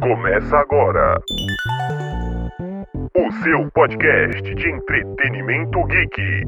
Começa 0.00 0.56
agora. 0.56 1.20
O 3.16 3.32
seu 3.42 3.70
podcast 3.72 4.54
de 4.54 4.70
entretenimento 4.70 5.84
geek. 5.86 6.42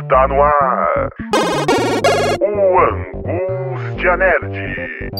Está 0.00 0.26
no 0.26 0.42
ar. 0.42 1.08
O 2.40 2.78
Angústia 2.80 4.16
Nerd. 4.16 5.10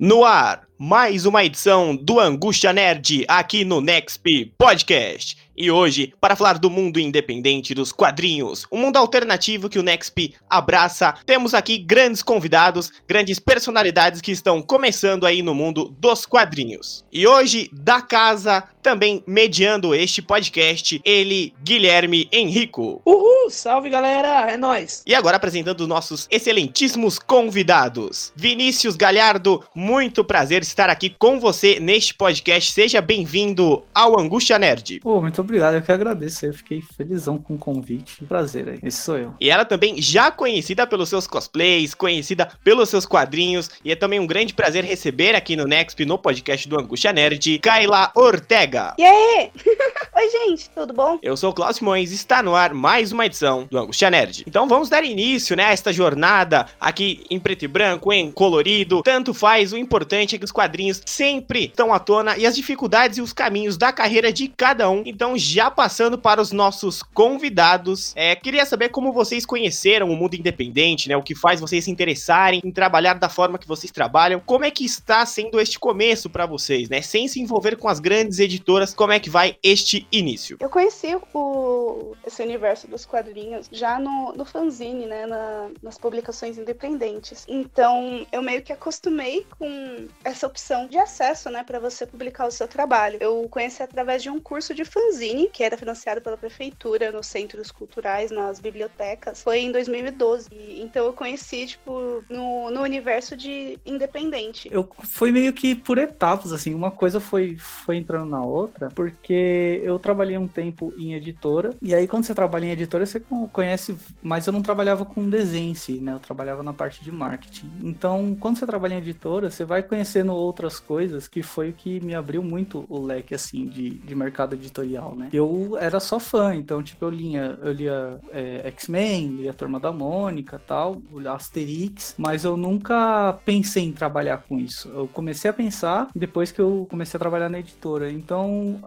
No 0.00 0.24
ar, 0.24 0.62
mais 0.78 1.26
uma 1.26 1.44
edição 1.44 1.94
do 1.94 2.18
Angústia 2.18 2.72
Nerd 2.72 3.24
aqui 3.28 3.64
no 3.64 3.80
Nexp 3.80 4.52
Podcast. 4.58 5.47
E 5.60 5.72
hoje, 5.72 6.14
para 6.20 6.36
falar 6.36 6.56
do 6.56 6.70
mundo 6.70 7.00
independente 7.00 7.74
dos 7.74 7.90
quadrinhos, 7.90 8.64
um 8.70 8.78
mundo 8.78 8.96
alternativo 8.96 9.68
que 9.68 9.76
o 9.76 9.82
Nexp 9.82 10.36
abraça, 10.48 11.12
temos 11.26 11.52
aqui 11.52 11.78
grandes 11.78 12.22
convidados, 12.22 12.92
grandes 13.08 13.40
personalidades 13.40 14.20
que 14.20 14.30
estão 14.30 14.62
começando 14.62 15.26
aí 15.26 15.42
no 15.42 15.56
mundo 15.56 15.92
dos 15.98 16.24
quadrinhos. 16.24 17.04
E 17.10 17.26
hoje, 17.26 17.68
da 17.72 18.00
casa, 18.00 18.62
também 18.88 19.22
mediando 19.26 19.94
este 19.94 20.22
podcast, 20.22 20.98
ele, 21.04 21.52
Guilherme 21.62 22.26
Henrico. 22.32 23.02
Uhul, 23.04 23.50
salve 23.50 23.90
galera, 23.90 24.50
é 24.50 24.56
nóis. 24.56 25.02
E 25.06 25.14
agora 25.14 25.36
apresentando 25.36 25.82
os 25.82 25.86
nossos 25.86 26.26
excelentíssimos 26.30 27.18
convidados. 27.18 28.32
Vinícius 28.34 28.96
Galhardo, 28.96 29.62
muito 29.74 30.24
prazer 30.24 30.62
estar 30.62 30.88
aqui 30.88 31.10
com 31.10 31.38
você 31.38 31.78
neste 31.78 32.14
podcast. 32.14 32.72
Seja 32.72 33.02
bem-vindo 33.02 33.84
ao 33.94 34.18
Angústia 34.18 34.58
Nerd. 34.58 35.00
Pô, 35.00 35.20
muito 35.20 35.38
obrigado, 35.38 35.74
eu 35.74 35.82
que 35.82 35.92
agradeço. 35.92 36.46
Eu 36.46 36.54
fiquei 36.54 36.80
felizão 36.96 37.36
com 37.36 37.56
o 37.56 37.58
convite. 37.58 38.24
Prazer 38.24 38.70
aí, 38.70 38.78
esse 38.82 39.02
sou 39.02 39.18
eu. 39.18 39.34
E 39.38 39.50
ela 39.50 39.66
também 39.66 40.00
já 40.00 40.30
conhecida 40.30 40.86
pelos 40.86 41.10
seus 41.10 41.26
cosplays, 41.26 41.92
conhecida 41.92 42.48
pelos 42.64 42.88
seus 42.88 43.04
quadrinhos, 43.04 43.68
e 43.84 43.92
é 43.92 43.94
também 43.94 44.18
um 44.18 44.26
grande 44.26 44.54
prazer 44.54 44.82
receber 44.82 45.34
aqui 45.34 45.56
no 45.56 45.66
Nexp, 45.66 46.06
no 46.06 46.16
podcast 46.16 46.66
do 46.66 46.80
Angústia 46.80 47.12
Nerd, 47.12 47.58
Kaila 47.58 48.12
Ortega. 48.14 48.77
E 48.96 49.04
aí? 49.04 49.50
Oi, 50.14 50.30
gente, 50.30 50.70
tudo 50.70 50.92
bom? 50.92 51.18
Eu 51.20 51.36
sou 51.36 51.50
o 51.50 51.52
Klaus 51.52 51.76
Simões 51.76 52.12
e 52.12 52.14
está 52.14 52.42
no 52.42 52.54
ar 52.54 52.72
mais 52.72 53.10
uma 53.10 53.26
edição 53.26 53.66
do 53.68 53.76
Angústia 53.76 54.08
Nerd. 54.08 54.44
Então 54.46 54.68
vamos 54.68 54.88
dar 54.88 55.02
início, 55.02 55.56
né, 55.56 55.64
a 55.64 55.72
esta 55.72 55.92
jornada 55.92 56.66
aqui 56.80 57.24
em 57.28 57.40
preto 57.40 57.64
e 57.64 57.68
branco, 57.68 58.12
em 58.12 58.30
colorido, 58.30 59.02
tanto 59.02 59.34
faz, 59.34 59.72
o 59.72 59.76
importante 59.76 60.36
é 60.36 60.38
que 60.38 60.44
os 60.44 60.52
quadrinhos 60.52 61.02
sempre 61.04 61.64
estão 61.64 61.92
à 61.92 61.98
tona 61.98 62.36
e 62.38 62.46
as 62.46 62.54
dificuldades 62.54 63.18
e 63.18 63.20
os 63.20 63.32
caminhos 63.32 63.76
da 63.76 63.92
carreira 63.92 64.32
de 64.32 64.46
cada 64.48 64.88
um. 64.88 65.02
Então 65.04 65.36
já 65.36 65.70
passando 65.70 66.16
para 66.16 66.40
os 66.40 66.52
nossos 66.52 67.02
convidados, 67.02 68.12
é, 68.14 68.36
queria 68.36 68.64
saber 68.64 68.90
como 68.90 69.12
vocês 69.12 69.44
conheceram 69.44 70.08
o 70.08 70.16
mundo 70.16 70.34
independente, 70.34 71.08
né? 71.08 71.16
O 71.16 71.22
que 71.22 71.34
faz 71.34 71.60
vocês 71.60 71.84
se 71.84 71.90
interessarem 71.90 72.60
em 72.64 72.70
trabalhar 72.70 73.14
da 73.14 73.28
forma 73.28 73.58
que 73.58 73.66
vocês 73.66 73.90
trabalham. 73.90 74.40
Como 74.44 74.64
é 74.64 74.70
que 74.70 74.84
está 74.84 75.26
sendo 75.26 75.60
este 75.60 75.78
começo 75.78 76.30
para 76.30 76.46
vocês, 76.46 76.88
né? 76.88 77.02
Sem 77.02 77.26
se 77.26 77.40
envolver 77.40 77.76
com 77.76 77.88
as 77.88 77.98
grandes 77.98 78.38
editoras, 78.38 78.57
como 78.94 79.12
é 79.12 79.20
que 79.20 79.30
vai 79.30 79.56
este 79.62 80.06
início? 80.10 80.56
Eu 80.60 80.68
conheci 80.68 81.16
o, 81.34 82.14
esse 82.26 82.42
universo 82.42 82.86
dos 82.88 83.04
quadrinhos 83.04 83.68
já 83.70 83.98
no, 83.98 84.32
no 84.32 84.44
fanzine, 84.44 85.06
né? 85.06 85.26
Na, 85.26 85.70
nas 85.82 85.98
publicações 85.98 86.58
independentes. 86.58 87.44
Então 87.48 88.26
eu 88.30 88.42
meio 88.42 88.62
que 88.62 88.72
acostumei 88.72 89.46
com 89.58 90.06
essa 90.24 90.46
opção 90.46 90.86
de 90.86 90.98
acesso, 90.98 91.50
né? 91.50 91.64
Para 91.64 91.78
você 91.78 92.06
publicar 92.06 92.46
o 92.46 92.50
seu 92.50 92.68
trabalho. 92.68 93.18
Eu 93.20 93.46
conheci 93.50 93.82
através 93.82 94.22
de 94.22 94.30
um 94.30 94.40
curso 94.40 94.74
de 94.74 94.84
fanzine, 94.84 95.48
que 95.48 95.62
era 95.62 95.76
financiado 95.76 96.20
pela 96.20 96.36
prefeitura 96.36 97.12
nos 97.12 97.26
centros 97.26 97.70
culturais, 97.70 98.30
nas 98.30 98.60
bibliotecas. 98.60 99.42
Foi 99.42 99.60
em 99.60 99.72
2012. 99.72 100.48
E, 100.52 100.82
então 100.82 101.04
eu 101.04 101.12
conheci, 101.12 101.66
tipo, 101.66 102.24
no, 102.28 102.70
no 102.70 102.82
universo 102.82 103.36
de 103.36 103.78
independente. 103.84 104.68
Eu 104.70 104.88
foi 105.04 105.30
meio 105.30 105.52
que 105.52 105.74
por 105.74 105.98
etapas, 105.98 106.52
assim, 106.52 106.74
uma 106.74 106.90
coisa 106.90 107.20
foi, 107.20 107.56
foi 107.56 107.96
entrando 107.96 108.30
na 108.30 108.44
outra, 108.48 108.88
porque 108.94 109.80
eu 109.84 109.98
trabalhei 109.98 110.38
um 110.38 110.48
tempo 110.48 110.92
em 110.98 111.14
editora, 111.14 111.74
e 111.80 111.94
aí 111.94 112.06
quando 112.06 112.24
você 112.24 112.34
trabalha 112.34 112.66
em 112.66 112.70
editora, 112.70 113.06
você 113.06 113.20
conhece, 113.52 113.96
mas 114.22 114.46
eu 114.46 114.52
não 114.52 114.62
trabalhava 114.62 115.04
com 115.04 115.28
desenho 115.28 115.74
si, 115.74 115.92
né? 115.92 116.12
Eu 116.14 116.18
trabalhava 116.18 116.62
na 116.62 116.72
parte 116.72 117.02
de 117.02 117.12
marketing. 117.12 117.70
Então, 117.82 118.36
quando 118.38 118.58
você 118.58 118.66
trabalha 118.66 118.94
em 118.94 118.98
editora, 118.98 119.50
você 119.50 119.64
vai 119.64 119.82
conhecendo 119.82 120.32
outras 120.32 120.78
coisas, 120.80 121.28
que 121.28 121.42
foi 121.42 121.70
o 121.70 121.72
que 121.72 122.00
me 122.00 122.14
abriu 122.14 122.42
muito 122.42 122.84
o 122.88 123.00
leque, 123.00 123.34
assim, 123.34 123.66
de, 123.66 123.90
de 123.90 124.14
mercado 124.14 124.54
editorial, 124.54 125.14
né? 125.14 125.28
Eu 125.32 125.76
era 125.78 126.00
só 126.00 126.18
fã, 126.18 126.54
então, 126.54 126.82
tipo, 126.82 127.04
eu 127.04 127.10
lia, 127.10 127.58
eu 127.62 127.72
lia 127.72 128.20
é, 128.30 128.68
X-Men, 128.68 129.36
lia 129.36 129.52
Turma 129.52 129.78
da 129.78 129.92
Mônica 129.92 130.60
tal, 130.66 131.00
Asterix, 131.26 132.14
mas 132.18 132.44
eu 132.44 132.56
nunca 132.56 133.38
pensei 133.44 133.84
em 133.84 133.92
trabalhar 133.92 134.44
com 134.48 134.58
isso. 134.58 134.88
Eu 134.88 135.08
comecei 135.08 135.50
a 135.50 135.54
pensar 135.54 136.08
depois 136.14 136.50
que 136.50 136.60
eu 136.60 136.86
comecei 136.90 137.16
a 137.16 137.20
trabalhar 137.20 137.48
na 137.48 137.60
editora. 137.60 138.10
Então, 138.10 138.37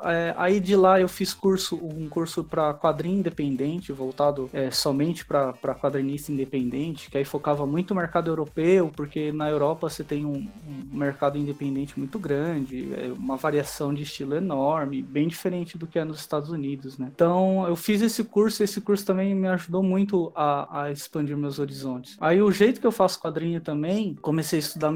é, 0.03 0.33
aí 0.37 0.59
de 0.59 0.75
lá 0.75 0.99
eu 0.99 1.07
fiz 1.07 1.33
curso, 1.33 1.75
um 1.75 2.07
curso 2.09 2.43
para 2.43 2.73
quadrinho 2.73 3.19
independente, 3.19 3.91
voltado 3.91 4.49
é, 4.53 4.69
somente 4.71 5.25
para 5.25 5.75
quadrinista 5.75 6.31
independente, 6.31 7.09
que 7.09 7.17
aí 7.17 7.25
focava 7.25 7.65
muito 7.65 7.93
no 7.93 7.99
mercado 7.99 8.29
europeu, 8.29 8.91
porque 8.95 9.31
na 9.31 9.49
Europa 9.49 9.89
você 9.89 10.03
tem 10.03 10.25
um, 10.25 10.47
um 10.67 10.97
mercado 10.97 11.37
independente 11.37 11.97
muito 11.97 12.19
grande, 12.19 12.93
é 12.93 13.11
uma 13.11 13.37
variação 13.37 13.93
de 13.93 14.03
estilo 14.03 14.35
enorme, 14.35 15.01
bem 15.01 15.27
diferente 15.27 15.77
do 15.77 15.87
que 15.87 15.99
é 15.99 16.05
nos 16.05 16.19
Estados 16.19 16.49
Unidos, 16.49 16.97
né? 16.97 17.11
Então, 17.13 17.65
eu 17.67 17.75
fiz 17.75 18.01
esse 18.01 18.23
curso, 18.23 18.63
esse 18.63 18.81
curso 18.81 19.05
também 19.05 19.33
me 19.33 19.47
ajudou 19.47 19.83
muito 19.83 20.31
a, 20.35 20.83
a 20.83 20.91
expandir 20.91 21.37
meus 21.37 21.59
horizontes. 21.59 22.17
Aí, 22.19 22.41
o 22.41 22.51
jeito 22.51 22.79
que 22.79 22.87
eu 22.87 22.91
faço 22.91 23.19
quadrinho 23.19 23.61
também, 23.61 24.15
comecei 24.21 24.59
a 24.59 24.61
estudar 24.61 24.91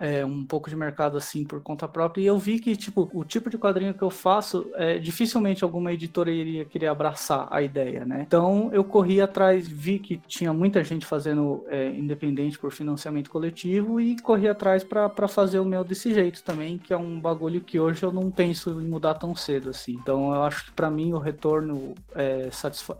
é, 0.00 0.24
um 0.24 0.44
pouco 0.44 0.70
de 0.70 0.76
mercado 0.76 1.16
assim 1.16 1.44
por 1.44 1.60
conta 1.60 1.88
própria, 1.88 2.22
e 2.22 2.26
eu 2.26 2.38
vi 2.38 2.58
que, 2.58 2.76
tipo, 2.76 3.10
o 3.12 3.24
tipo 3.24 3.50
de 3.50 3.58
quadrinho 3.58 3.90
que 4.00 4.04
eu 4.04 4.10
faço, 4.10 4.66
é, 4.76 4.98
dificilmente 4.98 5.62
alguma 5.62 5.92
editora 5.92 6.30
iria 6.30 6.64
querer 6.64 6.86
abraçar 6.86 7.46
a 7.50 7.60
ideia, 7.60 8.02
né? 8.06 8.24
Então, 8.26 8.70
eu 8.72 8.82
corri 8.82 9.20
atrás, 9.20 9.68
vi 9.68 9.98
que 9.98 10.18
tinha 10.26 10.54
muita 10.54 10.82
gente 10.82 11.04
fazendo 11.04 11.62
é, 11.68 11.88
independente 11.88 12.58
por 12.58 12.72
financiamento 12.72 13.28
coletivo 13.28 14.00
e 14.00 14.18
corri 14.18 14.48
atrás 14.48 14.82
para 14.82 15.28
fazer 15.28 15.58
o 15.58 15.66
meu 15.66 15.84
desse 15.84 16.14
jeito 16.14 16.42
também, 16.42 16.78
que 16.78 16.94
é 16.94 16.96
um 16.96 17.20
bagulho 17.20 17.60
que 17.60 17.78
hoje 17.78 18.02
eu 18.02 18.10
não 18.10 18.30
penso 18.30 18.70
em 18.80 18.86
mudar 18.86 19.14
tão 19.14 19.36
cedo 19.36 19.68
assim. 19.68 19.98
Então, 20.02 20.34
eu 20.34 20.44
acho 20.44 20.64
que 20.64 20.72
para 20.72 20.90
mim 20.90 21.12
o 21.12 21.18
retorno 21.18 21.94
é, 22.14 22.48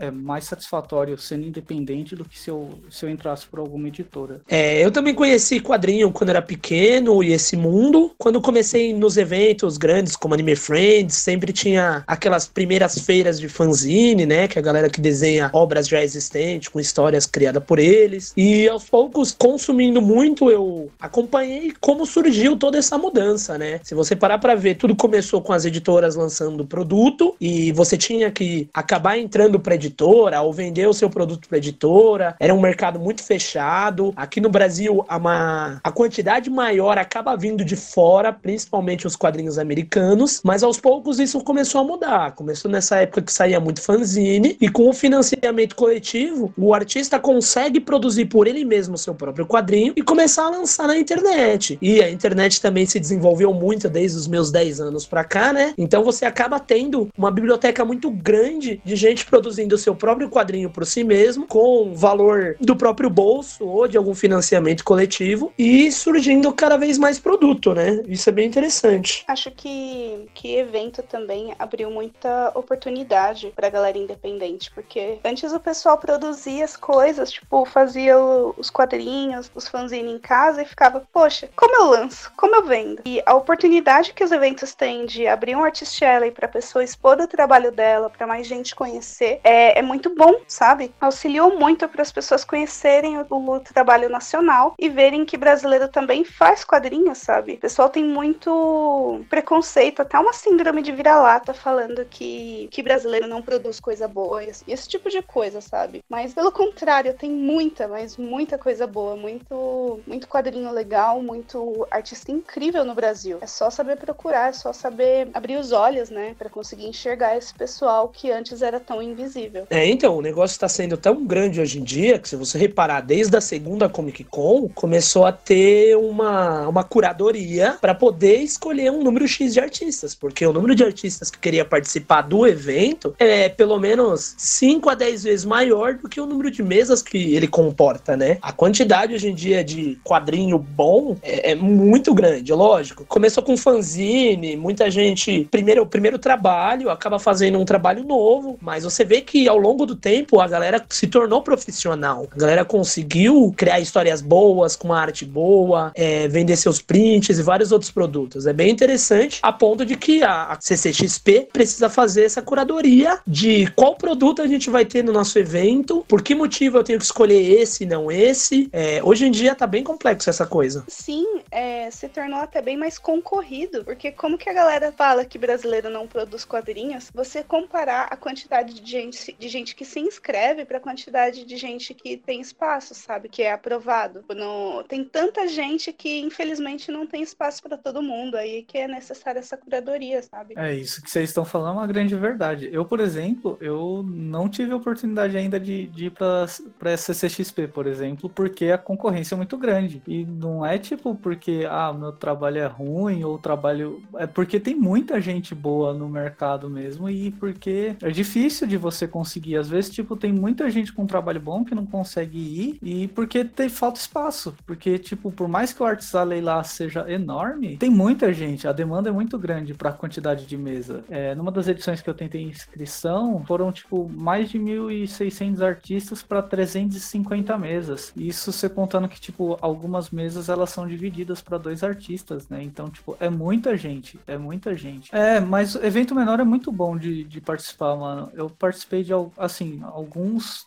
é, 0.00 0.10
mais 0.10 0.44
satisfatório 0.44 1.16
sendo 1.16 1.47
independente 1.47 2.15
do 2.15 2.27
que 2.27 2.39
se 2.39 2.50
eu, 2.50 2.78
se 2.91 3.06
eu 3.06 3.09
entrasse 3.09 3.47
por 3.47 3.59
alguma 3.59 3.89
editora. 3.89 4.43
É, 4.47 4.84
eu 4.84 4.91
também 4.91 5.15
conheci 5.15 5.60
quadrinho 5.60 6.12
quando 6.12 6.28
era 6.28 6.43
pequeno 6.43 7.25
e 7.25 7.33
esse 7.33 7.56
mundo. 7.56 8.12
Quando 8.19 8.39
comecei 8.39 8.93
nos 8.93 9.16
eventos 9.16 9.78
grandes 9.78 10.15
como 10.15 10.34
Anime 10.34 10.55
Friends, 10.56 10.90
sempre 11.09 11.53
tinha 11.53 12.03
aquelas 12.06 12.47
primeiras 12.47 12.99
feiras 12.99 13.39
de 13.39 13.49
fanzine, 13.49 14.27
né? 14.27 14.49
Que 14.49 14.59
é 14.59 14.61
a 14.61 14.65
galera 14.65 14.91
que 14.91 15.01
desenha 15.01 15.51
obras 15.53 15.89
já 15.89 16.03
existentes, 16.03 16.69
com 16.69 16.81
histórias 16.81 17.27
criadas 17.27 17.62
por 17.62 17.78
eles. 17.78 18.33
E 18.37 18.69
aos 18.69 18.84
poucos, 18.84 19.33
consumindo 19.33 20.01
muito, 20.03 20.51
eu 20.51 20.91
acompanhei 21.01 21.73
como 21.81 22.06
surgiu 22.06 22.56
toda 22.56 22.78
essa 22.78 22.97
mudança, 22.99 23.56
né? 23.59 23.81
Se 23.83 23.95
você 23.95 24.17
parar 24.17 24.39
para 24.39 24.55
ver, 24.55 24.77
tudo 24.77 24.97
começou 24.97 25.41
com 25.41 25.53
as 25.53 25.65
editoras 25.65 26.15
lançando 26.17 26.65
produto 26.65 27.34
e 27.41 27.72
você 27.72 27.97
tinha 27.97 28.31
que 28.31 28.69
acabar 28.72 29.19
entrando 29.19 29.59
para 29.61 29.75
editora 29.75 30.41
ou 30.41 30.53
vender 30.53 30.87
o 30.87 30.95
seu 30.95 31.11
produto 31.11 31.49
para 31.49 31.59
editora. 31.59 32.34
Era 32.41 32.55
um 32.55 32.61
mercado 32.61 32.99
muito 32.99 33.22
fechado. 33.22 34.12
Aqui 34.17 34.41
no 34.41 34.49
Brasil, 34.49 35.05
a, 35.09 35.17
uma, 35.17 35.81
a 35.83 35.93
quantidade 35.93 36.51
maior 36.51 36.99
acaba 36.99 37.37
vindo 37.37 37.65
de 37.65 37.77
fora, 37.77 38.33
principalmente 38.33 39.07
os 39.07 39.17
quadrinhos 39.17 39.59
americanos. 39.59 40.41
Mas 40.45 40.62
aos 40.62 40.80
poucos 40.81 41.21
isso 41.21 41.41
começou 41.41 41.81
a 41.81 41.85
mudar. 41.85 42.33
Começou 42.33 42.71
nessa 42.71 42.97
época 42.97 43.23
que 43.23 43.33
saía 43.33 43.61
muito 43.61 43.83
fanzine 43.83 44.57
e 44.61 44.69
com 44.69 44.89
o 44.89 44.93
financiamento 44.93 45.77
coletivo, 45.77 46.53
o 46.57 46.75
artista 46.75 47.19
consegue 47.19 47.81
produzir 47.81 48.27
por 48.27 48.47
ele 48.47 48.65
mesmo 48.65 48.97
seu 48.97 49.15
próprio 49.15 49.47
quadrinho 49.47 49.93
e 49.97 50.03
começar 50.03 50.47
a 50.47 50.51
lançar 50.51 50.87
na 50.87 50.97
internet. 50.97 51.78
E 51.81 52.03
a 52.03 52.10
internet 52.10 52.60
também 52.60 52.87
se 52.87 52.99
desenvolveu 52.99 53.53
muito 53.53 53.89
desde 53.89 54.19
os 54.19 54.27
meus 54.27 54.51
10 54.51 54.81
anos 54.81 55.07
para 55.07 55.25
cá, 55.25 55.53
né? 55.53 55.75
Então 55.77 56.03
você 56.03 56.25
acaba 56.25 56.59
tendo 56.59 57.09
uma 57.16 57.31
biblioteca 57.31 57.84
muito 57.84 58.10
grande 58.10 58.81
de 58.84 58.97
gente 58.97 59.27
produzindo 59.27 59.77
seu 59.77 59.95
próprio 59.95 60.28
quadrinho 60.28 60.71
por 60.71 60.87
si 60.87 61.04
mesmo, 61.04 61.47
com 61.47 61.93
valor 61.95 62.57
do 62.60 62.77
próprio 62.77 63.10
bolso 63.10 63.65
ou 63.66 63.87
de 63.87 63.97
algum 63.97 64.15
financiamento 64.15 64.84
coletivo 64.84 65.53
e 65.59 65.91
surgindo 65.93 66.53
cada 66.53 66.77
vez 66.77 66.99
mais 66.99 67.19
produto, 67.19 67.75
né? 67.75 68.03
Isso 68.07 68.28
é 68.28 68.33
bem 68.33 68.47
interessante. 68.47 69.25
Acho 69.28 69.51
que, 69.51 70.27
que 70.34 70.63
evento 70.71 71.03
também 71.03 71.55
abriu 71.59 71.91
muita 71.91 72.53
oportunidade 72.55 73.53
pra 73.55 73.69
galera 73.69 73.99
independente, 73.99 74.71
porque 74.71 75.19
antes 75.25 75.53
o 75.53 75.61
pessoal 75.61 75.99
produzia 75.99 76.65
as 76.65 76.77
coisas, 76.77 77.33
tipo, 77.33 77.65
fazia 77.65 78.17
os 78.19 78.71
quadrinhos, 78.71 79.51
os 79.55 79.69
fanzines 79.69 80.15
em 80.15 80.19
casa 80.19 80.63
e 80.63 80.65
ficava, 80.65 81.03
poxa, 81.13 81.51
como 81.57 81.75
eu 81.77 81.84
lanço? 81.87 82.33
Como 82.37 82.55
eu 82.55 82.65
vendo? 82.65 83.03
E 83.05 83.21
a 83.27 83.34
oportunidade 83.34 84.15
que 84.15 84.22
os 84.22 84.31
eventos 84.31 84.75
têm 84.75 85.07
de 85.07 85.27
abrir 85.27 85.57
um 85.57 85.65
Artist 85.65 86.03
Alley 86.05 86.31
pra 86.31 86.47
pessoa 86.47 86.84
expor 86.84 87.21
o 87.21 87.27
trabalho 87.27 87.73
dela, 87.73 88.09
pra 88.09 88.27
mais 88.27 88.47
gente 88.47 88.75
conhecer, 88.75 89.41
é, 89.43 89.78
é 89.78 89.83
muito 89.83 90.15
bom, 90.15 90.41
sabe? 90.47 90.95
Auxiliou 91.01 91.59
muito 91.59 91.89
para 91.89 92.03
as 92.03 92.13
pessoas 92.13 92.45
conhecerem 92.45 93.19
o, 93.19 93.27
o 93.31 93.61
trabalho 93.61 94.09
nacional 94.09 94.75
e 94.78 94.89
verem 94.89 95.25
que 95.25 95.37
brasileiro 95.37 95.89
também 95.89 96.25
faz 96.25 96.65
quadrinhos, 96.65 97.19
sabe? 97.19 97.55
O 97.55 97.59
pessoal 97.59 97.89
tem 97.89 98.05
muito 98.05 99.25
preconceito, 99.28 100.01
até 100.01 100.19
uma 100.19 100.33
síndrome 100.33 100.59
de 100.83 100.92
vira-lata 100.92 101.53
falando 101.53 102.04
que, 102.04 102.68
que 102.71 102.83
brasileiro 102.83 103.27
não 103.27 103.42
produz 103.42 103.80
coisa 103.80 104.07
boa, 104.07 104.45
esse, 104.45 104.65
esse 104.68 104.89
tipo 104.89 105.09
de 105.09 105.22
coisa, 105.22 105.60
sabe? 105.60 106.03
Mas 106.09 106.34
pelo 106.34 106.53
contrário, 106.53 107.15
tem 107.15 107.30
muita, 107.30 107.89
mas 107.89 108.16
muita 108.16 108.59
coisa 108.59 108.86
boa, 108.86 109.16
muito, 109.16 110.01
muito 110.07 110.28
quadrinho 110.28 110.71
legal, 110.71 111.22
muito 111.22 111.86
artista 111.91 112.30
incrível 112.30 112.84
no 112.84 112.95
Brasil. 112.95 113.39
É 113.41 113.47
só 113.47 113.71
saber 113.71 113.97
procurar, 113.97 114.51
é 114.51 114.53
só 114.53 114.72
saber 114.72 115.28
abrir 115.34 115.57
os 115.57 115.72
olhos, 115.72 116.10
né, 116.10 116.34
para 116.39 116.51
conseguir 116.51 116.86
enxergar 116.86 117.36
esse 117.36 117.54
pessoal 117.54 118.09
que 118.09 118.30
antes 118.30 118.63
era 118.63 118.78
tão 118.78 119.03
invisível. 119.03 119.66
É, 119.71 119.86
então, 119.86 120.16
o 120.16 120.22
negócio 120.22 120.54
está 120.54 120.68
sendo 120.68 120.97
tão 120.97 121.24
grande 121.24 121.60
hoje 121.60 121.80
em 121.80 121.84
dia 121.84 122.18
que, 122.18 122.28
se 122.28 122.36
você 122.36 122.59
reparar, 122.59 123.01
desde 123.01 123.36
a 123.36 123.41
segunda 123.41 123.89
Comic 123.89 124.24
Con, 124.24 124.68
começou 124.68 125.24
a 125.24 125.33
ter 125.33 125.97
uma, 125.97 126.68
uma 126.68 126.84
curadoria 126.84 127.78
para 127.80 127.95
poder 127.95 128.36
escolher 128.39 128.91
um 128.91 129.03
número 129.03 129.27
X 129.27 129.54
de 129.54 129.60
artistas, 129.60 130.15
porque 130.15 130.40
o 130.47 130.53
número 130.53 130.75
de 130.75 130.84
artistas 130.84 131.31
que 131.31 131.39
queria 131.39 131.65
participar 131.65 132.22
do 132.22 132.47
evento 132.47 133.15
é 133.19 133.48
pelo 133.48 133.78
menos 133.78 134.34
5 134.37 134.91
a 134.91 134.95
10 134.95 135.25
vezes 135.25 135.45
maior 135.45 135.95
do 135.95 136.09
que 136.09 136.21
o 136.21 136.27
número 136.27 136.51
de 136.51 136.63
mesas 136.63 137.03
que 137.03 137.34
ele 137.34 137.47
comporta, 137.47 138.16
né? 138.16 138.39
A 138.42 138.53
quantidade 138.53 139.15
hoje 139.15 139.28
em 139.28 139.34
dia 139.34 139.63
de 139.65 139.98
quadrinho 140.04 140.59
bom 140.59 141.16
é, 141.22 141.53
é 141.53 141.54
muito 141.54 142.15
grande, 142.15 142.53
lógico. 142.53 143.04
Começou 143.07 143.42
com 143.42 143.57
fanzine, 143.57 144.57
muita 144.57 144.91
gente. 144.91 145.47
Primeiro, 145.51 145.83
o 145.83 145.87
primeiro 145.87 146.19
trabalho 146.19 146.91
acaba 146.91 147.19
fazendo 147.19 147.59
um 147.59 147.65
trabalho 147.65 148.04
novo, 148.04 148.59
mas 148.60 148.84
você 148.84 149.04
vê 149.04 149.21
que 149.21 149.48
ao 149.48 149.59
longo 149.59 149.87
do 149.87 149.97
tempo 149.97 150.41
a 150.41 150.48
galera 150.48 150.84
se 150.89 151.07
tornou 151.07 151.42
profissional. 151.42 152.28
A 152.31 152.39
galera 152.39 152.65
conseguiu 152.65 153.53
criar 153.57 153.81
histórias 153.81 154.21
boas, 154.21 154.77
com 154.77 154.92
arte 154.92 155.25
boa, 155.25 155.92
é, 155.95 156.28
vender 156.28 156.57
seus 156.57 156.81
prints 156.81 157.39
e 157.39 157.42
vários 157.42 157.72
outros 157.72 157.91
produtos. 157.91 158.47
É 158.47 158.53
bem 158.53 158.71
interessante, 158.71 159.41
a 159.42 159.53
ponto 159.53 159.84
de 159.84 159.97
que 159.97 160.22
a 160.30 160.59
CCXP 160.60 161.48
precisa 161.53 161.88
fazer 161.88 162.24
essa 162.24 162.42
curadoria 162.42 163.18
de 163.27 163.71
qual 163.72 163.97
produto 163.97 164.42
a 164.42 164.47
gente 164.47 164.71
vai 164.71 164.84
ter 164.84 165.03
no 165.03 165.12
nosso 165.12 165.38
evento, 165.38 166.04
por 166.09 166.22
que 166.22 166.34
motivo 166.34 166.78
eu 166.78 166.84
tenho 166.84 166.98
que 166.98 167.04
escolher 167.04 167.60
esse 167.60 167.84
e 167.84 167.86
não 167.86 168.10
esse. 168.10 168.68
É, 168.72 169.03
hoje 169.03 169.27
em 169.27 169.30
dia 169.30 169.54
tá 169.54 169.66
bem 169.66 169.82
complexo 169.82 170.30
essa 170.30 170.47
coisa. 170.47 170.84
Sim, 170.88 171.41
é, 171.50 171.91
se 171.91 172.09
tornou 172.09 172.41
até 172.41 172.62
bem 172.62 172.77
mais 172.77 172.98
concorrido, 172.98 173.84
porque 173.84 174.12
como 174.12 174.38
que 174.38 174.48
a 174.48 174.53
galera 174.53 174.92
fala 174.92 175.24
que 175.24 175.38
brasileiro 175.38 175.91
não 175.91 176.06
produz 176.06 176.44
quadrinhos, 176.44 177.10
você 177.12 177.42
comparar 177.42 178.09
a 178.10 178.16
quantidade 178.16 178.74
de 178.74 178.91
gente, 178.91 179.34
de 179.38 179.48
gente 179.48 179.74
que 179.74 179.84
se 179.84 180.00
inscreve 180.00 180.65
para 180.65 180.78
a 180.78 180.80
quantidade 180.80 181.44
de 181.44 181.56
gente 181.56 181.94
que 181.94 182.16
tem 182.16 182.41
espaço, 182.41 182.94
sabe? 182.94 183.28
Que 183.28 183.42
é 183.42 183.53
aprovado. 183.53 184.24
No, 184.34 184.84
tem 184.84 185.04
tanta 185.04 185.48
gente 185.48 185.92
que, 185.92 186.21
infelizmente, 186.21 186.91
não 186.91 187.06
tem 187.06 187.22
espaço 187.22 187.62
para 187.62 187.77
todo 187.77 188.03
mundo. 188.03 188.36
Aí 188.36 188.62
que 188.62 188.78
é 188.78 188.86
necessária 188.86 189.41
essa 189.41 189.56
curadoria, 189.56 190.20
sabe? 190.22 190.55
É 190.57 190.75
isso 190.75 191.03
que 191.03 191.11
vocês 191.11 191.31
estão 191.31 191.45
falando 191.45 191.71
é 191.71 191.78
uma 191.81 191.87
grande 191.87 192.15
verdade. 192.15 192.69
Eu, 192.72 192.84
por 192.84 193.01
exemplo, 193.01 193.57
eu 193.61 194.05
não 194.07 194.49
tive 194.49 194.72
oportunidade 194.72 195.37
ainda 195.37 195.59
de, 195.59 195.87
de 195.87 196.07
ir 196.07 196.11
para 196.11 196.91
essa 196.91 197.15
CCXP, 197.15 197.69
por 197.69 197.87
exemplo, 197.87 198.28
porque 198.28 198.67
a 198.67 198.78
concorrência 198.78 199.34
é 199.34 199.37
muito 199.37 199.57
grande. 199.57 200.03
E 200.07 200.25
não 200.25 200.65
é 200.65 200.78
tipo 200.78 201.15
porque, 201.15 201.67
ah, 201.69 201.93
meu 201.93 202.13
trabalho 202.13 202.59
é 202.59 202.67
ruim 202.67 203.25
ou 203.25 203.39
trabalho. 203.39 204.03
É 204.17 204.27
porque 204.27 204.59
tem 204.61 204.75
muita 204.75 205.21
gente 205.21 205.55
boa 205.55 205.93
no 205.93 206.09
mercado 206.09 206.69
mesmo 206.69 207.09
e 207.09 207.31
porque 207.33 207.97
é 208.03 208.11
difícil 208.11 208.66
de 208.66 208.77
você 208.77 209.07
conseguir. 209.07 209.57
Às 209.57 209.69
vezes, 209.69 209.91
tipo, 209.91 210.16
tem 210.16 210.33
muita 210.33 210.71
gente 210.71 210.93
com 210.93 211.07
trabalho 211.07 211.41
bom 211.41 211.65
que 211.65 211.75
não 211.75 211.87
consegue 211.87 212.39
ir 212.39 212.78
e 212.83 213.09
porque 213.09 213.45
tem 213.45 213.69
falta 213.69 214.01
espaço. 214.01 214.55
Porque, 214.66 214.99
tipo, 214.99 215.31
por 215.31 215.49
mais 215.49 215.73
que 215.73 215.83
o 215.83 215.87
Arts 215.87 216.15
Alley 216.15 216.41
lá 216.41 216.63
seja 216.65 217.11
enorme, 217.11 217.77
tem 217.77 217.91
muita 217.91 218.33
gente. 218.33 218.66
A 218.66 218.73
demanda 218.73 219.09
é 219.09 219.13
muito 219.13 219.39
grande 219.39 219.75
para 219.75 219.93
quantidade 220.10 220.45
de 220.45 220.57
mesa. 220.57 221.04
É, 221.09 221.34
numa 221.36 221.53
das 221.53 221.68
edições 221.68 222.03
que 222.03 222.10
eu 222.10 222.15
tentei 222.15 222.42
inscrição, 222.42 223.45
foram, 223.47 223.71
tipo, 223.71 224.09
mais 224.09 224.51
de 224.51 224.59
1.600 224.59 225.65
artistas 225.65 226.22
para 226.22 226.42
350 226.42 227.57
mesas. 227.57 228.12
Isso 228.16 228.51
você 228.53 228.68
contando 228.68 229.09
que, 229.09 229.21
tipo, 229.21 229.57
algumas 229.60 230.10
mesas 230.10 230.48
elas 230.48 230.71
são 230.71 230.89
divididas 230.89 231.41
para 231.41 231.59
dois 231.59 231.84
artistas, 231.84 232.48
né? 232.48 232.60
Então, 232.62 232.91
tipo, 232.91 233.16
é 233.21 233.30
muita 233.30 233.77
gente. 233.77 234.18
É 234.27 234.36
muita 234.36 234.74
gente. 234.74 235.15
É, 235.15 235.39
mas 235.39 235.77
evento 235.77 236.15
menor 236.15 236.41
é 236.41 236.45
muito 236.45 236.72
bom 236.72 236.97
de, 236.97 237.22
de 237.22 237.41
participar, 237.41 237.95
mano. 237.95 238.30
Eu 238.34 238.51
participei 238.51 239.04
de, 239.04 239.13
assim, 239.39 239.80
alguns 239.84 240.66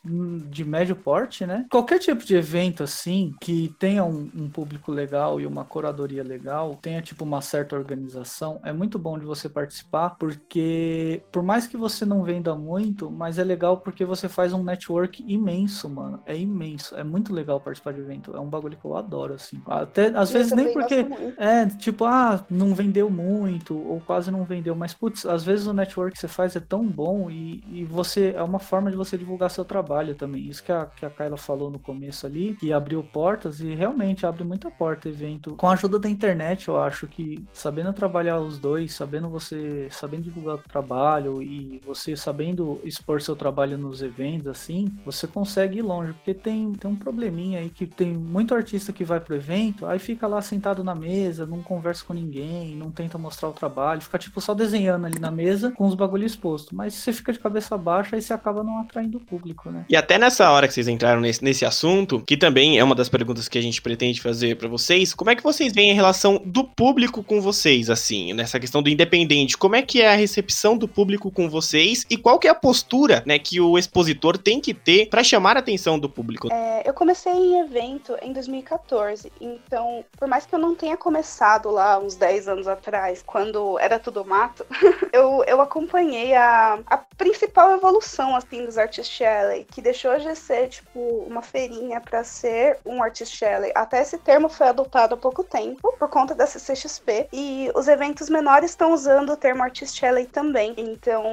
de 0.50 0.64
médio 0.64 0.96
porte, 0.96 1.46
né? 1.46 1.66
Qualquer 1.70 2.00
tipo 2.00 2.24
de 2.24 2.36
evento, 2.36 2.84
assim, 2.84 3.36
que 3.42 3.76
tenha 3.78 4.06
um, 4.06 4.30
um 4.34 4.50
público 4.50 4.92
legal 4.92 5.42
e 5.42 5.46
uma 5.46 5.66
curadoria 5.66 6.24
legal, 6.24 6.78
tenha, 6.82 7.02
tipo, 7.02 7.26
uma 7.26 7.42
certa 7.42 7.76
organização, 7.76 8.62
é 8.64 8.72
muito 8.72 8.98
bom 8.98 9.20
de 9.20 9.26
você 9.26 9.33
participar, 9.50 10.12
porque 10.12 11.22
por 11.32 11.44
mais 11.44 11.68
que 11.68 11.78
você 11.78 12.06
não 12.06 12.24
venda 12.24 12.56
muito, 12.56 13.10
mas 13.10 13.38
é 13.38 13.44
legal 13.44 13.78
porque 13.78 14.06
você 14.06 14.30
faz 14.30 14.54
um 14.54 14.64
network 14.64 15.24
imenso, 15.28 15.90
mano. 15.90 16.20
É 16.26 16.38
imenso. 16.38 16.96
É 16.96 17.04
muito 17.04 17.34
legal 17.34 17.60
participar 17.60 17.94
de 17.94 18.02
evento. 18.02 18.36
É 18.36 18.40
um 18.40 18.50
bagulho 18.50 18.78
que 18.78 18.86
eu 18.86 18.96
adoro, 18.96 19.34
assim. 19.34 19.62
Até, 19.66 20.08
às 20.08 20.30
eu 20.30 20.40
vezes 20.40 20.54
nem 20.54 20.74
porque. 20.74 21.06
É, 21.38 21.66
tipo, 21.68 22.06
ah, 22.06 22.46
não 22.50 22.74
vendeu 22.74 23.10
muito, 23.10 23.78
ou 23.78 24.00
quase 24.02 24.32
não 24.32 24.44
vendeu, 24.44 24.76
mas, 24.76 24.94
putz, 24.94 25.26
às 25.26 25.44
vezes 25.44 25.68
o 25.68 25.74
network 25.74 26.14
que 26.14 26.20
você 26.20 26.28
faz 26.28 26.56
é 26.56 26.60
tão 26.60 26.86
bom 26.86 27.30
e, 27.30 27.64
e 27.68 27.84
você. 27.84 28.34
É 28.36 28.44
uma 28.44 28.60
forma 28.60 28.90
de 28.90 28.98
você 28.98 29.18
divulgar 29.18 29.50
seu 29.50 29.66
trabalho 29.66 30.16
também. 30.16 30.48
Isso 30.48 30.64
que 30.64 30.72
a, 30.72 30.86
que 30.86 31.06
a 31.06 31.10
Kyla 31.10 31.38
falou 31.38 31.70
no 31.70 31.80
começo 31.80 32.26
ali, 32.26 32.56
que 32.60 32.72
abriu 32.72 33.04
portas 33.04 33.60
e 33.60 33.74
realmente 33.74 34.26
abre 34.26 34.44
muita 34.44 34.70
porta 34.72 35.10
evento. 35.10 35.56
Com 35.56 35.68
a 35.68 35.74
ajuda 35.74 36.00
da 36.00 36.10
internet, 36.10 36.68
eu 36.68 36.82
acho 36.82 37.08
que 37.08 37.44
sabendo 37.54 37.94
trabalhar 37.94 38.40
os 38.40 38.58
dois, 38.58 38.94
sabendo 38.94 39.23
você, 39.30 39.88
sabendo 39.92 40.24
divulgar 40.24 40.56
o 40.56 40.58
trabalho 40.58 41.42
e 41.42 41.82
você 41.86 42.16
sabendo 42.16 42.80
expor 42.84 43.22
seu 43.22 43.36
trabalho 43.36 43.78
nos 43.78 44.02
eventos, 44.02 44.48
assim, 44.48 44.92
você 45.06 45.28
consegue 45.28 45.80
ir 45.80 45.82
longe. 45.82 46.14
Porque 46.14 46.34
tem, 46.34 46.74
tem 46.74 46.90
um 46.90 46.96
probleminha 46.96 47.60
aí 47.60 47.70
que 47.70 47.86
tem 47.86 48.10
muito 48.10 48.54
artista 48.54 48.94
que 48.94 49.04
vai 49.04 49.20
pro 49.20 49.36
evento, 49.36 49.86
aí 49.86 50.00
fica 50.00 50.28
lá 50.28 50.42
sentado 50.42 50.84
na 50.84 50.94
mesa, 50.94 51.46
não 51.46 51.62
conversa 51.62 52.04
com 52.06 52.14
ninguém, 52.14 52.76
não 52.76 52.92
tenta 52.92 53.18
mostrar 53.18 53.50
o 53.50 53.54
trabalho, 53.54 54.02
fica 54.02 54.18
tipo 54.18 54.40
só 54.42 54.54
desenhando 54.54 55.06
ali 55.06 55.20
na 55.20 55.32
mesa 55.32 55.72
com 55.72 55.86
os 55.86 55.96
bagulho 55.96 56.26
exposto. 56.26 56.76
Mas 56.76 56.94
você 56.94 57.14
fica 57.14 57.34
de 57.34 57.40
cabeça 57.40 57.78
baixa 57.78 58.18
e 58.18 58.22
você 58.22 58.34
acaba 58.34 58.64
não 58.64 58.80
atraindo 58.80 59.18
o 59.18 59.22
público, 59.22 59.72
né? 59.72 59.86
E 59.90 59.96
até 59.96 60.18
nessa 60.18 60.50
hora 60.52 60.68
que 60.68 60.74
vocês 60.74 60.88
entraram 60.88 61.22
nesse, 61.22 61.44
nesse 61.44 61.66
assunto, 61.66 62.22
que 62.22 62.38
também 62.38 62.78
é 62.78 62.84
uma 62.84 62.96
das 62.96 63.10
perguntas 63.10 63.48
que 63.48 63.58
a 63.58 63.62
gente 63.62 63.82
pretende 63.82 64.22
fazer 64.22 64.58
para 64.58 64.68
vocês, 64.68 65.14
como 65.14 65.32
é 65.32 65.36
que 65.36 65.44
vocês 65.44 65.74
veem 65.74 65.92
a 65.92 65.96
relação 65.96 66.42
do 66.46 66.64
público 66.64 67.24
com 67.24 67.42
vocês, 67.42 67.90
assim, 67.90 68.34
nessa 68.34 68.60
questão 68.60 68.82
do 68.82 68.90
independente? 68.90 69.13
Como 69.60 69.76
é 69.76 69.82
que 69.84 70.02
é 70.02 70.12
a 70.12 70.16
recepção 70.16 70.76
do 70.76 70.88
público 70.88 71.30
com 71.30 71.48
vocês 71.48 72.04
e 72.10 72.18
qual 72.18 72.40
que 72.40 72.48
é 72.48 72.50
a 72.50 72.56
postura, 72.56 73.22
né, 73.28 73.38
que 73.38 73.62
o 73.62 73.78
expositor 73.78 74.40
tem 74.40 74.60
que 74.60 74.74
ter 74.74 75.08
para 75.08 75.24
chamar 75.24 75.56
a 75.56 75.60
atenção 75.60 76.00
do 76.00 76.10
público? 76.10 76.52
É, 76.52 76.82
eu 76.84 76.94
comecei 76.96 77.32
em 77.32 77.60
evento 77.60 78.18
em 78.24 78.34
2014, 78.34 79.32
então, 79.40 80.04
por 80.18 80.28
mais 80.28 80.48
que 80.48 80.56
eu 80.56 80.60
não 80.60 80.74
tenha 80.74 80.98
começado 80.98 81.70
lá 81.70 82.00
uns 82.00 82.16
10 82.16 82.48
anos 82.48 82.68
atrás, 82.68 83.22
quando 83.24 83.78
era 83.78 84.00
tudo 84.00 84.26
mato, 84.26 84.66
eu, 85.14 85.44
eu 85.46 85.62
acompanhei 85.62 86.34
a, 86.34 86.80
a 86.88 86.98
principal 86.98 87.72
evolução, 87.72 88.36
assim, 88.36 88.66
dos 88.66 88.80
Artist 88.80 89.24
Alley, 89.24 89.68
que 89.72 89.80
deixou 89.82 90.18
de 90.18 90.36
ser, 90.36 90.70
tipo, 90.70 91.00
uma 91.28 91.44
feirinha 91.44 92.02
para 92.02 92.24
ser 92.24 92.80
um 92.84 93.04
Artist 93.04 93.44
Alley. 93.46 93.72
Até 93.76 94.02
esse 94.02 94.18
termo 94.18 94.50
foi 94.50 94.70
adotado 94.70 95.14
há 95.14 95.18
pouco 95.18 95.44
tempo, 95.44 95.94
por 96.00 96.10
conta 96.10 96.34
da 96.34 96.48
CCXP, 96.48 97.28
e 97.32 97.70
os 97.76 97.88
eventos 97.88 98.28
menores 98.28 98.72
estão 98.72 98.92
usando 98.92 99.03
o 99.06 99.38
termo 99.38 99.64
Artist 99.64 100.04
Alley 100.06 100.26
também. 100.26 100.74
Então, 100.78 101.24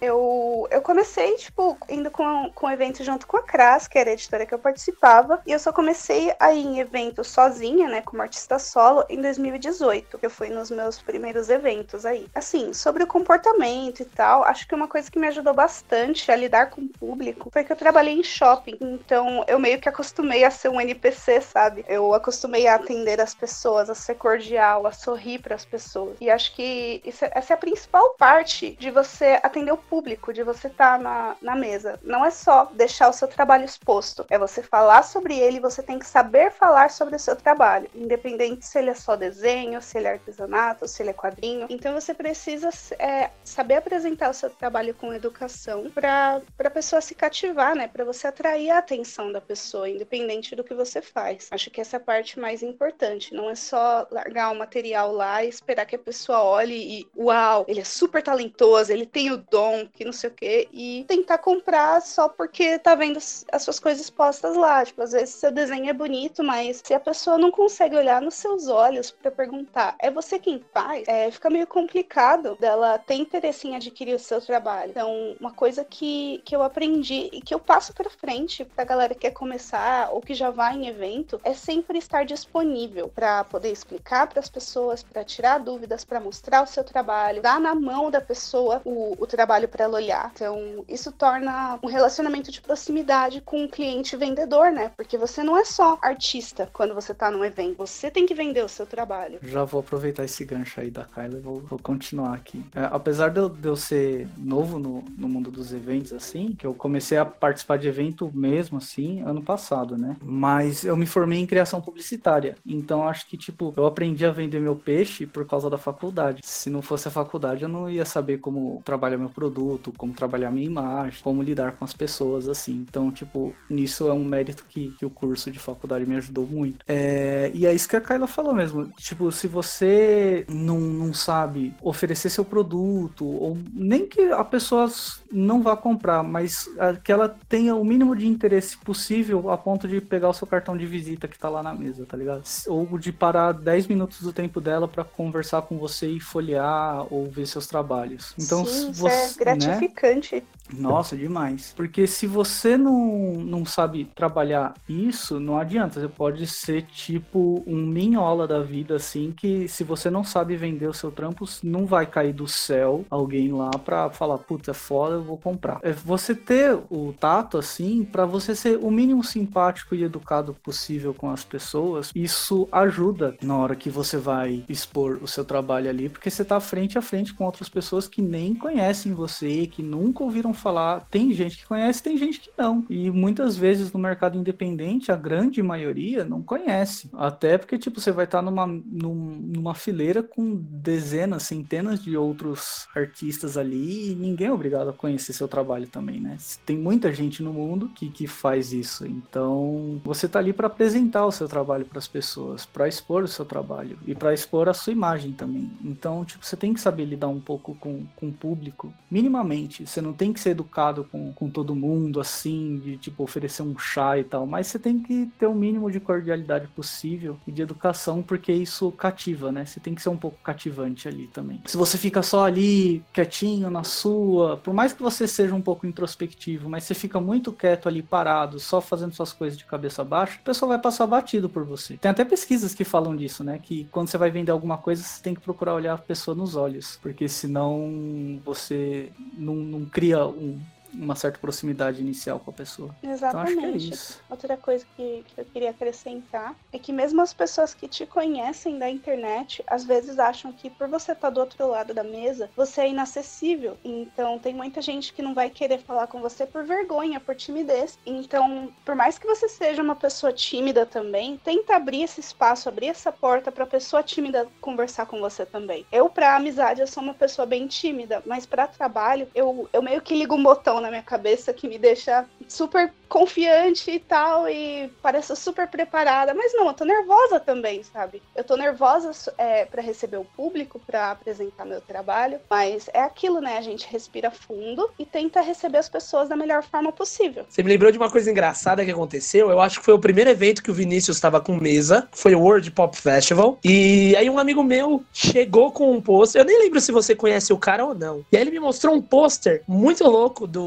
eu, 0.00 0.66
eu 0.70 0.82
comecei, 0.82 1.34
tipo, 1.36 1.76
indo 1.88 2.10
com, 2.10 2.50
com 2.54 2.70
evento 2.70 3.02
junto 3.04 3.26
com 3.26 3.36
a 3.36 3.42
Cras, 3.42 3.88
que 3.88 3.98
era 3.98 4.10
a 4.10 4.12
editora 4.12 4.46
que 4.46 4.54
eu 4.54 4.58
participava, 4.58 5.40
e 5.46 5.52
eu 5.52 5.58
só 5.58 5.72
comecei 5.72 6.34
a 6.38 6.52
ir 6.52 6.64
em 6.64 6.80
eventos 6.80 7.28
sozinha, 7.28 7.88
né, 7.88 8.02
como 8.02 8.22
artista 8.22 8.58
solo, 8.58 9.04
em 9.08 9.20
2018. 9.20 10.18
Eu 10.22 10.30
fui 10.30 10.48
nos 10.48 10.70
meus 10.70 11.00
primeiros 11.00 11.48
eventos 11.48 12.04
aí. 12.04 12.26
Assim, 12.34 12.72
sobre 12.72 13.02
o 13.02 13.06
comportamento 13.06 14.00
e 14.00 14.04
tal, 14.04 14.44
acho 14.44 14.66
que 14.66 14.74
uma 14.74 14.88
coisa 14.88 15.10
que 15.10 15.18
me 15.18 15.28
ajudou 15.28 15.54
bastante 15.54 16.30
a 16.30 16.36
lidar 16.36 16.70
com 16.70 16.82
o 16.82 16.88
público 16.88 17.50
foi 17.52 17.64
que 17.64 17.72
eu 17.72 17.76
trabalhei 17.76 18.14
em 18.14 18.22
shopping. 18.22 18.76
Então, 18.80 19.44
eu 19.46 19.58
meio 19.58 19.80
que 19.80 19.88
acostumei 19.88 20.44
a 20.44 20.50
ser 20.50 20.68
um 20.68 20.80
NPC, 20.80 21.40
sabe? 21.40 21.84
Eu 21.88 22.14
acostumei 22.14 22.66
a 22.66 22.74
atender 22.74 23.20
as 23.20 23.34
pessoas, 23.34 23.90
a 23.90 23.94
ser 23.94 24.14
cordial, 24.14 24.86
a 24.86 24.92
sorrir 24.92 25.38
para 25.40 25.54
as 25.54 25.64
pessoas. 25.64 26.16
E 26.20 26.30
acho 26.30 26.54
que 26.54 27.02
Isso, 27.12 27.26
essa 27.30 27.52
é 27.52 27.54
a 27.54 27.58
principal 27.58 28.14
parte 28.14 28.74
de 28.76 28.90
você 28.90 29.38
atender 29.42 29.72
o 29.72 29.76
público, 29.76 30.32
de 30.32 30.42
você 30.42 30.68
estar 30.68 30.96
tá 30.96 30.98
na, 30.98 31.36
na 31.42 31.54
mesa. 31.54 32.00
Não 32.02 32.24
é 32.24 32.30
só 32.30 32.64
deixar 32.72 33.10
o 33.10 33.12
seu 33.12 33.28
trabalho 33.28 33.64
exposto, 33.64 34.24
é 34.30 34.38
você 34.38 34.62
falar 34.62 35.02
sobre 35.02 35.38
ele, 35.38 35.60
você 35.60 35.82
tem 35.82 35.98
que 35.98 36.06
saber 36.06 36.50
falar 36.50 36.90
sobre 36.90 37.16
o 37.16 37.18
seu 37.18 37.36
trabalho, 37.36 37.88
independente 37.94 38.64
se 38.64 38.78
ele 38.78 38.90
é 38.90 38.94
só 38.94 39.14
desenho, 39.14 39.82
se 39.82 39.98
ele 39.98 40.08
é 40.08 40.12
artesanato, 40.12 40.88
se 40.88 41.02
ele 41.02 41.10
é 41.10 41.12
quadrinho. 41.12 41.66
Então 41.68 41.92
você 41.92 42.14
precisa 42.14 42.70
é, 42.98 43.30
saber 43.44 43.74
apresentar 43.74 44.30
o 44.30 44.34
seu 44.34 44.48
trabalho 44.48 44.94
com 44.94 45.12
educação 45.12 45.90
para 45.90 46.40
a 46.58 46.70
pessoa 46.70 47.00
se 47.00 47.14
cativar, 47.14 47.74
né? 47.74 47.88
Para 47.88 48.04
você 48.04 48.26
atrair 48.26 48.70
a 48.70 48.78
atenção 48.78 49.30
da 49.30 49.40
pessoa, 49.40 49.88
independente 49.88 50.56
do 50.56 50.64
que 50.64 50.74
você 50.74 51.02
faz. 51.02 51.48
Acho 51.50 51.70
que 51.70 51.80
essa 51.80 51.96
é 51.96 51.98
a 51.98 52.00
parte 52.00 52.40
mais 52.40 52.62
importante. 52.62 53.34
Não 53.34 53.50
é 53.50 53.54
só 53.54 54.06
largar 54.10 54.50
o 54.50 54.58
material 54.58 55.12
lá 55.12 55.44
e 55.44 55.48
esperar 55.48 55.84
que 55.84 55.96
a 55.96 55.98
pessoa 55.98 56.42
olhe 56.42 56.91
uau, 57.16 57.64
ele 57.68 57.80
é 57.80 57.84
super 57.84 58.22
talentoso, 58.22 58.92
ele 58.92 59.06
tem 59.06 59.30
o 59.30 59.36
dom, 59.36 59.86
que 59.92 60.04
não 60.04 60.12
sei 60.12 60.30
o 60.30 60.32
quê, 60.32 60.68
e 60.72 61.04
tentar 61.08 61.38
comprar 61.38 62.00
só 62.02 62.28
porque 62.28 62.78
tá 62.78 62.94
vendo 62.94 63.18
as 63.18 63.62
suas 63.62 63.78
coisas 63.78 64.08
postas 64.10 64.56
lá. 64.56 64.84
Tipo, 64.84 65.02
às 65.02 65.12
vezes 65.12 65.34
seu 65.34 65.50
desenho 65.50 65.88
é 65.88 65.92
bonito, 65.92 66.42
mas 66.44 66.82
se 66.84 66.94
a 66.94 67.00
pessoa 67.00 67.38
não 67.38 67.50
consegue 67.50 67.96
olhar 67.96 68.20
nos 68.20 68.34
seus 68.34 68.68
olhos 68.68 69.10
para 69.10 69.30
perguntar, 69.30 69.96
é 69.98 70.10
você 70.10 70.38
quem 70.38 70.62
faz? 70.72 71.06
É, 71.08 71.30
fica 71.30 71.50
meio 71.50 71.66
complicado 71.66 72.56
dela 72.56 72.98
ter 72.98 73.14
interesse 73.14 73.66
em 73.66 73.76
adquirir 73.76 74.14
o 74.14 74.18
seu 74.18 74.40
trabalho. 74.40 74.90
Então, 74.90 75.36
uma 75.40 75.52
coisa 75.52 75.84
que, 75.84 76.42
que 76.44 76.54
eu 76.54 76.62
aprendi 76.62 77.30
e 77.32 77.40
que 77.40 77.54
eu 77.54 77.60
passo 77.60 77.92
para 77.94 78.10
frente 78.10 78.64
pra 78.64 78.84
galera 78.84 79.14
que 79.14 79.22
quer 79.22 79.30
começar 79.30 80.10
ou 80.12 80.20
que 80.20 80.34
já 80.34 80.50
vai 80.50 80.74
em 80.74 80.88
evento 80.88 81.40
é 81.44 81.54
sempre 81.54 81.98
estar 81.98 82.24
disponível 82.24 83.08
para 83.08 83.44
poder 83.44 83.70
explicar 83.70 84.26
para 84.26 84.40
as 84.40 84.50
pessoas, 84.50 85.02
para 85.02 85.24
tirar 85.24 85.58
dúvidas, 85.58 86.04
para 86.04 86.20
mostrar 86.20 86.62
o 86.62 86.66
seu 86.66 86.81
trabalho, 86.84 87.42
dar 87.42 87.60
na 87.60 87.74
mão 87.74 88.10
da 88.10 88.20
pessoa 88.20 88.80
o, 88.84 89.16
o 89.18 89.26
trabalho 89.26 89.68
para 89.68 89.84
ela 89.84 89.96
olhar. 89.96 90.30
Então, 90.34 90.84
isso 90.88 91.12
torna 91.12 91.78
um 91.82 91.86
relacionamento 91.86 92.50
de 92.50 92.60
proximidade 92.60 93.40
com 93.40 93.64
o 93.64 93.68
cliente 93.68 94.16
vendedor, 94.16 94.70
né? 94.70 94.90
Porque 94.96 95.18
você 95.18 95.42
não 95.42 95.56
é 95.56 95.64
só 95.64 95.98
artista 96.00 96.68
quando 96.72 96.94
você 96.94 97.14
tá 97.14 97.30
num 97.30 97.44
evento, 97.44 97.76
você 97.76 98.10
tem 98.10 98.26
que 98.26 98.34
vender 98.34 98.64
o 98.64 98.68
seu 98.68 98.86
trabalho. 98.86 99.38
Já 99.42 99.64
vou 99.64 99.80
aproveitar 99.80 100.24
esse 100.24 100.44
gancho 100.44 100.80
aí 100.80 100.90
da 100.90 101.04
Kyla 101.04 101.38
e 101.38 101.40
vou, 101.40 101.60
vou 101.60 101.78
continuar 101.78 102.34
aqui. 102.34 102.64
É, 102.74 102.88
apesar 102.90 103.30
de 103.30 103.40
eu, 103.40 103.48
de 103.48 103.68
eu, 103.68 103.76
ser 103.76 104.28
novo 104.36 104.78
no, 104.78 105.02
no 105.16 105.28
mundo 105.28 105.50
dos 105.50 105.72
eventos, 105.72 106.12
assim, 106.12 106.52
que 106.52 106.66
eu 106.66 106.74
comecei 106.74 107.18
a 107.18 107.24
participar 107.24 107.78
de 107.78 107.88
evento 107.88 108.30
mesmo, 108.34 108.78
assim, 108.78 109.22
ano 109.22 109.42
passado, 109.42 109.96
né? 109.96 110.16
Mas 110.22 110.84
eu 110.84 110.96
me 110.96 111.06
formei 111.06 111.38
em 111.38 111.46
criação 111.46 111.80
publicitária. 111.80 112.56
Então 112.64 113.06
acho 113.06 113.26
que, 113.26 113.36
tipo, 113.36 113.72
eu 113.76 113.86
aprendi 113.86 114.24
a 114.24 114.30
vender 114.30 114.60
meu 114.60 114.76
peixe 114.76 115.26
por 115.26 115.46
causa 115.46 115.68
da 115.68 115.78
faculdade. 115.78 116.40
Se 116.44 116.70
não 116.72 116.82
fosse 116.82 117.08
a 117.08 117.10
faculdade, 117.10 117.62
eu 117.62 117.68
não 117.68 117.88
ia 117.88 118.04
saber 118.04 118.38
como 118.38 118.82
trabalhar 118.84 119.18
meu 119.18 119.28
produto, 119.28 119.92
como 119.96 120.12
trabalhar 120.12 120.50
minha 120.50 120.66
imagem, 120.66 121.20
como 121.22 121.42
lidar 121.42 121.72
com 121.72 121.84
as 121.84 121.92
pessoas, 121.92 122.48
assim. 122.48 122.84
Então, 122.88 123.10
tipo, 123.10 123.54
nisso 123.68 124.08
é 124.08 124.12
um 124.12 124.24
mérito 124.24 124.64
que, 124.68 124.90
que 124.98 125.06
o 125.06 125.10
curso 125.10 125.50
de 125.50 125.58
faculdade 125.58 126.06
me 126.06 126.16
ajudou 126.16 126.46
muito. 126.46 126.84
É, 126.88 127.50
e 127.54 127.66
é 127.66 127.72
isso 127.72 127.88
que 127.88 127.96
a 127.96 128.00
Kyla 128.00 128.26
falou 128.26 128.54
mesmo. 128.54 128.88
Tipo, 128.96 129.30
se 129.30 129.46
você 129.46 130.44
não, 130.48 130.80
não 130.80 131.12
sabe 131.12 131.74
oferecer 131.82 132.30
seu 132.30 132.44
produto, 132.44 133.26
ou 133.26 133.58
nem 133.72 134.06
que 134.06 134.20
a 134.32 134.44
pessoa 134.44 134.90
não 135.30 135.62
vá 135.62 135.76
comprar, 135.76 136.22
mas 136.22 136.68
que 137.04 137.12
ela 137.12 137.36
tenha 137.48 137.74
o 137.74 137.84
mínimo 137.84 138.16
de 138.16 138.26
interesse 138.26 138.76
possível 138.78 139.50
a 139.50 139.58
ponto 139.58 139.86
de 139.86 140.00
pegar 140.00 140.28
o 140.28 140.34
seu 140.34 140.46
cartão 140.46 140.76
de 140.76 140.86
visita 140.86 141.28
que 141.28 141.38
tá 141.38 141.48
lá 141.48 141.62
na 141.62 141.74
mesa, 141.74 142.06
tá 142.06 142.16
ligado? 142.16 142.44
Ou 142.66 142.98
de 142.98 143.12
parar 143.12 143.52
10 143.52 143.86
minutos 143.86 144.20
do 144.22 144.32
tempo 144.32 144.60
dela 144.60 144.88
para 144.88 145.04
conversar 145.04 145.62
com 145.62 145.78
você 145.78 146.08
e 146.08 146.20
folhear 146.20 146.61
ou 147.10 147.30
ver 147.30 147.46
seus 147.46 147.66
trabalhos. 147.66 148.34
Então, 148.38 148.64
Sim, 148.64 148.92
você, 148.92 149.40
é 149.40 149.44
gratificante. 149.44 150.36
Né? 150.36 150.42
Nossa, 150.72 151.16
demais. 151.16 151.72
Porque 151.76 152.06
se 152.06 152.26
você 152.26 152.76
não, 152.76 153.34
não 153.34 153.64
sabe 153.64 154.04
trabalhar 154.14 154.74
isso, 154.88 155.38
não 155.38 155.58
adianta. 155.58 156.00
Você 156.00 156.08
pode 156.08 156.46
ser 156.46 156.82
tipo 156.82 157.62
um 157.66 157.76
minhola 157.76 158.46
da 158.46 158.60
vida, 158.60 158.96
assim, 158.96 159.32
que 159.32 159.68
se 159.68 159.84
você 159.84 160.10
não 160.10 160.24
sabe 160.24 160.56
vender 160.56 160.86
o 160.86 160.94
seu 160.94 161.10
trampo, 161.10 161.44
não 161.62 161.84
vai 161.84 162.06
cair 162.06 162.32
do 162.32 162.46
céu 162.46 163.04
alguém 163.10 163.52
lá 163.52 163.70
pra 163.70 164.10
falar, 164.10 164.38
puta, 164.38 164.70
é 164.70 164.74
foda, 164.74 165.16
eu 165.16 165.22
vou 165.22 165.36
comprar. 165.36 165.78
É 165.82 165.92
você 165.92 166.34
ter 166.34 166.78
o 166.90 167.12
tato, 167.18 167.58
assim, 167.58 168.04
para 168.04 168.24
você 168.24 168.54
ser 168.54 168.78
o 168.78 168.90
mínimo 168.90 169.22
simpático 169.22 169.94
e 169.94 170.04
educado 170.04 170.54
possível 170.54 171.12
com 171.12 171.30
as 171.30 171.44
pessoas, 171.44 172.10
isso 172.14 172.68
ajuda 172.72 173.36
na 173.42 173.56
hora 173.56 173.76
que 173.76 173.90
você 173.90 174.16
vai 174.16 174.64
expor 174.68 175.18
o 175.22 175.28
seu 175.28 175.44
trabalho 175.44 175.88
ali, 175.88 176.08
porque 176.08 176.30
você 176.30 176.44
tá 176.44 176.51
frente 176.60 176.98
a 176.98 177.02
frente 177.02 177.34
com 177.34 177.44
outras 177.44 177.68
pessoas 177.68 178.08
que 178.08 178.22
nem 178.22 178.54
conhecem 178.54 179.12
você, 179.14 179.66
que 179.66 179.82
nunca 179.82 180.22
ouviram 180.22 180.52
falar. 180.52 181.06
Tem 181.10 181.32
gente 181.32 181.58
que 181.58 181.66
conhece, 181.66 182.02
tem 182.02 182.16
gente 182.16 182.40
que 182.40 182.50
não. 182.56 182.84
E 182.88 183.10
muitas 183.10 183.56
vezes 183.56 183.92
no 183.92 183.98
mercado 183.98 184.38
independente, 184.38 185.12
a 185.12 185.16
grande 185.16 185.62
maioria 185.62 186.24
não 186.24 186.42
conhece. 186.42 187.10
Até 187.14 187.58
porque, 187.58 187.78
tipo, 187.78 188.00
você 188.00 188.12
vai 188.12 188.24
estar 188.24 188.42
numa, 188.42 188.66
numa 188.66 189.74
fileira 189.74 190.22
com 190.22 190.56
dezenas, 190.56 191.44
centenas 191.44 192.02
de 192.02 192.16
outros 192.16 192.86
artistas 192.94 193.56
ali 193.56 194.12
e 194.12 194.14
ninguém 194.14 194.48
é 194.48 194.52
obrigado 194.52 194.90
a 194.90 194.92
conhecer 194.92 195.32
seu 195.32 195.48
trabalho 195.48 195.86
também, 195.86 196.20
né? 196.20 196.36
Tem 196.64 196.76
muita 196.76 197.12
gente 197.12 197.42
no 197.42 197.52
mundo 197.52 197.90
que, 197.94 198.08
que 198.08 198.26
faz 198.26 198.72
isso. 198.72 199.06
Então, 199.06 200.00
você 200.04 200.28
tá 200.28 200.38
ali 200.38 200.52
para 200.52 200.66
apresentar 200.66 201.26
o 201.26 201.32
seu 201.32 201.48
trabalho 201.48 201.84
para 201.84 201.98
as 201.98 202.08
pessoas, 202.08 202.66
para 202.66 202.88
expor 202.88 203.22
o 203.24 203.28
seu 203.28 203.44
trabalho 203.44 203.98
e 204.06 204.14
para 204.14 204.34
expor 204.34 204.68
a 204.68 204.74
sua 204.74 204.92
imagem 204.92 205.32
também. 205.32 205.70
Então, 205.84 206.24
tipo, 206.24 206.41
você 206.42 206.56
tem 206.56 206.74
que 206.74 206.80
saber 206.80 207.04
lidar 207.04 207.28
um 207.28 207.40
pouco 207.40 207.74
com, 207.76 208.04
com 208.16 208.28
o 208.28 208.32
público, 208.32 208.92
minimamente. 209.10 209.86
Você 209.86 210.00
não 210.00 210.12
tem 210.12 210.32
que 210.32 210.40
ser 210.40 210.50
educado 210.50 211.04
com, 211.10 211.32
com 211.32 211.48
todo 211.48 211.74
mundo, 211.74 212.20
assim, 212.20 212.80
de 212.82 212.96
tipo 212.96 213.22
oferecer 213.22 213.62
um 213.62 213.78
chá 213.78 214.18
e 214.18 214.24
tal, 214.24 214.46
mas 214.46 214.66
você 214.66 214.78
tem 214.78 214.98
que 214.98 215.30
ter 215.38 215.46
o 215.46 215.54
mínimo 215.54 215.90
de 215.90 216.00
cordialidade 216.00 216.66
possível 216.68 217.38
e 217.46 217.52
de 217.52 217.62
educação, 217.62 218.22
porque 218.22 218.52
isso 218.52 218.90
cativa, 218.92 219.52
né? 219.52 219.64
Você 219.64 219.80
tem 219.80 219.94
que 219.94 220.02
ser 220.02 220.08
um 220.08 220.16
pouco 220.16 220.38
cativante 220.42 221.08
ali 221.08 221.28
também. 221.28 221.62
Se 221.66 221.76
você 221.76 221.96
fica 221.96 222.22
só 222.22 222.44
ali, 222.44 223.02
quietinho 223.12 223.70
na 223.70 223.84
sua, 223.84 224.56
por 224.56 224.74
mais 224.74 224.92
que 224.92 225.02
você 225.02 225.28
seja 225.28 225.54
um 225.54 225.62
pouco 225.62 225.86
introspectivo, 225.86 226.68
mas 226.68 226.84
você 226.84 226.94
fica 226.94 227.20
muito 227.20 227.52
quieto 227.52 227.88
ali, 227.88 228.02
parado, 228.02 228.58
só 228.58 228.80
fazendo 228.80 229.14
suas 229.14 229.32
coisas 229.32 229.56
de 229.56 229.64
cabeça 229.64 230.02
baixa, 230.02 230.38
o 230.40 230.44
pessoal 230.44 230.70
vai 230.70 230.78
passar 230.78 231.06
batido 231.06 231.48
por 231.48 231.64
você. 231.64 231.96
Tem 231.96 232.10
até 232.10 232.24
pesquisas 232.24 232.74
que 232.74 232.84
falam 232.84 233.14
disso, 233.14 233.44
né? 233.44 233.58
Que 233.62 233.86
quando 233.90 234.08
você 234.08 234.18
vai 234.18 234.30
vender 234.30 234.50
alguma 234.50 234.78
coisa, 234.78 235.02
você 235.02 235.22
tem 235.22 235.34
que 235.34 235.40
procurar 235.40 235.74
olhar 235.74 235.94
a 235.94 235.98
pessoa 235.98 236.31
nos 236.34 236.56
olhos, 236.56 236.98
porque 237.02 237.28
senão 237.28 238.40
você 238.44 239.10
não, 239.36 239.54
não 239.54 239.84
cria 239.84 240.26
um, 240.26 240.60
uma 240.92 241.14
certa 241.14 241.38
proximidade 241.38 242.00
inicial 242.00 242.38
com 242.38 242.50
a 242.50 242.54
pessoa. 242.54 242.94
Exatamente. 243.02 243.52
Então, 243.52 243.64
acho 243.64 243.78
que 243.78 243.84
é 243.84 243.92
isso. 243.92 244.20
Outra 244.28 244.56
coisa 244.56 244.86
que, 244.96 245.24
que 245.26 245.40
eu 245.40 245.44
queria 245.46 245.70
acrescentar 245.70 246.54
é 246.72 246.78
que 246.78 246.92
mesmo 246.92 247.20
as 247.20 247.32
pessoas 247.32 247.74
que 247.74 247.88
te 247.88 248.06
conhecem 248.06 248.78
da 248.78 248.88
internet, 248.88 249.62
às 249.66 249.84
vezes 249.84 250.18
acham 250.18 250.52
que 250.52 250.68
por 250.70 250.88
você 250.88 251.12
estar 251.12 251.28
tá 251.28 251.30
do 251.30 251.40
outro 251.40 251.66
lado 251.66 251.94
da 251.94 252.04
mesa, 252.04 252.50
você 252.56 252.82
é 252.82 252.88
inacessível. 252.90 253.76
Então 253.84 254.38
tem 254.38 254.54
muita 254.54 254.82
gente 254.82 255.12
que 255.12 255.22
não 255.22 255.34
vai 255.34 255.50
querer 255.50 255.78
falar 255.78 256.06
com 256.06 256.20
você 256.20 256.46
por 256.46 256.64
vergonha, 256.64 257.20
por 257.20 257.34
timidez. 257.34 257.98
Então, 258.04 258.72
por 258.84 258.94
mais 258.94 259.18
que 259.18 259.26
você 259.26 259.48
seja 259.48 259.82
uma 259.82 259.96
pessoa 259.96 260.32
tímida 260.32 260.84
também, 260.84 261.40
tenta 261.42 261.76
abrir 261.76 262.02
esse 262.02 262.20
espaço, 262.20 262.68
abrir 262.68 262.88
essa 262.88 263.10
porta 263.10 263.50
para 263.50 263.66
pessoa 263.66 264.02
tímida 264.02 264.46
conversar 264.60 265.06
com 265.06 265.20
você 265.20 265.46
também. 265.46 265.86
Eu 265.90 266.08
para 266.08 266.36
amizade 266.36 266.80
eu 266.80 266.86
sou 266.86 267.02
uma 267.02 267.14
pessoa 267.14 267.46
bem 267.46 267.66
tímida, 267.66 268.22
mas 268.26 268.44
para 268.44 268.66
trabalho 268.66 269.28
eu, 269.34 269.68
eu 269.72 269.82
meio 269.82 270.02
que 270.02 270.14
ligo 270.14 270.34
um 270.34 270.42
botão 270.42 270.80
na 270.82 270.90
minha 270.90 271.02
cabeça 271.02 271.52
que 271.52 271.68
me 271.68 271.78
deixa 271.78 272.26
super 272.48 272.92
confiante 273.08 273.90
e 273.90 273.98
tal, 273.98 274.48
e 274.48 274.90
parece 275.02 275.36
super 275.36 275.68
preparada. 275.68 276.32
Mas 276.32 276.54
não, 276.54 276.66
eu 276.66 276.72
tô 276.72 276.84
nervosa 276.84 277.38
também, 277.38 277.82
sabe? 277.82 278.22
Eu 278.34 278.42
tô 278.42 278.56
nervosa 278.56 279.12
é, 279.36 279.66
para 279.66 279.82
receber 279.82 280.16
o 280.16 280.24
público, 280.24 280.80
para 280.86 281.10
apresentar 281.10 281.66
meu 281.66 281.80
trabalho, 281.80 282.40
mas 282.48 282.88
é 282.94 283.00
aquilo, 283.00 283.40
né? 283.40 283.58
A 283.58 283.60
gente 283.60 283.86
respira 283.86 284.30
fundo 284.30 284.90
e 284.98 285.04
tenta 285.04 285.42
receber 285.42 285.78
as 285.78 285.90
pessoas 285.90 286.28
da 286.30 286.36
melhor 286.36 286.62
forma 286.62 286.90
possível. 286.90 287.44
Você 287.48 287.62
me 287.62 287.68
lembrou 287.68 287.92
de 287.92 287.98
uma 287.98 288.10
coisa 288.10 288.30
engraçada 288.30 288.82
que 288.82 288.90
aconteceu? 288.90 289.50
Eu 289.50 289.60
acho 289.60 289.80
que 289.80 289.84
foi 289.84 289.92
o 289.92 289.98
primeiro 289.98 290.30
evento 290.30 290.62
que 290.62 290.70
o 290.70 290.74
Vinícius 290.74 291.18
estava 291.18 291.38
com 291.38 291.54
mesa, 291.54 292.08
foi 292.12 292.34
o 292.34 292.40
World 292.40 292.70
Pop 292.70 292.96
Festival, 292.96 293.58
e 293.62 294.16
aí 294.16 294.30
um 294.30 294.38
amigo 294.38 294.62
meu 294.62 295.04
chegou 295.12 295.70
com 295.70 295.92
um 295.92 296.00
pôster, 296.00 296.40
eu 296.40 296.46
nem 296.46 296.58
lembro 296.58 296.80
se 296.80 296.90
você 296.90 297.14
conhece 297.14 297.52
o 297.52 297.58
cara 297.58 297.84
ou 297.84 297.94
não, 297.94 298.24
e 298.32 298.36
aí 298.36 298.42
ele 298.42 298.50
me 298.50 298.60
mostrou 298.60 298.94
um 298.94 299.02
pôster 299.02 299.62
muito 299.68 300.02
louco 300.04 300.46
do 300.46 300.62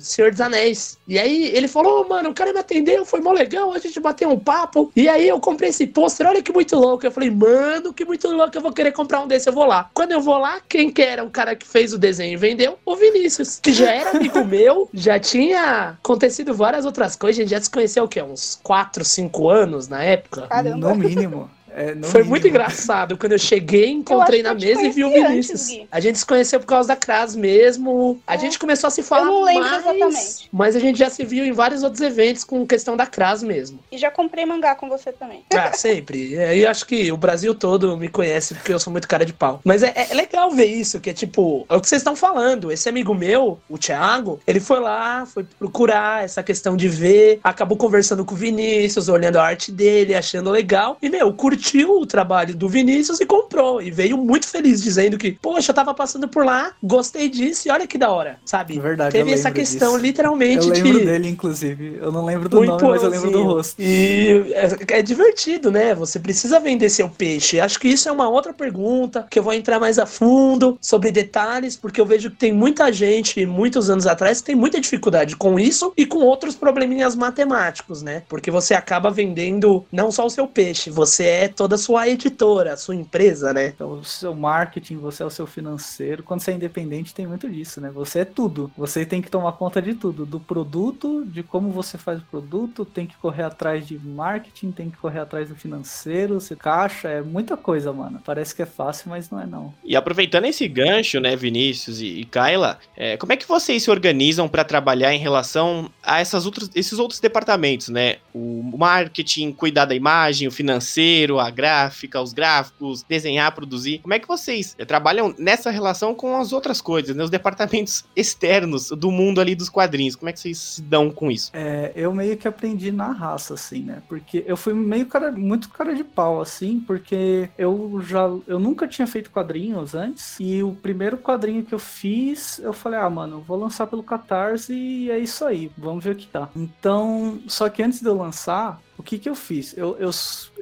Senhor 0.00 0.30
dos 0.30 0.40
Anéis. 0.40 0.98
E 1.06 1.18
aí 1.18 1.50
ele 1.54 1.68
falou, 1.68 2.04
oh, 2.04 2.08
mano, 2.08 2.30
o 2.30 2.34
cara 2.34 2.52
me 2.52 2.58
atendeu, 2.58 3.04
foi 3.04 3.20
mó 3.20 3.32
legal, 3.32 3.72
a 3.72 3.78
gente 3.78 3.98
bateu 4.00 4.30
um 4.30 4.38
papo. 4.38 4.90
E 4.94 5.08
aí 5.08 5.28
eu 5.28 5.40
comprei 5.40 5.70
esse 5.70 5.86
pôster, 5.86 6.26
olha 6.26 6.42
que 6.42 6.52
muito 6.52 6.76
louco. 6.76 7.06
Eu 7.06 7.10
falei, 7.10 7.30
mano, 7.30 7.92
que 7.92 8.04
muito 8.04 8.28
louco, 8.28 8.56
eu 8.56 8.62
vou 8.62 8.72
querer 8.72 8.92
comprar 8.92 9.20
um 9.20 9.26
desse, 9.26 9.48
eu 9.48 9.52
vou 9.52 9.64
lá. 9.64 9.90
Quando 9.94 10.12
eu 10.12 10.20
vou 10.20 10.38
lá, 10.38 10.60
quem 10.68 10.90
que 10.90 11.02
era 11.02 11.24
o 11.24 11.30
cara 11.30 11.54
que 11.54 11.66
fez 11.66 11.92
o 11.92 11.98
desenho 11.98 12.32
e 12.32 12.36
vendeu? 12.36 12.78
O 12.84 12.96
Vinícius, 12.96 13.58
que 13.60 13.72
já 13.72 13.90
era 13.90 14.10
amigo 14.10 14.44
meu, 14.46 14.88
já 14.92 15.18
tinha 15.18 15.96
acontecido 16.02 16.54
várias 16.54 16.84
outras 16.84 17.16
coisas, 17.16 17.38
a 17.38 17.42
gente 17.42 17.50
já 17.50 17.60
se 17.60 17.70
conheceu 17.70 18.04
o 18.04 18.08
quê? 18.08 18.22
Uns 18.22 18.58
4, 18.62 19.04
5 19.04 19.48
anos 19.48 19.88
na 19.88 20.02
época? 20.02 20.46
Caramba. 20.48 20.88
No 20.88 20.94
mínimo. 20.94 21.50
É, 21.74 21.94
Foi 22.04 22.22
muito 22.22 22.46
engraçado. 22.48 23.16
Quando 23.16 23.32
eu 23.32 23.38
cheguei, 23.38 23.88
encontrei 23.90 24.40
Eu 24.40 24.44
na 24.44 24.54
mesa 24.54 24.82
e 24.82 24.90
vi 24.90 25.04
o 25.04 25.08
antes, 25.08 25.22
Vinícius. 25.28 25.66
Gui. 25.68 25.88
a 25.90 26.00
gente 26.00 26.18
se 26.18 26.26
conheceu 26.26 26.60
por 26.60 26.66
causa 26.66 26.88
da 26.88 26.96
Cras 26.96 27.36
mesmo. 27.36 28.20
A 28.26 28.34
É. 28.34 28.38
gente 28.38 28.58
começou 28.58 28.88
a 28.88 28.90
se 28.90 29.02
falar 29.02 29.26
Eu 29.26 29.32
não 29.32 29.42
lembro 29.44 29.62
mais, 29.62 29.82
exatamente. 29.82 30.48
Mas 30.52 30.76
a 30.76 30.80
gente 30.80 30.98
já 30.98 31.10
se 31.10 31.24
viu 31.24 31.44
em 31.44 31.52
vários 31.52 31.82
outros 31.82 32.00
eventos 32.00 32.44
com 32.44 32.66
questão 32.66 32.96
da 32.96 33.06
Cras 33.06 33.42
mesmo. 33.42 33.78
E 33.92 33.98
já 33.98 34.10
comprei 34.10 34.44
mangá 34.46 34.74
com 34.74 34.88
você 34.88 35.12
também. 35.12 35.42
Ah, 35.54 35.72
sempre. 35.72 36.34
É, 36.36 36.56
E 36.56 36.66
acho 36.66 36.86
que 36.86 37.10
o 37.12 37.16
Brasil 37.16 37.54
todo 37.54 37.96
me 37.96 38.08
conhece 38.08 38.54
porque 38.54 38.72
eu 38.72 38.78
sou 38.78 38.90
muito 38.92 39.06
cara 39.08 39.24
de 39.24 39.32
pau. 39.32 39.60
Mas 39.64 39.82
é, 39.82 39.92
é 40.10 40.14
legal 40.14 40.50
ver 40.50 40.66
isso, 40.66 41.00
que 41.00 41.10
é 41.10 41.12
tipo, 41.12 41.66
é 41.68 41.74
o 41.76 41.80
que 41.80 41.88
vocês 41.88 42.00
estão 42.00 42.16
falando. 42.16 42.72
Esse 42.72 42.88
amigo 42.88 43.14
meu, 43.14 43.58
o 43.68 43.78
Thiago, 43.78 44.40
ele 44.46 44.60
foi 44.60 44.80
lá, 44.80 45.26
foi 45.26 45.44
procurar 45.58 46.24
essa 46.24 46.42
questão 46.42 46.76
de 46.76 46.88
ver, 46.88 47.40
acabou 47.44 47.76
conversando 47.76 48.24
com 48.24 48.34
o 48.34 48.38
Vinícius, 48.38 49.08
olhando 49.08 49.36
a 49.36 49.44
arte 49.44 49.70
dele, 49.70 50.14
achando 50.14 50.50
legal. 50.50 50.96
E, 51.02 51.08
meu, 51.08 51.32
curtiu 51.58 52.00
o 52.00 52.06
trabalho 52.06 52.54
do 52.54 52.68
Vinícius 52.68 53.20
e 53.20 53.26
comprou. 53.26 53.82
E 53.82 53.90
veio 53.90 54.16
muito 54.16 54.46
feliz, 54.46 54.80
dizendo 54.80 55.18
que, 55.18 55.32
poxa, 55.32 55.72
eu 55.72 55.74
tava 55.74 55.92
passando 55.92 56.28
por 56.28 56.44
lá, 56.44 56.72
gostei 56.82 57.28
disso 57.28 57.66
e 57.66 57.70
olha 57.70 57.86
que 57.86 57.98
da 57.98 58.10
hora, 58.10 58.38
sabe? 58.44 58.78
É 58.78 58.80
Verdade, 58.80 59.12
Teve 59.12 59.32
essa 59.32 59.50
questão, 59.50 59.92
disso. 59.92 60.02
literalmente, 60.02 60.68
Eu 60.68 60.72
lembro 60.72 61.00
de. 61.00 61.04
dele, 61.04 61.28
inclusive. 61.28 61.98
Eu 62.00 62.12
não 62.12 62.24
lembro 62.24 62.48
do 62.48 62.60
Um 62.60 62.64
nome, 62.64 62.82
mas 62.88 63.02
eu 63.02 63.10
lembro 63.10 63.30
do 63.30 63.42
rosto. 63.42 63.82
E 63.82 64.52
é, 64.54 64.98
é 64.98 65.02
divertido, 65.02 65.70
né? 65.70 65.94
Você 65.94 66.20
precisa 66.20 66.60
vender 66.60 66.88
seu 66.90 67.08
peixe. 67.08 67.58
Acho 67.60 67.78
que 67.80 67.88
isso 67.88 68.08
é 68.08 68.12
uma 68.12 68.28
outra 68.28 68.52
pergunta 68.54 69.26
que 69.28 69.38
eu 69.38 69.42
vou 69.42 69.52
entrar 69.52 69.80
mais 69.80 69.98
a 69.98 70.06
fundo 70.06 70.78
sobre 70.80 71.10
detalhes, 71.10 71.76
porque 71.76 72.00
eu 72.00 72.06
vejo 72.06 72.30
que 72.30 72.36
tem 72.36 72.52
muita 72.52 72.92
gente, 72.92 73.44
muitos 73.44 73.90
anos 73.90 74.06
atrás, 74.06 74.40
que 74.40 74.46
tem 74.46 74.56
muita 74.56 74.80
dificuldade 74.80 75.34
com 75.36 75.58
isso 75.58 75.92
e 75.96 76.06
com 76.06 76.18
outros 76.18 76.54
probleminhas 76.54 77.16
matemáticos, 77.16 78.00
né? 78.02 78.22
Porque 78.28 78.50
você 78.50 78.74
acaba 78.74 79.10
vendendo 79.10 79.84
não 79.90 80.10
só 80.12 80.24
o 80.24 80.30
seu 80.30 80.46
peixe, 80.46 80.90
você 80.90 81.24
é 81.24 81.47
toda 81.48 81.74
a 81.74 81.78
sua 81.78 82.08
editora, 82.08 82.72
a 82.72 82.76
sua 82.76 82.94
empresa, 82.94 83.52
né? 83.52 83.68
Então, 83.68 83.92
o 83.92 84.04
seu 84.04 84.34
marketing, 84.34 84.96
você 84.96 85.22
é 85.22 85.26
o 85.26 85.30
seu 85.30 85.46
financeiro. 85.46 86.22
Quando 86.22 86.40
você 86.40 86.52
é 86.52 86.54
independente, 86.54 87.14
tem 87.14 87.26
muito 87.26 87.48
disso, 87.48 87.80
né? 87.80 87.90
Você 87.90 88.20
é 88.20 88.24
tudo. 88.24 88.70
Você 88.76 89.04
tem 89.04 89.22
que 89.22 89.30
tomar 89.30 89.52
conta 89.52 89.80
de 89.80 89.94
tudo. 89.94 90.24
Do 90.24 90.40
produto, 90.40 91.24
de 91.26 91.42
como 91.42 91.70
você 91.70 91.98
faz 91.98 92.20
o 92.20 92.24
produto, 92.24 92.84
tem 92.84 93.06
que 93.06 93.16
correr 93.16 93.44
atrás 93.44 93.86
de 93.86 93.98
marketing, 93.98 94.70
tem 94.70 94.90
que 94.90 94.96
correr 94.96 95.20
atrás 95.20 95.48
do 95.48 95.56
financeiro, 95.56 96.40
se 96.40 96.54
caixa, 96.56 97.08
é 97.08 97.22
muita 97.22 97.56
coisa, 97.56 97.92
mano. 97.92 98.20
Parece 98.24 98.54
que 98.54 98.62
é 98.62 98.66
fácil, 98.66 99.10
mas 99.10 99.30
não 99.30 99.40
é 99.40 99.46
não. 99.46 99.74
E 99.84 99.96
aproveitando 99.96 100.44
esse 100.44 100.66
gancho, 100.68 101.20
né, 101.20 101.36
Vinícius 101.36 102.00
e, 102.00 102.06
e 102.20 102.24
Kyla, 102.24 102.78
é, 102.96 103.16
como 103.16 103.32
é 103.32 103.36
que 103.36 103.46
vocês 103.46 103.82
se 103.82 103.90
organizam 103.90 104.48
para 104.48 104.64
trabalhar 104.64 105.14
em 105.14 105.18
relação 105.18 105.90
a 106.02 106.20
essas 106.20 106.46
outros, 106.46 106.70
esses 106.74 106.98
outros 106.98 107.20
departamentos, 107.20 107.88
né? 107.88 108.16
O 108.34 108.62
marketing, 108.76 109.52
cuidar 109.52 109.84
da 109.84 109.94
imagem, 109.94 110.48
o 110.48 110.52
financeiro, 110.52 111.37
a 111.40 111.50
gráfica, 111.50 112.20
os 112.20 112.32
gráficos, 112.32 113.02
desenhar, 113.02 113.54
produzir. 113.54 113.98
Como 113.98 114.14
é 114.14 114.18
que 114.18 114.28
vocês 114.28 114.76
trabalham 114.86 115.34
nessa 115.38 115.70
relação 115.70 116.14
com 116.14 116.36
as 116.36 116.52
outras 116.52 116.80
coisas, 116.80 117.16
né? 117.16 117.24
Os 117.24 117.30
departamentos 117.30 118.04
externos 118.14 118.90
do 118.90 119.10
mundo 119.10 119.40
ali 119.40 119.54
dos 119.54 119.68
quadrinhos. 119.68 120.16
Como 120.16 120.28
é 120.28 120.32
que 120.32 120.40
vocês 120.40 120.58
se 120.58 120.82
dão 120.82 121.10
com 121.10 121.30
isso? 121.30 121.50
É, 121.54 121.92
eu 121.94 122.12
meio 122.12 122.36
que 122.36 122.48
aprendi 122.48 122.90
na 122.92 123.12
raça, 123.12 123.54
assim, 123.54 123.82
né? 123.82 124.02
Porque 124.08 124.44
eu 124.46 124.56
fui 124.56 124.74
meio 124.74 125.06
cara, 125.06 125.32
muito 125.32 125.68
cara 125.70 125.94
de 125.94 126.04
pau, 126.04 126.40
assim, 126.40 126.80
porque 126.80 127.48
eu 127.58 128.00
já, 128.04 128.28
eu 128.46 128.58
nunca 128.58 128.86
tinha 128.86 129.06
feito 129.06 129.30
quadrinhos 129.30 129.94
antes, 129.94 130.36
e 130.40 130.62
o 130.62 130.74
primeiro 130.74 131.18
quadrinho 131.18 131.64
que 131.64 131.74
eu 131.74 131.78
fiz, 131.78 132.58
eu 132.58 132.72
falei, 132.72 132.98
ah, 132.98 133.10
mano, 133.10 133.44
vou 133.46 133.58
lançar 133.58 133.86
pelo 133.86 134.02
Catarse 134.02 134.72
e 134.72 135.10
é 135.10 135.18
isso 135.18 135.44
aí, 135.44 135.70
vamos 135.76 136.02
ver 136.02 136.12
o 136.12 136.16
que 136.16 136.28
dá. 136.32 136.48
Então, 136.54 137.40
só 137.46 137.68
que 137.68 137.82
antes 137.82 138.00
de 138.00 138.08
eu 138.08 138.16
lançar, 138.16 138.80
o 138.98 139.02
que 139.02 139.16
que 139.16 139.28
eu 139.28 139.34
fiz? 139.34 139.76
Eu, 139.78 139.96
eu, 139.98 140.10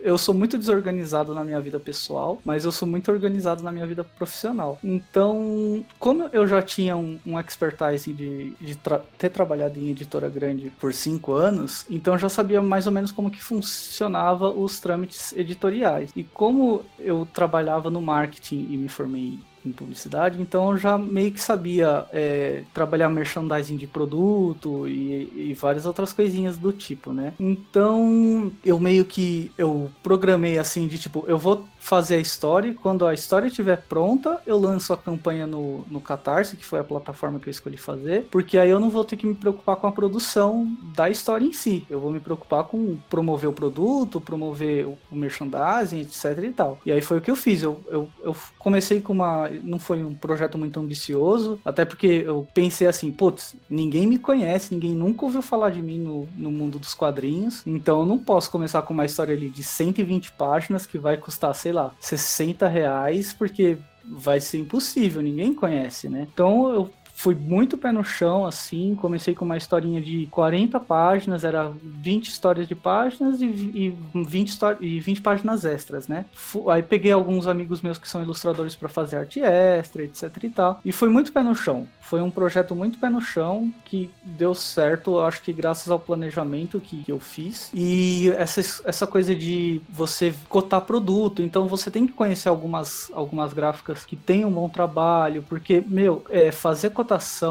eu 0.03 0.19
sou 0.19 0.35
muito 0.35 0.59
desorganizado 0.59 1.35
na 1.35 1.43
minha 1.43 1.59
vida 1.59 1.81
pessoal, 1.81 2.41
mas 2.45 2.67
eu 2.67 2.71
sou 2.71 2.87
muito 2.87 3.11
organizado 3.11 3.63
na 3.63 3.73
minha 3.73 3.87
vida 3.87 4.05
profissional. 4.05 4.79
Então, 4.85 5.85
como 5.99 6.29
eu 6.33 6.47
já 6.47 6.61
tinha 6.61 6.97
um, 6.97 7.19
um 7.25 7.41
expertise 7.41 8.13
de, 8.13 8.51
de 8.61 8.77
tra 8.77 8.99
ter 9.17 9.31
trabalhado 9.31 9.79
em 9.79 9.89
editora 9.89 10.29
grande 10.29 10.71
por 10.79 10.93
cinco 10.93 11.33
anos, 11.33 11.87
então 11.89 12.15
eu 12.15 12.19
já 12.19 12.29
sabia 12.29 12.61
mais 12.61 12.87
ou 12.87 12.93
menos 12.93 13.11
como 13.11 13.31
que 13.31 13.43
funcionava 13.43 14.51
os 14.51 14.79
trâmites 14.79 15.33
editoriais. 15.33 16.11
E 16.15 16.23
como 16.23 16.85
eu 16.99 17.27
trabalhava 17.33 17.91
no 17.91 18.03
marketing 18.03 18.67
e 18.71 18.77
me 18.77 18.89
formei 18.89 19.39
publicidade, 19.73 20.41
então 20.41 20.73
eu 20.73 20.79
já 20.79 20.97
meio 20.99 21.33
que 21.33 21.41
sabia 21.41 22.07
é, 22.13 22.63
trabalhar 22.73 23.09
merchandising 23.09 23.77
de 23.77 23.87
produto 23.87 24.87
e, 24.89 25.51
e, 25.51 25.55
várias 25.55 25.87
outras 25.87 26.13
coisinhas 26.13 26.57
do 26.57 26.73
tipo, 26.73 27.13
né? 27.13 27.33
Então 27.39 28.53
eu 28.65 28.79
meio 28.79 29.05
que 29.05 29.51
eu 29.57 29.91
programei 30.03 30.59
assim 30.59 30.87
de 30.87 30.99
tipo, 30.99 31.25
eu 31.27 31.39
vou 31.39 31.67
fazer 31.87 32.17
a 32.17 32.19
história, 32.19 32.75
quando 32.75 33.07
a 33.07 33.15
história 33.15 33.47
estiver 33.47 33.77
pronta, 33.77 34.41
eu 34.45 34.59
lanço 34.59 34.93
a 34.93 34.97
campanha 34.97 35.47
no, 35.47 35.85
no 35.89 36.01
Catarse, 36.01 36.57
que 36.57 36.65
foi 36.65 36.81
a 36.81 36.85
plataforma 36.85 37.39
que 37.39 37.49
eu 37.49 37.51
escolhi 37.53 37.77
fazer, 37.77 38.27
porque 38.29 38.59
aí 38.59 38.69
eu 38.69 38.81
não 38.81 38.91
vou 38.91 39.05
ter 39.05 39.17
que 39.17 39.25
me 39.25 39.37
preocupar 39.37 39.77
com 39.77 39.87
a 39.87 39.93
produção 39.93 40.77
da 40.97 41.09
história 41.09 41.45
em 41.45 41.53
si. 41.53 41.87
Eu 41.89 42.01
vou 42.01 42.11
me 42.11 42.19
preocupar 42.19 42.65
com 42.65 42.99
promover 43.09 43.49
o 43.49 43.53
produto, 43.53 44.21
promover 44.21 44.85
o, 44.85 44.99
o 45.13 45.15
merchandising, 45.15 46.01
etc 46.01 46.37
e 46.43 46.51
tal. 46.51 46.81
E 46.85 46.91
aí 46.91 47.01
foi 47.01 47.19
o 47.19 47.21
que 47.21 47.31
eu 47.31 47.37
fiz. 47.37 47.63
Eu, 47.63 47.81
eu, 47.87 48.09
eu 48.21 48.37
comecei 48.59 49.01
com 49.01 49.13
uma. 49.13 49.49
Não 49.63 49.79
foi 49.79 50.03
um 50.03 50.13
projeto 50.13 50.59
muito 50.59 50.81
ambicioso, 50.81 51.61
até 51.65 51.85
porque 51.85 52.25
eu 52.27 52.49
pensei 52.53 52.89
assim, 52.89 53.13
putz, 53.13 53.55
ninguém 53.71 54.09
me 54.09 54.19
conhece, 54.19 54.75
ninguém 54.75 54.93
nunca 54.93 55.25
ouviu 55.25 55.41
falar 55.41 55.71
de 55.71 55.81
mim 55.81 56.01
no, 56.01 56.29
no 56.37 56.51
mundo 56.51 56.81
dos 56.81 56.95
quadrinhos, 56.95 57.63
então 57.65 58.01
eu 58.01 58.07
não 58.07 58.19
posso 58.19 58.51
começar 58.51 58.83
com 58.83 58.93
uma 58.93 59.05
história 59.05 59.33
ali 59.33 59.49
de 59.49 59.63
120 59.63 60.33
páginas 60.33 60.85
que 60.85 60.99
vai 60.99 61.17
custar, 61.17 61.55
sei 61.55 61.76
lá, 61.77 61.95
60 62.01 62.67
reais, 62.67 63.33
porque 63.33 63.79
vai 64.05 64.41
ser 64.41 64.59
impossível, 64.59 65.23
ninguém 65.23 65.55
conhece, 65.55 66.09
né? 66.09 66.27
Então 66.33 66.69
eu 66.69 66.91
fui 67.17 67.35
muito 67.35 67.79
pé 67.79 67.91
no 67.91 68.05
chão, 68.05 68.45
assim, 68.45 68.95
comecei 68.95 69.35
com 69.35 69.47
uma 69.47 69.57
historinha 69.57 70.03
de 70.03 70.27
40 70.31 70.79
páginas, 70.79 71.45
era 71.45 71.73
20 71.83 72.29
histórias 72.29 72.69
de 72.69 72.75
páginas 72.75 73.41
e, 73.41 73.47
e, 73.47 73.97
20, 74.15 74.59
e 74.83 75.01
20 75.01 75.23
páginas 75.23 75.65
extras, 75.65 76.07
né? 76.07 76.27
Aí 76.71 76.83
peguei 76.83 77.11
alguns 77.11 77.47
amigos 77.47 77.81
meus 77.81 77.97
que 77.97 78.07
são 78.07 78.23
ilustradores 78.23 78.77
para 78.77 78.91
fazer 78.91 79.17
arte 79.17 79.41
extra, 79.41 80.05
etc 80.05 80.31
e 80.43 80.51
tal, 80.51 80.81
e 80.85 80.93
foi 80.93 81.09
muito 81.09 81.33
pé 81.33 81.43
no 81.43 81.55
chão. 81.55 81.89
Foi 82.03 82.21
um 82.21 82.31
projeto 82.31 82.77
muito 82.77 82.99
pé 82.99 83.09
no 83.09 83.21
chão 83.21 83.73
que 83.85 84.11
deu 84.23 84.55
certo, 84.55 85.19
acho 85.19 85.43
que 85.43 85.53
graças 85.53 85.91
ao 85.91 85.99
planejamento 85.99 86.79
que, 86.79 87.03
que 87.03 87.11
eu 87.11 87.19
fiz. 87.19 87.71
E 87.75 88.31
essa, 88.37 88.61
essa 88.85 89.07
coisa 89.07 89.35
de 89.35 89.81
você 89.89 90.33
cotar 90.49 90.83
produto, 90.83 91.43
então 91.43 91.67
você 91.67 91.91
tem 91.91 92.07
que 92.07 92.13
conhecer 92.13 92.49
algumas, 92.49 93.11
algumas 93.13 93.53
gráficas 93.53 94.05
que 94.05 94.15
têm 94.15 94.45
um 94.45 94.53
bom 94.53 94.69
trabalho, 94.69 95.43
porque, 95.49 95.83
meu, 95.85 96.25
é, 96.31 96.53
fazer 96.53 96.91
cotação 96.91 97.06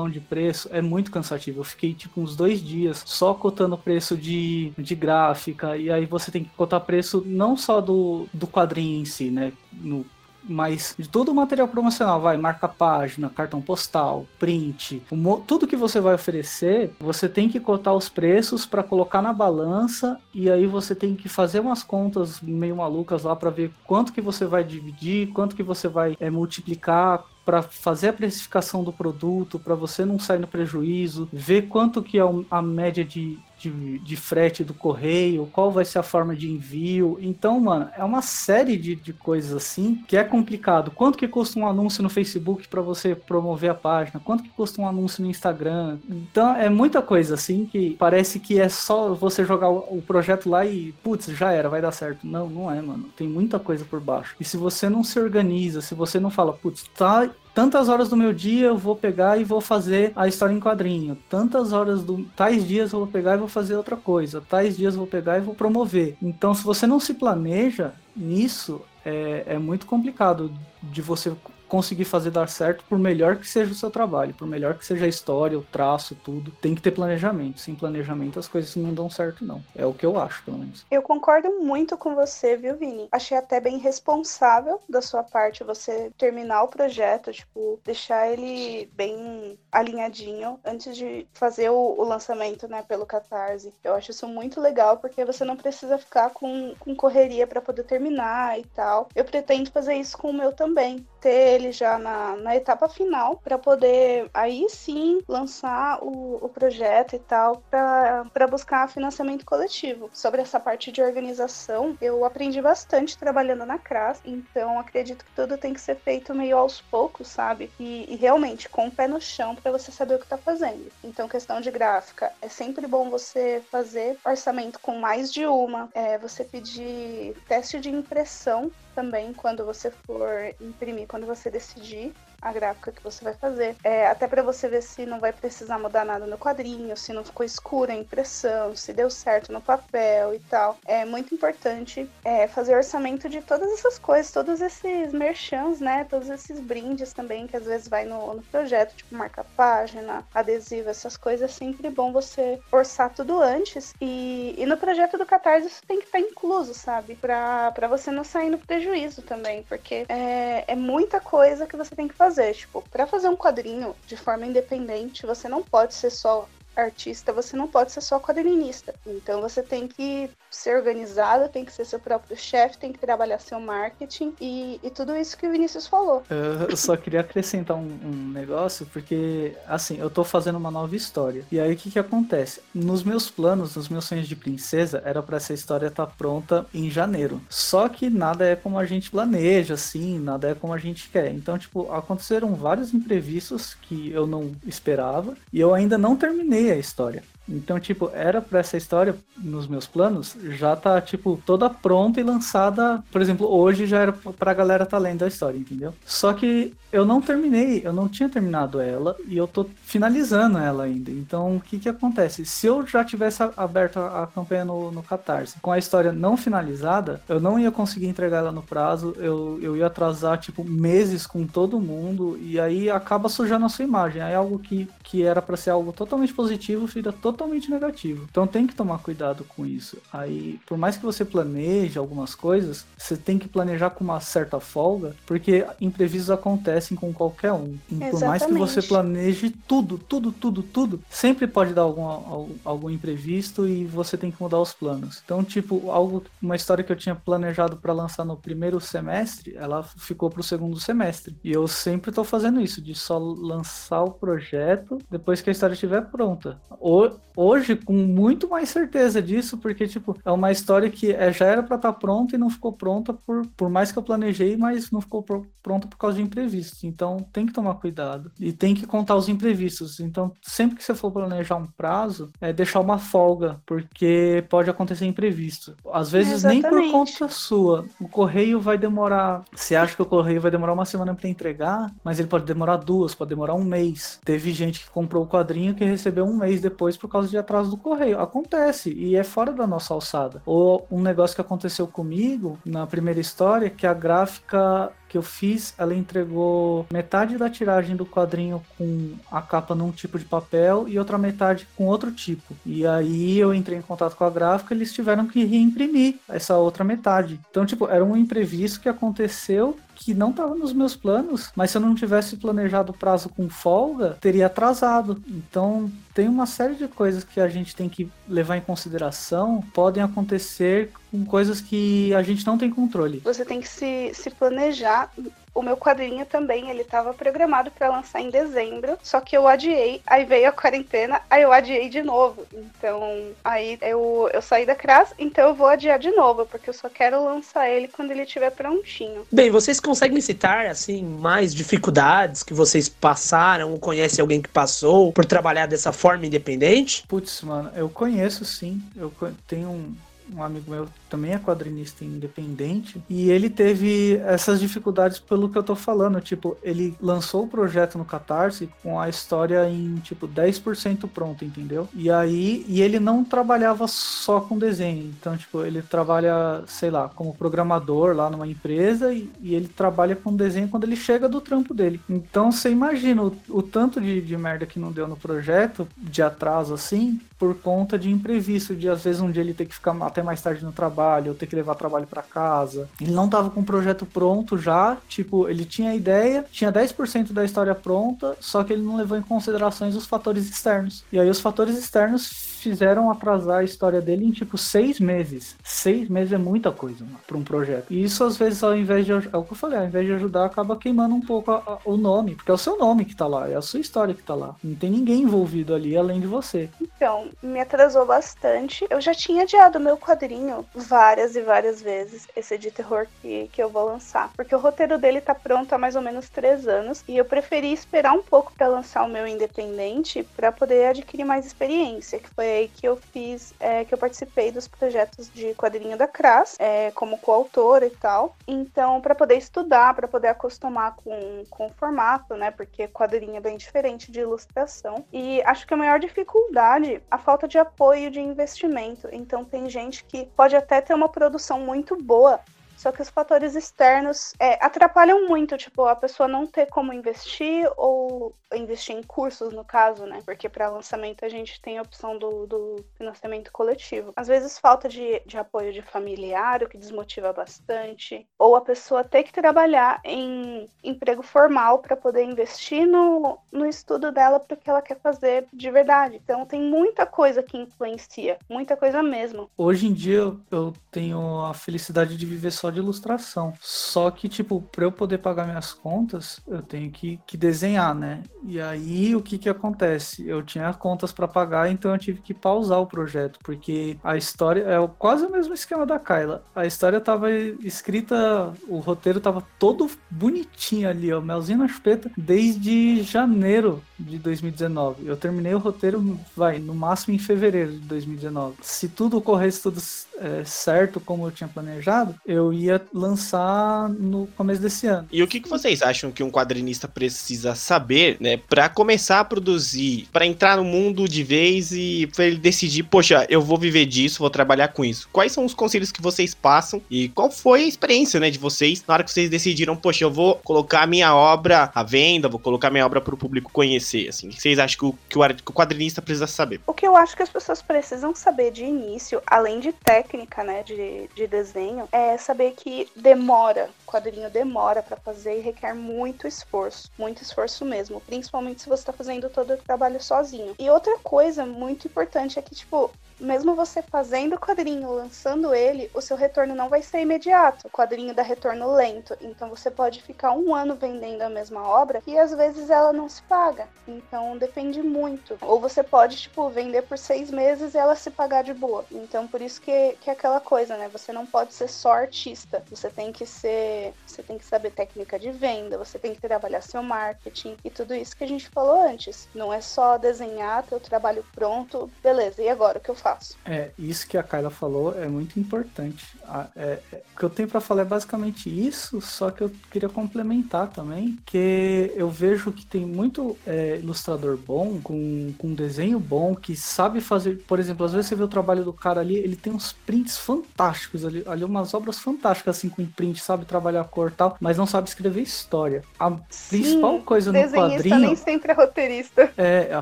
de 0.10 0.20
preço 0.20 0.70
é 0.72 0.82
muito 0.82 1.12
cansativo. 1.12 1.62
Eu 1.62 1.64
fiquei 1.64 1.94
tipo 1.94 2.22
uns 2.22 2.36
dois 2.36 2.62
dias 2.62 3.04
só 3.06 3.34
cotando 3.34 3.78
preço 3.78 4.16
de, 4.18 4.72
de 4.78 4.96
gráfica, 4.96 5.78
e 5.78 5.92
aí 5.92 6.06
você 6.06 6.32
tem 6.32 6.44
que 6.44 6.52
cotar 6.56 6.82
preço 6.82 7.24
não 7.26 7.56
só 7.56 7.82
do, 7.82 8.28
do 8.34 8.48
quadrinho 8.48 9.02
em 9.02 9.06
si, 9.06 9.32
né? 9.32 9.54
No 9.74 10.06
mas 10.48 10.96
de 10.98 11.08
todo 11.08 11.30
o 11.30 11.36
material 11.36 11.68
promocional, 11.68 12.22
vai, 12.22 12.38
marca 12.38 12.68
página, 12.68 13.30
cartão 13.30 13.62
postal, 13.62 14.26
print, 14.40 15.02
tudo 15.48 15.68
que 15.68 15.76
você 15.76 16.00
vai 16.00 16.16
oferecer, 16.16 16.94
você 17.00 17.28
tem 17.28 17.50
que 17.50 17.60
cotar 17.60 17.94
os 17.94 18.10
preços 18.10 18.66
para 18.66 18.84
colocar 18.84 19.22
na 19.22 19.34
balança 19.34 20.20
e 20.34 20.50
aí 20.50 20.66
você 20.66 20.96
tem 20.96 21.16
que 21.16 21.28
fazer 21.28 21.60
umas 21.60 21.84
contas 21.84 22.42
meio 22.42 22.76
malucas 22.76 23.24
lá 23.24 23.36
para 23.36 23.50
ver 23.50 23.72
quanto 23.86 24.14
que 24.14 24.22
você 24.22 24.46
vai 24.46 24.64
dividir, 24.64 25.28
quanto 25.30 25.56
que 25.56 25.64
você 25.64 25.88
vai 25.88 26.16
é, 26.20 26.30
multiplicar 26.30 27.24
para 27.46 27.62
fazer 27.62 28.10
a 28.10 28.14
precificação 28.14 28.84
do 28.84 28.92
produto, 28.92 29.60
para 29.60 29.76
você 29.76 30.04
não 30.04 30.18
sair 30.18 30.40
no 30.40 30.48
prejuízo, 30.48 31.30
ver 31.32 31.68
quanto 31.68 32.02
que 32.02 32.18
é 32.18 32.24
a 32.50 32.62
média 32.62 33.06
de, 33.06 33.38
de, 33.70 34.00
de, 34.00 34.16
frete 34.16 34.64
do 34.64 34.74
correio, 34.74 35.50
qual 35.52 35.72
vai 35.72 35.86
ser 35.86 36.00
a 36.00 36.04
forma 36.04 36.36
de 36.36 36.50
envio. 36.50 37.18
Então, 37.22 37.60
mano, 37.60 37.90
é 37.98 38.04
uma 38.04 38.22
série 38.22 38.78
de, 38.78 38.96
de 38.96 39.14
coisas 39.14 39.54
assim 39.54 40.04
que 40.08 40.18
é 40.18 40.24
complicado. 40.24 40.92
Quanto 40.92 41.18
que 41.18 41.28
custa 41.28 41.60
um 41.60 41.68
anúncio 41.68 42.04
no 42.04 42.10
Facebook 42.10 42.68
para 42.68 42.82
você 42.82 43.16
promover 43.16 43.70
a 43.70 43.76
página? 43.76 44.20
Quanto 44.24 44.44
que 44.44 44.50
custa 44.50 44.82
um 44.82 44.88
anúncio 44.88 45.24
no 45.24 45.30
Instagram? 45.30 45.98
Então, 46.10 46.56
é 46.56 46.70
muita 46.70 47.02
coisa 47.02 47.36
assim 47.36 47.66
que 47.66 47.92
parece 47.92 48.40
que 48.40 48.60
é 48.60 48.70
só 48.70 49.14
você 49.14 49.44
jogar 49.44 49.70
o, 49.70 49.98
o 49.98 50.02
projeto 50.02 50.50
lá 50.50 50.66
e, 50.66 50.94
putz, 51.04 51.28
já 51.28 51.52
era, 51.52 51.70
vai 51.70 51.82
dar 51.82 51.92
certo. 51.92 52.26
Não, 52.26 52.50
não 52.50 52.72
é, 52.72 52.82
mano. 52.82 53.10
Tem 53.16 53.28
muita 53.28 53.60
coisa 53.60 53.86
por 53.86 54.00
baixo. 54.00 54.36
E 54.40 54.44
se 54.44 54.58
você 54.58 54.90
não 54.90 55.04
se 55.04 55.20
organiza, 55.20 55.82
se 55.82 55.96
você 55.96 56.20
não 56.20 56.30
fala, 56.30 56.54
putz, 56.54 56.84
tá 56.96 57.30
tantas 57.56 57.88
horas 57.88 58.10
do 58.10 58.18
meu 58.18 58.34
dia 58.34 58.68
eu 58.68 58.78
vou 58.78 58.98
pegar 58.98 59.40
e 59.40 59.46
vou 59.46 59.62
fazer 59.62 60.12
a 60.14 60.28
história 60.28 60.54
em 60.54 60.60
quadrinho. 60.60 61.18
Tantas 61.30 61.72
horas 61.72 62.04
do 62.04 62.26
tais 62.36 62.68
dias 62.68 62.92
eu 62.92 63.00
vou 63.00 63.08
pegar 63.08 63.36
e 63.36 63.40
vou 63.40 63.48
fazer 63.48 63.78
outra 63.78 63.96
coisa. 63.96 64.42
Tais 64.42 64.76
dias 64.76 64.94
eu 64.94 65.00
vou 65.00 65.08
pegar 65.08 65.38
e 65.38 65.42
vou 65.42 65.56
promover. 65.56 66.18
Então, 66.22 66.54
se 66.54 66.64
você 66.64 66.86
não 66.86 67.00
se 67.00 67.14
planeja 67.14 67.94
nisso, 68.16 68.82
é, 69.06 69.44
é 69.48 69.58
muito 69.58 69.86
complicado 69.86 70.52
de 70.84 71.02
você 71.02 71.32
conseguir 71.68 72.06
fazer 72.06 72.32
dar 72.32 72.48
certo, 72.48 72.84
por 72.88 72.98
melhor 72.98 73.38
que 73.38 73.48
seja 73.48 73.72
o 73.72 73.76
seu 73.76 73.90
trabalho, 73.90 74.34
por 74.34 74.48
melhor 74.48 74.76
que 74.76 74.86
seja 74.86 75.06
a 75.06 75.10
história, 75.10 75.58
o 75.58 75.64
traço, 75.64 76.16
tudo, 76.16 76.52
tem 76.62 76.76
que 76.76 76.82
ter 76.82 76.92
planejamento. 76.92 77.60
Sem 77.60 77.76
planejamento 77.76 78.40
as 78.40 78.48
coisas 78.48 78.76
não 78.76 78.94
dão 78.94 79.10
certo, 79.10 79.46
não. 79.46 79.64
É 79.76 79.86
o 79.86 79.94
que 79.94 80.06
eu 80.06 80.20
acho, 80.20 80.44
pelo 80.44 80.58
menos. 80.58 80.86
Eu 80.90 81.02
concordo 81.02 81.50
muito 81.62 81.98
com 81.98 82.16
você, 82.16 82.56
viu, 82.56 82.76
Vini? 82.76 83.08
Achei 83.12 83.38
até 83.38 83.60
bem 83.60 83.78
responsável 83.78 84.82
da 84.90 85.02
sua 85.02 85.24
parte 85.24 85.64
você 85.64 86.12
terminar 86.18 86.64
o 86.64 86.68
projeto, 86.68 87.32
tipo, 87.32 87.80
deixar 87.84 88.32
ele 88.32 88.90
bem 88.94 89.58
alinhadinho 89.72 90.60
antes 90.64 90.96
de 90.96 91.28
fazer 91.34 91.70
o, 91.70 91.96
o 91.98 92.04
lançamento, 92.04 92.68
né, 92.68 92.84
pelo 92.88 93.06
Catarse. 93.06 93.74
Eu 93.84 93.94
acho 93.94 94.12
isso 94.12 94.28
muito 94.28 94.60
legal 94.62 94.98
porque 94.98 95.26
você 95.26 95.44
não 95.44 95.56
precisa 95.56 95.98
ficar 95.98 96.30
com, 96.32 96.74
com 96.80 96.96
correria 96.96 97.48
para 97.48 97.62
poder 97.62 97.84
terminar 97.84 98.60
e 98.60 98.66
tal. 98.66 99.10
Eu 99.16 99.26
pretendo 99.26 99.72
fazer 99.72 99.96
isso 99.96 100.18
com 100.18 100.30
o 100.30 100.34
meu 100.34 100.52
também, 100.52 101.06
ter 101.20 101.55
ele 101.56 101.72
já 101.72 101.98
na, 101.98 102.36
na 102.36 102.56
etapa 102.56 102.88
final 102.88 103.38
para 103.38 103.58
poder 103.58 104.30
aí 104.34 104.68
sim 104.70 105.22
lançar 105.28 106.04
o, 106.04 106.40
o 106.42 106.50
projeto 106.50 107.16
e 107.16 107.20
tal 107.20 107.62
para 107.70 108.48
buscar 108.48 108.90
financiamento 108.90 109.46
coletivo. 109.46 110.10
Sobre 110.14 110.42
essa 110.42 110.60
parte 110.60 110.92
de 110.92 111.02
organização, 111.02 111.98
eu 112.02 112.26
aprendi 112.26 112.62
bastante 112.62 113.18
trabalhando 113.18 113.66
na 113.66 113.78
CRAS, 113.78 114.22
então 114.26 114.80
acredito 114.80 115.26
que 115.26 115.32
tudo 115.32 115.58
tem 115.58 115.74
que 115.74 115.82
ser 115.82 115.96
feito 115.96 116.34
meio 116.34 116.58
aos 116.58 116.82
poucos, 116.82 117.28
sabe? 117.28 117.72
E, 117.80 118.06
e 118.14 118.16
realmente 118.16 118.70
com 118.70 118.88
o 118.88 118.92
pé 118.92 119.08
no 119.08 119.22
chão 119.22 119.56
para 119.56 119.72
você 119.72 119.92
saber 119.92 120.16
o 120.16 120.20
que 120.20 120.28
tá 120.28 120.38
fazendo. 120.38 120.92
Então, 121.04 121.28
questão 121.28 121.62
de 121.62 121.72
gráfica, 121.72 122.32
é 122.42 122.50
sempre 122.50 122.88
bom 122.88 123.10
você 123.10 123.62
fazer 123.72 124.18
orçamento 124.26 124.80
com 124.80 124.98
mais 124.98 125.32
de 125.32 125.46
uma, 125.46 125.90
é, 125.94 126.18
você 126.18 126.44
pedir 126.44 127.36
teste 127.48 127.80
de 127.80 127.90
impressão 127.90 128.72
também 128.96 129.34
quando 129.34 129.66
você 129.66 129.92
for 129.92 130.56
imprimir, 130.60 131.08
quando 131.08 131.28
você 131.28 131.52
decidir 131.52 132.14
a 132.46 132.54
gráfica 132.54 132.92
que 132.92 133.04
você 133.04 133.24
vai 133.24 133.34
fazer. 133.34 133.76
É, 133.84 134.06
até 134.06 134.28
para 134.28 134.44
você 134.44 134.70
ver 134.70 134.84
se 134.84 135.04
não 135.04 135.20
vai 135.20 135.34
precisar 135.34 135.80
mudar 135.80 136.06
nada 136.06 136.28
no 136.28 136.38
quadrinho, 136.38 136.96
se 136.96 137.12
não 137.12 137.24
ficou 137.24 137.44
escura 137.44 137.92
a 137.92 137.96
impressão, 137.96 138.76
se 138.76 138.94
deu 138.94 139.10
certo 139.10 139.52
no 139.52 139.60
papel 139.60 140.32
e 140.36 140.40
tal. 140.40 140.78
É 140.86 141.04
muito 141.04 141.34
importante 141.34 142.08
é, 142.24 142.48
fazer 142.48 142.76
orçamento 142.76 143.28
de 143.28 143.42
todas 143.42 143.72
essas 143.72 143.98
coisas, 143.98 144.32
todos 144.32 144.62
esses 144.62 145.12
merchans, 145.12 145.80
né? 145.80 146.06
Todos 146.08 146.30
esses 146.30 146.60
brindes 146.60 147.12
também 147.12 147.48
que 147.48 147.58
às 147.58 147.66
vezes 147.66 147.88
vai 147.88 148.06
no, 148.06 148.36
no 148.36 148.44
projeto, 148.44 148.96
tipo 148.96 149.16
marca-página, 149.16 150.24
adesivo, 150.32 150.90
essas 150.90 151.18
coisas. 151.18 151.50
É 151.50 151.54
sempre 151.54 151.90
bom 151.90 152.12
você 152.12 152.60
orçar 152.72 153.12
tudo 153.12 153.42
antes. 153.42 153.92
E, 154.00 154.54
e 154.56 154.66
no 154.68 154.78
projeto 154.78 155.18
do 155.18 155.26
Catarse 155.26 155.68
isso 155.68 155.82
tem 155.88 156.00
que 156.00 156.06
estar 156.06 156.20
incluso, 156.20 156.76
sabe? 156.76 157.16
Pra 157.16 157.88
você 157.90 158.12
não 158.12 158.24
sair 158.24 158.52
no 158.52 158.60
prejuízo 158.60 159.24
também, 159.24 159.64
porque 159.64 160.06
é, 160.08 160.64
é 160.68 160.76
muita 160.76 161.20
coisa 161.20 161.66
que 161.66 161.76
você 161.76 161.96
tem 161.96 162.08
que 162.08 162.14
fazer 162.14 162.35
fazer. 162.36 162.54
Tipo, 162.54 162.82
para 162.92 163.08
fazer 163.08 163.30
um 163.30 163.36
quadrinho 163.36 163.96
de 164.06 164.18
forma 164.18 164.46
independente, 164.46 165.26
você 165.26 165.48
não 165.48 165.64
pode 165.64 165.94
ser 165.94 166.10
só 166.10 166.48
artista, 166.76 167.32
você 167.32 167.56
não 167.56 167.68
pode 167.68 167.92
ser 167.92 168.02
só 168.02 168.20
quadrinista. 168.20 168.94
Então 169.06 169.42
você 169.42 169.62
tem 169.62 169.88
que 169.88 170.30
ser 170.50 170.78
organizado, 170.78 171.50
tem 171.50 171.66
que 171.66 171.72
ser 171.72 171.86
seu 171.86 172.00
próprio 172.00 172.36
chefe, 172.38 172.78
tem 172.78 172.92
que 172.92 173.00
trabalhar 173.00 173.40
seu 173.40 173.60
marketing 173.60 174.34
e, 174.40 174.80
e, 174.82 174.90
tudo 174.90 175.16
isso 175.16 175.38
que 175.38 175.48
o 175.48 175.52
Vinícius 175.52 175.88
falou. 175.88 176.24
Eu 176.30 176.78
só 176.78 176.96
queria 176.96 177.20
acrescentar 177.20 177.76
um, 177.76 178.00
um, 178.04 178.32
negócio, 178.32 178.86
porque 178.88 179.54
assim, 179.68 179.98
eu 180.00 180.10
tô 180.10 180.24
fazendo 180.24 180.58
uma 180.58 180.72
nova 180.72 180.96
história. 180.96 181.44
E 181.52 181.60
aí 181.60 181.74
o 181.74 181.78
que 181.78 181.92
que 181.92 182.00
acontece? 182.00 182.62
Nos 182.74 183.04
meus 183.04 183.30
planos, 183.30 183.76
nos 183.76 183.90
meus 183.90 184.06
sonhos 184.06 184.28
de 184.28 184.36
princesa, 184.36 185.02
era 185.06 185.22
para 185.22 185.38
essa 185.38 185.54
história 185.54 185.88
estar 185.88 186.06
tá 186.06 186.14
pronta 186.18 186.66
em 186.74 186.90
janeiro. 186.90 187.42
Só 187.50 187.90
que 187.90 188.10
nada 188.10 188.46
é 188.46 188.56
como 188.56 188.80
a 188.80 188.86
gente 188.86 189.12
planeja, 189.12 189.74
assim, 189.74 190.20
nada 190.20 190.50
é 190.50 190.56
como 190.56 190.74
a 190.74 190.78
gente 190.78 191.10
quer. 191.10 191.32
Então, 191.34 191.58
tipo, 191.58 191.92
aconteceram 191.92 192.56
vários 192.56 192.94
imprevistos 192.94 193.74
que 193.74 194.12
eu 194.12 194.26
não 194.26 194.52
esperava 194.66 195.36
e 195.52 195.60
eu 195.60 195.74
ainda 195.74 195.98
não 195.98 196.16
terminei 196.16 196.65
a 196.74 196.78
história. 196.78 197.24
Então, 197.48 197.80
tipo, 197.80 198.10
era 198.14 198.42
para 198.42 198.60
essa 198.60 198.76
história, 198.76 199.16
nos 199.38 199.68
meus 199.68 199.86
planos, 199.86 200.36
já 200.52 200.76
tá, 200.76 201.00
tipo, 201.00 201.42
toda 201.46 201.70
pronta 201.70 202.20
e 202.20 202.24
lançada. 202.24 203.04
Por 203.12 203.22
exemplo, 203.22 203.48
hoje 203.48 203.86
já 203.86 204.00
era 204.00 204.12
pra 204.12 204.54
galera 204.54 204.86
tá 204.86 204.98
lendo 204.98 205.24
a 205.24 205.28
história, 205.28 205.58
entendeu? 205.58 205.94
Só 206.06 206.34
que 206.34 206.74
eu 206.92 207.06
não 207.06 207.22
terminei, 207.22 207.82
eu 207.84 207.92
não 207.92 208.08
tinha 208.08 208.30
terminado 208.30 208.80
ela 208.80 209.16
e 209.28 209.38
eu 209.38 209.48
tô 209.48 209.66
finalizando 209.84 210.58
ela 210.58 210.86
ainda. 210.86 211.12
Então, 211.12 211.58
o 211.58 211.62
que 211.62 211.78
que 211.78 211.90
acontece? 211.90 212.46
Se 212.46 212.68
eu 212.68 212.86
já 212.86 213.04
tivesse 213.04 213.44
aberto 213.58 214.00
a, 214.00 214.28
campanha 214.34 214.66
no, 214.66 214.92
no 214.92 215.04
Catarse 215.04 215.58
com 215.62 215.72
a 215.72 215.78
história 215.78 216.12
não 216.12 216.38
finalizada, 216.38 217.22
eu 217.28 217.40
não 217.40 217.60
ia 217.60 217.72
conseguir 217.72 218.08
entregar 218.08 218.38
ela 218.38 218.52
no 218.52 218.62
prazo, 218.62 219.14
eu, 219.18 219.60
eu 219.62 219.76
ia 219.76 219.88
atrasar, 219.88 220.40
tipo, 220.40 220.64
meses 220.64 221.28
com 221.28 221.46
todo 221.46 221.80
mundo 221.80 222.38
e 222.42 222.60
aí 222.60 222.90
acaba 222.90 223.30
sujando 223.30 223.66
a 223.66 223.70
sua 223.70 223.86
imagem. 223.86 224.22
Aí 224.22 224.34
algo 224.34 224.58
que, 224.58 224.88
que 225.04 225.24
era 225.24 225.42
para 225.42 225.58
ser 225.58 225.72
algo 225.72 225.92
totalmente 225.92 226.34
positivo 226.34 226.88
vira 226.88 227.12
totalmente 227.12 227.35
totalmente 227.36 227.70
negativo. 227.70 228.26
Então 228.30 228.48
tem 228.48 228.66
que 228.66 228.74
tomar 228.74 229.00
cuidado 229.00 229.44
com 229.44 229.66
isso. 229.66 229.98
Aí, 230.12 230.60
por 230.66 230.78
mais 230.78 230.98
que 230.98 231.04
você 231.04 231.26
planeje 231.26 232.00
algumas 232.00 232.34
coisas, 232.34 232.86
você 232.98 233.18
tem 233.18 233.38
que 233.38 233.48
planejar 233.48 233.90
com 233.90 234.04
uma 234.04 234.20
certa 234.20 234.60
folga, 234.60 235.16
porque 235.26 235.66
imprevistos 235.82 236.32
acontecem 236.32 236.96
com 236.96 237.14
qualquer 237.14 237.52
um. 237.52 237.78
E 237.92 237.96
por 238.10 238.22
mais 238.22 238.46
que 238.46 238.54
você 238.54 238.82
planeje 238.82 239.50
tudo, 239.68 239.98
tudo, 239.98 240.32
tudo, 240.32 240.64
tudo, 240.64 241.02
sempre 241.10 241.46
pode 241.46 241.74
dar 241.74 241.82
algum, 241.82 242.48
algum 242.64 242.90
imprevisto 242.90 243.68
e 243.68 243.86
você 243.86 244.18
tem 244.18 244.32
que 244.32 244.42
mudar 244.42 244.60
os 244.60 244.74
planos. 244.74 245.22
Então, 245.24 245.44
tipo, 245.44 245.92
algo, 245.92 246.24
uma 246.42 246.56
história 246.56 246.84
que 246.84 246.92
eu 246.92 246.96
tinha 246.96 247.16
planejado 247.16 247.76
para 247.76 247.94
lançar 247.94 248.24
no 248.24 248.38
primeiro 248.38 248.80
semestre, 248.80 249.56
ela 249.56 249.84
ficou 249.84 250.30
pro 250.30 250.42
segundo 250.42 250.80
semestre. 250.80 251.36
E 251.44 251.52
eu 251.52 251.68
sempre 251.68 252.12
tô 252.12 252.24
fazendo 252.24 252.62
isso, 252.62 252.82
de 252.82 252.96
só 252.96 253.18
lançar 253.18 254.04
o 254.04 254.12
projeto 254.12 254.98
depois 255.10 255.42
que 255.42 255.50
a 255.50 255.52
história 255.52 255.74
estiver 255.74 256.02
pronta. 256.10 256.60
Ou 256.80 257.20
hoje 257.36 257.76
com 257.76 257.94
muito 257.94 258.50
mais 258.50 258.70
certeza 258.70 259.22
disso, 259.22 259.58
porque, 259.58 259.88
tipo, 259.88 260.18
é 260.24 260.32
uma 260.32 260.52
história 260.52 260.90
que 260.90 261.12
é, 261.12 261.32
já 261.32 261.46
era 261.46 261.64
para 261.64 261.76
estar 261.76 261.94
tá 261.94 262.00
pronta 262.00 262.36
e 262.36 262.40
não 262.40 262.50
ficou 262.50 262.74
pronta 262.74 263.14
por, 263.14 263.46
por 263.56 263.70
mais 263.70 263.92
que 263.92 263.98
eu 263.98 264.04
planejei, 264.04 264.56
mas 264.58 264.92
não 264.92 265.02
ficou 265.02 265.24
pronta 265.62 265.88
por 265.88 265.98
causa 265.98 266.18
de 266.18 266.24
imprevistos. 266.24 266.84
Então, 266.84 267.18
tem 267.32 267.46
que 267.46 267.54
tomar 267.54 267.76
cuidado 267.76 268.32
e 268.40 268.52
tem 268.52 268.74
que 268.74 268.86
contar 268.86 269.16
os 269.16 269.30
imprevistos. 269.30 270.00
Então, 270.00 270.32
sempre 270.42 270.78
que 270.78 270.84
você 270.84 270.94
for 270.94 271.12
planejar 271.12 271.56
um 271.56 271.66
prazo, 271.66 272.32
é 272.40 272.54
deixar 272.54 272.80
uma 272.80 272.98
folga, 272.98 273.62
porque 273.66 274.44
pode 274.50 274.70
acontecer 274.70 275.06
imprevisto. 275.06 275.76
Às 275.92 276.12
vezes, 276.12 276.34
Exatamente. 276.34 276.64
nem 276.64 276.72
por 276.72 276.92
conta 276.92 277.28
sua. 277.28 277.86
O 278.00 278.08
correio 278.08 278.60
vai 278.60 278.78
demorar. 278.78 279.44
Você 279.54 279.76
acha 279.76 279.96
que 279.96 280.02
o 280.02 280.06
correio 280.06 280.42
vai 280.42 280.52
demorar 280.52 280.74
uma 280.74 280.86
semana 280.86 281.14
para 281.14 281.30
entregar, 281.30 281.94
mas 282.04 282.20
ele 282.20 282.28
pode 282.28 282.46
demorar 282.46 282.78
duas, 282.78 283.16
pode 283.16 283.30
demorar 283.30 283.54
um 283.54 283.64
mês. 283.64 284.20
Teve 284.24 284.52
gente 284.52 284.84
que 284.84 284.90
comprou 284.90 285.24
o 285.24 285.28
quadrinho 285.28 285.76
que 285.76 285.84
recebeu 285.84 286.26
um 286.26 286.38
mês 286.38 286.62
depois 286.62 286.98
por 286.98 287.08
causa 287.08 287.25
causa 287.26 287.32
de 287.32 287.38
atraso 287.38 287.70
do 287.72 287.78
correio. 287.78 288.20
Acontece 288.20 288.94
e 288.94 289.16
é 289.16 289.24
fora 289.24 289.52
da 289.52 289.66
nossa 289.68 289.94
alçada. 289.94 290.42
Ou 290.46 290.86
um 290.90 291.02
negócio 291.02 291.36
que 291.36 291.42
aconteceu 291.42 291.88
comigo 291.88 292.58
na 292.66 292.86
primeira 292.86 293.20
história, 293.20 293.70
que 293.70 293.88
a 293.88 293.94
gráfica 293.94 294.92
que 295.08 295.18
eu 295.18 295.22
fiz, 295.22 295.74
ela 295.78 295.96
entregou 295.96 296.86
metade 296.92 297.38
da 297.38 297.50
tiragem 297.50 297.96
do 297.96 298.06
quadrinho 298.06 298.62
com 298.78 299.14
a 299.32 299.42
capa 299.42 299.74
num 299.74 299.92
tipo 299.92 300.20
de 300.20 300.26
papel 300.26 300.88
e 300.88 301.00
outra 301.00 301.18
metade 301.18 301.68
com 301.76 301.86
outro 301.86 302.12
tipo. 302.12 302.56
E 302.66 302.86
aí 302.86 303.38
eu 303.38 303.54
entrei 303.54 303.78
em 303.78 303.82
contato 303.82 304.16
com 304.16 304.26
a 304.26 304.30
gráfica, 304.30 304.74
eles 304.74 304.92
tiveram 304.92 305.26
que 305.26 305.46
reimprimir 305.46 306.16
essa 306.28 306.58
outra 306.58 306.84
metade. 306.84 307.40
Então, 307.50 307.66
tipo, 307.66 307.88
era 307.88 308.04
um 308.04 308.18
imprevisto 308.18 308.82
que 308.82 308.90
aconteceu 308.90 309.78
que 310.06 310.14
não 310.14 310.30
estava 310.30 310.54
nos 310.54 310.72
meus 310.72 310.96
planos, 310.96 311.52
mas 311.56 311.72
se 311.72 311.78
eu 311.78 311.82
não 311.82 311.96
tivesse 311.96 312.38
planejado 312.38 312.92
o 312.92 312.96
prazo 312.96 313.28
com 313.28 313.50
folga, 313.50 314.16
teria 314.22 314.46
atrasado. 314.46 315.20
Então, 315.28 315.92
tem 316.14 316.28
uma 316.28 316.46
série 316.46 316.76
de 316.76 316.88
coisas 316.88 317.24
que 317.24 317.40
a 317.40 317.48
gente 317.48 317.76
tem 317.76 317.90
que 317.90 318.08
levar 318.30 318.56
em 318.56 318.62
consideração, 318.62 319.64
podem 319.74 320.04
acontecer 320.04 320.92
com 321.10 321.26
coisas 321.26 321.60
que 321.60 322.14
a 322.14 322.22
gente 322.22 322.46
não 322.46 322.56
tem 322.56 322.70
controle. 322.70 323.20
Você 323.24 323.44
tem 323.44 323.60
que 323.60 323.68
se, 323.68 324.12
se 324.14 324.30
planejar 324.30 325.12
o 325.56 325.62
meu 325.62 325.78
quadrinho 325.78 326.26
também, 326.26 326.70
ele 326.70 326.82
estava 326.82 327.14
programado 327.14 327.72
para 327.72 327.88
lançar 327.88 328.20
em 328.20 328.30
dezembro, 328.30 329.00
só 329.02 329.22
que 329.22 329.36
eu 329.36 329.48
adiei, 329.48 330.02
aí 330.06 330.26
veio 330.26 330.50
a 330.50 330.52
quarentena, 330.52 331.22
aí 331.30 331.44
eu 331.44 331.52
adiei 331.54 331.88
de 331.88 332.04
novo. 332.04 332.46
Então, 332.54 333.32
aí 333.42 333.78
eu, 333.82 334.30
eu 334.34 334.42
saí 334.42 334.66
da 334.66 334.76
CRAS, 334.76 335.14
então 335.18 335.48
eu 335.48 335.56
vou 335.56 335.68
adiar 335.68 335.98
de 335.98 336.12
novo, 336.12 336.46
porque 336.46 336.70
eu 336.70 336.74
só 336.74 336.90
quero 336.90 337.24
lançar 337.24 337.70
ele 337.70 337.88
quando 337.88 338.12
ele 338.12 338.24
estiver 338.24 338.52
prontinho. 338.52 339.26
Bem, 339.32 339.50
vocês 339.50 339.80
conseguem 339.80 340.20
citar, 340.20 340.66
assim, 340.66 341.02
mais 341.02 341.56
dificuldades 341.56 342.44
que 342.44 342.54
vocês 342.54 342.90
passaram, 342.90 343.72
ou 343.72 343.80
conhece 343.80 344.20
alguém 344.20 344.42
que 344.42 344.50
passou 344.50 345.14
por 345.14 345.26
trabalhar 345.26 345.68
dessa 345.68 345.94
forma 345.94 346.26
independente? 346.26 347.06
Putz, 347.08 347.42
mano, 347.42 347.72
eu 347.78 347.88
conheço 347.88 348.44
sim, 348.44 348.84
eu 348.98 349.14
tenho 349.48 349.70
um 349.70 349.96
um 350.34 350.44
amigo 350.44 350.70
meu 350.72 350.88
também 351.10 351.34
é 351.34 351.40
quadrinista 351.40 352.04
independente, 352.04 353.02
e 353.10 353.30
ele 353.30 353.50
teve 353.50 354.18
essas 354.26 354.60
dificuldades 354.60 355.20
pelo 355.20 355.50
que 355.50 355.58
eu 355.58 355.64
tô 355.64 355.76
falando. 355.76 356.20
Tipo, 356.22 356.58
ele 356.64 356.96
lançou 357.02 357.44
o 357.44 357.48
projeto 357.48 357.98
no 357.98 358.06
Catarse 358.06 358.70
com 358.82 359.00
a 359.00 359.10
história 359.10 359.68
em, 359.70 359.96
tipo, 359.98 360.28
10% 360.28 361.08
pronta, 361.08 361.46
entendeu? 361.46 361.88
E 361.94 362.10
aí, 362.10 362.66
e 362.68 362.82
ele 362.82 363.00
não 363.00 363.24
trabalhava 363.24 363.88
só 363.88 364.42
com 364.42 364.58
desenho. 364.58 365.14
Então, 365.20 365.38
tipo, 365.38 365.64
ele 365.64 365.82
trabalha, 365.82 366.64
sei 366.68 366.90
lá, 366.90 367.10
como 367.10 367.36
programador 367.36 368.16
lá 368.16 368.30
numa 368.30 368.48
empresa 368.48 369.14
e, 369.14 369.30
e 369.42 369.56
ele 369.56 369.68
trabalha 369.68 370.16
com 370.16 370.36
desenho 370.36 370.68
quando 370.68 370.84
ele 370.84 370.96
chega 370.96 371.30
do 371.30 371.42
trampo 371.42 371.74
dele. 371.74 372.00
Então, 372.10 372.52
você 372.52 372.70
imagina 372.70 373.24
o, 373.24 373.36
o 373.50 373.62
tanto 373.62 374.02
de, 374.02 374.22
de 374.22 374.38
merda 374.38 374.66
que 374.66 374.80
não 374.80 374.92
deu 374.92 375.08
no 375.08 375.16
projeto, 375.16 375.88
de 375.98 376.22
atraso 376.22 376.74
assim, 376.74 377.20
por 377.38 377.56
conta 377.56 377.98
de 377.98 378.10
imprevisto, 378.10 378.76
de 378.76 378.90
às 378.90 379.04
vezes 379.04 379.22
um 379.22 379.32
dia 379.32 379.42
ele 379.42 379.54
ter 379.54 379.66
que 379.66 379.76
ficar 379.76 379.96
até 380.02 380.24
mais 380.24 380.42
tarde 380.42 380.64
no 380.64 380.72
trabalho, 380.72 381.30
ou 381.30 381.36
ter 381.36 381.48
que 381.48 381.56
levar 381.56 381.76
trabalho 381.76 382.08
para 382.08 382.22
casa. 382.22 382.90
Ele 383.00 383.12
não 383.12 383.30
tava 383.30 383.50
com 383.50 383.62
o 383.62 383.66
projeto 383.66 384.06
pronto 384.06 384.58
já, 384.58 384.98
tipo, 385.08 385.50
ele 385.50 385.66
tinha 385.66 385.92
a 385.92 385.96
ideia, 385.96 386.46
tinha 386.52 386.72
10% 386.72 387.34
da 387.34 387.44
história 387.44 387.76
pronta, 387.76 388.36
só 388.40 388.64
que 388.64 388.74
ele 388.74 388.84
não 388.84 388.96
levou 388.96 389.18
em 389.18 389.22
considerações 389.22 389.96
os 389.96 390.06
fatores 390.06 390.50
externos. 390.50 391.04
E 391.12 391.20
aí 391.20 391.30
os 391.30 391.40
fatores 391.40 391.78
externos 391.78 392.55
fizeram 392.66 393.12
atrasar 393.12 393.60
a 393.60 393.64
história 393.64 394.02
dele 394.02 394.26
em 394.26 394.32
tipo 394.32 394.58
seis 394.58 395.00
meses. 395.00 395.56
Seis 395.64 396.10
meses 396.10 396.34
é 396.34 396.38
muita 396.38 396.72
coisa 396.72 397.06
para 397.28 397.38
um 397.38 397.44
projeto. 397.44 397.86
E 397.92 398.04
isso 398.04 398.24
às 398.24 398.38
vezes, 398.38 398.64
ao 398.64 398.76
invés 398.76 399.06
de. 399.06 399.12
É 399.12 399.38
o 399.38 399.44
que 399.44 399.54
eu 399.54 399.58
falei, 399.58 399.78
ao 399.78 399.86
invés 399.86 400.06
de 400.08 400.14
ajudar, 400.14 400.46
acaba 400.46 400.76
queimando 400.76 401.14
um 401.14 401.22
pouco 401.22 401.52
a, 401.52 401.58
a, 401.58 401.78
o 401.86 401.96
nome, 401.96 402.34
porque 402.34 402.50
é 402.50 402.54
o 402.54 402.58
seu 402.58 402.76
nome 402.78 403.06
que 403.06 403.16
tá 403.16 403.28
lá, 403.28 403.48
é 403.48 403.56
a 403.56 403.62
sua 403.62 403.80
história 403.80 404.16
que 404.16 404.24
tá 404.24 404.34
lá. 404.34 404.56
Não 404.64 404.76
tem 404.76 404.90
ninguém 404.90 405.22
envolvido 405.22 405.76
ali 405.76 405.96
além 405.96 406.20
de 406.20 406.28
você. 406.28 406.70
Então, 406.82 407.30
me 407.42 407.60
atrasou 407.60 408.06
bastante. 408.06 408.86
Eu 408.90 409.00
já 409.00 409.14
tinha 409.14 409.44
adiado 409.44 409.80
meu 409.80 409.98
quadrinho 409.98 410.66
várias 410.74 411.36
e 411.36 411.42
várias 411.42 411.82
vezes, 411.82 412.28
esse 412.36 412.58
de 412.58 412.72
terror 412.72 413.06
que, 413.22 413.48
que 413.52 413.62
eu 413.62 413.70
vou 413.70 413.86
lançar. 413.86 414.32
Porque 414.36 414.56
o 414.56 414.60
roteiro 414.60 414.98
dele 414.98 415.22
tá 415.22 415.36
pronto 415.36 415.72
há 415.74 415.78
mais 415.78 415.96
ou 415.96 416.02
menos 416.02 416.30
três 416.30 416.68
anos. 416.68 417.04
E 417.08 417.16
eu 417.16 417.26
preferi 417.26 417.72
esperar 417.72 418.14
um 418.14 418.24
pouco 418.24 418.52
para 418.54 418.68
lançar 418.68 419.04
o 419.04 419.10
meu 419.10 419.28
independente 419.28 420.24
para 420.36 420.52
poder 420.52 420.88
adquirir 420.88 421.26
mais 421.26 421.46
experiência, 421.46 422.20
que 422.20 422.30
foi 422.30 422.48
aí 422.56 422.68
que 422.68 422.88
eu 422.88 422.96
fiz, 422.96 423.54
é, 423.60 423.86
que 423.86 423.94
eu 423.94 423.98
participei 423.98 424.52
dos 424.52 424.68
projetos 424.68 425.32
de 425.34 425.54
quadrinho 425.54 425.98
da 425.98 426.08
CRAS, 426.08 426.56
é, 426.60 426.92
como 426.92 427.18
coautora 427.18 427.86
e 427.86 427.90
tal. 427.90 428.36
Então, 428.48 429.02
para 429.02 429.16
poder 429.16 429.36
estudar, 429.36 429.94
para 429.94 430.08
poder 430.08 430.30
acostumar 430.30 430.96
com, 430.96 431.44
com 431.50 431.68
o 431.68 431.72
formato, 431.72 432.36
né? 432.36 432.52
Porque 432.52 432.88
quadrinho 432.88 433.36
é 433.36 433.40
bem 433.40 433.58
diferente 433.58 434.12
de 434.12 434.20
ilustração. 434.20 435.06
E 435.12 435.42
acho 435.44 435.68
que 435.68 435.74
a 435.74 435.78
maior 435.78 436.00
dificuldade, 436.00 437.02
a 437.10 437.18
falta 437.18 437.48
de 437.48 437.58
apoio 437.58 438.10
de 438.10 438.20
investimento. 438.20 439.08
Então, 439.12 439.44
tem 439.44 439.70
gente 439.70 440.04
que 440.06 440.26
pode 440.36 440.56
até 440.56 440.82
ter 440.82 440.94
uma 440.94 441.10
produção 441.10 441.60
muito 441.60 441.96
boa, 442.02 442.40
só 442.76 442.92
que 442.92 443.02
os 443.02 443.10
fatores 443.10 443.56
externos 443.56 444.34
é, 444.40 444.64
atrapalham 444.64 445.28
muito, 445.28 445.58
tipo, 445.58 445.86
a 445.86 445.96
pessoa 445.96 446.28
não 446.28 446.46
ter 446.46 446.68
como 446.68 446.94
investir 446.94 447.70
ou 447.78 448.36
investir 448.54 448.96
em 448.96 449.04
cursos, 449.04 449.54
no 449.54 449.64
caso, 449.64 450.06
né? 450.06 450.22
Porque 450.26 450.48
para 450.48 450.70
lançamento 450.70 451.26
a 451.26 451.30
gente 451.30 451.62
tem 451.62 451.78
a 451.78 451.82
opção 451.82 452.18
do, 452.18 452.46
do 452.46 452.86
financiamento 452.98 453.52
coletivo. 453.52 454.14
Às 454.16 454.28
vezes 454.28 454.60
falta 454.60 454.88
de, 454.88 455.22
de 455.26 455.38
apoio 455.38 455.74
de 455.74 455.82
familiar, 455.82 456.64
o 456.64 456.70
que 456.70 456.78
desmotiva 456.78 457.34
bastante, 457.34 458.28
ou 458.38 458.56
a 458.56 458.62
pessoa 458.62 459.04
ter 459.04 459.24
que 459.24 459.34
trabalhar 459.34 460.00
em 460.04 460.68
emprego 460.84 461.22
formal 461.22 461.80
para 461.80 461.96
poder 461.96 462.24
investir 462.24 462.86
no, 462.86 463.38
no 463.52 463.66
estudo 463.66 464.12
dela 464.12 464.40
para 464.40 464.56
o 464.56 464.58
que 464.58 464.70
ela 464.70 464.82
quer 464.82 465.00
fazer 465.00 465.48
de 465.52 465.72
verdade. 465.72 466.20
Então 466.24 466.46
tem 466.46 466.62
muita 466.62 467.06
coisa 467.06 467.44
que 467.44 467.58
influencia, 467.58 468.38
muita 468.50 468.76
coisa 468.76 469.02
mesmo. 469.02 469.50
Hoje 469.58 469.88
em 469.88 469.94
dia 469.94 470.34
eu 470.52 470.74
tenho 470.92 471.42
a 471.42 471.54
felicidade 471.54 472.18
de 472.18 472.26
viver 472.26 472.52
só 472.52 472.65
de 472.70 472.80
ilustração. 472.80 473.54
Só 473.60 474.10
que, 474.12 474.28
tipo, 474.28 474.62
para 474.62 474.86
eu 474.86 474.92
poder 474.92 475.20
pagar 475.20 475.46
minhas 475.46 475.74
contas, 475.74 476.40
eu 476.48 476.62
tenho 476.62 476.92
que, 476.92 477.20
que 477.26 477.38
desenhar, 477.38 477.94
né? 477.94 478.24
E 478.44 478.60
aí 478.62 479.16
o 479.16 479.22
que 479.22 479.38
que 479.38 479.50
acontece? 479.50 480.28
Eu 480.28 480.44
tinha 480.44 480.74
contas 480.74 481.12
para 481.12 481.28
pagar, 481.28 481.70
então 481.70 481.92
eu 481.92 481.98
tive 481.98 482.22
que 482.22 482.34
pausar 482.34 482.80
o 482.80 482.88
projeto, 482.88 483.40
porque 483.44 483.98
a 484.04 484.16
história 484.16 484.62
é 484.62 484.88
quase 485.00 485.26
o 485.26 485.32
mesmo 485.32 485.54
esquema 485.54 485.86
da 485.86 486.00
Kyla. 486.00 486.44
A 486.56 486.66
história 486.66 487.00
tava 487.00 487.32
escrita, 487.32 488.54
o 488.68 488.80
roteiro 488.80 489.20
tava 489.20 489.44
todo 489.60 489.90
bonitinho 490.10 490.90
ali, 490.90 491.12
ó, 491.12 491.22
melzinho 491.22 491.60
na 491.60 491.68
chupeta, 491.68 492.12
desde 492.18 493.02
janeiro 493.04 493.82
de 494.00 494.18
2019. 494.18 495.08
Eu 495.08 495.18
terminei 495.18 495.54
o 495.54 495.60
roteiro, 495.60 496.20
vai, 496.36 496.60
no 496.60 496.74
máximo 496.74 497.16
em 497.16 497.20
fevereiro 497.20 497.72
de 497.72 497.80
2019. 497.80 498.58
Se 498.62 498.90
tudo 498.90 499.18
ocorresse 499.18 499.62
tudo 499.62 499.82
é, 500.18 500.44
certo 500.46 501.00
como 501.00 501.26
eu 501.26 501.32
tinha 501.32 501.48
planejado, 501.48 502.16
eu 502.26 502.54
ia 502.56 502.82
lançar 502.94 503.90
no 503.90 504.28
começo 504.38 504.62
desse 504.62 504.88
ano. 504.88 505.08
E 505.12 505.22
o 505.22 505.28
que, 505.28 505.40
que 505.40 505.50
vocês 505.50 505.82
acham 505.82 506.12
que 506.12 506.24
um 506.24 506.32
quadrinista 506.32 506.88
precisa 506.88 507.56
saber, 507.56 508.18
né, 508.20 508.38
para 508.38 508.70
começar 508.70 509.20
a 509.20 509.26
produzir, 509.26 510.08
para 510.12 510.26
entrar 510.26 510.58
no 510.58 510.64
mundo 510.64 511.08
de 511.08 511.24
vez 511.24 511.72
e 511.72 512.08
pra 512.16 512.26
ele 512.26 512.38
decidir, 512.38 512.84
poxa, 512.84 513.26
eu 513.30 513.42
vou 513.42 513.58
viver 513.58 513.86
disso, 513.86 514.20
vou 514.20 514.30
trabalhar 514.30 514.70
com 514.70 514.84
isso? 514.84 515.10
Quais 515.12 515.32
são 515.32 515.46
os 515.46 515.54
conselhos 515.54 515.92
que 515.92 516.02
vocês 516.02 516.34
passam 516.34 516.82
e 516.90 517.10
qual 517.10 517.32
foi 517.32 517.64
a 517.64 517.68
experiência, 517.68 518.20
né, 518.20 518.30
de 518.30 518.40
vocês 518.40 518.84
na 518.88 518.94
hora 518.94 519.04
que 519.04 519.12
vocês 519.12 519.30
decidiram, 519.30 519.76
poxa, 519.76 520.04
eu 520.04 520.12
vou 520.12 520.36
colocar 520.44 520.84
a 520.84 520.88
minha 520.88 521.16
obra 521.16 521.72
à 521.74 521.84
venda, 521.84 522.28
vou 522.28 522.40
colocar 522.40 522.70
minha 522.70 522.86
obra 522.86 523.02
para 523.02 523.14
o 523.14 523.18
público 523.18 523.52
conhecer, 523.52 524.10
assim? 524.10 524.28
O 524.28 524.32
que 524.32 524.42
vocês 524.42 524.60
acham 524.60 524.78
que 524.78 524.86
o, 524.86 524.94
que 525.34 525.52
o 525.52 525.54
quadrinista 525.54 526.02
precisa 526.02 526.28
saber? 526.28 526.62
O 526.68 526.74
que 526.74 526.86
eu 526.86 526.96
acho 526.96 527.16
que 527.16 527.24
as 527.24 527.30
pessoas 527.30 527.62
precisam 527.62 528.14
saber 528.16 528.52
de 528.52 528.64
início, 528.64 529.22
além 529.26 529.60
de 529.60 529.72
técnica, 529.72 530.44
né, 530.44 530.64
de, 530.64 531.10
de 531.16 531.28
desenho, 531.28 531.88
é 531.92 532.18
saber 532.18 532.45
que 532.52 532.90
demora, 532.96 533.70
quadrinho 533.86 534.30
demora 534.30 534.84
para 534.84 534.98
fazer 534.98 535.38
e 535.38 535.42
requer 535.42 535.74
muito 535.74 536.28
esforço, 536.28 536.90
muito 536.98 537.22
esforço 537.22 537.64
mesmo, 537.66 538.02
principalmente 538.02 538.62
se 538.62 538.70
você 538.70 538.82
está 538.82 538.94
fazendo 538.94 539.30
todo 539.30 539.54
o 539.54 539.58
trabalho 539.58 540.02
sozinho. 540.02 540.56
E 540.60 540.70
outra 540.70 540.98
coisa 541.00 541.46
muito 541.46 541.88
importante 541.88 542.38
é 542.38 542.42
que, 542.42 542.56
tipo, 542.56 542.92
mesmo 543.20 543.56
você 543.56 543.82
fazendo 543.82 544.36
o 544.36 544.40
quadrinho, 544.40 544.92
lançando 544.92 545.54
ele, 545.54 545.90
o 545.94 546.02
seu 546.02 546.18
retorno 546.18 546.56
não 546.56 546.70
vai 546.70 546.82
ser 546.82 547.02
imediato. 547.02 547.66
O 547.66 547.70
quadrinho 547.70 548.14
dá 548.14 548.22
retorno 548.22 548.74
lento. 548.74 549.16
Então 549.22 549.50
você 549.50 549.72
pode 549.72 550.02
ficar 550.02 550.32
um 550.34 550.54
ano 550.54 550.76
vendendo 550.76 551.22
a 551.22 551.30
mesma 551.30 551.68
obra 551.68 552.02
e 552.06 552.18
às 552.18 552.34
vezes 552.34 552.70
ela 552.70 552.92
não 552.92 553.08
se 553.08 553.22
paga. 553.24 553.68
Então 553.88 554.38
depende 554.38 554.82
muito. 554.82 555.38
Ou 555.42 555.60
você 555.60 555.84
pode, 555.84 556.18
tipo, 556.18 556.50
vender 556.50 556.84
por 556.84 556.98
seis 556.98 557.32
meses 557.32 557.74
e 557.74 557.78
ela 557.78 557.96
se 557.96 558.10
pagar 558.10 558.44
de 558.44 558.54
boa. 558.54 558.86
Então 558.92 559.28
por 559.28 559.42
isso 559.42 559.62
que, 559.62 559.98
que 560.02 560.10
é 560.10 560.14
aquela 560.14 560.40
coisa, 560.40 560.78
né? 560.78 560.90
Você 560.90 561.12
não 561.12 561.26
pode 561.26 561.54
ser 561.54 561.68
só 561.70 561.94
artista. 561.94 562.64
Você 562.70 562.90
tem 562.90 563.12
que 563.12 563.26
ser. 563.26 563.94
Você 564.06 564.24
tem 564.24 564.38
que 564.38 564.46
saber 564.46 564.72
técnica 564.72 565.18
de 565.20 565.32
venda, 565.32 565.78
você 565.78 565.98
tem 566.00 566.14
que 566.14 566.22
trabalhar 566.22 566.62
seu 566.62 566.82
marketing 566.82 567.58
e 567.64 567.70
tudo 567.70 567.94
isso 567.94 568.16
que 568.16 568.24
a 568.24 568.28
gente 568.28 568.50
falou 568.50 568.82
antes. 568.82 569.30
Não 569.34 569.54
é 569.54 569.62
só 569.62 569.98
desenhar, 569.98 570.64
ter 570.64 570.76
o 570.76 570.80
trabalho 570.80 571.26
pronto, 571.34 571.90
beleza. 572.02 572.42
E 572.42 572.50
agora 572.50 572.78
o 572.78 572.82
que 572.82 572.90
eu 572.90 572.96
faço. 573.06 573.38
É, 573.46 573.70
isso 573.78 574.08
que 574.08 574.18
a 574.18 574.24
Kyla 574.24 574.50
falou 574.50 575.00
é 575.00 575.08
muito 575.08 575.40
importante. 575.40 576.18
É, 576.56 576.80
é, 576.92 577.02
o 577.14 577.20
que 577.20 577.24
eu 577.24 577.30
tenho 577.30 577.48
para 577.48 577.62
falar 577.62 577.84
é 577.84 577.86
basicamente 577.86 578.50
isso, 578.50 579.00
só 579.00 579.30
que 579.30 579.44
eu 579.44 579.52
queria 579.70 579.88
complementar 579.88 580.70
também, 580.70 581.20
que 581.24 581.94
eu 581.96 582.10
vejo 582.10 582.52
que 582.52 582.66
tem 582.66 582.84
muito 582.84 583.38
é, 583.46 583.78
ilustrador 583.78 584.36
bom, 584.38 584.80
com, 584.82 585.32
com 585.38 585.54
desenho 585.54 586.00
bom, 586.00 586.36
que 586.36 586.56
sabe 586.56 587.00
fazer, 587.00 587.44
por 587.48 587.60
exemplo, 587.60 587.86
às 587.86 587.94
vezes 587.94 588.08
você 588.08 588.16
vê 588.16 588.24
o 588.24 588.28
trabalho 588.28 588.64
do 588.64 588.74
cara 588.74 589.02
ali, 589.02 589.16
ele 589.18 589.36
tem 589.36 589.54
uns 589.54 589.72
prints 589.72 590.18
fantásticos 590.18 591.06
ali, 591.06 591.24
ali 591.28 591.44
umas 591.44 591.76
obras 591.76 592.00
fantásticas 592.00 592.58
assim 592.58 592.70
com 592.70 592.86
print, 592.86 593.22
sabe 593.22 593.46
trabalhar 593.46 593.82
a 593.82 593.86
cor 593.86 594.10
e 594.10 594.16
tal, 594.16 594.36
mas 594.40 594.58
não 594.58 594.66
sabe 594.66 594.88
escrever 594.88 595.22
história. 595.22 595.84
A 596.00 596.10
Sim, 596.30 596.58
principal 596.58 597.00
coisa 597.02 597.32
no 597.32 597.52
quadrinho... 597.52 598.00
nem 598.00 598.16
sempre 598.16 598.52
é 598.52 598.56
roteirista. 598.56 599.32
É, 599.38 599.74
a 599.74 599.82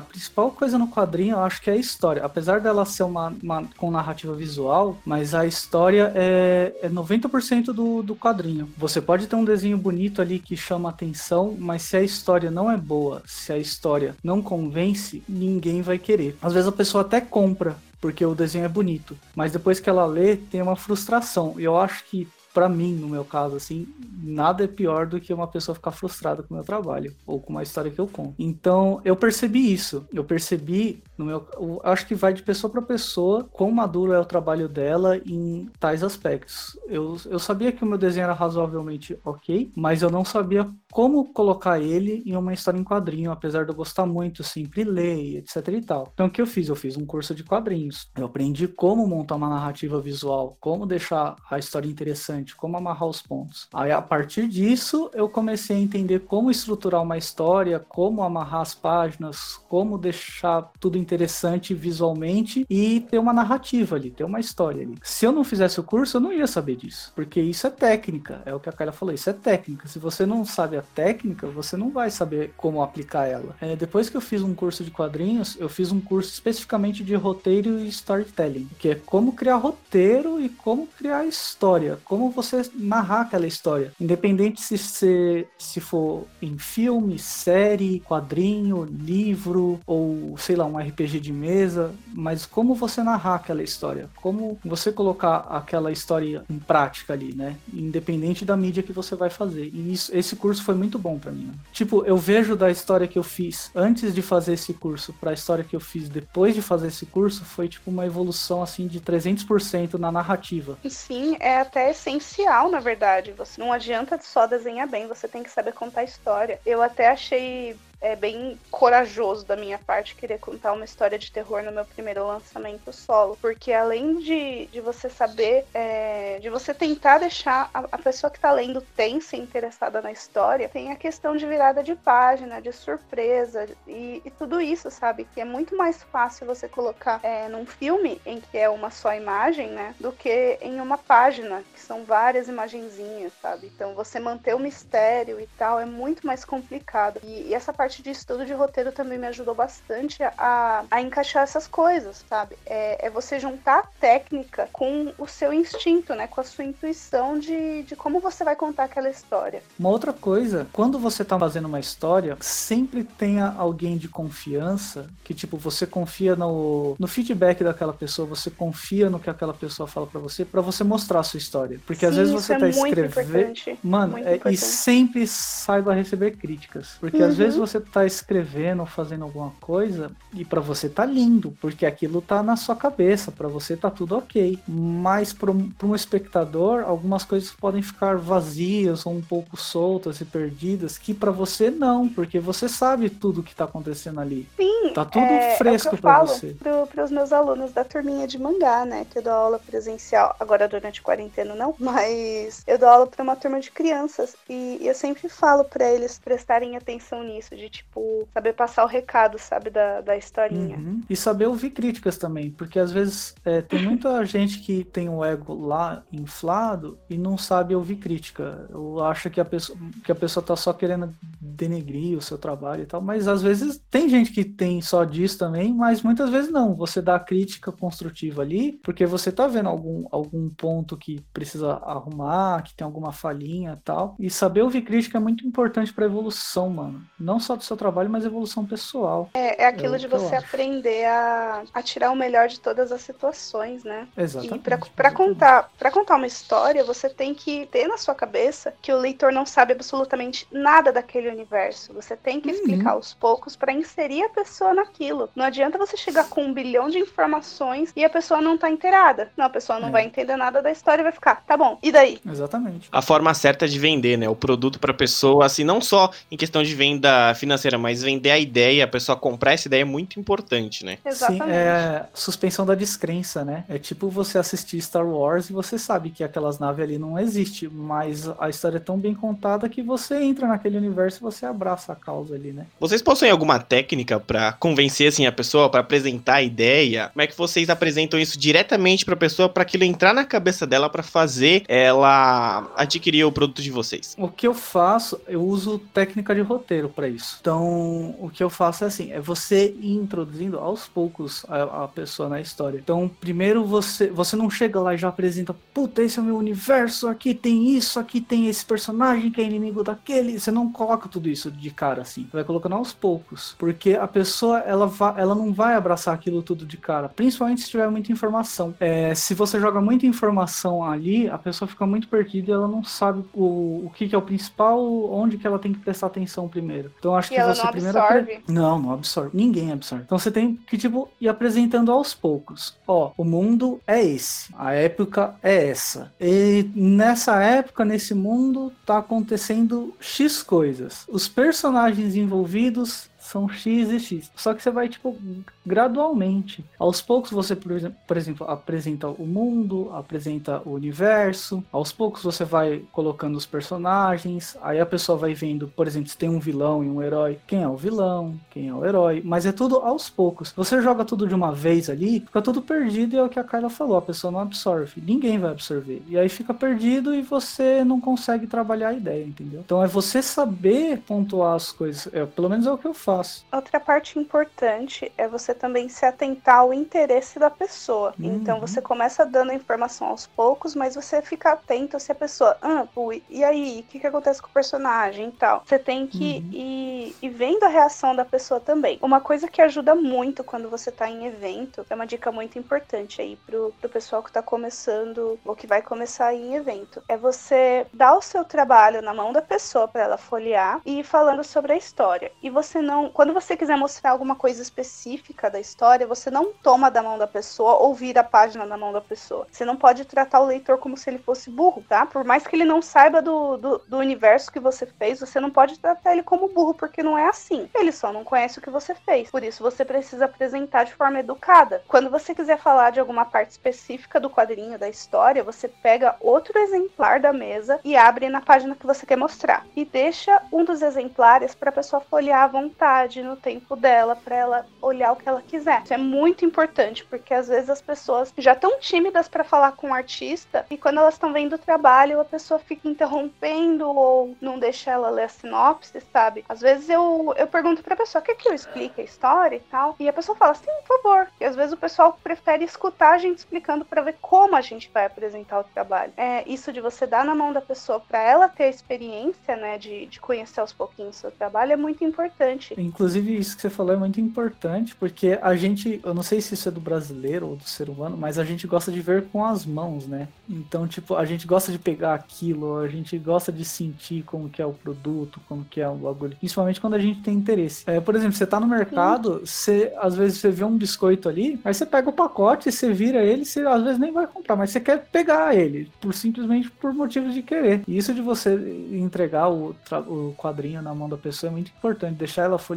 principal 0.00 0.50
coisa 0.50 0.76
no 0.76 0.88
quadrinho 0.88 1.36
eu 1.36 1.40
acho 1.40 1.62
que 1.62 1.70
é 1.70 1.72
a 1.72 1.76
história. 1.76 2.22
Apesar 2.24 2.60
dela 2.60 2.84
ser 2.84 3.04
uma 3.04 3.13
uma, 3.14 3.32
uma, 3.42 3.64
com 3.76 3.90
narrativa 3.90 4.34
visual, 4.34 4.98
mas 5.04 5.34
a 5.34 5.46
história 5.46 6.12
é, 6.14 6.74
é 6.82 6.88
90% 6.88 7.66
do, 7.66 8.02
do 8.02 8.16
quadrinho. 8.16 8.68
Você 8.76 9.00
pode 9.00 9.26
ter 9.26 9.36
um 9.36 9.44
desenho 9.44 9.78
bonito 9.78 10.20
ali 10.20 10.38
que 10.38 10.56
chama 10.56 10.88
atenção, 10.88 11.56
mas 11.58 11.82
se 11.82 11.96
a 11.96 12.02
história 12.02 12.50
não 12.50 12.70
é 12.70 12.76
boa, 12.76 13.22
se 13.26 13.52
a 13.52 13.58
história 13.58 14.16
não 14.22 14.42
convence, 14.42 15.22
ninguém 15.28 15.80
vai 15.80 15.98
querer. 15.98 16.36
Às 16.42 16.52
vezes 16.52 16.68
a 16.68 16.72
pessoa 16.72 17.02
até 17.02 17.20
compra 17.20 17.76
porque 18.00 18.24
o 18.26 18.34
desenho 18.34 18.66
é 18.66 18.68
bonito, 18.68 19.16
mas 19.34 19.52
depois 19.52 19.80
que 19.80 19.88
ela 19.88 20.04
lê, 20.04 20.36
tem 20.36 20.60
uma 20.60 20.76
frustração. 20.76 21.54
E 21.58 21.64
eu 21.64 21.78
acho 21.78 22.04
que 22.04 22.28
para 22.54 22.68
mim, 22.68 22.94
no 22.94 23.08
meu 23.08 23.24
caso, 23.24 23.56
assim, 23.56 23.88
nada 24.22 24.62
é 24.62 24.68
pior 24.68 25.06
do 25.06 25.20
que 25.20 25.34
uma 25.34 25.48
pessoa 25.48 25.74
ficar 25.74 25.90
frustrada 25.90 26.40
com 26.40 26.54
o 26.54 26.56
meu 26.56 26.64
trabalho 26.64 27.12
ou 27.26 27.40
com 27.40 27.50
uma 27.50 27.64
história 27.64 27.90
que 27.90 27.98
eu 27.98 28.06
conto. 28.06 28.34
Então, 28.38 29.00
eu 29.04 29.16
percebi 29.16 29.72
isso. 29.72 30.06
Eu 30.12 30.22
percebi 30.22 31.02
no 31.16 31.24
meu, 31.24 31.46
eu 31.54 31.80
acho 31.84 32.06
que 32.06 32.14
vai 32.14 32.32
de 32.32 32.42
pessoa 32.42 32.70
para 32.70 32.82
pessoa 32.82 33.44
quão 33.52 33.70
maduro 33.70 34.12
é 34.12 34.18
o 34.18 34.24
trabalho 34.24 34.68
dela 34.68 35.16
em 35.18 35.70
tais 35.78 36.02
aspectos. 36.02 36.78
Eu, 36.86 37.16
eu 37.26 37.38
sabia 37.38 37.72
que 37.72 37.84
o 37.84 37.86
meu 37.86 37.98
desenho 37.98 38.24
era 38.24 38.32
razoavelmente 38.32 39.18
ok, 39.24 39.70
mas 39.76 40.02
eu 40.02 40.10
não 40.10 40.24
sabia 40.24 40.68
como 40.92 41.32
colocar 41.32 41.80
ele 41.80 42.22
em 42.24 42.36
uma 42.36 42.52
história 42.52 42.78
em 42.78 42.84
quadrinho, 42.84 43.30
apesar 43.30 43.64
de 43.64 43.70
eu 43.70 43.74
gostar 43.74 44.06
muito, 44.06 44.42
sempre 44.42 44.84
ler, 44.84 45.38
etc 45.38 45.68
e 45.68 45.82
tal. 45.82 46.10
Então 46.14 46.26
o 46.26 46.30
que 46.30 46.40
eu 46.40 46.46
fiz? 46.46 46.68
Eu 46.68 46.76
fiz 46.76 46.96
um 46.96 47.06
curso 47.06 47.34
de 47.34 47.44
quadrinhos. 47.44 48.10
Eu 48.16 48.26
aprendi 48.26 48.68
como 48.68 49.06
montar 49.06 49.36
uma 49.36 49.48
narrativa 49.48 50.00
visual, 50.00 50.56
como 50.60 50.86
deixar 50.86 51.36
a 51.50 51.58
história 51.58 51.88
interessante, 51.88 52.54
como 52.56 52.76
amarrar 52.76 53.08
os 53.08 53.22
pontos. 53.22 53.68
Aí 53.72 53.90
a 53.90 54.02
partir 54.02 54.48
disso 54.48 55.10
eu 55.14 55.28
comecei 55.28 55.76
a 55.76 55.80
entender 55.80 56.20
como 56.20 56.50
estruturar 56.50 57.02
uma 57.02 57.18
história, 57.18 57.78
como 57.78 58.22
amarrar 58.22 58.60
as 58.60 58.74
páginas, 58.74 59.56
como 59.68 59.98
deixar 59.98 60.70
tudo 60.78 60.98
interessante 61.04 61.74
visualmente 61.74 62.66
e 62.68 63.00
ter 63.00 63.18
uma 63.18 63.32
narrativa 63.32 63.96
ali, 63.96 64.10
ter 64.10 64.24
uma 64.24 64.40
história 64.40 64.82
ali. 64.82 64.96
Se 65.02 65.24
eu 65.24 65.32
não 65.32 65.44
fizesse 65.44 65.78
o 65.78 65.84
curso, 65.84 66.16
eu 66.16 66.20
não 66.20 66.32
ia 66.32 66.46
saber 66.46 66.76
disso, 66.76 67.12
porque 67.14 67.40
isso 67.40 67.66
é 67.66 67.70
técnica, 67.70 68.42
é 68.44 68.54
o 68.54 68.60
que 68.60 68.68
a 68.68 68.72
Kyla 68.72 68.92
falou, 68.92 69.14
isso 69.14 69.28
é 69.28 69.32
técnica. 69.32 69.88
Se 69.88 69.98
você 69.98 70.24
não 70.24 70.44
sabe 70.44 70.76
a 70.76 70.82
técnica, 70.82 71.46
você 71.46 71.76
não 71.76 71.90
vai 71.90 72.10
saber 72.10 72.52
como 72.56 72.82
aplicar 72.82 73.26
ela. 73.26 73.54
É, 73.60 73.76
depois 73.76 74.08
que 74.08 74.16
eu 74.16 74.20
fiz 74.20 74.42
um 74.42 74.54
curso 74.54 74.82
de 74.84 74.90
quadrinhos, 74.90 75.56
eu 75.58 75.68
fiz 75.68 75.92
um 75.92 76.00
curso 76.00 76.32
especificamente 76.32 77.04
de 77.04 77.14
roteiro 77.14 77.78
e 77.78 77.88
storytelling, 77.88 78.68
que 78.78 78.88
é 78.90 78.94
como 78.94 79.32
criar 79.32 79.56
roteiro 79.56 80.40
e 80.40 80.48
como 80.48 80.86
criar 80.86 81.26
história, 81.26 81.98
como 82.04 82.30
você 82.30 82.62
narrar 82.74 83.22
aquela 83.22 83.46
história, 83.46 83.92
independente 84.00 84.62
se 84.62 84.78
se, 84.78 85.46
se 85.58 85.80
for 85.80 86.26
em 86.40 86.56
filme, 86.58 87.18
série, 87.18 88.00
quadrinho, 88.00 88.84
livro 88.84 89.80
ou 89.86 90.36
sei 90.38 90.56
lá 90.56 90.64
um 90.64 90.78
RPG 90.78 90.93
de 90.94 91.32
mesa, 91.32 91.92
mas 92.14 92.46
como 92.46 92.74
você 92.74 93.02
narrar 93.02 93.36
aquela 93.36 93.62
história, 93.62 94.08
como 94.16 94.58
você 94.64 94.92
colocar 94.92 95.38
aquela 95.50 95.90
história 95.90 96.44
em 96.48 96.58
prática 96.58 97.12
ali, 97.12 97.34
né? 97.34 97.56
Independente 97.72 98.44
da 98.44 98.56
mídia 98.56 98.82
que 98.82 98.92
você 98.92 99.16
vai 99.16 99.28
fazer. 99.28 99.70
E 99.72 99.92
isso, 99.92 100.16
esse 100.16 100.36
curso 100.36 100.62
foi 100.62 100.74
muito 100.74 100.98
bom 100.98 101.18
para 101.18 101.32
mim. 101.32 101.46
Né? 101.46 101.54
Tipo, 101.72 102.04
eu 102.04 102.16
vejo 102.16 102.56
da 102.56 102.70
história 102.70 103.08
que 103.08 103.18
eu 103.18 103.22
fiz 103.22 103.70
antes 103.74 104.14
de 104.14 104.22
fazer 104.22 104.54
esse 104.54 104.72
curso 104.72 105.12
para 105.14 105.30
a 105.30 105.34
história 105.34 105.64
que 105.64 105.74
eu 105.74 105.80
fiz 105.80 106.08
depois 106.08 106.54
de 106.54 106.62
fazer 106.62 106.88
esse 106.88 107.06
curso, 107.06 107.44
foi 107.44 107.68
tipo 107.68 107.90
uma 107.90 108.06
evolução 108.06 108.62
assim 108.62 108.86
de 108.86 109.00
300% 109.00 109.94
na 109.94 110.12
narrativa. 110.12 110.78
Sim, 110.88 111.36
é 111.40 111.58
até 111.60 111.90
essencial, 111.90 112.70
na 112.70 112.80
verdade. 112.80 113.32
Você 113.32 113.60
não 113.60 113.72
adianta 113.72 114.18
só 114.22 114.46
desenhar 114.46 114.88
bem, 114.88 115.08
você 115.08 115.26
tem 115.26 115.42
que 115.42 115.50
saber 115.50 115.72
contar 115.72 116.04
história. 116.04 116.60
Eu 116.64 116.80
até 116.82 117.10
achei 117.10 117.76
é 118.04 118.14
bem 118.14 118.60
corajoso 118.70 119.46
da 119.46 119.56
minha 119.56 119.78
parte 119.78 120.14
querer 120.14 120.38
contar 120.38 120.74
uma 120.74 120.84
história 120.84 121.18
de 121.18 121.32
terror 121.32 121.62
no 121.62 121.72
meu 121.72 121.86
primeiro 121.86 122.26
lançamento 122.26 122.92
solo. 122.92 123.38
Porque 123.40 123.72
além 123.72 124.18
de, 124.18 124.66
de 124.66 124.80
você 124.82 125.08
saber, 125.08 125.64
é, 125.72 126.38
de 126.38 126.50
você 126.50 126.74
tentar 126.74 127.18
deixar 127.18 127.70
a, 127.72 127.78
a, 127.90 127.98
pessoa 127.98 128.30
que 128.30 128.38
tá 128.38 128.52
lendo 128.52 128.82
tensa 128.94 129.36
e 129.36 129.40
interessada 129.40 130.02
na 130.02 130.12
história, 130.12 130.68
tem 130.68 130.92
a 130.92 130.96
questão 130.96 131.34
de 131.34 131.46
virada 131.46 131.82
de 131.82 131.94
página, 131.94 132.60
de 132.60 132.72
surpresa 132.72 133.66
e, 133.88 134.20
e 134.22 134.30
tudo 134.32 134.60
isso, 134.60 134.90
sabe? 134.90 135.26
Que 135.32 135.40
é 135.40 135.44
muito 135.44 135.74
mais 135.74 136.02
fácil 136.02 136.46
você 136.46 136.68
colocar 136.68 137.20
é, 137.22 137.48
num 137.48 137.64
filme 137.64 138.20
em 138.26 138.38
que 138.38 138.58
é 138.58 138.68
uma 138.68 138.90
só 138.90 139.14
imagem, 139.14 139.68
né? 139.68 139.94
Do 139.98 140.12
que 140.12 140.58
em 140.60 140.78
uma 140.78 140.98
página, 140.98 141.64
que 141.72 141.80
são 141.80 142.04
várias 142.04 142.48
imagenzinhas, 142.48 143.32
sabe? 143.40 143.72
Então 143.74 143.94
você 143.94 144.20
manter 144.20 144.54
o 144.54 144.58
mistério 144.58 145.40
e 145.40 145.46
tal 145.56 145.80
é 145.80 145.86
muito 145.86 146.26
mais 146.26 146.44
complicado. 146.44 147.18
E, 147.22 147.48
e 147.48 147.54
essa 147.54 147.72
parte 147.72 147.93
parte 147.94 148.02
de 148.02 148.10
estudo 148.10 148.44
de 148.44 148.52
roteiro 148.52 148.90
também 148.90 149.18
me 149.18 149.26
ajudou 149.28 149.54
bastante 149.54 150.22
a, 150.22 150.84
a 150.90 151.00
encaixar 151.00 151.42
essas 151.42 151.66
coisas, 151.66 152.24
sabe? 152.28 152.56
É, 152.66 153.06
é 153.06 153.10
você 153.10 153.38
juntar 153.38 153.78
a 153.78 153.82
técnica 154.00 154.68
com 154.72 155.12
o 155.18 155.26
seu 155.26 155.52
instinto, 155.52 156.14
né? 156.14 156.26
Com 156.26 156.40
a 156.40 156.44
sua 156.44 156.64
intuição 156.64 157.38
de, 157.38 157.82
de 157.84 157.94
como 157.94 158.20
você 158.20 158.42
vai 158.42 158.56
contar 158.56 158.84
aquela 158.84 159.08
história. 159.08 159.62
Uma 159.78 159.90
outra 159.90 160.12
coisa, 160.12 160.66
quando 160.72 160.98
você 160.98 161.24
tá 161.24 161.38
fazendo 161.38 161.66
uma 161.66 161.78
história, 161.78 162.36
sempre 162.40 163.04
tenha 163.04 163.54
alguém 163.56 163.96
de 163.96 164.08
confiança 164.08 165.06
que, 165.22 165.34
tipo, 165.34 165.56
você 165.56 165.86
confia 165.86 166.34
no, 166.34 166.96
no 166.98 167.06
feedback 167.06 167.62
daquela 167.62 167.92
pessoa, 167.92 168.26
você 168.26 168.50
confia 168.50 169.08
no 169.08 169.20
que 169.20 169.30
aquela 169.30 169.54
pessoa 169.54 169.86
fala 169.86 170.06
para 170.06 170.20
você, 170.20 170.44
para 170.44 170.60
você 170.60 170.82
mostrar 170.82 171.20
a 171.20 171.22
sua 171.22 171.38
história. 171.38 171.78
Porque 171.86 172.06
Sim, 172.06 172.10
às 172.10 172.16
vezes 172.16 172.32
você 172.32 172.54
é 172.54 172.58
tá 172.58 172.68
escrevendo. 172.68 173.78
Mano, 173.82 174.18
é, 174.18 174.40
e 174.50 174.56
sempre 174.56 175.26
saiba 175.26 175.94
receber 175.94 176.32
críticas. 176.32 176.96
Porque 177.00 177.18
uhum. 177.18 177.28
às 177.28 177.36
vezes 177.36 177.56
você 177.56 177.73
tá 177.80 178.04
escrevendo, 178.06 178.84
fazendo 178.86 179.24
alguma 179.24 179.52
coisa, 179.60 180.10
e 180.32 180.44
para 180.44 180.60
você 180.60 180.88
tá 180.88 181.04
lindo, 181.04 181.56
porque 181.60 181.86
aquilo 181.86 182.20
tá 182.20 182.42
na 182.42 182.56
sua 182.56 182.76
cabeça, 182.76 183.30
para 183.30 183.48
você 183.48 183.76
tá 183.76 183.90
tudo 183.90 184.16
ok. 184.16 184.58
Mas 184.66 185.32
para 185.32 185.50
um 185.50 185.94
espectador, 185.94 186.84
algumas 186.84 187.24
coisas 187.24 187.50
podem 187.50 187.82
ficar 187.82 188.16
vazias 188.16 189.06
ou 189.06 189.12
um 189.12 189.22
pouco 189.22 189.56
soltas 189.56 190.20
e 190.20 190.24
perdidas, 190.24 190.98
que 190.98 191.14
para 191.14 191.30
você 191.30 191.70
não, 191.70 192.08
porque 192.08 192.38
você 192.38 192.68
sabe 192.68 193.10
tudo 193.10 193.42
que 193.42 193.54
tá 193.54 193.64
acontecendo 193.64 194.20
ali. 194.20 194.48
Sim, 194.56 194.92
tá 194.94 195.04
tudo 195.04 195.24
é, 195.24 195.56
fresco 195.56 195.94
é 195.94 195.98
para 195.98 196.20
você. 196.20 196.56
Para 196.58 197.04
os 197.04 197.10
meus 197.10 197.32
alunos 197.32 197.72
da 197.72 197.84
turminha 197.84 198.26
de 198.26 198.38
mangá, 198.38 198.84
né, 198.84 199.06
que 199.10 199.18
eu 199.18 199.22
dou 199.22 199.32
aula 199.32 199.58
presencial, 199.58 200.34
agora 200.38 200.68
durante 200.68 201.00
a 201.00 201.02
quarentena 201.02 201.54
não, 201.54 201.74
mas 201.78 202.62
eu 202.66 202.78
dou 202.78 202.88
aula 202.88 203.06
para 203.06 203.22
uma 203.22 203.36
turma 203.36 203.60
de 203.60 203.70
crianças 203.70 204.36
e 204.48 204.80
eu 204.82 204.94
sempre 204.94 205.28
falo 205.28 205.64
para 205.64 205.90
eles 205.90 206.18
prestarem 206.18 206.76
atenção 206.76 207.22
nisso, 207.22 207.56
de 207.56 207.63
tipo, 207.68 208.28
saber 208.32 208.52
passar 208.52 208.84
o 208.84 208.88
recado, 208.88 209.38
sabe, 209.38 209.70
da, 209.70 210.00
da 210.00 210.16
historinha. 210.16 210.76
Uhum. 210.76 211.00
E 211.08 211.16
saber 211.16 211.46
ouvir 211.46 211.70
críticas 211.70 212.18
também, 212.18 212.50
porque 212.50 212.78
às 212.78 212.92
vezes 212.92 213.34
é, 213.44 213.60
tem 213.62 213.82
muita 213.82 214.24
gente 214.26 214.60
que 214.60 214.84
tem 214.84 215.08
o 215.08 215.24
ego 215.24 215.54
lá 215.54 216.02
inflado 216.12 216.98
e 217.08 217.16
não 217.16 217.36
sabe 217.36 217.74
ouvir 217.74 217.96
crítica. 217.96 218.66
Eu 218.70 219.02
acho 219.04 219.30
que 219.30 219.40
a 219.40 219.44
pessoa, 219.44 219.78
que 220.04 220.12
a 220.12 220.14
pessoa 220.14 220.44
tá 220.44 220.56
só 220.56 220.72
querendo 220.72 221.14
denegrir 221.40 222.16
o 222.16 222.22
seu 222.22 222.38
trabalho 222.38 222.82
e 222.82 222.86
tal, 222.86 223.00
mas 223.00 223.28
às 223.28 223.42
vezes 223.42 223.80
tem 223.90 224.08
gente 224.08 224.32
que 224.32 224.44
tem 224.44 224.80
só 224.80 225.04
disso 225.04 225.38
também, 225.38 225.72
mas 225.72 226.02
muitas 226.02 226.30
vezes 226.30 226.50
não. 226.50 226.74
Você 226.74 227.00
dá 227.00 227.18
crítica 227.18 227.70
construtiva 227.72 228.42
ali, 228.42 228.72
porque 228.82 229.06
você 229.06 229.30
tá 229.30 229.46
vendo 229.46 229.68
algum, 229.68 230.06
algum 230.10 230.48
ponto 230.50 230.96
que 230.96 231.20
precisa 231.32 231.74
arrumar, 231.74 232.62
que 232.62 232.74
tem 232.74 232.84
alguma 232.84 233.12
falhinha 233.12 233.78
e 233.78 233.84
tal. 233.84 234.16
E 234.18 234.30
saber 234.30 234.62
ouvir 234.62 234.82
crítica 234.82 235.18
é 235.18 235.20
muito 235.20 235.46
importante 235.46 235.92
para 235.92 236.06
evolução, 236.06 236.70
mano. 236.70 237.02
Não 237.18 237.38
só 237.38 237.53
do 237.56 237.64
seu 237.64 237.76
trabalho, 237.76 238.10
mas 238.10 238.24
evolução 238.24 238.64
pessoal. 238.64 239.30
É, 239.34 239.64
é 239.64 239.66
aquilo 239.66 239.94
é 239.94 239.98
de 239.98 240.06
você 240.06 240.36
aprender 240.36 241.04
a, 241.06 241.62
a 241.72 241.82
tirar 241.82 242.10
o 242.10 242.16
melhor 242.16 242.48
de 242.48 242.60
todas 242.60 242.92
as 242.92 243.00
situações, 243.00 243.84
né? 243.84 244.06
Exatamente. 244.16 244.56
E 244.56 244.90
para 244.94 245.10
contar, 245.10 245.70
para 245.78 245.90
contar 245.90 246.16
uma 246.16 246.26
história, 246.26 246.84
você 246.84 247.08
tem 247.08 247.34
que 247.34 247.66
ter 247.66 247.86
na 247.88 247.96
sua 247.96 248.14
cabeça 248.14 248.74
que 248.80 248.92
o 248.92 248.98
leitor 248.98 249.32
não 249.32 249.46
sabe 249.46 249.72
absolutamente 249.72 250.46
nada 250.50 250.92
daquele 250.92 251.28
universo. 251.28 251.92
Você 251.94 252.16
tem 252.16 252.40
que 252.40 252.48
uhum. 252.48 252.54
explicar 252.54 252.90
aos 252.92 253.14
poucos 253.14 253.56
para 253.56 253.72
inserir 253.72 254.22
a 254.22 254.28
pessoa 254.28 254.74
naquilo. 254.74 255.28
Não 255.34 255.44
adianta 255.44 255.78
você 255.78 255.96
chegar 255.96 256.28
com 256.28 256.44
um 256.44 256.52
bilhão 256.52 256.88
de 256.88 256.98
informações 256.98 257.92
e 257.94 258.04
a 258.04 258.10
pessoa 258.10 258.40
não 258.40 258.56
tá 258.58 258.68
inteirada. 258.68 259.30
Não, 259.36 259.46
a 259.46 259.50
pessoa 259.50 259.78
não 259.78 259.88
é. 259.88 259.92
vai 259.92 260.04
entender 260.04 260.36
nada 260.36 260.62
da 260.62 260.70
história 260.70 261.02
e 261.02 261.04
vai 261.04 261.12
ficar, 261.12 261.42
tá 261.46 261.56
bom, 261.56 261.78
e 261.82 261.90
daí? 261.90 262.18
Exatamente. 262.26 262.88
A 262.90 263.02
forma 263.02 263.32
certa 263.34 263.68
de 263.68 263.78
vender, 263.78 264.16
né? 264.16 264.28
O 264.28 264.36
produto 264.36 264.78
para 264.78 264.92
pessoa, 264.94 265.46
assim, 265.46 265.64
não 265.64 265.80
só 265.80 266.10
em 266.30 266.36
questão 266.36 266.62
de 266.62 266.74
venda 266.74 267.34
financeira 267.34 267.43
financeira, 267.44 267.78
mas 267.78 268.02
vender 268.02 268.30
a 268.30 268.38
ideia, 268.38 268.84
a 268.84 268.88
pessoa 268.88 269.16
comprar 269.16 269.52
essa 269.52 269.68
ideia 269.68 269.82
é 269.82 269.84
muito 269.84 270.18
importante, 270.18 270.84
né? 270.84 270.98
Exatamente. 271.04 271.44
Sim, 271.44 271.50
é 271.50 272.06
suspensão 272.12 272.66
da 272.66 272.74
descrença, 272.74 273.44
né? 273.44 273.64
É 273.68 273.78
tipo 273.78 274.08
você 274.08 274.38
assistir 274.38 274.80
Star 274.80 275.06
Wars 275.06 275.50
e 275.50 275.52
você 275.52 275.78
sabe 275.78 276.10
que 276.10 276.24
aquelas 276.24 276.58
naves 276.58 276.84
ali 276.84 276.98
não 276.98 277.18
existem, 277.18 277.68
mas 277.68 278.28
a 278.38 278.48
história 278.48 278.78
é 278.78 278.80
tão 278.80 278.98
bem 278.98 279.14
contada 279.14 279.68
que 279.68 279.82
você 279.82 280.22
entra 280.22 280.48
naquele 280.48 280.76
universo 280.76 281.18
e 281.18 281.22
você 281.22 281.46
abraça 281.46 281.92
a 281.92 281.96
causa 281.96 282.34
ali, 282.34 282.52
né? 282.52 282.66
Vocês 282.80 283.02
possuem 283.02 283.30
alguma 283.30 283.58
técnica 283.58 284.18
para 284.18 284.52
convencer 284.52 285.08
assim 285.08 285.26
a 285.26 285.32
pessoa, 285.32 285.68
para 285.68 285.80
apresentar 285.80 286.36
a 286.36 286.42
ideia? 286.42 287.10
Como 287.12 287.22
é 287.22 287.26
que 287.26 287.36
vocês 287.36 287.68
apresentam 287.68 288.18
isso 288.18 288.38
diretamente 288.38 289.04
para 289.04 289.14
a 289.14 289.18
pessoa 289.18 289.48
para 289.48 289.62
aquilo 289.62 289.84
entrar 289.84 290.14
na 290.14 290.24
cabeça 290.24 290.66
dela 290.66 290.88
para 290.88 291.02
fazer 291.02 291.64
ela 291.68 292.70
adquirir 292.76 293.24
o 293.24 293.32
produto 293.32 293.62
de 293.62 293.70
vocês? 293.70 294.14
O 294.18 294.28
que 294.28 294.46
eu 294.46 294.54
faço, 294.54 295.20
eu 295.28 295.42
uso 295.42 295.78
técnica 295.92 296.34
de 296.34 296.40
roteiro 296.40 296.88
para 296.88 297.08
isso. 297.08 297.33
Então, 297.40 298.14
o 298.18 298.30
que 298.32 298.42
eu 298.42 298.50
faço 298.50 298.84
é 298.84 298.86
assim, 298.86 299.12
é 299.12 299.20
você 299.20 299.74
ir 299.80 299.94
introduzindo 299.94 300.58
aos 300.58 300.86
poucos 300.86 301.44
a, 301.48 301.84
a, 301.84 301.88
pessoa 301.88 302.28
na 302.28 302.40
história. 302.40 302.78
Então, 302.78 303.10
primeiro 303.20 303.64
você, 303.64 304.08
você 304.08 304.36
não 304.36 304.50
chega 304.50 304.80
lá 304.80 304.94
e 304.94 304.98
já 304.98 305.08
apresenta, 305.08 305.54
puta, 305.72 306.02
esse 306.02 306.18
é 306.18 306.22
o 306.22 306.24
meu 306.24 306.36
universo, 306.36 307.08
aqui 307.08 307.34
tem 307.34 307.70
isso, 307.70 307.98
aqui 307.98 308.20
tem 308.20 308.48
esse 308.48 308.64
personagem 308.64 309.30
que 309.30 309.40
é 309.40 309.44
inimigo 309.44 309.82
daquele. 309.82 310.38
Você 310.38 310.50
não 310.50 310.70
coloca 310.70 311.08
tudo 311.08 311.28
isso 311.28 311.50
de 311.50 311.70
cara 311.70 312.02
assim. 312.02 312.28
Vai 312.32 312.44
colocando 312.44 312.74
aos 312.74 312.92
poucos. 312.92 313.54
Porque 313.58 313.94
a 313.94 314.06
pessoa, 314.06 314.60
ela, 314.60 314.90
ela 315.16 315.34
não 315.34 315.52
vai 315.52 315.74
abraçar 315.74 316.14
aquilo 316.14 316.42
tudo 316.42 316.64
de 316.64 316.76
cara. 316.76 317.08
Principalmente 317.08 317.62
se 317.62 317.70
tiver 317.70 317.88
muita 317.90 318.12
informação. 318.12 318.74
É, 318.80 319.14
se 319.14 319.34
você 319.34 319.60
joga 319.60 319.80
muita 319.80 320.06
informação 320.06 320.84
ali, 320.84 321.28
a 321.28 321.38
pessoa 321.38 321.68
fica 321.68 321.86
muito 321.86 322.08
perdida 322.08 322.50
e 322.50 322.54
ela 322.54 322.68
não 322.68 322.82
sabe 322.82 323.24
o, 323.32 323.86
o 323.86 323.92
que, 323.94 324.08
que 324.08 324.14
é 324.14 324.18
o 324.18 324.22
principal, 324.22 324.80
onde 325.12 325.38
que 325.38 325.46
ela 325.46 325.58
tem 325.58 325.72
que 325.72 325.78
prestar 325.78 326.06
atenção 326.06 326.48
primeiro. 326.48 326.90
Então 326.98 327.14
acho 327.24 327.30
que 327.30 327.36
ela 327.36 327.54
você 327.54 327.62
não 327.62 327.70
primeiro. 327.72 327.98
absorve. 327.98 328.44
Não, 328.48 328.78
não 328.78 328.92
absorve. 328.92 329.30
Ninguém 329.34 329.72
absorve. 329.72 330.04
Então 330.04 330.18
você 330.18 330.30
tem 330.30 330.56
que, 330.66 330.78
tipo, 330.78 331.08
ir 331.20 331.28
apresentando 331.28 331.90
aos 331.90 332.14
poucos. 332.14 332.76
Ó, 332.86 333.12
o 333.16 333.24
mundo 333.24 333.80
é 333.86 334.04
esse. 334.04 334.52
A 334.56 334.72
época 334.72 335.34
é 335.42 335.68
essa. 335.68 336.12
E 336.20 336.70
nessa 336.74 337.42
época, 337.42 337.84
nesse 337.84 338.14
mundo, 338.14 338.72
tá 338.86 338.98
acontecendo 338.98 339.94
X 340.00 340.42
coisas. 340.42 341.04
Os 341.08 341.28
personagens 341.28 342.14
envolvidos 342.14 343.08
são 343.24 343.48
X 343.48 343.90
e 343.90 343.98
X. 343.98 344.30
Só 344.36 344.52
que 344.52 344.62
você 344.62 344.70
vai, 344.70 344.88
tipo, 344.88 345.16
gradualmente. 345.64 346.62
Aos 346.78 347.00
poucos 347.00 347.30
você, 347.30 347.56
por 347.56 348.16
exemplo, 348.16 348.46
apresenta 348.46 349.08
o 349.08 349.26
mundo, 349.26 349.90
apresenta 349.94 350.60
o 350.64 350.72
universo. 350.72 351.64
Aos 351.72 351.90
poucos 351.90 352.22
você 352.22 352.44
vai 352.44 352.82
colocando 352.92 353.36
os 353.36 353.46
personagens. 353.46 354.56
Aí 354.60 354.78
a 354.78 354.84
pessoa 354.84 355.16
vai 355.16 355.32
vendo, 355.32 355.68
por 355.68 355.86
exemplo, 355.86 356.10
se 356.10 356.18
tem 356.18 356.28
um 356.28 356.38
vilão 356.38 356.84
e 356.84 356.88
um 356.88 357.02
herói. 357.02 357.38
Quem 357.46 357.62
é 357.62 357.68
o 357.68 357.76
vilão? 357.76 358.38
Quem 358.50 358.68
é 358.68 358.74
o 358.74 358.84
herói? 358.84 359.22
Mas 359.24 359.46
é 359.46 359.52
tudo 359.52 359.76
aos 359.76 360.10
poucos. 360.10 360.52
Você 360.54 360.82
joga 360.82 361.04
tudo 361.04 361.26
de 361.26 361.34
uma 361.34 361.52
vez 361.52 361.88
ali, 361.88 362.20
fica 362.20 362.42
tudo 362.42 362.60
perdido 362.60 363.16
e 363.16 363.18
é 363.18 363.22
o 363.22 363.28
que 363.28 363.40
a 363.40 363.44
Kyla 363.44 363.70
falou. 363.70 363.96
A 363.96 364.02
pessoa 364.02 364.30
não 364.30 364.40
absorve. 364.40 365.00
Ninguém 365.00 365.38
vai 365.38 365.50
absorver. 365.50 366.02
E 366.06 366.18
aí 366.18 366.28
fica 366.28 366.52
perdido 366.52 367.14
e 367.14 367.22
você 367.22 367.82
não 367.84 367.98
consegue 367.98 368.46
trabalhar 368.46 368.88
a 368.88 368.94
ideia, 368.94 369.24
entendeu? 369.24 369.62
Então 369.64 369.82
é 369.82 369.86
você 369.86 370.20
saber 370.20 370.98
pontuar 371.06 371.54
as 371.54 371.72
coisas. 371.72 372.12
É, 372.12 372.26
pelo 372.26 372.50
menos 372.50 372.66
é 372.66 372.72
o 372.72 372.76
que 372.76 372.86
eu 372.86 372.92
faço. 372.92 373.13
Outra 373.52 373.80
parte 373.80 374.18
importante 374.18 375.12
é 375.16 375.28
você 375.28 375.54
também 375.54 375.88
se 375.88 376.04
atentar 376.06 376.58
ao 376.60 376.72
interesse 376.74 377.38
da 377.38 377.50
pessoa. 377.50 378.14
Uhum. 378.18 378.34
Então 378.36 378.60
você 378.60 378.80
começa 378.82 379.24
dando 379.24 379.50
a 379.50 379.54
informação 379.54 380.08
aos 380.08 380.26
poucos, 380.26 380.74
mas 380.74 380.94
você 380.94 381.22
fica 381.22 381.52
atento 381.52 381.98
se 382.00 382.10
a 382.12 382.14
pessoa, 382.14 382.56
ah, 382.62 382.86
pô, 382.94 383.12
e 383.28 383.44
aí, 383.44 383.80
o 383.80 383.90
que, 383.90 383.98
que 384.00 384.06
acontece 384.06 384.40
com 384.42 384.48
o 384.48 384.52
personagem 384.52 385.28
e 385.28 385.32
tal. 385.32 385.62
Você 385.64 385.78
tem 385.78 386.06
que 386.06 386.24
Uhum. 386.24 386.48
ir, 386.52 387.16
ir 387.22 387.28
vendo 387.30 387.64
a 387.64 387.68
reação 387.68 388.14
da 388.14 388.24
pessoa 388.24 388.60
também. 388.60 388.98
Uma 389.02 389.20
coisa 389.20 389.48
que 389.48 389.60
ajuda 389.62 389.94
muito 389.94 390.42
quando 390.44 390.68
você 390.70 390.90
tá 390.90 391.08
em 391.08 391.26
evento, 391.26 391.86
é 391.88 391.94
uma 391.94 392.06
dica 392.06 392.30
muito 392.32 392.58
importante 392.58 393.20
aí 393.20 393.36
pro, 393.46 393.74
pro 393.80 393.88
pessoal 393.90 394.22
que 394.22 394.32
tá 394.32 394.42
começando 394.42 395.38
ou 395.44 395.54
que 395.56 395.66
vai 395.66 395.82
começar 395.82 396.34
em 396.34 396.54
evento, 396.54 397.02
é 397.08 397.16
você 397.16 397.86
dar 397.92 398.16
o 398.16 398.22
seu 398.22 398.44
trabalho 398.44 399.02
na 399.02 399.14
mão 399.14 399.32
da 399.32 399.42
pessoa 399.42 399.86
para 399.88 400.02
ela 400.02 400.16
folhear 400.18 400.80
e 400.84 401.00
ir 401.00 401.04
falando 401.04 401.44
sobre 401.44 401.72
a 401.72 401.76
história. 401.76 402.32
E 402.42 402.50
você 402.50 402.80
não, 402.80 403.03
quando 403.10 403.32
você 403.32 403.56
quiser 403.56 403.76
mostrar 403.76 404.10
alguma 404.10 404.36
coisa 404.36 404.62
específica 404.62 405.50
da 405.50 405.60
história, 405.60 406.06
você 406.06 406.30
não 406.30 406.52
toma 406.52 406.90
da 406.90 407.02
mão 407.02 407.18
da 407.18 407.26
pessoa 407.26 407.74
ou 407.74 407.94
vira 407.94 408.20
a 408.20 408.24
página 408.24 408.64
na 408.64 408.76
mão 408.76 408.92
da 408.92 409.00
pessoa. 409.00 409.46
Você 409.50 409.64
não 409.64 409.76
pode 409.76 410.04
tratar 410.04 410.40
o 410.40 410.46
leitor 410.46 410.78
como 410.78 410.96
se 410.96 411.10
ele 411.10 411.18
fosse 411.18 411.50
burro, 411.50 411.84
tá? 411.88 412.06
Por 412.06 412.24
mais 412.24 412.46
que 412.46 412.56
ele 412.56 412.64
não 412.64 412.82
saiba 412.82 413.20
do, 413.20 413.56
do, 413.56 413.78
do 413.78 413.98
universo 413.98 414.50
que 414.50 414.60
você 414.60 414.86
fez, 414.86 415.20
você 415.20 415.40
não 415.40 415.50
pode 415.50 415.78
tratar 415.78 416.12
ele 416.12 416.22
como 416.22 416.48
burro, 416.48 416.74
porque 416.74 417.02
não 417.02 417.18
é 417.18 417.28
assim. 417.28 417.68
Ele 417.74 417.92
só 417.92 418.12
não 418.12 418.24
conhece 418.24 418.58
o 418.58 418.62
que 418.62 418.70
você 418.70 418.94
fez. 418.94 419.30
Por 419.30 419.42
isso 419.42 419.62
você 419.62 419.84
precisa 419.84 420.24
apresentar 420.26 420.84
de 420.84 420.94
forma 420.94 421.20
educada. 421.20 421.82
Quando 421.88 422.10
você 422.10 422.34
quiser 422.34 422.58
falar 422.58 422.90
de 422.90 423.00
alguma 423.00 423.24
parte 423.24 423.50
específica 423.50 424.20
do 424.20 424.30
quadrinho, 424.30 424.78
da 424.78 424.88
história, 424.88 425.42
você 425.42 425.68
pega 425.68 426.16
outro 426.20 426.58
exemplar 426.58 427.20
da 427.20 427.32
mesa 427.32 427.80
e 427.84 427.96
abre 427.96 428.28
na 428.28 428.40
página 428.40 428.74
que 428.74 428.86
você 428.86 429.06
quer 429.06 429.16
mostrar. 429.16 429.66
E 429.76 429.84
deixa 429.84 430.42
um 430.52 430.64
dos 430.64 430.82
exemplares 430.82 431.54
para 431.54 431.70
a 431.70 431.72
pessoa 431.72 432.00
folhear 432.00 432.42
à 432.42 432.46
vontade, 432.46 432.93
no 433.22 433.36
tempo 433.36 433.74
dela, 433.74 434.14
para 434.14 434.36
ela 434.36 434.66
olhar 434.80 435.12
o 435.12 435.16
que 435.16 435.28
ela 435.28 435.42
quiser. 435.42 435.82
Isso 435.82 435.94
é 435.94 435.98
muito 435.98 436.44
importante, 436.44 437.04
porque 437.04 437.34
às 437.34 437.48
vezes 437.48 437.68
as 437.68 437.82
pessoas 437.82 438.32
já 438.38 438.52
estão 438.52 438.78
tímidas 438.78 439.28
para 439.28 439.42
falar 439.42 439.72
com 439.72 439.90
o 439.90 439.94
artista 439.94 440.64
e 440.70 440.78
quando 440.78 440.98
elas 440.98 441.14
estão 441.14 441.32
vendo 441.32 441.54
o 441.54 441.58
trabalho, 441.58 442.20
a 442.20 442.24
pessoa 442.24 442.58
fica 442.58 442.88
interrompendo 442.88 443.88
ou 443.88 444.36
não 444.40 444.58
deixa 444.58 444.90
ela 444.90 445.10
ler 445.10 445.24
a 445.24 445.28
sinopse, 445.28 446.00
sabe? 446.12 446.44
Às 446.48 446.60
vezes 446.60 446.88
eu, 446.88 447.34
eu 447.36 447.46
pergunto 447.46 447.82
pra 447.82 447.96
pessoa, 447.96 448.22
quer 448.22 448.36
que 448.36 448.48
eu 448.48 448.54
explique 448.54 449.00
a 449.00 449.04
história 449.04 449.56
e 449.56 449.60
tal? 449.60 449.96
E 449.98 450.08
a 450.08 450.12
pessoa 450.12 450.36
fala, 450.36 450.54
sim, 450.54 450.70
por 450.86 451.02
favor. 451.02 451.28
E 451.40 451.44
às 451.44 451.56
vezes 451.56 451.72
o 451.72 451.76
pessoal 451.76 452.18
prefere 452.22 452.64
escutar 452.64 453.14
a 453.14 453.18
gente 453.18 453.38
explicando 453.38 453.84
para 453.84 454.02
ver 454.02 454.16
como 454.20 454.56
a 454.56 454.60
gente 454.60 454.90
vai 454.92 455.06
apresentar 455.06 455.60
o 455.60 455.64
trabalho. 455.64 456.12
É 456.16 456.44
isso 456.46 456.72
de 456.72 456.80
você 456.80 457.06
dar 457.06 457.24
na 457.24 457.34
mão 457.34 457.52
da 457.52 457.60
pessoa 457.60 458.00
para 458.00 458.22
ela 458.22 458.48
ter 458.48 458.64
a 458.64 458.68
experiência, 458.68 459.56
né, 459.56 459.78
de, 459.78 460.06
de 460.06 460.20
conhecer 460.20 460.60
aos 460.60 460.72
pouquinhos 460.72 461.16
o 461.16 461.20
seu 461.20 461.30
trabalho 461.30 461.72
é 461.72 461.76
muito 461.76 462.04
importante. 462.04 462.74
Inclusive, 462.84 463.36
isso 463.36 463.56
que 463.56 463.62
você 463.62 463.70
falou 463.70 463.94
é 463.94 463.96
muito 463.96 464.20
importante, 464.20 464.94
porque 464.94 465.38
a 465.40 465.54
gente, 465.56 466.00
eu 466.04 466.14
não 466.14 466.22
sei 466.22 466.40
se 466.40 466.54
isso 466.54 466.68
é 466.68 466.72
do 466.72 466.80
brasileiro 466.80 467.48
ou 467.48 467.56
do 467.56 467.64
ser 467.64 467.88
humano, 467.88 468.16
mas 468.16 468.38
a 468.38 468.44
gente 468.44 468.66
gosta 468.66 468.92
de 468.92 469.00
ver 469.00 469.24
com 469.32 469.44
as 469.44 469.64
mãos, 469.64 470.06
né? 470.06 470.28
Então, 470.48 470.86
tipo, 470.86 471.16
a 471.16 471.24
gente 471.24 471.46
gosta 471.46 471.72
de 471.72 471.78
pegar 471.78 472.14
aquilo, 472.14 472.78
a 472.78 472.88
gente 472.88 473.16
gosta 473.18 473.50
de 473.50 473.64
sentir 473.64 474.22
como 474.24 474.48
que 474.48 474.60
é 474.60 474.66
o 474.66 474.72
produto, 474.72 475.40
como 475.48 475.64
que 475.64 475.80
é 475.80 475.88
o 475.88 475.94
bagulho, 475.94 476.36
principalmente 476.36 476.80
quando 476.80 476.94
a 476.94 476.98
gente 476.98 477.20
tem 477.20 477.34
interesse. 477.34 477.84
É, 477.86 478.00
por 478.00 478.14
exemplo, 478.14 478.34
você 478.34 478.46
tá 478.46 478.60
no 478.60 478.66
mercado, 478.66 479.40
você, 479.44 479.92
às 479.98 480.14
vezes 480.14 480.38
você 480.38 480.50
vê 480.50 480.64
um 480.64 480.76
biscoito 480.76 481.28
ali, 481.28 481.58
aí 481.64 481.72
você 481.72 481.86
pega 481.86 482.08
o 482.08 482.12
pacote, 482.12 482.70
você 482.70 482.92
vira 482.92 483.22
ele, 483.22 483.44
você 483.44 483.60
às 483.66 483.82
vezes 483.82 483.98
nem 483.98 484.12
vai 484.12 484.26
comprar, 484.26 484.56
mas 484.56 484.70
você 484.70 484.80
quer 484.80 485.06
pegar 485.06 485.54
ele, 485.54 485.90
por 486.00 486.12
simplesmente 486.12 486.70
por 486.70 486.92
motivos 486.92 487.34
de 487.34 487.42
querer. 487.42 487.82
E 487.88 487.96
isso 487.96 488.12
de 488.12 488.20
você 488.20 488.54
entregar 488.92 489.48
o, 489.48 489.74
o 490.06 490.34
quadrinho 490.36 490.82
na 490.82 490.94
mão 490.94 491.08
da 491.08 491.16
pessoa 491.16 491.50
é 491.50 491.52
muito 491.52 491.72
importante, 491.76 492.16
deixar 492.16 492.42
ela 492.42 492.58
folhear. 492.58 492.73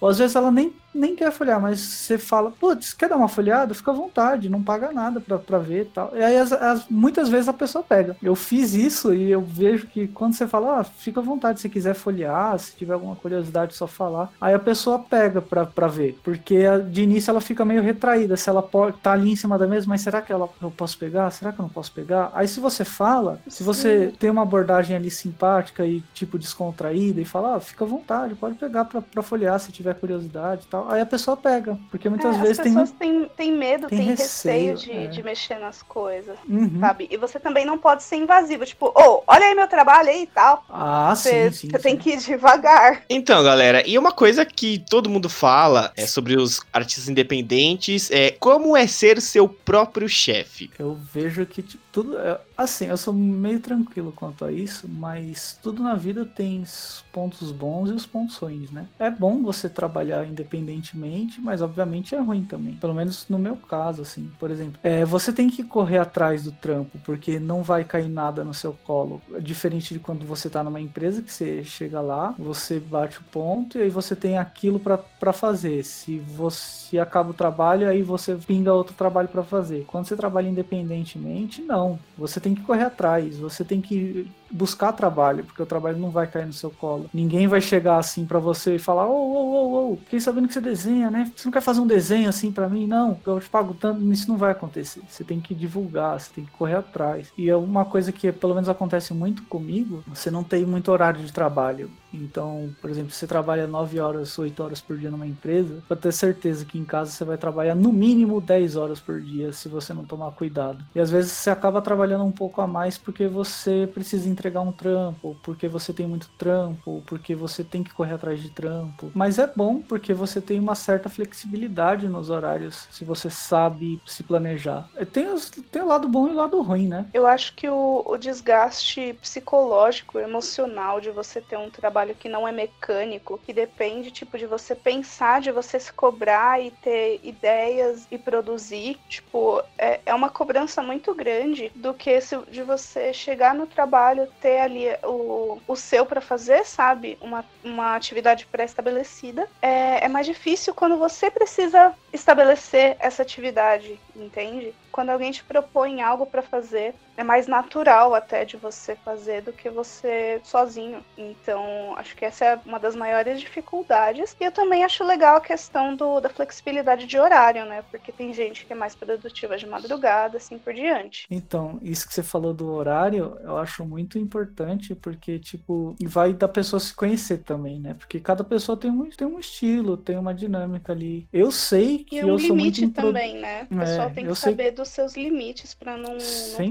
Ou 0.00 0.08
às 0.08 0.18
vezes 0.18 0.36
ela 0.36 0.50
nem, 0.50 0.72
nem 0.94 1.14
quer 1.14 1.30
folhear, 1.32 1.60
mas 1.60 1.78
você 1.80 2.18
fala, 2.18 2.50
putz, 2.50 2.92
quer 2.92 3.08
dar 3.08 3.16
uma 3.16 3.28
folhada? 3.28 3.74
Fica 3.74 3.90
à 3.90 3.94
vontade, 3.94 4.48
não 4.48 4.62
paga 4.62 4.92
nada 4.92 5.20
pra, 5.20 5.38
pra 5.38 5.58
ver 5.58 5.82
e 5.82 5.84
tal. 5.86 6.12
E 6.14 6.22
aí 6.22 6.36
as- 6.36 6.52
as- 6.52 6.86
muitas 6.88 7.28
vezes 7.28 7.48
a 7.48 7.52
pessoa 7.52 7.84
pega. 7.84 8.16
Eu 8.22 8.34
fiz 8.34 8.74
isso 8.74 9.14
e 9.14 9.30
eu 9.30 9.40
vejo 9.40 9.86
que 9.86 10.08
quando 10.08 10.34
você 10.34 10.46
fala, 10.46 10.80
ah, 10.80 10.84
fica 10.84 11.20
à 11.20 11.22
vontade, 11.22 11.60
se 11.60 11.68
quiser 11.68 11.94
folhear, 11.94 12.58
se 12.58 12.74
tiver 12.76 12.94
alguma 12.94 13.14
curiosidade, 13.16 13.74
só 13.74 13.86
falar. 13.86 14.30
Aí 14.40 14.54
a 14.54 14.58
pessoa 14.58 14.98
pega 14.98 15.40
pra, 15.40 15.64
pra 15.66 15.86
ver. 15.88 16.18
Porque 16.24 16.64
de 16.90 17.02
início 17.02 17.30
ela 17.30 17.40
fica 17.40 17.64
meio 17.64 17.82
retraída. 17.82 18.36
Se 18.36 18.48
ela 18.48 18.62
pode, 18.62 18.96
tá 18.98 19.12
ali 19.12 19.30
em 19.30 19.36
cima 19.36 19.58
da 19.58 19.66
mesa, 19.66 19.86
mas 19.88 20.00
será 20.00 20.20
que 20.22 20.32
ela, 20.32 20.48
eu 20.60 20.70
posso 20.70 20.98
pegar? 20.98 21.30
Será 21.30 21.52
que 21.52 21.60
eu 21.60 21.62
não 21.64 21.70
posso 21.70 21.92
pegar? 21.92 22.30
Aí 22.34 22.48
se 22.48 22.60
você 22.60 22.84
fala, 22.84 23.40
se 23.46 23.62
você 23.62 24.12
tem 24.18 24.30
uma 24.30 24.42
abordagem 24.42 24.96
ali 24.96 25.10
simpática 25.10 25.84
e 25.86 26.02
tipo 26.14 26.38
descontraída 26.38 27.20
e 27.20 27.24
fala, 27.24 27.56
ah, 27.56 27.60
fica 27.60 27.84
à 27.84 27.88
vontade, 27.88 28.34
pode 28.34 28.54
pegar 28.56 28.84
pra, 28.84 29.00
pra 29.00 29.22
folhear 29.22 29.58
se 29.60 29.70
tiver 29.72 29.94
curiosidade 29.94 30.62
e 30.64 30.68
tal. 30.68 30.77
Aí 30.88 31.00
a 31.00 31.06
pessoa 31.06 31.36
pega. 31.36 31.78
Porque 31.90 32.08
muitas 32.08 32.36
É, 32.36 32.38
vezes 32.40 32.58
as 32.58 32.64
tem. 32.64 32.72
pessoas 32.74 32.90
têm, 32.98 33.30
têm 33.36 33.52
medo, 33.52 33.88
tem 33.88 33.98
têm 33.98 34.06
receio, 34.08 34.72
receio, 34.72 34.76
de, 34.76 35.04
é. 35.04 35.06
de 35.08 35.22
mexer 35.22 35.58
nas 35.58 35.82
coisas, 35.82 36.36
Uhum. 36.48 36.78
sabe? 36.80 37.08
E 37.10 37.16
você 37.16 37.38
também 37.40 37.64
não 37.64 37.78
pode 37.78 38.02
ser 38.02 38.16
invasivo, 38.16 38.64
tipo, 38.66 38.86
ô, 38.94 39.22
olha 39.26 39.46
aí 39.46 39.54
meu 39.54 39.66
trabalho 39.68 40.08
aí 40.10 40.22
e 40.22 40.26
tal. 40.26 40.64
Ah, 40.68 41.14
Você 41.14 41.50
sim, 41.50 41.68
sim. 41.68 41.70
você 41.70 41.78
tem 41.78 41.92
sim. 41.94 41.98
que 41.98 42.10
ir 42.10 42.18
devagar. 42.18 43.02
Então, 43.08 43.42
galera, 43.42 43.82
e 43.88 43.98
uma 43.98 44.12
coisa 44.12 44.44
que 44.44 44.78
todo 44.90 45.08
mundo 45.10 45.28
fala 45.28 45.92
é 45.96 46.06
sobre 46.06 46.36
os 46.36 46.60
artistas 46.72 47.08
independentes 47.08 48.10
é 48.10 48.30
como 48.32 48.76
é 48.76 48.86
ser 48.86 49.20
seu 49.20 49.48
próprio 49.48 50.08
chefe. 50.08 50.70
Eu 50.78 50.94
vejo 51.12 51.44
que 51.46 51.62
tipo, 51.62 51.82
tudo. 52.02 52.18
é- 52.18 52.40
Assim, 52.56 52.86
eu 52.86 52.96
sou 52.96 53.14
meio 53.14 53.60
tranquilo 53.60 54.10
quanto 54.10 54.44
a 54.44 54.50
isso, 54.50 54.88
mas 54.88 55.56
tudo 55.62 55.80
na 55.80 55.94
vida 55.94 56.24
tem 56.24 56.60
os 56.62 57.04
pontos 57.12 57.52
bons 57.52 57.88
e 57.88 57.92
os 57.92 58.04
pontos 58.04 58.36
ruins, 58.36 58.70
né? 58.72 58.88
É 58.98 59.08
bom 59.10 59.40
você 59.44 59.68
trabalhar 59.68 60.26
independentemente, 60.26 61.40
mas 61.40 61.62
obviamente 61.62 62.14
é 62.16 62.18
ruim 62.20 62.44
também. 62.44 62.74
Pelo 62.74 62.92
menos 62.94 63.26
no 63.28 63.38
meu 63.38 63.56
caso, 63.56 64.02
assim. 64.02 64.28
Por 64.40 64.50
exemplo, 64.50 64.78
é, 64.82 65.04
você 65.04 65.32
tem 65.32 65.48
que 65.48 65.62
correr 65.62 65.98
atrás 65.98 66.42
do 66.42 66.50
trampo, 66.52 66.98
porque 67.04 67.38
não 67.38 67.62
vai 67.62 67.84
cair 67.84 68.08
nada 68.08 68.42
no 68.42 68.52
seu 68.52 68.72
colo. 68.84 69.22
Diferente 69.40 69.94
de 69.94 70.00
quando 70.00 70.26
você 70.26 70.50
tá 70.50 70.62
numa 70.64 70.80
empresa 70.80 71.22
que 71.22 71.32
você 71.32 71.62
chega 71.64 72.00
lá, 72.00 72.34
você 72.36 72.80
bate 72.80 73.18
o 73.20 73.24
ponto 73.30 73.78
e 73.78 73.82
aí 73.82 73.88
você 73.90 74.16
tem 74.16 74.36
aquilo 74.36 74.80
pra 74.80 75.32
fazer. 75.32 75.84
Se 75.84 76.18
você 76.18 76.98
acaba 76.98 77.30
o 77.30 77.34
trabalho, 77.34 77.88
aí 77.88 78.02
você 78.02 78.34
pinga 78.36 78.72
outro 78.74 78.94
trabalho 78.94 79.28
pra 79.28 79.44
fazer. 79.44 79.84
Quando 79.86 80.06
você 80.06 80.16
trabalha 80.16 80.48
independentemente, 80.48 81.62
não. 81.62 81.87
Você 82.16 82.40
tem 82.40 82.54
que 82.54 82.62
correr 82.62 82.84
atrás, 82.84 83.36
você 83.38 83.64
tem 83.64 83.80
que 83.80 84.30
buscar 84.50 84.92
trabalho, 84.92 85.44
porque 85.44 85.62
o 85.62 85.66
trabalho 85.66 85.98
não 85.98 86.10
vai 86.10 86.26
cair 86.26 86.46
no 86.46 86.52
seu 86.52 86.70
colo. 86.70 87.10
Ninguém 87.12 87.46
vai 87.46 87.60
chegar 87.60 87.98
assim 87.98 88.26
pra 88.26 88.38
você 88.38 88.76
e 88.76 88.78
falar: 88.78 89.06
Ô, 89.06 89.12
ô, 89.12 89.52
ô, 89.52 89.92
ô, 89.92 89.96
fiquei 89.96 90.20
sabendo 90.20 90.48
que 90.48 90.54
você 90.54 90.60
desenha, 90.60 91.10
né? 91.10 91.30
Você 91.34 91.46
não 91.46 91.52
quer 91.52 91.60
fazer 91.60 91.80
um 91.80 91.86
desenho 91.86 92.28
assim 92.28 92.50
pra 92.52 92.68
mim? 92.68 92.86
Não, 92.86 93.18
eu 93.26 93.40
te 93.40 93.48
pago 93.48 93.74
tanto. 93.74 94.02
Isso 94.12 94.28
não 94.28 94.36
vai 94.36 94.52
acontecer. 94.52 95.02
Você 95.08 95.24
tem 95.24 95.40
que 95.40 95.54
divulgar, 95.54 96.18
você 96.18 96.30
tem 96.34 96.44
que 96.44 96.50
correr 96.52 96.76
atrás. 96.76 97.32
E 97.36 97.48
é 97.48 97.56
uma 97.56 97.84
coisa 97.84 98.12
que 98.12 98.30
pelo 98.32 98.54
menos 98.54 98.68
acontece 98.68 99.12
muito 99.14 99.42
comigo: 99.44 100.02
você 100.06 100.30
não 100.30 100.44
tem 100.44 100.64
muito 100.64 100.90
horário 100.90 101.24
de 101.24 101.32
trabalho. 101.32 101.90
Então, 102.12 102.70
por 102.80 102.90
exemplo, 102.90 103.10
você 103.10 103.26
trabalha 103.26 103.66
9 103.66 104.00
horas, 104.00 104.38
8 104.38 104.62
horas 104.62 104.80
por 104.80 104.96
dia 104.96 105.10
numa 105.10 105.26
empresa, 105.26 105.82
pode 105.86 106.00
ter 106.00 106.12
certeza 106.12 106.64
que 106.64 106.78
em 106.78 106.84
casa 106.84 107.10
você 107.10 107.24
vai 107.24 107.36
trabalhar 107.36 107.74
no 107.74 107.92
mínimo 107.92 108.40
10 108.40 108.76
horas 108.76 109.00
por 109.00 109.20
dia 109.20 109.52
se 109.52 109.68
você 109.68 109.92
não 109.92 110.04
tomar 110.04 110.30
cuidado. 110.32 110.82
E 110.94 111.00
às 111.00 111.10
vezes 111.10 111.32
você 111.32 111.50
acaba 111.50 111.82
trabalhando 111.82 112.24
um 112.24 112.32
pouco 112.32 112.60
a 112.60 112.66
mais 112.66 112.96
porque 112.96 113.26
você 113.26 113.88
precisa 113.92 114.28
entregar 114.38 114.60
um 114.60 114.72
trampo, 114.72 115.36
porque 115.42 115.68
você 115.68 115.92
tem 115.92 116.06
muito 116.06 116.28
trampo, 116.38 117.02
porque 117.06 117.34
você 117.34 117.64
tem 117.64 117.82
que 117.82 117.92
correr 117.92 118.14
atrás 118.14 118.40
de 118.40 118.50
trampo. 118.50 119.10
Mas 119.14 119.38
é 119.38 119.46
bom 119.46 119.80
porque 119.80 120.14
você 120.14 120.40
tem 120.40 120.60
uma 120.60 120.74
certa 120.74 121.08
flexibilidade 121.08 122.08
nos 122.08 122.30
horários, 122.30 122.86
se 122.90 123.04
você 123.04 123.28
sabe 123.28 124.00
se 124.06 124.22
planejar. 124.22 124.88
Tem, 125.12 125.28
os, 125.28 125.50
tem 125.50 125.82
o 125.82 125.86
lado 125.86 126.08
bom 126.08 126.28
e 126.28 126.30
o 126.30 126.34
lado 126.34 126.60
ruim, 126.62 126.86
né? 126.86 127.06
Eu 127.12 127.26
acho 127.26 127.54
que 127.54 127.68
o, 127.68 128.04
o 128.06 128.16
desgaste 128.16 129.18
psicológico, 129.20 130.18
emocional 130.18 131.00
de 131.00 131.10
você 131.10 131.40
ter 131.40 131.56
um 131.56 131.70
trabalho 131.70 132.14
que 132.14 132.28
não 132.28 132.46
é 132.46 132.52
mecânico, 132.52 133.40
que 133.44 133.52
depende 133.52 134.10
tipo 134.10 134.38
de 134.38 134.46
você 134.46 134.74
pensar, 134.74 135.40
de 135.40 135.50
você 135.50 135.80
se 135.80 135.92
cobrar 135.92 136.62
e 136.62 136.70
ter 136.70 137.20
ideias 137.22 138.06
e 138.10 138.18
produzir, 138.18 138.98
tipo, 139.08 139.62
é, 139.76 140.00
é 140.06 140.14
uma 140.14 140.30
cobrança 140.30 140.82
muito 140.82 141.14
grande 141.14 141.72
do 141.74 141.92
que 141.92 142.20
se, 142.20 142.36
de 142.50 142.62
você 142.62 143.12
chegar 143.12 143.54
no 143.54 143.66
trabalho, 143.66 144.27
ter 144.40 144.60
ali 144.60 144.86
o, 145.04 145.58
o 145.66 145.76
seu 145.76 146.06
para 146.06 146.20
fazer, 146.20 146.64
sabe? 146.64 147.18
Uma, 147.20 147.44
uma 147.64 147.96
atividade 147.96 148.46
pré-estabelecida. 148.46 149.48
É, 149.60 150.04
é 150.04 150.08
mais 150.08 150.26
difícil 150.26 150.74
quando 150.74 150.96
você 150.96 151.30
precisa 151.30 151.94
estabelecer 152.12 152.96
essa 152.98 153.22
atividade, 153.22 153.98
entende? 154.14 154.74
Quando 154.98 155.10
alguém 155.10 155.30
te 155.30 155.44
propõe 155.44 156.02
algo 156.02 156.26
para 156.26 156.42
fazer, 156.42 156.92
é 157.16 157.22
mais 157.22 157.46
natural 157.46 158.16
até 158.16 158.44
de 158.44 158.56
você 158.56 158.96
fazer 158.96 159.42
do 159.42 159.52
que 159.52 159.70
você 159.70 160.40
sozinho. 160.42 161.04
Então, 161.16 161.94
acho 161.96 162.16
que 162.16 162.24
essa 162.24 162.44
é 162.44 162.60
uma 162.66 162.80
das 162.80 162.96
maiores 162.96 163.40
dificuldades. 163.40 164.36
E 164.40 164.44
eu 164.44 164.50
também 164.50 164.82
acho 164.82 165.04
legal 165.04 165.36
a 165.36 165.40
questão 165.40 165.94
do, 165.94 166.18
da 166.18 166.28
flexibilidade 166.28 167.06
de 167.06 167.16
horário, 167.16 167.64
né? 167.64 167.84
Porque 167.92 168.10
tem 168.10 168.32
gente 168.32 168.66
que 168.66 168.72
é 168.72 168.76
mais 168.76 168.96
produtiva 168.96 169.56
de 169.56 169.68
madrugada, 169.68 170.36
assim 170.36 170.58
por 170.58 170.74
diante. 170.74 171.28
Então, 171.30 171.78
isso 171.80 172.08
que 172.08 172.14
você 172.14 172.22
falou 172.24 172.52
do 172.52 172.68
horário, 172.68 173.38
eu 173.44 173.56
acho 173.56 173.84
muito 173.84 174.18
importante, 174.18 174.96
porque, 174.96 175.38
tipo, 175.38 175.94
vai 176.06 176.32
da 176.32 176.48
pessoa 176.48 176.80
se 176.80 176.92
conhecer 176.92 177.38
também, 177.38 177.78
né? 177.78 177.94
Porque 177.94 178.18
cada 178.18 178.42
pessoa 178.42 178.76
tem 178.76 178.90
um, 178.90 179.08
tem 179.10 179.28
um 179.28 179.38
estilo, 179.38 179.96
tem 179.96 180.18
uma 180.18 180.34
dinâmica 180.34 180.92
ali. 180.92 181.28
Eu 181.32 181.52
sei 181.52 182.04
que 182.04 182.16
e 182.16 182.24
um 182.24 182.30
eu 182.30 182.36
limite 182.36 182.48
sou 182.48 182.56
muito 182.56 182.94
também, 182.94 183.40
né? 183.40 183.68
O 183.70 183.76
pessoal 183.76 184.08
é, 184.08 184.10
tem 184.10 184.26
que 184.26 184.34
sei... 184.34 184.50
saber 184.50 184.72
dos 184.88 184.94
seus 184.94 185.14
limites 185.14 185.74
para 185.74 185.96
não, 185.96 186.14
não 186.14 186.18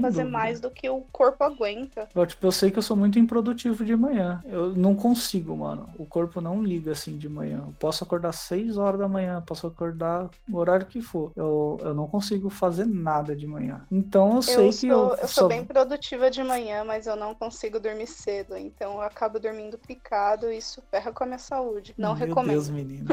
dúvida. 0.00 0.24
mais 0.24 0.60
do 0.60 0.70
que 0.70 0.88
o 0.88 1.02
corpo 1.12 1.44
aguenta. 1.44 2.08
Eu, 2.14 2.26
tipo, 2.26 2.46
eu 2.46 2.52
sei 2.52 2.70
que 2.70 2.78
eu 2.78 2.82
sou 2.82 2.96
muito 2.96 3.18
improdutivo 3.18 3.84
de 3.84 3.96
manhã. 3.96 4.42
Eu 4.44 4.74
não 4.74 4.94
consigo, 4.94 5.56
mano. 5.56 5.88
O 5.96 6.04
corpo 6.04 6.40
não 6.40 6.62
liga 6.62 6.92
assim 6.92 7.16
de 7.16 7.28
manhã. 7.28 7.62
Eu 7.66 7.74
posso 7.78 8.02
acordar 8.04 8.32
6 8.32 8.76
horas 8.76 8.98
da 8.98 9.08
manhã, 9.08 9.42
posso 9.46 9.66
acordar 9.66 10.28
o 10.50 10.56
horário 10.56 10.86
que 10.86 11.00
for. 11.00 11.32
Eu, 11.36 11.78
eu 11.80 11.94
não 11.94 12.06
consigo 12.06 12.50
fazer 12.50 12.86
nada 12.86 13.34
de 13.34 13.46
manhã. 13.46 13.86
Então 13.90 14.36
eu 14.36 14.42
sei 14.42 14.66
eu 14.66 14.68
que 14.68 14.72
sou, 14.72 14.88
eu. 14.88 15.16
Eu 15.16 15.28
sou 15.28 15.48
bem 15.48 15.64
produtiva 15.64 16.30
de 16.30 16.42
manhã, 16.42 16.84
mas 16.84 17.06
eu 17.06 17.16
não 17.16 17.34
consigo 17.34 17.78
dormir 17.78 18.06
cedo. 18.06 18.56
Então 18.56 18.94
eu 18.94 19.02
acabo 19.02 19.38
dormindo 19.38 19.78
picado 19.78 20.50
e 20.50 20.58
isso 20.58 20.82
ferra 20.90 21.12
com 21.12 21.24
a 21.24 21.26
minha 21.26 21.38
saúde. 21.38 21.94
Não 21.96 22.14
Meu 22.16 22.26
recomendo. 22.26 22.52
Deus, 22.52 22.68
menino. 22.68 23.06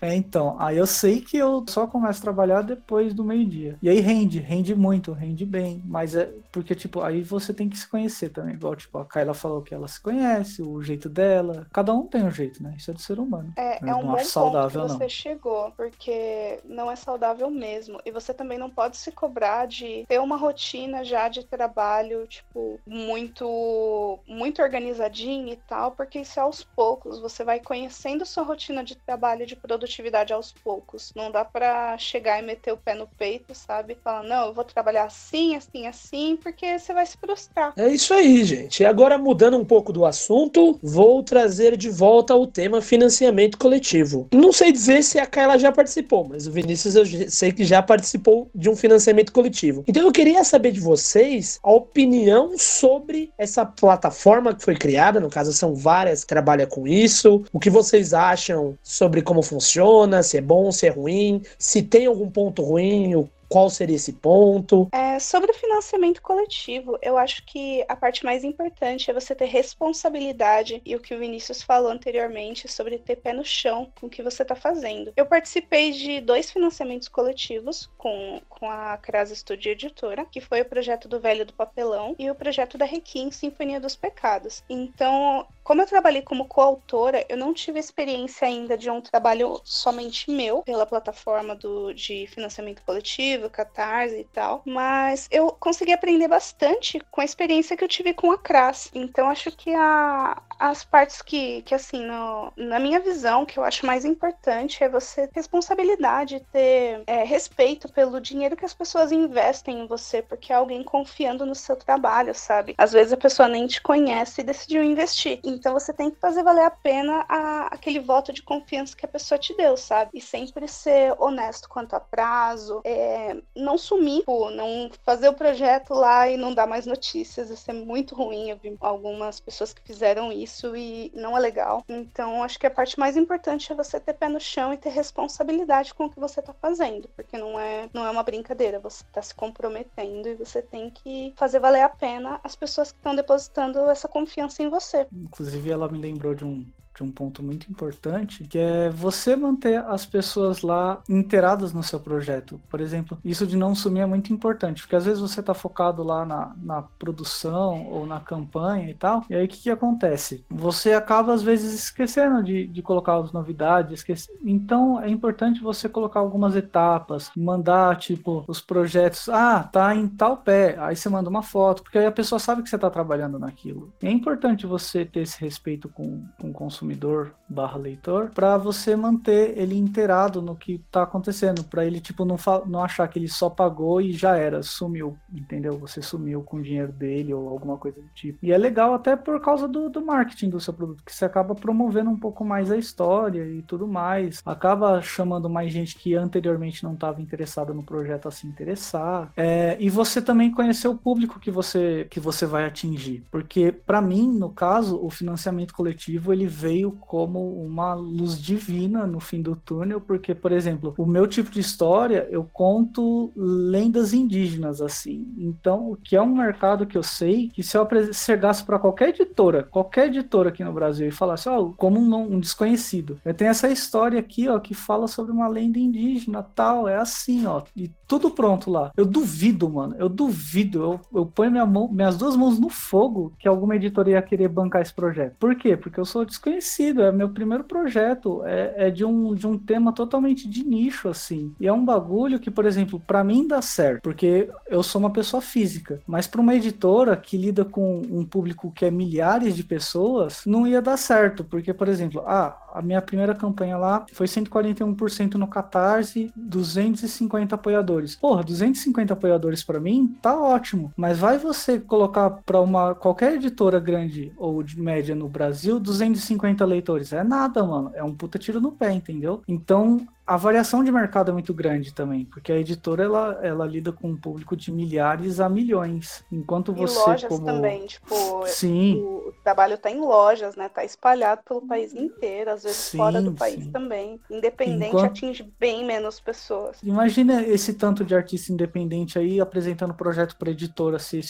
É. 0.00 0.10
é, 0.10 0.14
então. 0.14 0.56
Aí 0.58 0.76
eu 0.76 0.86
sei 0.86 1.20
que 1.20 1.36
eu 1.36 1.64
só 1.68 1.86
começo 1.86 2.20
a 2.20 2.22
trabalhar 2.22 2.62
depois 2.62 3.14
do 3.14 3.24
meio-dia. 3.24 3.78
E 3.80 3.88
aí 3.88 4.00
rende, 4.00 4.25
rende 4.38 4.74
muito, 4.74 5.12
rende 5.12 5.44
bem. 5.46 5.82
Mas 5.84 6.14
é 6.14 6.32
porque, 6.52 6.74
tipo, 6.74 7.00
aí 7.02 7.22
você 7.22 7.52
tem 7.54 7.68
que 7.68 7.76
se 7.78 7.88
conhecer 7.88 8.30
também. 8.30 8.54
Igual, 8.54 8.74
tipo, 8.76 8.98
a 8.98 9.04
Kyla 9.04 9.34
falou 9.34 9.62
que 9.62 9.74
ela 9.74 9.88
se 9.88 10.00
conhece, 10.00 10.62
o 10.62 10.82
jeito 10.82 11.08
dela. 11.08 11.66
Cada 11.72 11.92
um 11.94 12.06
tem 12.06 12.22
um 12.24 12.30
jeito, 12.30 12.62
né? 12.62 12.74
Isso 12.76 12.90
é 12.90 12.94
do 12.94 13.00
ser 13.00 13.18
humano. 13.18 13.52
É, 13.56 13.78
Eu 13.82 13.88
é 13.88 13.94
um 13.94 14.06
bom 14.06 14.18
saudável, 14.18 14.82
ponto 14.82 14.92
que 14.92 14.98
você 14.98 15.04
não. 15.04 15.08
chegou, 15.08 15.72
porque 15.76 16.60
não 16.64 16.90
é 16.90 16.96
saudável 16.96 17.50
mesmo. 17.50 18.00
E 18.04 18.10
você 18.10 18.32
também 18.34 18.58
não 18.58 18.70
pode 18.70 18.96
se 18.96 19.12
cobrar 19.12 19.66
de 19.66 20.04
ter 20.08 20.20
uma 20.20 20.36
rotina 20.36 21.04
já 21.04 21.28
de 21.28 21.44
trabalho, 21.44 22.26
tipo, 22.26 22.80
muito, 22.86 24.18
muito 24.26 24.62
organizadinha 24.62 25.52
e 25.52 25.56
tal, 25.56 25.92
porque 25.92 26.20
isso 26.20 26.38
é 26.38 26.42
aos 26.42 26.62
poucos. 26.64 27.18
Você 27.20 27.44
vai 27.44 27.60
conhecendo 27.60 28.24
sua 28.26 28.42
rotina 28.44 28.82
de 28.84 28.94
trabalho 28.96 29.46
de 29.46 29.56
produtividade 29.56 30.32
aos 30.32 30.52
poucos. 30.52 31.12
Não 31.14 31.30
dá 31.30 31.44
pra 31.44 31.96
chegar 31.98 32.42
e 32.42 32.46
meter 32.46 32.72
o 32.72 32.76
pé 32.76 32.94
no 32.94 33.06
peito, 33.06 33.54
sabe? 33.54 33.94
Falar, 34.06 34.22
não, 34.22 34.46
eu 34.46 34.54
vou 34.54 34.62
trabalhar 34.62 35.02
assim, 35.02 35.56
assim, 35.56 35.84
assim, 35.84 36.38
porque 36.40 36.78
você 36.78 36.94
vai 36.94 37.04
se 37.04 37.16
frustrar. 37.16 37.72
É 37.76 37.88
isso 37.88 38.14
aí, 38.14 38.44
gente. 38.44 38.84
E 38.84 38.86
agora, 38.86 39.18
mudando 39.18 39.56
um 39.56 39.64
pouco 39.64 39.92
do 39.92 40.06
assunto, 40.06 40.78
vou 40.80 41.24
trazer 41.24 41.76
de 41.76 41.90
volta 41.90 42.32
o 42.32 42.46
tema 42.46 42.80
financiamento 42.80 43.58
coletivo. 43.58 44.28
Não 44.32 44.52
sei 44.52 44.70
dizer 44.70 45.02
se 45.02 45.18
a 45.18 45.26
Kayla 45.26 45.58
já 45.58 45.72
participou, 45.72 46.24
mas 46.24 46.46
o 46.46 46.52
Vinícius 46.52 46.94
eu 46.94 47.04
sei 47.28 47.50
que 47.50 47.64
já 47.64 47.82
participou 47.82 48.48
de 48.54 48.70
um 48.70 48.76
financiamento 48.76 49.32
coletivo. 49.32 49.82
Então 49.88 50.04
eu 50.04 50.12
queria 50.12 50.44
saber 50.44 50.70
de 50.70 50.78
vocês 50.78 51.58
a 51.60 51.72
opinião 51.72 52.56
sobre 52.56 53.32
essa 53.36 53.66
plataforma 53.66 54.54
que 54.54 54.62
foi 54.62 54.76
criada, 54.76 55.18
no 55.18 55.28
caso 55.28 55.52
são 55.52 55.74
várias 55.74 56.20
que 56.20 56.28
trabalham 56.28 56.68
com 56.68 56.86
isso, 56.86 57.44
o 57.52 57.58
que 57.58 57.70
vocês 57.70 58.14
acham 58.14 58.78
sobre 58.84 59.20
como 59.20 59.42
funciona, 59.42 60.22
se 60.22 60.36
é 60.36 60.40
bom, 60.40 60.70
se 60.70 60.86
é 60.86 60.90
ruim, 60.90 61.42
se 61.58 61.82
tem 61.82 62.06
algum 62.06 62.30
ponto 62.30 62.62
ruim, 62.62 63.16
o 63.16 63.28
qual 63.48 63.70
seria 63.70 63.96
esse 63.96 64.12
ponto? 64.14 64.88
É, 64.92 65.18
sobre 65.18 65.50
o 65.50 65.54
financiamento 65.54 66.20
coletivo, 66.22 66.98
eu 67.02 67.16
acho 67.16 67.44
que 67.44 67.84
a 67.88 67.96
parte 67.96 68.24
mais 68.24 68.44
importante 68.44 69.10
é 69.10 69.14
você 69.14 69.34
ter 69.34 69.46
responsabilidade 69.46 70.80
e 70.84 70.94
o 70.94 71.00
que 71.00 71.14
o 71.14 71.18
Vinícius 71.18 71.62
falou 71.62 71.90
anteriormente 71.90 72.68
sobre 72.68 72.98
ter 72.98 73.16
pé 73.16 73.32
no 73.32 73.44
chão 73.44 73.90
com 74.00 74.06
o 74.06 74.10
que 74.10 74.22
você 74.22 74.42
está 74.42 74.54
fazendo. 74.54 75.12
Eu 75.16 75.26
participei 75.26 75.92
de 75.92 76.20
dois 76.20 76.50
financiamentos 76.50 77.08
coletivos 77.08 77.90
com, 77.96 78.40
com 78.48 78.70
a 78.70 78.96
Crasa 78.96 79.34
Studio 79.34 79.72
Editora, 79.72 80.24
que 80.24 80.40
foi 80.40 80.60
o 80.60 80.64
projeto 80.64 81.08
do 81.08 81.20
Velho 81.20 81.44
do 81.44 81.52
Papelão 81.52 82.14
e 82.18 82.30
o 82.30 82.34
projeto 82.34 82.76
da 82.76 82.84
Requiem 82.84 83.30
Sinfonia 83.30 83.80
dos 83.80 83.96
Pecados. 83.96 84.62
Então, 84.68 85.46
como 85.66 85.82
eu 85.82 85.86
trabalhei 85.86 86.22
como 86.22 86.46
coautora, 86.46 87.26
eu 87.28 87.36
não 87.36 87.52
tive 87.52 87.80
experiência 87.80 88.46
ainda 88.46 88.78
de 88.78 88.88
um 88.88 89.00
trabalho 89.00 89.60
somente 89.64 90.30
meu 90.30 90.62
pela 90.62 90.86
plataforma 90.86 91.56
do, 91.56 91.92
de 91.92 92.28
financiamento 92.28 92.82
coletivo 92.84 93.50
Catarse 93.50 94.20
e 94.20 94.24
tal, 94.26 94.62
mas 94.64 95.26
eu 95.28 95.50
consegui 95.58 95.92
aprender 95.92 96.28
bastante 96.28 97.00
com 97.10 97.20
a 97.20 97.24
experiência 97.24 97.76
que 97.76 97.82
eu 97.82 97.88
tive 97.88 98.14
com 98.14 98.30
a 98.30 98.38
CRAS. 98.38 98.92
Então 98.94 99.28
acho 99.28 99.50
que 99.50 99.74
a, 99.74 100.40
as 100.58 100.84
partes 100.84 101.22
que, 101.22 101.62
que 101.62 101.74
assim, 101.74 102.04
no, 102.04 102.52
na 102.56 102.78
minha 102.78 103.00
visão, 103.00 103.46
que 103.46 103.58
eu 103.58 103.64
acho 103.64 103.86
mais 103.86 104.04
importante 104.04 104.82
é 104.82 104.88
você 104.88 105.26
ter 105.26 105.36
responsabilidade, 105.36 106.44
ter 106.52 107.02
é, 107.06 107.24
respeito 107.24 107.90
pelo 107.90 108.20
dinheiro 108.20 108.56
que 108.56 108.64
as 108.64 108.74
pessoas 108.74 109.12
investem 109.12 109.80
em 109.80 109.86
você, 109.86 110.22
porque 110.22 110.52
é 110.52 110.56
alguém 110.56 110.82
confiando 110.82 111.46
no 111.46 111.54
seu 111.54 111.76
trabalho, 111.76 112.34
sabe? 112.34 112.74
Às 112.76 112.92
vezes 112.92 113.12
a 113.12 113.16
pessoa 113.16 113.48
nem 113.48 113.66
te 113.66 113.80
conhece 113.80 114.40
e 114.40 114.44
decidiu 114.44 114.82
investir. 114.82 115.40
Então 115.44 115.72
você 115.72 115.92
tem 115.92 116.10
que 116.10 116.20
fazer 116.20 116.42
valer 116.42 116.64
a 116.64 116.70
pena 116.70 117.24
a, 117.28 117.66
aquele 117.66 118.00
voto 118.00 118.32
de 118.32 118.42
confiança 118.42 118.96
que 118.96 119.04
a 119.04 119.08
pessoa 119.08 119.38
te 119.38 119.56
deu, 119.56 119.76
sabe? 119.76 120.10
E 120.14 120.20
sempre 120.20 120.68
ser 120.68 121.14
honesto 121.18 121.68
quanto 121.68 121.94
a 121.94 122.00
prazo, 122.00 122.80
é, 122.84 123.36
não 123.54 123.78
sumir, 123.78 124.20
tipo, 124.26 124.50
não 124.50 124.90
fazer 125.04 125.28
o 125.28 125.34
projeto 125.34 125.94
lá 125.94 126.28
e 126.28 126.36
não 126.36 126.52
dar 126.52 126.66
mais 126.66 126.84
notícias. 126.84 127.50
Isso 127.50 127.70
é 127.70 127.74
muito 127.74 128.14
ruim. 128.14 128.50
Eu 128.50 128.56
vi 128.56 128.76
algumas 128.80 129.40
pessoas 129.40 129.72
que 129.72 129.82
fizeram 129.82 130.32
isso 130.32 130.45
e 130.76 131.10
não 131.14 131.36
é 131.36 131.40
legal. 131.40 131.84
Então, 131.88 132.42
acho 132.42 132.58
que 132.58 132.66
a 132.66 132.70
parte 132.70 132.98
mais 132.98 133.16
importante 133.16 133.72
é 133.72 133.74
você 133.74 133.98
ter 133.98 134.14
pé 134.14 134.28
no 134.28 134.40
chão 134.40 134.72
e 134.72 134.76
ter 134.76 134.90
responsabilidade 134.90 135.94
com 135.94 136.04
o 136.04 136.10
que 136.10 136.20
você 136.20 136.40
tá 136.40 136.54
fazendo, 136.54 137.08
porque 137.16 137.36
não 137.36 137.58
é, 137.58 137.88
não 137.92 138.04
é 138.04 138.10
uma 138.10 138.22
brincadeira. 138.22 138.78
Você 138.80 139.04
tá 139.12 139.22
se 139.22 139.34
comprometendo 139.34 140.28
e 140.28 140.34
você 140.34 140.62
tem 140.62 140.90
que 140.90 141.32
fazer 141.36 141.58
valer 141.58 141.82
a 141.82 141.88
pena 141.88 142.40
as 142.42 142.56
pessoas 142.56 142.92
que 142.92 142.98
estão 142.98 143.14
depositando 143.14 143.78
essa 143.90 144.08
confiança 144.08 144.62
em 144.62 144.68
você. 144.68 145.06
Inclusive, 145.12 145.70
ela 145.70 145.88
me 145.88 145.98
lembrou 145.98 146.34
de 146.34 146.44
um 146.44 146.66
de 146.96 147.02
um 147.02 147.10
ponto 147.10 147.42
muito 147.42 147.70
importante, 147.70 148.44
que 148.44 148.58
é 148.58 148.88
você 148.88 149.36
manter 149.36 149.84
as 149.84 150.06
pessoas 150.06 150.62
lá 150.62 151.02
inteiradas 151.08 151.72
no 151.72 151.82
seu 151.82 152.00
projeto. 152.00 152.58
Por 152.70 152.80
exemplo, 152.80 153.18
isso 153.22 153.46
de 153.46 153.56
não 153.56 153.74
sumir 153.74 154.00
é 154.00 154.06
muito 154.06 154.32
importante, 154.32 154.82
porque 154.82 154.96
às 154.96 155.04
vezes 155.04 155.20
você 155.20 155.40
está 155.40 155.52
focado 155.52 156.02
lá 156.02 156.24
na, 156.24 156.54
na 156.56 156.82
produção 156.82 157.86
ou 157.86 158.06
na 158.06 158.18
campanha 158.18 158.90
e 158.90 158.94
tal, 158.94 159.24
e 159.28 159.34
aí 159.34 159.44
o 159.44 159.48
que, 159.48 159.58
que 159.58 159.70
acontece? 159.70 160.44
Você 160.48 160.94
acaba 160.94 161.34
às 161.34 161.42
vezes 161.42 161.74
esquecendo 161.74 162.42
de, 162.42 162.66
de 162.66 162.82
colocar 162.82 163.16
as 163.18 163.30
novidades, 163.30 164.00
esquece... 164.00 164.30
então 164.42 165.00
é 165.00 165.10
importante 165.10 165.60
você 165.60 165.88
colocar 165.88 166.20
algumas 166.20 166.56
etapas, 166.56 167.30
mandar 167.36 167.96
tipo 167.96 168.44
os 168.48 168.60
projetos, 168.60 169.28
ah, 169.28 169.62
tá 169.64 169.94
em 169.94 170.08
tal 170.08 170.38
pé, 170.38 170.76
aí 170.78 170.96
você 170.96 171.10
manda 171.10 171.28
uma 171.28 171.42
foto, 171.42 171.82
porque 171.82 171.98
aí 171.98 172.06
a 172.06 172.12
pessoa 172.12 172.38
sabe 172.38 172.62
que 172.62 172.70
você 172.70 172.76
está 172.76 172.88
trabalhando 172.88 173.38
naquilo. 173.38 173.92
É 174.02 174.10
importante 174.10 174.66
você 174.66 175.04
ter 175.04 175.20
esse 175.20 175.38
respeito 175.38 175.88
com, 175.90 176.24
com 176.40 176.50
o 176.50 176.52
consumidor 176.54 176.85
consumidor 176.86 177.34
barra 177.48 177.76
leitor 177.78 178.30
para 178.30 178.56
você 178.56 178.96
manter 178.96 179.56
ele 179.56 179.76
inteirado 179.76 180.42
no 180.42 180.56
que 180.56 180.78
tá 180.90 181.02
acontecendo, 181.02 181.62
para 181.64 181.84
ele 181.84 182.00
tipo 182.00 182.24
não, 182.24 182.36
não 182.66 182.82
achar 182.82 183.06
que 183.08 183.18
ele 183.18 183.28
só 183.28 183.48
pagou 183.48 184.00
e 184.00 184.12
já 184.12 184.36
era, 184.36 184.62
sumiu, 184.62 185.16
entendeu? 185.32 185.78
Você 185.78 186.02
sumiu 186.02 186.42
com 186.42 186.56
o 186.56 186.62
dinheiro 186.62 186.92
dele 186.92 187.32
ou 187.32 187.48
alguma 187.48 187.76
coisa 187.76 188.00
do 188.00 188.08
tipo. 188.14 188.38
E 188.42 188.52
é 188.52 188.58
legal 188.58 188.94
até 188.94 189.14
por 189.14 189.40
causa 189.40 189.68
do, 189.68 189.88
do 189.88 190.04
marketing 190.04 190.50
do 190.50 190.60
seu 190.60 190.72
produto, 190.72 191.04
que 191.04 191.14
você 191.14 191.24
acaba 191.24 191.54
promovendo 191.54 192.10
um 192.10 192.18
pouco 192.18 192.44
mais 192.44 192.70
a 192.70 192.76
história 192.76 193.44
e 193.44 193.62
tudo 193.62 193.86
mais, 193.86 194.42
acaba 194.44 195.00
chamando 195.00 195.48
mais 195.48 195.72
gente 195.72 195.96
que 195.96 196.14
anteriormente 196.14 196.82
não 196.82 196.94
estava 196.94 197.22
interessada 197.22 197.72
no 197.72 197.82
projeto 197.82 198.26
a 198.26 198.30
se 198.30 198.46
interessar. 198.46 199.32
É, 199.36 199.76
e 199.78 199.88
você 199.88 200.20
também 200.20 200.50
conhecer 200.50 200.88
o 200.88 200.96
público 200.96 201.38
que 201.38 201.50
você 201.50 202.06
que 202.10 202.18
você 202.18 202.44
vai 202.44 202.64
atingir, 202.64 203.24
porque 203.30 203.70
para 203.70 204.00
mim, 204.00 204.32
no 204.32 204.50
caso, 204.50 204.98
o 205.00 205.10
financiamento 205.10 205.74
coletivo 205.74 206.32
ele 206.32 206.46
veio 206.46 206.75
como 206.84 207.62
uma 207.64 207.94
luz 207.94 208.40
divina 208.40 209.06
no 209.06 209.20
fim 209.20 209.40
do 209.42 209.56
túnel, 209.56 210.00
porque, 210.00 210.34
por 210.34 210.52
exemplo, 210.52 210.94
o 210.98 211.06
meu 211.06 211.26
tipo 211.26 211.50
de 211.50 211.60
história 211.60 212.26
eu 212.30 212.44
conto 212.52 213.32
lendas 213.36 214.12
indígenas 214.12 214.80
assim. 214.80 215.26
Então, 215.38 215.92
o 215.92 215.96
que 215.96 216.16
é 216.16 216.22
um 216.22 216.34
mercado 216.34 216.86
que 216.86 216.96
eu 216.96 217.02
sei 217.02 217.48
que 217.48 217.62
se 217.62 217.76
eu 217.76 217.86
chegasse 218.12 218.64
para 218.64 218.78
qualquer 218.78 219.10
editora, 219.10 219.62
qualquer 219.62 220.06
editora 220.06 220.48
aqui 220.48 220.64
no 220.64 220.72
Brasil 220.72 221.08
e 221.08 221.12
falasse, 221.12 221.48
ó, 221.48 221.60
oh, 221.60 221.72
como 221.72 221.98
um, 221.98 222.34
um, 222.34 222.40
desconhecido, 222.40 223.18
eu 223.24 223.34
tenho 223.34 223.50
essa 223.50 223.68
história 223.68 224.18
aqui, 224.18 224.48
ó, 224.48 224.58
que 224.58 224.74
fala 224.74 225.06
sobre 225.06 225.32
uma 225.32 225.48
lenda 225.48 225.78
indígena, 225.78 226.42
tal, 226.42 226.88
é 226.88 226.96
assim, 226.96 227.46
ó, 227.46 227.62
e 227.76 227.90
tudo 228.06 228.30
pronto 228.30 228.70
lá. 228.70 228.90
Eu 228.96 229.04
duvido, 229.04 229.68
mano, 229.68 229.94
eu 229.98 230.08
duvido, 230.08 230.82
eu, 230.82 231.00
eu 231.20 231.26
ponho 231.26 231.50
minha 231.50 231.66
mão, 231.66 231.88
minhas 231.88 232.16
duas 232.16 232.36
mãos 232.36 232.58
no 232.58 232.68
fogo 232.68 233.32
que 233.38 233.48
alguma 233.48 233.76
editora 233.76 234.10
ia 234.10 234.22
querer 234.22 234.48
bancar 234.48 234.82
esse 234.82 234.94
projeto. 234.94 235.36
Por 235.38 235.54
quê? 235.56 235.76
Porque 235.76 235.98
eu 235.98 236.04
sou 236.04 236.24
desconhecido, 236.24 236.65
é 237.02 237.12
meu 237.12 237.28
primeiro 237.28 237.64
projeto, 237.64 238.42
é, 238.44 238.88
é 238.88 238.90
de, 238.90 239.04
um, 239.04 239.34
de 239.34 239.46
um 239.46 239.58
tema 239.58 239.92
totalmente 239.92 240.48
de 240.48 240.64
nicho, 240.64 241.08
assim. 241.08 241.54
E 241.60 241.66
é 241.66 241.72
um 241.72 241.84
bagulho 241.84 242.38
que, 242.38 242.50
por 242.50 242.64
exemplo, 242.64 243.00
para 243.00 243.24
mim 243.24 243.46
dá 243.46 243.62
certo, 243.62 244.02
porque 244.02 244.48
eu 244.68 244.82
sou 244.82 245.00
uma 245.00 245.10
pessoa 245.10 245.40
física, 245.40 246.00
mas 246.06 246.26
para 246.26 246.40
uma 246.40 246.54
editora 246.54 247.16
que 247.16 247.36
lida 247.36 247.64
com 247.64 248.02
um 248.10 248.24
público 248.24 248.72
que 248.72 248.84
é 248.84 248.90
milhares 248.90 249.56
de 249.56 249.64
pessoas, 249.64 250.42
não 250.46 250.66
ia 250.66 250.82
dar 250.82 250.96
certo, 250.96 251.44
porque, 251.44 251.72
por 251.72 251.88
exemplo, 251.88 252.22
ah, 252.26 252.56
a 252.76 252.82
minha 252.82 253.00
primeira 253.00 253.34
campanha 253.34 253.78
lá 253.78 254.04
foi 254.12 254.26
141% 254.26 255.34
no 255.34 255.46
Catarse, 255.46 256.30
250 256.36 257.54
apoiadores. 257.54 258.16
Porra, 258.16 258.42
250 258.42 259.14
apoiadores 259.14 259.64
para 259.64 259.80
mim 259.80 260.14
tá 260.20 260.38
ótimo, 260.38 260.92
mas 260.94 261.18
vai 261.18 261.38
você 261.38 261.80
colocar 261.80 262.28
para 262.44 262.60
uma 262.60 262.94
qualquer 262.94 263.34
editora 263.34 263.80
grande 263.80 264.32
ou 264.36 264.62
de 264.62 264.78
média 264.78 265.14
no 265.14 265.28
Brasil 265.28 265.80
250 265.80 266.55
leitores? 266.64 267.12
É 267.12 267.22
nada, 267.22 267.64
mano. 267.64 267.90
É 267.94 268.02
um 268.02 268.14
puta 268.14 268.38
tiro 268.38 268.60
no 268.60 268.72
pé, 268.72 268.92
entendeu? 268.92 269.42
Então, 269.46 270.06
a 270.26 270.36
variação 270.36 270.82
de 270.82 270.90
mercado 270.90 271.30
é 271.30 271.32
muito 271.32 271.54
grande 271.54 271.94
também, 271.94 272.24
porque 272.24 272.50
a 272.50 272.58
editora 272.58 273.04
ela, 273.04 273.38
ela 273.42 273.64
lida 273.64 273.92
com 273.92 274.08
um 274.08 274.16
público 274.16 274.56
de 274.56 274.72
milhares 274.72 275.38
a 275.38 275.48
milhões, 275.48 276.24
enquanto 276.32 276.72
e 276.72 276.74
você 276.74 276.98
lojas 276.98 277.24
como 277.24 277.46
também, 277.46 277.86
tipo, 277.86 278.44
sim. 278.46 278.96
o 278.96 279.32
trabalho 279.44 279.78
tá 279.78 279.88
em 279.88 280.00
lojas, 280.00 280.56
né? 280.56 280.68
Tá 280.68 280.84
espalhado 280.84 281.42
pelo 281.44 281.62
país 281.62 281.94
inteiro, 281.94 282.50
às 282.50 282.64
vezes 282.64 282.76
sim, 282.76 282.96
fora 282.98 283.22
do 283.22 283.32
país 283.32 283.64
sim. 283.64 283.70
também. 283.70 284.20
Independente 284.28 284.88
enquanto... 284.88 285.06
atinge 285.06 285.52
bem 285.60 285.84
menos 285.84 286.18
pessoas. 286.18 286.78
Imagina 286.82 287.42
esse 287.42 287.74
tanto 287.74 288.04
de 288.04 288.14
artista 288.14 288.52
independente 288.52 289.18
aí 289.18 289.40
apresentando 289.40 289.94
projeto 289.94 290.36
para 290.36 290.50
editora 290.50 290.98
se 290.98 291.20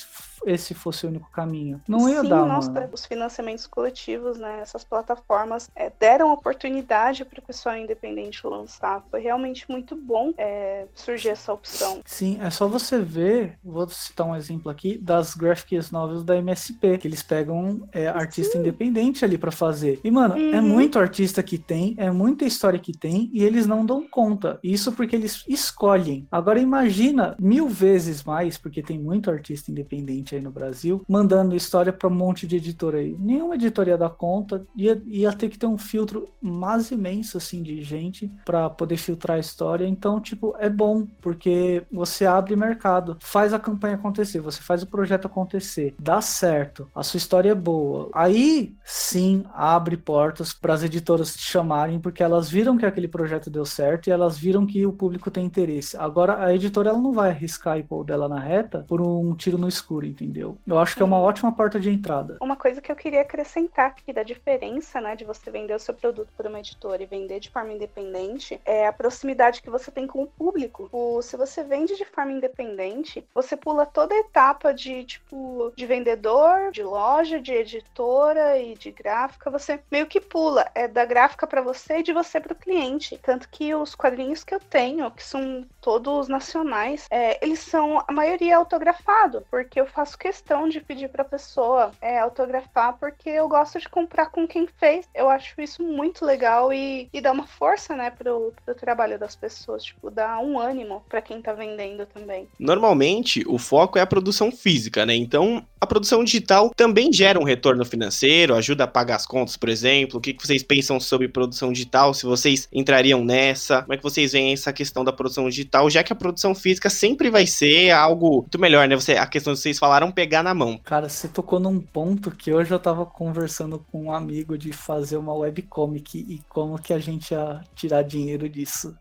esse 0.46 0.74
fosse 0.74 1.04
o 1.04 1.08
único 1.08 1.30
caminho. 1.30 1.82
Não 1.88 2.08
ia 2.08 2.22
Sim, 2.22 2.28
dar, 2.28 2.46
mano. 2.46 2.88
Os 2.92 3.04
financiamentos 3.04 3.66
coletivos, 3.66 4.38
né? 4.38 4.60
Essas 4.60 4.84
plataformas 4.84 5.68
é, 5.74 5.90
deram 5.98 6.32
oportunidade 6.32 7.24
para 7.24 7.40
o 7.40 7.42
pessoal 7.42 7.76
independente 7.76 8.46
lançar. 8.46 8.85
Foi 9.10 9.20
realmente 9.20 9.68
muito 9.70 9.96
bom 9.96 10.32
é, 10.38 10.86
surgir 10.94 11.30
essa 11.30 11.52
opção. 11.52 12.00
Sim, 12.04 12.38
é 12.40 12.50
só 12.50 12.68
você 12.68 13.00
ver, 13.00 13.58
vou 13.64 13.88
citar 13.88 14.26
um 14.26 14.36
exemplo 14.36 14.70
aqui, 14.70 14.98
das 14.98 15.34
graphic 15.34 15.76
novels 15.92 16.24
da 16.24 16.36
MSP, 16.36 16.98
que 16.98 17.08
eles 17.08 17.22
pegam 17.22 17.86
é, 17.92 18.08
artista 18.08 18.54
Sim. 18.54 18.60
independente 18.60 19.24
ali 19.24 19.36
para 19.36 19.50
fazer. 19.50 20.00
E, 20.02 20.10
mano, 20.10 20.36
é 20.36 20.38
uhum. 20.38 20.54
é 20.54 20.60
muito 20.60 20.98
artista 20.98 21.42
que 21.42 21.58
tem, 21.58 21.94
é 21.98 22.10
muita 22.10 22.44
história 22.44 22.78
que 22.78 22.96
tem, 22.96 23.30
e 23.32 23.42
eles 23.42 23.66
não 23.66 23.84
dão 23.84 24.06
conta. 24.08 24.58
Isso 24.62 24.92
porque 24.92 25.16
eles 25.16 25.44
escolhem. 25.48 26.26
Agora 26.30 26.60
imagina 26.60 27.36
mil 27.38 27.68
vezes 27.68 28.22
mais, 28.22 28.56
porque 28.56 28.82
tem 28.82 28.98
muito 28.98 29.30
artista 29.30 29.70
independente 29.70 30.34
aí 30.34 30.40
no 30.40 30.50
Brasil, 30.50 31.04
mandando 31.08 31.56
história 31.56 31.92
para 31.92 32.08
um 32.08 32.14
monte 32.14 32.46
de 32.46 32.56
editora 32.56 32.98
aí. 32.98 33.16
Nenhuma 33.18 33.54
editora 33.54 33.90
ia 33.90 33.98
dar 33.98 34.10
conta, 34.10 34.66
ia, 34.76 35.00
ia 35.06 35.32
ter 35.32 35.48
que 35.48 35.58
ter 35.58 35.66
um 35.66 35.78
filtro 35.78 36.28
mais 36.40 36.90
imenso, 36.90 37.36
assim, 37.36 37.62
de 37.62 37.82
gente 37.82 38.30
para 38.44 38.68
poder 38.76 38.96
filtrar 38.96 39.36
a 39.36 39.40
história. 39.40 39.86
Então, 39.86 40.20
tipo, 40.20 40.54
é 40.58 40.68
bom, 40.68 41.06
porque 41.20 41.82
você 41.90 42.26
abre 42.26 42.56
mercado, 42.56 43.16
faz 43.20 43.52
a 43.52 43.58
campanha 43.58 43.94
acontecer, 43.94 44.40
você 44.40 44.60
faz 44.60 44.82
o 44.82 44.86
projeto 44.86 45.26
acontecer, 45.26 45.94
dá 45.98 46.20
certo, 46.20 46.88
a 46.94 47.02
sua 47.02 47.18
história 47.18 47.50
é 47.50 47.54
boa. 47.54 48.10
Aí, 48.12 48.74
sim, 48.84 49.44
abre 49.52 49.96
portas 49.96 50.52
para 50.52 50.74
as 50.74 50.82
editoras 50.82 51.34
te 51.34 51.42
chamarem, 51.42 51.98
porque 51.98 52.22
elas 52.22 52.50
viram 52.50 52.76
que 52.76 52.86
aquele 52.86 53.08
projeto 53.08 53.50
deu 53.50 53.64
certo 53.64 54.08
e 54.08 54.10
elas 54.10 54.38
viram 54.38 54.66
que 54.66 54.86
o 54.86 54.92
público 54.92 55.30
tem 55.30 55.44
interesse. 55.44 55.96
Agora, 55.96 56.44
a 56.44 56.54
editora 56.54 56.90
ela 56.90 56.98
não 56.98 57.12
vai 57.12 57.30
arriscar 57.30 57.78
e 57.78 57.82
pôr 57.82 58.04
dela 58.04 58.28
na 58.28 58.38
reta 58.38 58.84
por 58.88 59.00
um 59.00 59.34
tiro 59.34 59.58
no 59.58 59.68
escuro, 59.68 60.06
entendeu? 60.06 60.58
Eu 60.66 60.78
acho 60.78 60.94
que 60.94 61.02
é 61.02 61.04
uma 61.04 61.18
ótima 61.18 61.52
porta 61.52 61.80
de 61.80 61.90
entrada. 61.90 62.36
Uma 62.40 62.56
coisa 62.56 62.80
que 62.80 62.90
eu 62.90 62.96
queria 62.96 63.22
acrescentar 63.22 63.86
aqui 63.86 64.12
da 64.12 64.22
diferença, 64.22 65.00
né, 65.00 65.16
de 65.16 65.24
você 65.24 65.50
vender 65.50 65.74
o 65.74 65.78
seu 65.78 65.94
produto 65.94 66.28
por 66.36 66.46
uma 66.46 66.60
editora 66.60 67.02
e 67.02 67.06
vender 67.06 67.40
de 67.40 67.50
forma 67.50 67.72
independente 67.72 68.60
é 68.66 68.86
a 68.86 68.92
proximidade 68.92 69.62
que 69.62 69.70
você 69.70 69.90
tem 69.90 70.06
com 70.06 70.22
o 70.22 70.26
público. 70.26 70.88
O, 70.92 71.22
se 71.22 71.36
você 71.36 71.62
vende 71.62 71.96
de 71.96 72.04
forma 72.04 72.32
independente, 72.32 73.24
você 73.34 73.56
pula 73.56 73.86
toda 73.86 74.14
a 74.14 74.18
etapa 74.18 74.72
de 74.74 75.04
tipo 75.04 75.72
de 75.76 75.86
vendedor, 75.86 76.72
de 76.72 76.82
loja, 76.82 77.40
de 77.40 77.52
editora 77.52 78.58
e 78.58 78.74
de 78.74 78.90
gráfica, 78.90 79.50
você 79.50 79.80
meio 79.90 80.06
que 80.06 80.20
pula 80.20 80.66
é 80.74 80.88
da 80.88 81.04
gráfica 81.04 81.46
para 81.46 81.62
você 81.62 81.98
e 81.98 82.02
de 82.02 82.12
você 82.12 82.40
para 82.40 82.52
o 82.52 82.56
cliente. 82.56 83.18
Tanto 83.22 83.48
que 83.48 83.74
os 83.74 83.94
quadrinhos 83.94 84.42
que 84.42 84.54
eu 84.54 84.60
tenho, 84.60 85.10
que 85.10 85.22
são 85.22 85.64
todos 85.80 86.28
nacionais, 86.28 87.06
é, 87.10 87.38
eles 87.44 87.60
são 87.60 88.02
a 88.06 88.12
maioria 88.12 88.56
autografado, 88.56 89.46
porque 89.50 89.80
eu 89.80 89.86
faço 89.86 90.06
faço 90.06 90.18
questão 90.18 90.68
de 90.68 90.80
pedir 90.80 91.08
para 91.08 91.22
a 91.22 91.28
pessoa 91.28 91.90
é, 92.00 92.18
autografar, 92.18 92.96
porque 92.98 93.28
eu 93.28 93.48
gosto 93.48 93.78
de 93.78 93.88
comprar 93.88 94.30
com 94.30 94.46
quem 94.46 94.66
fez. 94.66 95.08
Eu 95.14 95.28
acho 95.28 95.60
isso 95.60 95.82
muito 95.82 96.24
legal 96.24 96.72
e, 96.72 97.08
e 97.12 97.20
dá 97.20 97.32
uma 97.32 97.46
força, 97.46 97.94
né, 97.94 98.10
pro, 98.10 98.54
pro 98.64 98.74
trabalho 98.74 99.18
das 99.18 99.36
pessoas. 99.36 99.84
Tipo, 99.84 100.10
dá 100.10 100.38
um 100.38 100.58
ânimo 100.58 101.04
para 101.08 101.22
quem 101.22 101.40
tá 101.40 101.52
vendendo 101.52 102.06
também. 102.06 102.48
Normalmente, 102.58 103.44
o 103.46 103.58
foco 103.58 103.98
é 103.98 104.02
a 104.02 104.06
produção 104.06 104.50
física, 104.50 105.04
né? 105.04 105.14
Então, 105.14 105.64
a 105.80 105.86
produção 105.86 106.24
digital 106.24 106.70
também 106.74 107.12
gera 107.12 107.38
um 107.38 107.44
retorno 107.44 107.84
financeiro, 107.84 108.54
ajuda 108.54 108.84
a 108.84 108.88
pagar 108.88 109.16
as 109.16 109.26
contas, 109.26 109.56
por 109.56 109.68
exemplo. 109.68 110.18
O 110.18 110.20
que, 110.20 110.32
que 110.32 110.46
vocês 110.46 110.62
pensam 110.62 110.98
sobre 110.98 111.28
produção 111.28 111.72
digital? 111.72 112.14
Se 112.14 112.24
vocês 112.24 112.68
entrariam 112.72 113.24
nessa? 113.24 113.82
Como 113.82 113.92
é 113.92 113.96
que 113.96 114.02
vocês 114.02 114.32
veem 114.32 114.52
essa 114.52 114.72
questão 114.72 115.04
da 115.04 115.12
produção 115.12 115.48
digital? 115.48 115.88
Já 115.90 116.02
que 116.02 116.12
a 116.12 116.16
produção 116.16 116.54
física 116.54 116.90
sempre 116.90 117.30
vai 117.30 117.46
ser 117.46 117.90
algo 117.90 118.42
muito 118.42 118.58
melhor, 118.58 118.88
né? 118.88 118.96
Você, 118.96 119.12
a 119.12 119.26
questão 119.26 119.52
de 119.52 119.60
vocês 119.60 119.78
falaram 119.78 120.10
pegar 120.10 120.42
na 120.42 120.54
mão. 120.54 120.78
Cara, 120.84 121.08
você 121.08 121.28
tocou 121.28 121.60
num 121.60 121.80
ponto 121.80 122.30
que 122.30 122.52
hoje 122.52 122.72
eu 122.72 122.78
tava 122.78 123.04
conversando 123.04 123.84
com 123.90 124.04
um 124.04 124.12
amigo 124.12 124.56
de 124.56 124.72
fazer 124.72 125.16
uma 125.16 125.34
webcomic 125.34 126.18
e 126.18 126.40
como 126.48 126.80
que 126.80 126.92
a 126.92 126.98
gente 126.98 127.32
ia 127.32 127.60
tirar 127.74 128.02
dinheiro 128.02 128.45
disso. 128.48 128.94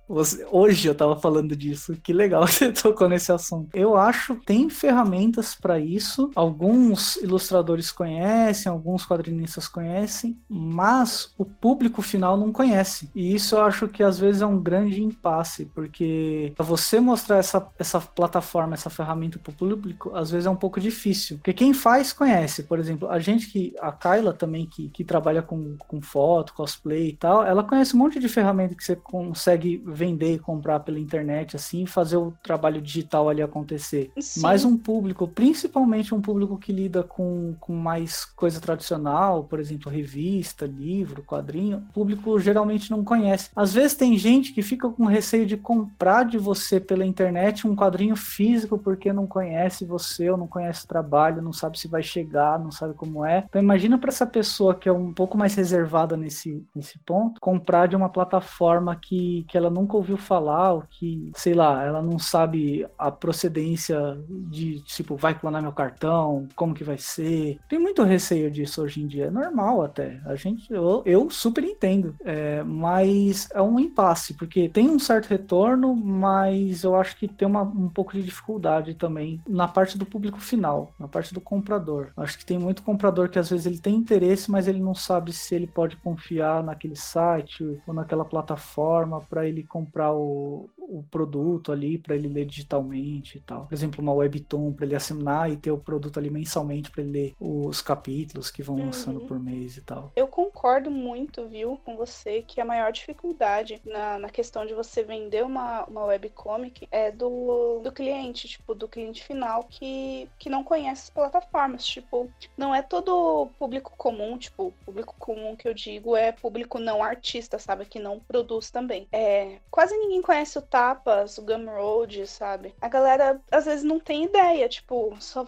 Hoje 0.51 0.87
eu 0.87 0.95
tava 0.95 1.15
falando 1.15 1.55
disso. 1.55 1.95
Que 2.03 2.13
legal 2.13 2.45
que 2.47 2.53
você 2.53 2.71
tocou 2.71 3.09
nesse 3.09 3.31
assunto. 3.31 3.69
Eu 3.73 3.95
acho 3.97 4.35
que 4.35 4.45
tem 4.45 4.69
ferramentas 4.69 5.55
para 5.55 5.79
isso. 5.79 6.31
Alguns 6.35 7.15
ilustradores 7.17 7.91
conhecem, 7.91 8.71
alguns 8.71 9.05
quadrinistas 9.05 9.67
conhecem, 9.67 10.37
mas 10.49 11.33
o 11.37 11.45
público 11.45 12.01
final 12.01 12.37
não 12.37 12.51
conhece. 12.51 13.09
E 13.15 13.33
isso 13.33 13.55
eu 13.55 13.61
acho 13.61 13.87
que 13.87 14.03
às 14.03 14.19
vezes 14.19 14.41
é 14.41 14.45
um 14.45 14.61
grande 14.61 15.01
impasse, 15.03 15.65
porque 15.65 16.53
você 16.57 16.99
mostrar 16.99 17.37
essa, 17.37 17.67
essa 17.77 17.99
plataforma, 17.99 18.73
essa 18.73 18.89
ferramenta 18.89 19.39
para 19.39 19.51
o 19.51 19.55
público, 19.55 20.15
às 20.15 20.31
vezes 20.31 20.45
é 20.45 20.49
um 20.49 20.55
pouco 20.55 20.79
difícil. 20.79 21.37
Porque 21.37 21.53
quem 21.53 21.73
faz 21.73 22.13
conhece. 22.13 22.63
Por 22.63 22.79
exemplo, 22.79 23.09
a 23.09 23.19
gente 23.19 23.47
que. 23.47 23.73
A 23.79 23.91
Kyla 23.91 24.33
também, 24.33 24.65
que, 24.65 24.89
que 24.89 25.03
trabalha 25.03 25.41
com, 25.41 25.77
com 25.77 26.01
foto, 26.01 26.53
cosplay 26.53 27.09
e 27.09 27.15
tal, 27.15 27.43
ela 27.45 27.63
conhece 27.63 27.95
um 27.95 27.99
monte 27.99 28.19
de 28.19 28.27
ferramenta 28.27 28.75
que 28.75 28.83
você 28.83 28.95
consegue 29.36 29.83
vender 29.86 30.33
e 30.33 30.39
comprar 30.39 30.79
pela 30.79 30.97
internet, 30.97 31.57
assim, 31.57 31.86
fazer 31.86 32.15
o 32.15 32.33
trabalho 32.41 32.81
digital 32.81 33.27
ali 33.29 33.41
acontecer. 33.41 34.09
Sim. 34.17 34.39
Mas 34.39 34.63
um 34.63 34.77
público, 34.77 35.27
principalmente 35.27 36.15
um 36.15 36.21
público 36.21 36.57
que 36.57 36.71
lida 36.71 37.03
com, 37.03 37.53
com 37.59 37.75
mais 37.75 38.23
coisa 38.23 38.61
tradicional, 38.61 39.43
por 39.43 39.59
exemplo, 39.59 39.91
revista, 39.91 40.65
livro, 40.65 41.21
quadrinho, 41.21 41.83
o 41.89 41.93
público 41.93 42.39
geralmente 42.39 42.89
não 42.89 43.03
conhece. 43.03 43.49
Às 43.53 43.73
vezes 43.73 43.97
tem 43.97 44.17
gente 44.17 44.53
que 44.53 44.61
fica 44.61 44.89
com 44.89 45.05
receio 45.05 45.45
de 45.45 45.57
comprar 45.57 46.23
de 46.23 46.38
você 46.38 46.79
pela 46.79 47.05
internet 47.05 47.67
um 47.67 47.75
quadrinho 47.75 48.15
físico 48.15 48.77
porque 48.77 49.11
não 49.11 49.27
conhece 49.27 49.83
você 49.83 50.29
ou 50.29 50.38
não 50.38 50.47
conhece 50.47 50.86
o 50.86 50.88
trabalho, 50.88 51.41
não 51.41 51.51
sabe 51.51 51.77
se 51.77 51.89
vai 51.89 52.01
chegar, 52.01 52.57
não 52.57 52.71
sabe 52.71 52.93
como 52.93 53.25
é. 53.25 53.43
Então 53.49 53.61
imagina 53.61 53.97
para 53.97 54.09
essa 54.09 54.25
pessoa 54.25 54.73
que 54.73 54.88
é 54.88 54.93
um 54.93 55.11
pouco 55.11 55.38
mais 55.38 55.55
reservada 55.55 56.15
nesse, 56.15 56.65
nesse 56.73 56.97
ponto, 56.99 57.41
comprar 57.41 57.88
de 57.88 57.95
uma 57.95 58.07
plataforma 58.07 58.95
que, 58.95 59.14
que 59.47 59.57
ela 59.57 59.70
nunca 59.70 59.97
ouviu 59.97 60.18
falar, 60.18 60.74
ou 60.74 60.84
que, 60.89 61.32
sei 61.36 61.53
lá, 61.53 61.84
ela 61.84 62.01
não 62.01 62.18
sabe 62.18 62.86
a 62.97 63.11
procedência 63.11 64.18
de, 64.30 64.82
tipo, 64.82 65.16
vai 65.16 65.38
clonar 65.38 65.61
meu 65.61 65.72
cartão, 65.72 66.47
como 66.55 66.74
que 66.74 66.84
vai 66.84 66.97
ser. 66.97 67.59
Tem 67.70 67.80
muito 67.80 68.03
receio 68.03 68.49
disso 68.51 68.82
hoje 68.82 69.01
em 69.01 69.07
dia, 69.07 69.26
é 69.26 69.32
normal 69.32 69.84
até. 69.84 70.20
A 70.26 70.36
gente, 70.36 70.72
eu, 70.72 71.01
eu 71.05 71.30
super 71.30 71.63
entendo, 71.63 72.16
é, 72.24 72.63
mas 72.63 73.49
é 73.53 73.61
um 73.61 73.80
impasse, 73.80 74.34
porque 74.34 74.70
tem 74.70 74.89
um 74.89 74.99
certo 74.99 75.28
retorno, 75.28 75.95
mas 75.95 76.84
eu 76.84 76.95
acho 76.95 77.18
que 77.18 77.28
tem 77.28 77.47
uma, 77.47 77.61
um 77.61 77.89
pouco 77.89 78.13
de 78.13 78.24
dificuldade 78.24 78.93
também 78.93 79.41
na 79.47 79.68
parte 79.68 79.97
do 79.97 80.05
público 80.05 80.39
final, 80.39 80.91
na 80.99 81.07
parte 81.07 81.34
do 81.34 81.41
comprador. 81.41 82.09
Acho 82.18 82.38
que 82.38 82.45
tem 82.45 82.57
muito 82.57 82.84
comprador 82.84 83.30
que 83.30 83.39
às 83.39 83.49
vezes 83.49 83.66
ele 83.66 83.80
tem 83.80 83.95
interesse, 83.95 84.49
mas 84.49 84.68
ele 84.68 84.80
não 84.80 84.95
sabe 84.95 85.32
se 85.34 85.55
ele 85.55 85.68
pode 85.68 85.95
confiar 85.97 86.63
naquele 86.63 86.95
site 86.95 87.82
ou 87.86 87.93
naquela 87.93 88.26
plataforma 88.26 89.05
para 89.30 89.47
ele 89.47 89.64
comprar 89.64 90.14
o, 90.14 90.70
o 90.78 91.03
produto 91.10 91.72
ali 91.72 91.97
para 91.97 92.16
ele 92.16 92.28
ler 92.28 92.45
digitalmente 92.45 93.38
e 93.38 93.41
tal. 93.41 93.66
Por 93.66 93.74
exemplo, 93.74 94.01
uma 94.01 94.14
webtoon 94.14 94.74
para 94.74 94.86
ele 94.86 94.95
assinar 94.95 95.51
e 95.51 95.58
ter 95.58 95.72
o 95.72 95.78
produto 95.78 96.18
ali 96.18 96.30
mensalmente 96.30 96.91
para 96.91 97.01
ele 97.01 97.12
ler 97.12 97.36
os 97.39 97.82
capítulos 97.82 98.51
que 98.51 98.64
vão 98.64 98.76
uhum. 98.76 98.86
lançando 98.86 99.22
por 99.22 99.39
mês 99.39 99.78
e 99.78 99.82
tal. 99.82 100.12
Eu 100.16 100.28
concordo 100.28 100.89
muito, 100.91 101.47
viu, 101.47 101.80
com 101.84 101.95
você 101.95 102.41
que 102.41 102.62
a 102.62 102.66
maior 102.66 102.91
dificuldade 102.91 103.82
na, 103.86 104.20
na 104.20 104.30
questão 104.30 104.66
de 104.66 104.74
você 104.74 105.03
vender 105.03 105.43
uma, 105.43 105.86
uma 105.86 106.06
webcomic 106.06 106.88
é 106.91 107.12
do, 107.12 107.80
do 107.84 107.91
cliente, 107.91 108.47
tipo, 108.47 108.74
do 108.74 108.88
cliente 108.88 109.24
final 109.24 109.64
que, 109.64 110.30
que 110.38 110.49
não 110.49 110.64
conhece 110.64 111.03
as 111.03 111.10
plataformas. 111.10 111.86
Tipo, 111.86 112.30
não 112.58 112.74
é 112.74 112.82
todo 112.82 113.49
público 113.60 113.93
comum, 113.97 114.38
tipo, 114.38 114.74
público 114.86 115.16
comum 115.18 115.56
que 115.56 115.68
eu 115.68 115.74
digo 115.74 116.16
é 116.16 116.32
público 116.32 116.80
não 116.80 117.03
artista, 117.03 117.58
sabe? 117.60 117.86
Que 117.86 117.99
não 117.99 118.20
produz 118.20 118.70
também. 118.70 118.94
É, 119.11 119.59
quase 119.69 119.95
ninguém 119.97 120.21
conhece 120.21 120.57
o 120.57 120.61
Tapas, 120.61 121.37
o 121.37 121.41
Gumroad, 121.43 122.25
sabe? 122.27 122.73
A 122.81 122.87
galera 122.87 123.41
às 123.51 123.65
vezes 123.65 123.83
não 123.83 123.99
tem 123.99 124.25
ideia, 124.25 124.67
tipo, 124.69 125.15
só 125.19 125.45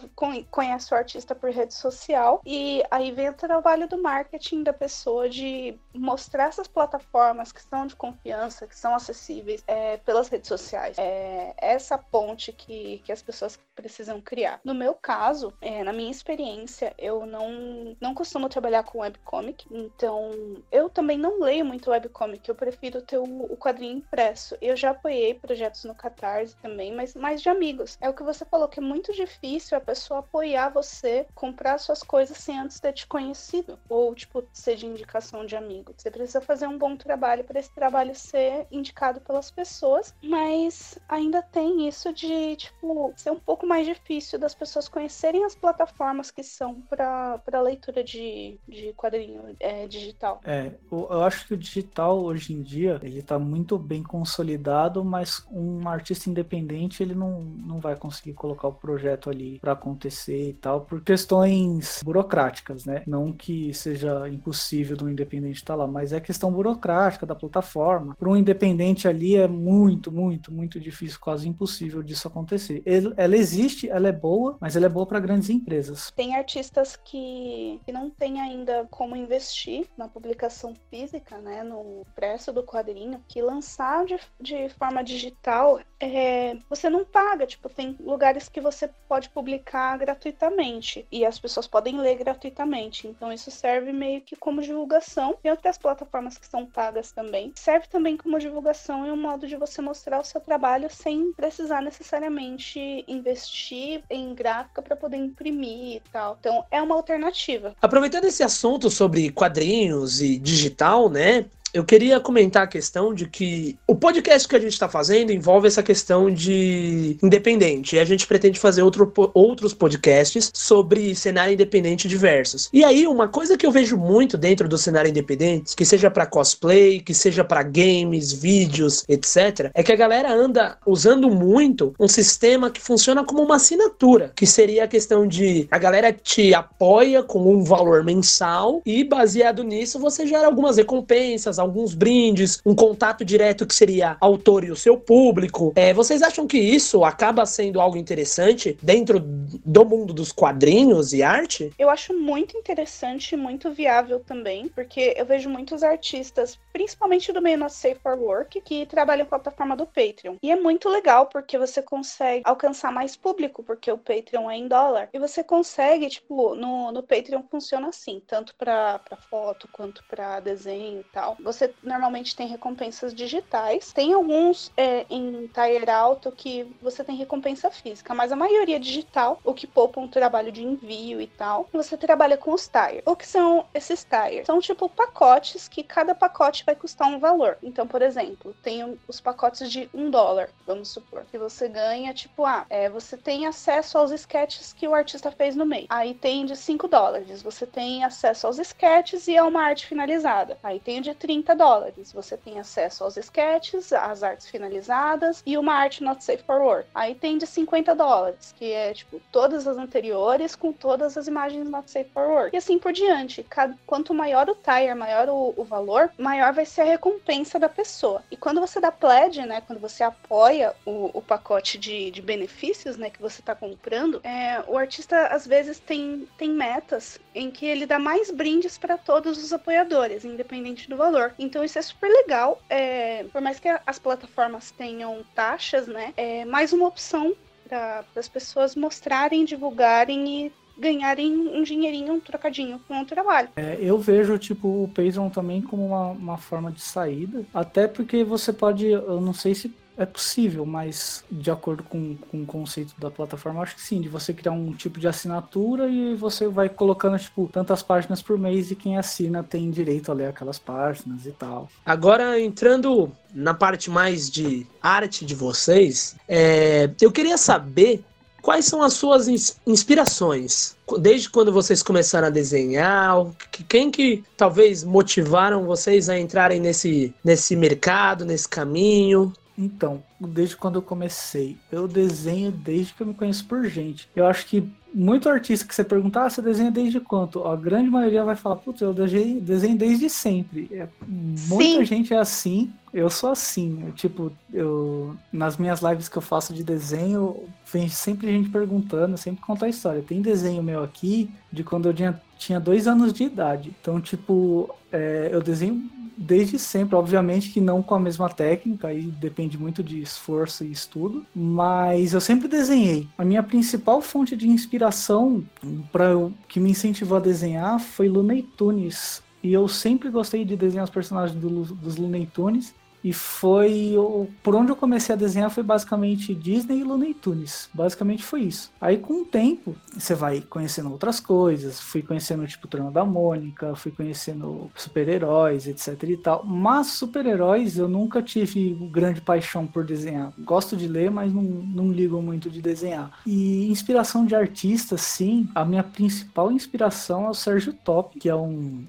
conhece 0.50 0.92
o 0.92 0.96
artista 0.96 1.34
por 1.34 1.50
rede 1.50 1.74
social 1.74 2.40
e 2.44 2.82
aí 2.90 3.10
vem 3.12 3.28
o 3.28 3.34
trabalho 3.34 3.88
do 3.88 4.00
marketing 4.00 4.62
da 4.62 4.72
pessoa 4.72 5.28
de 5.28 5.78
mostrar 5.94 6.48
essas 6.48 6.68
plataformas 6.68 7.52
que 7.52 7.62
são 7.62 7.86
de 7.86 7.96
confiança, 7.96 8.66
que 8.66 8.76
são 8.76 8.94
acessíveis 8.94 9.62
é, 9.66 9.96
pelas 9.98 10.28
redes 10.28 10.48
sociais. 10.48 10.96
É 10.98 11.54
essa 11.56 11.98
ponte 11.98 12.52
que, 12.52 12.98
que 13.04 13.12
as 13.12 13.22
pessoas 13.22 13.58
precisam 13.74 14.20
criar. 14.20 14.60
No 14.64 14.74
meu 14.74 14.94
caso, 14.94 15.52
é, 15.60 15.84
na 15.84 15.92
minha 15.92 16.10
experiência, 16.10 16.94
eu 16.98 17.24
não, 17.26 17.96
não 18.00 18.14
costumo 18.14 18.48
trabalhar 18.48 18.82
com 18.82 18.98
webcomic, 19.00 19.66
então 19.70 20.32
eu 20.70 20.88
também 20.88 21.18
não 21.18 21.40
leio 21.40 21.64
muito 21.64 21.90
webcomic, 21.90 22.48
eu 22.48 22.54
prefiro 22.54 23.02
ter 23.02 23.18
o, 23.44 23.56
quadrinho 23.56 23.98
impresso. 23.98 24.56
Eu 24.60 24.76
já 24.76 24.90
apoiei 24.90 25.18
apoiei 25.18 25.34
projetos 25.34 25.84
no 25.84 25.94
Catarse 25.94 26.56
também, 26.56 26.94
mas 26.94 27.14
mais 27.14 27.42
de 27.42 27.48
amigos. 27.48 27.96
É 28.00 28.08
o 28.08 28.14
que 28.14 28.22
você 28.22 28.44
falou, 28.44 28.68
que 28.68 28.78
é 28.78 28.82
muito 28.82 29.12
difícil 29.12 29.76
a 29.76 29.80
pessoa 29.80 30.20
apoiar 30.20 30.68
você, 30.68 31.26
comprar 31.34 31.78
suas 31.78 32.02
coisas 32.02 32.36
sem 32.36 32.58
antes 32.58 32.78
ter 32.78 32.92
te 32.92 33.06
conhecido. 33.06 33.78
Ou, 33.88 34.14
tipo, 34.14 34.44
ser 34.52 34.76
de 34.76 34.86
indicação 34.86 35.44
de 35.44 35.56
amigo. 35.56 35.94
Você 35.96 36.10
precisa 36.10 36.40
fazer 36.40 36.66
um 36.66 36.78
bom 36.78 36.96
trabalho 36.96 37.44
para 37.44 37.58
esse 37.58 37.72
trabalho 37.72 38.14
ser 38.14 38.66
indicado 38.70 39.20
pelas 39.20 39.50
pessoas, 39.50 40.14
mas 40.22 40.98
ainda 41.08 41.42
tem 41.42 41.88
isso 41.88 42.12
de, 42.12 42.56
tipo, 42.56 43.12
ser 43.16 43.30
um 43.30 43.40
pouco 43.40 43.66
mais 43.66 43.86
difícil 43.86 44.38
das 44.38 44.54
pessoas 44.54 44.88
conhecerem 44.88 45.44
as 45.44 45.54
plataformas 45.54 46.30
que 46.30 46.42
são 46.42 46.80
para 46.82 47.60
leitura 47.62 48.04
de, 48.04 48.58
de 48.68 48.92
quadrinho 48.94 49.56
é, 49.58 49.86
digital. 49.86 50.40
É, 50.44 50.70
eu 50.90 51.22
acho 51.22 51.46
que 51.46 51.54
o 51.54 51.56
digital 51.56 52.22
hoje 52.22 52.52
em 52.52 52.62
dia, 52.62 53.00
ele 53.02 53.22
tá 53.28 53.38
muito 53.38 53.78
bem 53.78 54.02
consolidado, 54.02 55.04
mas 55.04 55.46
um 55.50 55.88
artista 55.88 56.30
independente 56.30 57.02
ele 57.02 57.14
não, 57.14 57.40
não 57.40 57.78
vai 57.78 57.94
conseguir 57.94 58.32
colocar 58.32 58.68
o 58.68 58.72
projeto 58.72 59.28
ali 59.28 59.58
para 59.58 59.72
acontecer 59.72 60.50
e 60.50 60.52
tal, 60.54 60.82
por 60.82 61.02
questões 61.02 62.02
burocráticas, 62.02 62.84
né? 62.84 63.02
Não 63.06 63.32
que 63.32 63.72
seja 63.74 64.28
impossível 64.28 64.96
do 64.96 65.10
independente 65.10 65.56
estar 65.56 65.74
tá 65.74 65.76
lá, 65.76 65.86
mas 65.86 66.12
é 66.12 66.20
questão 66.20 66.50
burocrática 66.50 67.26
da 67.26 67.34
plataforma. 67.34 68.16
Para 68.18 68.28
um 68.28 68.36
independente 68.36 69.06
ali 69.06 69.36
é 69.36 69.46
muito, 69.46 70.10
muito, 70.10 70.52
muito 70.52 70.80
difícil, 70.80 71.18
quase 71.20 71.48
impossível 71.48 72.02
disso 72.02 72.28
acontecer. 72.28 72.82
Ele, 72.86 73.12
ela 73.16 73.36
existe, 73.36 73.88
ela 73.88 74.08
é 74.08 74.12
boa, 74.12 74.56
mas 74.60 74.76
ela 74.76 74.86
é 74.86 74.88
boa 74.88 75.06
para 75.06 75.20
grandes 75.20 75.50
empresas. 75.50 76.10
Tem 76.12 76.34
artistas 76.34 76.96
que, 76.96 77.80
que 77.84 77.92
não 77.92 78.10
têm 78.10 78.40
ainda 78.40 78.86
como 78.90 79.16
investir 79.16 79.86
na 79.96 80.08
publicação 80.08 80.74
física, 80.90 81.38
né? 81.38 81.62
No 81.62 82.06
preço 82.14 82.52
do 82.52 82.62
quadrinho, 82.62 83.17
que 83.26 83.40
lançar 83.40 84.04
de, 84.04 84.18
de 84.40 84.68
forma 84.70 84.98
forma 84.98 85.04
digital, 85.04 85.80
é, 86.00 86.56
você 86.68 86.88
não 86.88 87.04
paga. 87.04 87.46
Tipo, 87.46 87.68
tem 87.68 87.96
lugares 88.00 88.48
que 88.48 88.60
você 88.60 88.88
pode 89.08 89.28
publicar 89.30 89.96
gratuitamente 89.98 91.06
e 91.10 91.24
as 91.24 91.38
pessoas 91.38 91.66
podem 91.66 91.98
ler 91.98 92.16
gratuitamente. 92.16 93.06
Então, 93.06 93.32
isso 93.32 93.50
serve 93.50 93.92
meio 93.92 94.20
que 94.20 94.36
como 94.36 94.62
divulgação. 94.62 95.36
Tem 95.42 95.50
outras 95.50 95.78
plataformas 95.78 96.38
que 96.38 96.46
são 96.46 96.66
pagas 96.66 97.12
também. 97.12 97.52
Serve 97.54 97.86
também 97.88 98.16
como 98.16 98.38
divulgação 98.38 99.06
e 99.06 99.10
um 99.10 99.16
modo 99.16 99.46
de 99.46 99.56
você 99.56 99.80
mostrar 99.82 100.20
o 100.20 100.24
seu 100.24 100.40
trabalho 100.40 100.88
sem 100.90 101.32
precisar 101.32 101.82
necessariamente 101.82 103.04
investir 103.06 104.02
em 104.10 104.34
gráfica 104.34 104.82
para 104.82 104.96
poder 104.96 105.16
imprimir 105.16 105.96
e 105.96 106.02
tal. 106.12 106.36
Então, 106.40 106.64
é 106.70 106.80
uma 106.80 106.94
alternativa. 106.94 107.74
Aproveitando 107.80 108.24
esse 108.24 108.42
assunto 108.42 108.90
sobre 108.90 109.30
quadrinhos 109.30 110.20
e 110.20 110.38
digital, 110.38 111.08
né? 111.08 111.46
Eu 111.72 111.84
queria 111.84 112.18
comentar 112.20 112.64
a 112.64 112.66
questão 112.66 113.12
de 113.12 113.28
que 113.28 113.78
o 113.86 113.94
podcast 113.94 114.48
que 114.48 114.56
a 114.56 114.60
gente 114.60 114.72
está 114.72 114.88
fazendo 114.88 115.30
envolve 115.30 115.68
essa 115.68 115.82
questão 115.82 116.30
de 116.30 117.16
independente. 117.22 117.96
E 117.96 117.98
a 117.98 118.04
gente 118.04 118.26
pretende 118.26 118.58
fazer 118.58 118.82
outro, 118.82 119.12
outros 119.34 119.74
podcasts 119.74 120.50
sobre 120.54 121.14
cenário 121.14 121.52
independente 121.54 122.08
diversos. 122.08 122.68
E 122.72 122.84
aí, 122.84 123.06
uma 123.06 123.28
coisa 123.28 123.56
que 123.56 123.66
eu 123.66 123.70
vejo 123.70 123.96
muito 123.96 124.36
dentro 124.36 124.68
do 124.68 124.78
cenário 124.78 125.10
independente, 125.10 125.76
que 125.76 125.84
seja 125.84 126.10
para 126.10 126.26
cosplay, 126.26 127.00
que 127.00 127.14
seja 127.14 127.44
para 127.44 127.62
games, 127.62 128.32
vídeos, 128.32 129.04
etc., 129.08 129.70
é 129.74 129.82
que 129.82 129.92
a 129.92 129.96
galera 129.96 130.32
anda 130.32 130.78
usando 130.86 131.30
muito 131.30 131.94
um 131.98 132.08
sistema 132.08 132.70
que 132.70 132.80
funciona 132.80 133.24
como 133.24 133.42
uma 133.42 133.56
assinatura, 133.56 134.32
que 134.34 134.46
seria 134.46 134.84
a 134.84 134.88
questão 134.88 135.26
de 135.26 135.66
a 135.70 135.78
galera 135.78 136.12
te 136.12 136.54
apoia 136.54 137.22
com 137.22 137.40
um 137.40 137.62
valor 137.62 138.04
mensal 138.04 138.82
e 138.84 139.04
baseado 139.04 139.62
nisso 139.62 139.98
você 139.98 140.26
gera 140.26 140.46
algumas 140.46 140.76
recompensas 140.76 141.58
alguns 141.68 141.94
brindes, 141.94 142.60
um 142.64 142.74
contato 142.74 143.24
direto 143.24 143.66
que 143.66 143.74
seria 143.74 144.16
autor 144.20 144.64
e 144.64 144.70
o 144.70 144.76
seu 144.76 144.96
público. 144.98 145.72
É, 145.76 145.92
vocês 145.92 146.22
acham 146.22 146.46
que 146.46 146.58
isso 146.58 147.04
acaba 147.04 147.46
sendo 147.46 147.80
algo 147.80 147.96
interessante 147.96 148.76
dentro 148.82 149.20
do 149.20 149.84
mundo 149.84 150.12
dos 150.12 150.32
quadrinhos 150.32 151.12
e 151.12 151.22
arte? 151.22 151.72
Eu 151.78 151.90
acho 151.90 152.14
muito 152.14 152.56
interessante 152.56 153.36
muito 153.36 153.70
viável 153.70 154.20
também, 154.20 154.68
porque 154.68 155.14
eu 155.16 155.24
vejo 155.24 155.48
muitos 155.48 155.82
artistas, 155.82 156.58
principalmente 156.72 157.32
do 157.32 157.42
meio 157.42 157.58
Not 157.58 157.72
Safe 157.72 158.00
for 158.00 158.18
Work, 158.18 158.60
que 158.62 158.86
trabalham 158.86 159.26
com 159.26 159.34
a 159.34 159.38
plataforma 159.38 159.76
do 159.76 159.86
Patreon. 159.86 160.36
E 160.42 160.50
é 160.50 160.56
muito 160.56 160.88
legal 160.88 161.26
porque 161.26 161.58
você 161.58 161.82
consegue 161.82 162.42
alcançar 162.44 162.92
mais 162.92 163.16
público, 163.16 163.62
porque 163.62 163.90
o 163.90 163.98
Patreon 163.98 164.50
é 164.50 164.56
em 164.56 164.68
dólar. 164.68 165.08
E 165.12 165.18
você 165.18 165.42
consegue, 165.42 166.08
tipo, 166.08 166.54
no, 166.54 166.92
no 166.92 167.02
Patreon 167.02 167.42
funciona 167.50 167.88
assim, 167.88 168.22
tanto 168.26 168.54
para 168.56 169.00
foto 169.30 169.68
quanto 169.72 170.02
para 170.08 170.40
desenho 170.40 171.00
e 171.00 171.04
tal 171.12 171.36
você 171.48 171.72
normalmente 171.82 172.36
tem 172.36 172.46
recompensas 172.46 173.14
digitais. 173.14 173.90
Tem 173.90 174.12
alguns 174.12 174.70
é, 174.76 175.06
em 175.08 175.48
tier 175.48 175.88
alto 175.88 176.30
que 176.30 176.76
você 176.82 177.02
tem 177.02 177.16
recompensa 177.16 177.70
física, 177.70 178.14
mas 178.14 178.30
a 178.30 178.36
maioria 178.36 178.76
é 178.76 178.78
digital, 178.78 179.40
o 179.42 179.54
que 179.54 179.66
poupa 179.66 179.98
um 179.98 180.06
trabalho 180.06 180.52
de 180.52 180.62
envio 180.62 181.22
e 181.22 181.26
tal. 181.26 181.66
Você 181.72 181.96
trabalha 181.96 182.36
com 182.36 182.52
os 182.52 182.68
tires. 182.68 183.02
O 183.06 183.16
que 183.16 183.26
são 183.26 183.64
esses 183.72 184.04
tires? 184.04 184.46
São 184.46 184.60
tipo 184.60 184.90
pacotes 184.90 185.66
que 185.68 185.82
cada 185.82 186.14
pacote 186.14 186.64
vai 186.66 186.74
custar 186.74 187.08
um 187.08 187.18
valor. 187.18 187.56
Então, 187.62 187.86
por 187.86 188.02
exemplo, 188.02 188.54
tem 188.62 188.98
os 189.08 189.18
pacotes 189.18 189.70
de 189.70 189.88
um 189.94 190.10
dólar, 190.10 190.50
vamos 190.66 190.88
supor, 190.88 191.24
que 191.30 191.38
você 191.38 191.66
ganha, 191.66 192.12
tipo, 192.12 192.44
ah, 192.44 192.66
é, 192.68 192.90
você 192.90 193.16
tem 193.16 193.46
acesso 193.46 193.96
aos 193.96 194.10
sketches 194.10 194.74
que 194.74 194.86
o 194.86 194.94
artista 194.94 195.30
fez 195.30 195.56
no 195.56 195.64
mês. 195.64 195.86
Aí 195.88 196.12
tem 196.12 196.44
de 196.44 196.54
5 196.54 196.86
dólares, 196.88 197.40
você 197.40 197.66
tem 197.66 198.04
acesso 198.04 198.46
aos 198.46 198.58
sketches 198.58 199.26
e 199.28 199.36
a 199.36 199.46
uma 199.46 199.62
arte 199.62 199.86
finalizada. 199.86 200.58
Aí 200.62 200.78
tem 200.78 201.00
de 201.00 201.14
30 201.14 201.37
30 201.38 201.54
dólares. 201.54 202.12
Você 202.12 202.36
tem 202.36 202.58
acesso 202.58 203.04
aos 203.04 203.16
sketches, 203.16 203.92
às 203.92 204.22
artes 204.22 204.48
finalizadas 204.48 205.42
e 205.46 205.56
uma 205.56 205.74
arte 205.74 206.02
not 206.02 206.22
safe 206.22 206.42
for 206.42 206.60
work. 206.60 206.88
Aí 206.94 207.14
tem 207.14 207.38
de 207.38 207.46
50 207.46 207.94
dólares, 207.94 208.54
que 208.58 208.72
é 208.72 208.92
tipo 208.92 209.20
todas 209.30 209.66
as 209.66 209.76
anteriores, 209.76 210.56
com 210.56 210.72
todas 210.72 211.16
as 211.16 211.26
imagens 211.26 211.68
not 211.68 211.90
safe 211.90 212.10
for 212.10 212.28
work. 212.28 212.54
E 212.54 212.58
assim 212.58 212.78
por 212.78 212.92
diante. 212.92 213.46
Quanto 213.86 214.12
maior 214.12 214.48
o 214.48 214.54
tire, 214.54 214.94
maior 214.94 215.28
o, 215.28 215.54
o 215.56 215.64
valor, 215.64 216.10
maior 216.18 216.52
vai 216.52 216.64
ser 216.64 216.82
a 216.82 216.84
recompensa 216.84 217.58
da 217.58 217.68
pessoa. 217.68 218.22
E 218.30 218.36
quando 218.36 218.60
você 218.60 218.80
dá 218.80 218.90
pledge, 218.90 219.40
né? 219.42 219.60
Quando 219.60 219.78
você 219.78 220.02
apoia 220.02 220.74
o, 220.84 221.10
o 221.14 221.22
pacote 221.22 221.78
de, 221.78 222.10
de 222.10 222.20
benefícios, 222.20 222.96
né? 222.96 223.10
Que 223.10 223.20
você 223.20 223.40
está 223.40 223.54
comprando, 223.54 224.20
é, 224.24 224.62
o 224.66 224.76
artista 224.76 225.28
às 225.28 225.46
vezes 225.46 225.78
tem, 225.78 226.28
tem 226.36 226.50
metas 226.50 227.18
em 227.34 227.50
que 227.50 227.66
ele 227.66 227.86
dá 227.86 227.98
mais 227.98 228.30
brindes 228.30 228.76
para 228.76 228.98
todos 228.98 229.42
os 229.42 229.52
apoiadores, 229.52 230.24
independente 230.24 230.88
do 230.88 230.96
valor. 230.96 231.27
Então 231.38 231.64
isso 231.64 231.78
é 231.78 231.82
super 231.82 232.08
legal. 232.08 232.60
É, 232.68 233.24
por 233.32 233.40
mais 233.40 233.58
que 233.58 233.68
as 233.86 233.98
plataformas 233.98 234.70
tenham 234.70 235.22
taxas, 235.34 235.86
né? 235.86 236.12
É 236.16 236.44
mais 236.44 236.72
uma 236.72 236.86
opção 236.86 237.34
para 237.68 238.04
as 238.16 238.28
pessoas 238.28 238.74
mostrarem, 238.74 239.44
divulgarem 239.44 240.46
e 240.46 240.52
ganharem 240.78 241.36
um 241.36 241.62
dinheirinho, 241.62 242.14
um 242.14 242.20
trocadinho 242.20 242.80
com 242.86 243.00
o 243.00 243.04
trabalho. 243.04 243.48
É, 243.56 243.76
eu 243.80 243.98
vejo, 243.98 244.38
tipo, 244.38 244.84
o 244.84 244.88
Patreon 244.88 245.28
também 245.28 245.60
como 245.60 245.84
uma, 245.84 246.06
uma 246.10 246.38
forma 246.38 246.70
de 246.70 246.80
saída, 246.80 247.44
até 247.52 247.88
porque 247.88 248.22
você 248.22 248.52
pode, 248.52 248.86
eu 248.86 249.20
não 249.20 249.34
sei 249.34 249.54
se 249.54 249.74
é 249.98 250.06
possível, 250.06 250.64
mas 250.64 251.24
de 251.30 251.50
acordo 251.50 251.82
com, 251.82 252.16
com 252.30 252.42
o 252.42 252.46
conceito 252.46 252.94
da 252.98 253.10
plataforma, 253.10 253.60
acho 253.60 253.74
que 253.74 253.82
sim, 253.82 254.00
de 254.00 254.08
você 254.08 254.32
criar 254.32 254.52
um 254.52 254.72
tipo 254.72 255.00
de 255.00 255.08
assinatura 255.08 255.88
e 255.88 256.14
você 256.14 256.46
vai 256.46 256.68
colocando, 256.68 257.18
tipo, 257.18 257.50
tantas 257.52 257.82
páginas 257.82 258.22
por 258.22 258.38
mês 258.38 258.70
e 258.70 258.76
quem 258.76 258.96
assina 258.96 259.42
tem 259.42 259.68
direito 259.70 260.12
a 260.12 260.14
ler 260.14 260.28
aquelas 260.28 260.58
páginas 260.58 261.26
e 261.26 261.32
tal. 261.32 261.68
Agora, 261.84 262.40
entrando 262.40 263.10
na 263.34 263.52
parte 263.52 263.90
mais 263.90 264.30
de 264.30 264.64
arte 264.80 265.26
de 265.26 265.34
vocês, 265.34 266.14
é, 266.28 266.88
eu 267.00 267.10
queria 267.10 267.36
saber 267.36 268.04
quais 268.40 268.66
são 268.66 268.82
as 268.82 268.92
suas 268.92 269.58
inspirações? 269.66 270.76
Desde 271.00 271.28
quando 271.28 271.52
vocês 271.52 271.82
começaram 271.82 272.28
a 272.28 272.30
desenhar, 272.30 273.26
quem 273.68 273.90
que 273.90 274.22
talvez 274.36 274.84
motivaram 274.84 275.66
vocês 275.66 276.08
a 276.08 276.16
entrarem 276.18 276.60
nesse, 276.60 277.12
nesse 277.24 277.56
mercado, 277.56 278.24
nesse 278.24 278.48
caminho? 278.48 279.32
Então, 279.58 280.00
desde 280.20 280.56
quando 280.56 280.76
eu 280.76 280.82
comecei, 280.82 281.56
eu 281.72 281.88
desenho 281.88 282.52
desde 282.52 282.94
que 282.94 283.02
eu 283.02 283.08
me 283.08 283.14
conheço 283.14 283.44
por 283.44 283.64
gente. 283.64 284.08
Eu 284.14 284.24
acho 284.24 284.46
que 284.46 284.70
muito 284.94 285.28
artista 285.28 285.66
que 285.66 285.74
você 285.74 285.84
perguntar, 285.84 286.24
ah, 286.24 286.30
você 286.30 286.40
desenha 286.40 286.70
desde 286.70 287.00
quanto? 287.00 287.44
A 287.44 287.56
grande 287.56 287.90
maioria 287.90 288.24
vai 288.24 288.36
falar, 288.36 288.56
putz, 288.56 288.80
eu 288.80 288.94
desenho, 288.94 289.40
desenho 289.40 289.76
desde 289.76 290.08
sempre. 290.08 290.68
É, 290.72 290.88
muita 291.06 291.80
Sim. 291.80 291.84
gente 291.84 292.14
é 292.14 292.18
assim, 292.18 292.72
eu 292.92 293.10
sou 293.10 293.30
assim. 293.30 293.82
Eu, 293.84 293.92
tipo, 293.92 294.32
eu 294.52 295.16
nas 295.32 295.56
minhas 295.56 295.80
lives 295.82 296.08
que 296.08 296.16
eu 296.16 296.22
faço 296.22 296.54
de 296.54 296.64
desenho, 296.64 297.44
vem 297.70 297.88
sempre 297.88 298.28
gente 298.28 298.48
perguntando, 298.48 299.18
sempre 299.18 299.42
conta 299.42 299.66
a 299.66 299.68
história. 299.68 300.02
Tem 300.02 300.22
desenho 300.22 300.62
meu 300.62 300.82
aqui 300.82 301.30
de 301.52 301.62
quando 301.62 301.86
eu 301.86 301.94
tinha, 301.94 302.20
tinha 302.38 302.60
dois 302.60 302.86
anos 302.86 303.12
de 303.12 303.24
idade. 303.24 303.74
Então, 303.80 304.00
tipo, 304.00 304.74
é, 304.92 305.28
eu 305.32 305.42
desenho 305.42 305.90
desde 306.18 306.58
sempre, 306.58 306.96
obviamente 306.96 307.50
que 307.50 307.60
não 307.60 307.80
com 307.80 307.94
a 307.94 308.00
mesma 308.00 308.28
técnica, 308.28 308.88
aí 308.88 309.02
depende 309.02 309.56
muito 309.56 309.82
de 309.84 310.02
esforço 310.02 310.64
e 310.64 310.72
estudo, 310.72 311.24
mas 311.34 312.12
eu 312.12 312.20
sempre 312.20 312.48
desenhei. 312.48 313.06
A 313.16 313.24
minha 313.24 313.42
principal 313.42 314.02
fonte 314.02 314.36
de 314.36 314.48
inspiração 314.48 315.44
para 315.92 316.08
que 316.48 316.58
me 316.58 316.70
incentivou 316.70 317.18
a 317.18 317.20
desenhar 317.20 317.78
foi 317.78 318.08
Looney 318.08 318.42
Tunes. 318.42 319.22
E 319.42 319.52
eu 319.52 319.68
sempre 319.68 320.10
gostei 320.10 320.44
de 320.44 320.56
desenhar 320.56 320.84
os 320.84 320.90
personagens 320.90 321.38
do, 321.38 321.48
dos 321.74 321.96
Looney 321.96 322.26
Tunes. 322.26 322.74
E 323.02 323.12
foi. 323.12 323.94
Por 324.42 324.54
onde 324.54 324.70
eu 324.70 324.76
comecei 324.76 325.14
a 325.14 325.18
desenhar 325.18 325.50
foi 325.50 325.62
basicamente 325.62 326.34
Disney 326.34 326.80
e 326.80 326.84
Looney 326.84 327.14
Tunes. 327.14 327.68
Basicamente 327.72 328.22
foi 328.22 328.42
isso. 328.42 328.70
Aí 328.80 328.98
com 328.98 329.22
o 329.22 329.24
tempo, 329.24 329.76
você 329.96 330.14
vai 330.14 330.40
conhecendo 330.40 330.90
outras 330.90 331.20
coisas. 331.20 331.80
Fui 331.80 332.02
conhecendo, 332.02 332.46
tipo, 332.46 332.68
Turma 332.68 332.90
da 332.90 333.04
Mônica, 333.04 333.74
fui 333.76 333.92
conhecendo 333.92 334.70
super-heróis, 334.74 335.66
etc 335.66 336.02
e 336.04 336.16
tal. 336.16 336.44
Mas 336.44 336.88
super-heróis 336.88 337.78
eu 337.78 337.88
nunca 337.88 338.22
tive 338.22 338.74
grande 338.90 339.20
paixão 339.20 339.66
por 339.66 339.84
desenhar. 339.84 340.32
Gosto 340.38 340.76
de 340.76 340.88
ler, 340.88 341.10
mas 341.10 341.32
não, 341.32 341.42
não 341.42 341.92
ligo 341.92 342.20
muito 342.20 342.50
de 342.50 342.60
desenhar. 342.60 343.20
E 343.26 343.70
inspiração 343.70 344.24
de 344.24 344.34
artista, 344.34 344.96
sim. 344.96 345.48
A 345.54 345.64
minha 345.64 345.82
principal 345.82 346.50
inspiração 346.50 347.26
é 347.26 347.30
o 347.30 347.34
Sérgio 347.34 347.72
Top, 347.72 348.18
que 348.18 348.28
é 348.28 348.34
um, 348.34 348.84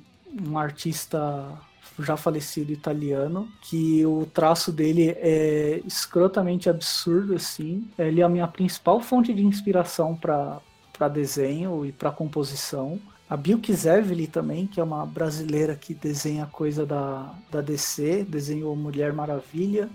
um 0.48 0.58
artista 0.58 1.58
já 2.04 2.18
falecido 2.18 2.72
italiano, 2.72 3.50
que 3.62 4.06
o 4.06 4.26
traço 4.26 4.72
dele 4.72 5.10
é 5.18 5.82
escrotamente 5.86 6.70
absurdo, 6.70 7.36
assim. 7.36 7.88
Ele 7.98 8.22
é 8.22 8.24
a 8.24 8.30
minha 8.30 8.48
principal 8.48 9.00
fonte 9.00 9.34
de 9.34 9.46
inspiração 9.46 10.16
para 10.16 11.08
desenho 11.08 11.86
e 11.86 11.92
para 11.92 12.12
composição. 12.12 13.00
A 13.30 13.38
Bill 13.38 13.60
Kizevely 13.60 14.26
também, 14.26 14.66
que 14.66 14.80
é 14.80 14.84
uma 14.84 15.06
brasileira 15.06 15.76
que 15.76 15.94
desenha 15.94 16.48
coisa 16.48 16.84
da, 16.84 17.32
da 17.52 17.62
DC, 17.62 18.26
desenhou 18.28 18.76
Mulher 18.76 19.14
Maravilha, 19.14 19.88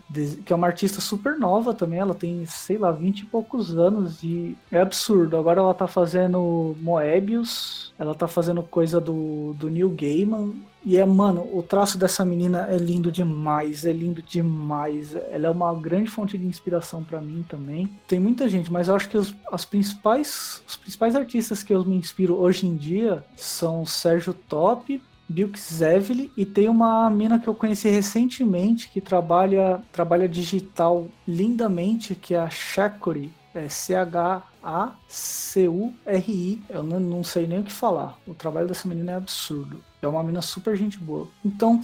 que 0.47 0.53
é 0.53 0.57
uma 0.57 0.69
artista 0.69 1.01
super 1.01 1.37
nova 1.37 1.75
também, 1.75 1.99
ela 1.99 2.15
tem, 2.15 2.47
sei 2.47 2.79
lá, 2.79 2.93
20 2.93 3.21
e 3.21 3.27
poucos 3.27 3.77
anos 3.77 4.23
e 4.23 4.57
é 4.71 4.81
absurdo. 4.81 5.37
Agora 5.37 5.59
ela 5.61 5.75
tá 5.75 5.89
fazendo 5.89 6.77
Moebius, 6.81 7.93
ela 7.99 8.15
tá 8.15 8.27
fazendo 8.27 8.63
coisa 8.63 9.01
do, 9.01 9.55
do 9.55 9.71
Neil 9.71 9.91
Gaiman, 9.91 10.55
e 10.85 10.99
é, 10.99 11.07
mano, 11.07 11.49
o 11.53 11.63
traço 11.63 11.97
dessa 11.97 12.25
menina 12.25 12.67
é 12.69 12.77
lindo 12.77 13.11
demais, 13.11 13.87
é 13.87 13.93
lindo 13.93 14.21
demais. 14.21 15.17
Ela 15.31 15.47
é 15.47 15.51
uma 15.51 15.73
grande 15.75 16.11
fonte 16.11 16.37
de 16.37 16.47
inspiração 16.47 17.03
para 17.03 17.23
mim 17.23 17.43
também. 17.49 17.89
Tem 18.07 18.21
muita 18.21 18.49
gente, 18.51 18.71
mas 18.71 18.89
eu 18.89 18.95
acho 18.95 19.09
que 19.09 19.17
os, 19.17 19.35
as 19.51 19.65
principais, 19.65 20.63
os 20.69 20.77
principais 20.77 21.17
artistas 21.17 21.63
que 21.63 21.73
eu 21.73 21.83
me 21.85 21.97
inspiro 21.97 22.35
hoje 22.35 22.67
em 22.67 22.77
dia 22.77 23.25
são 23.35 23.87
Sérgio 23.87 24.35
Top, 24.35 25.01
Bilk 25.27 25.59
Zevely 25.59 26.31
e 26.37 26.45
tem 26.45 26.69
uma 26.69 27.09
mina 27.09 27.39
que 27.39 27.49
eu 27.49 27.55
conheci 27.55 27.89
recentemente 27.89 28.91
que 28.91 29.01
trabalha 29.01 29.81
trabalha 29.91 30.29
digital 30.29 31.09
lindamente, 31.27 32.15
que 32.15 32.35
é 32.35 32.39
a 32.39 32.51
Shakuri, 32.51 33.33
é 33.55 33.69
C-H-A-C-U-R-I. 34.65 36.63
Eu 36.69 36.83
não, 36.83 37.23
sei 37.23 37.47
nem 37.47 37.61
o 37.61 37.65
que 37.65 37.73
falar. 37.73 38.19
O 38.27 38.35
trabalho 38.35 38.67
dessa 38.67 38.89
menina 38.89 39.13
é 39.13 39.17
absurdo. 39.17 39.81
É 40.01 40.09
uma 40.09 40.23
mina 40.23 40.43
super 40.43 40.77
gente 40.77 40.99
boa. 40.99 41.29
Então, 41.45 41.81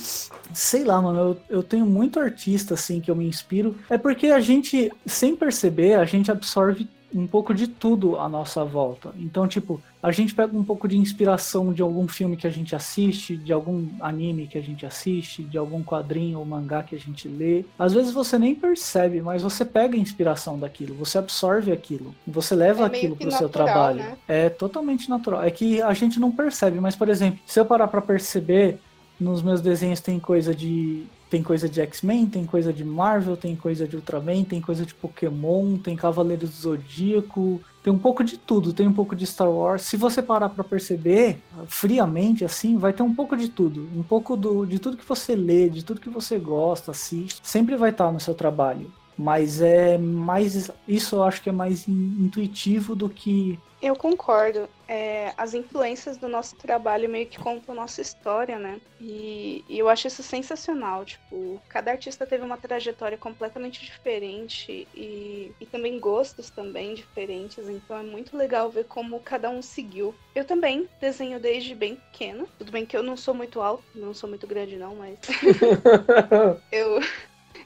sei 0.52 0.84
lá, 0.84 1.00
mano, 1.00 1.18
eu, 1.18 1.58
eu 1.58 1.62
tenho 1.62 1.86
muito 1.86 2.18
artista, 2.18 2.74
assim, 2.74 3.00
que 3.00 3.10
eu 3.10 3.16
me 3.16 3.26
inspiro. 3.26 3.76
É 3.88 3.96
porque 3.96 4.28
a 4.28 4.40
gente, 4.40 4.90
sem 5.06 5.36
perceber, 5.36 5.94
a 5.94 6.04
gente 6.04 6.30
absorve 6.30 6.88
um 7.14 7.26
pouco 7.26 7.52
de 7.54 7.66
tudo 7.66 8.18
à 8.18 8.28
nossa 8.28 8.64
volta. 8.64 9.12
Então, 9.18 9.46
tipo, 9.48 9.80
a 10.02 10.10
gente 10.12 10.34
pega 10.34 10.56
um 10.56 10.64
pouco 10.64 10.88
de 10.88 10.96
inspiração 10.96 11.72
de 11.72 11.82
algum 11.82 12.06
filme 12.08 12.36
que 12.36 12.46
a 12.46 12.50
gente 12.50 12.74
assiste, 12.74 13.36
de 13.36 13.52
algum 13.52 13.88
anime 14.00 14.46
que 14.46 14.56
a 14.56 14.62
gente 14.62 14.86
assiste, 14.86 15.42
de 15.42 15.58
algum 15.58 15.82
quadrinho 15.82 16.38
ou 16.38 16.44
mangá 16.44 16.82
que 16.82 16.94
a 16.94 16.98
gente 16.98 17.28
lê. 17.28 17.64
Às 17.78 17.92
vezes 17.92 18.12
você 18.12 18.38
nem 18.38 18.54
percebe, 18.54 19.20
mas 19.20 19.42
você 19.42 19.64
pega 19.64 19.96
a 19.96 20.00
inspiração 20.00 20.58
daquilo, 20.58 20.94
você 20.94 21.18
absorve 21.18 21.72
aquilo, 21.72 22.14
você 22.26 22.54
leva 22.54 22.84
é 22.84 22.86
aquilo 22.86 23.16
pro 23.16 23.30
seu 23.30 23.48
trabalho. 23.48 23.98
Né? 23.98 24.16
É 24.28 24.48
totalmente 24.48 25.08
natural. 25.10 25.42
É 25.42 25.50
que 25.50 25.82
a 25.82 25.92
gente 25.92 26.18
não 26.18 26.30
percebe, 26.30 26.80
mas 26.80 26.96
por 26.96 27.08
exemplo, 27.08 27.40
se 27.44 27.58
eu 27.58 27.64
parar 27.64 27.88
para 27.88 28.00
perceber, 28.00 28.78
nos 29.18 29.42
meus 29.42 29.60
desenhos 29.60 30.00
tem 30.00 30.18
coisa 30.18 30.54
de 30.54 31.04
tem 31.30 31.44
coisa 31.44 31.68
de 31.68 31.80
X-Men, 31.80 32.26
tem 32.26 32.44
coisa 32.44 32.72
de 32.72 32.84
Marvel, 32.84 33.36
tem 33.36 33.54
coisa 33.54 33.86
de 33.86 33.94
Ultraman, 33.94 34.42
tem 34.42 34.60
coisa 34.60 34.84
de 34.84 34.92
Pokémon, 34.92 35.78
tem 35.78 35.94
Cavaleiros 35.94 36.50
do 36.50 36.56
Zodíaco, 36.56 37.60
tem 37.84 37.92
um 37.92 37.98
pouco 37.98 38.24
de 38.24 38.36
tudo, 38.36 38.72
tem 38.72 38.88
um 38.88 38.92
pouco 38.92 39.14
de 39.14 39.24
Star 39.24 39.48
Wars. 39.48 39.82
Se 39.82 39.96
você 39.96 40.20
parar 40.20 40.48
para 40.48 40.64
perceber 40.64 41.38
friamente 41.68 42.44
assim, 42.44 42.76
vai 42.76 42.92
ter 42.92 43.04
um 43.04 43.14
pouco 43.14 43.36
de 43.36 43.48
tudo, 43.48 43.88
um 43.96 44.02
pouco 44.02 44.36
do, 44.36 44.66
de 44.66 44.80
tudo 44.80 44.96
que 44.96 45.08
você 45.08 45.36
lê, 45.36 45.70
de 45.70 45.84
tudo 45.84 46.00
que 46.00 46.10
você 46.10 46.36
gosta, 46.36 46.90
assiste, 46.90 47.40
sempre 47.44 47.76
vai 47.76 47.90
estar 47.90 48.10
no 48.10 48.18
seu 48.18 48.34
trabalho. 48.34 48.90
Mas 49.20 49.60
é 49.60 49.98
mais 49.98 50.70
isso 50.88 51.16
eu 51.16 51.22
acho 51.22 51.42
que 51.42 51.50
é 51.50 51.52
mais 51.52 51.86
intuitivo 51.86 52.96
do 52.96 53.06
que 53.06 53.58
eu 53.82 53.96
concordo. 53.96 54.68
É, 54.86 55.32
as 55.38 55.54
influências 55.54 56.18
do 56.18 56.28
nosso 56.28 56.54
trabalho 56.56 57.08
meio 57.08 57.26
que 57.26 57.38
contam 57.38 57.74
nossa 57.74 58.00
história, 58.00 58.58
né? 58.58 58.80
E, 59.00 59.64
e, 59.68 59.78
eu 59.78 59.88
acho 59.88 60.06
isso 60.06 60.22
sensacional. 60.22 61.04
Tipo, 61.04 61.60
cada 61.68 61.92
artista 61.92 62.26
teve 62.26 62.44
uma 62.44 62.58
trajetória 62.58 63.16
completamente 63.16 63.84
diferente 63.84 64.86
e, 64.94 65.52
e 65.58 65.66
também 65.66 65.98
gostos 65.98 66.50
também 66.50 66.94
diferentes. 66.94 67.68
Então 67.68 67.96
é 67.96 68.02
muito 68.02 68.36
legal 68.36 68.70
ver 68.70 68.84
como 68.84 69.20
cada 69.20 69.48
um 69.48 69.62
seguiu. 69.62 70.14
Eu 70.34 70.44
também 70.44 70.88
desenho 71.00 71.40
desde 71.40 71.74
bem 71.74 71.96
pequena. 71.96 72.46
Tudo 72.58 72.72
bem 72.72 72.84
que 72.84 72.96
eu 72.96 73.02
não 73.02 73.16
sou 73.16 73.32
muito 73.32 73.62
alto, 73.62 73.84
não 73.94 74.12
sou 74.12 74.28
muito 74.28 74.46
grande 74.46 74.76
não, 74.76 74.96
mas 74.96 75.18
eu 76.70 77.00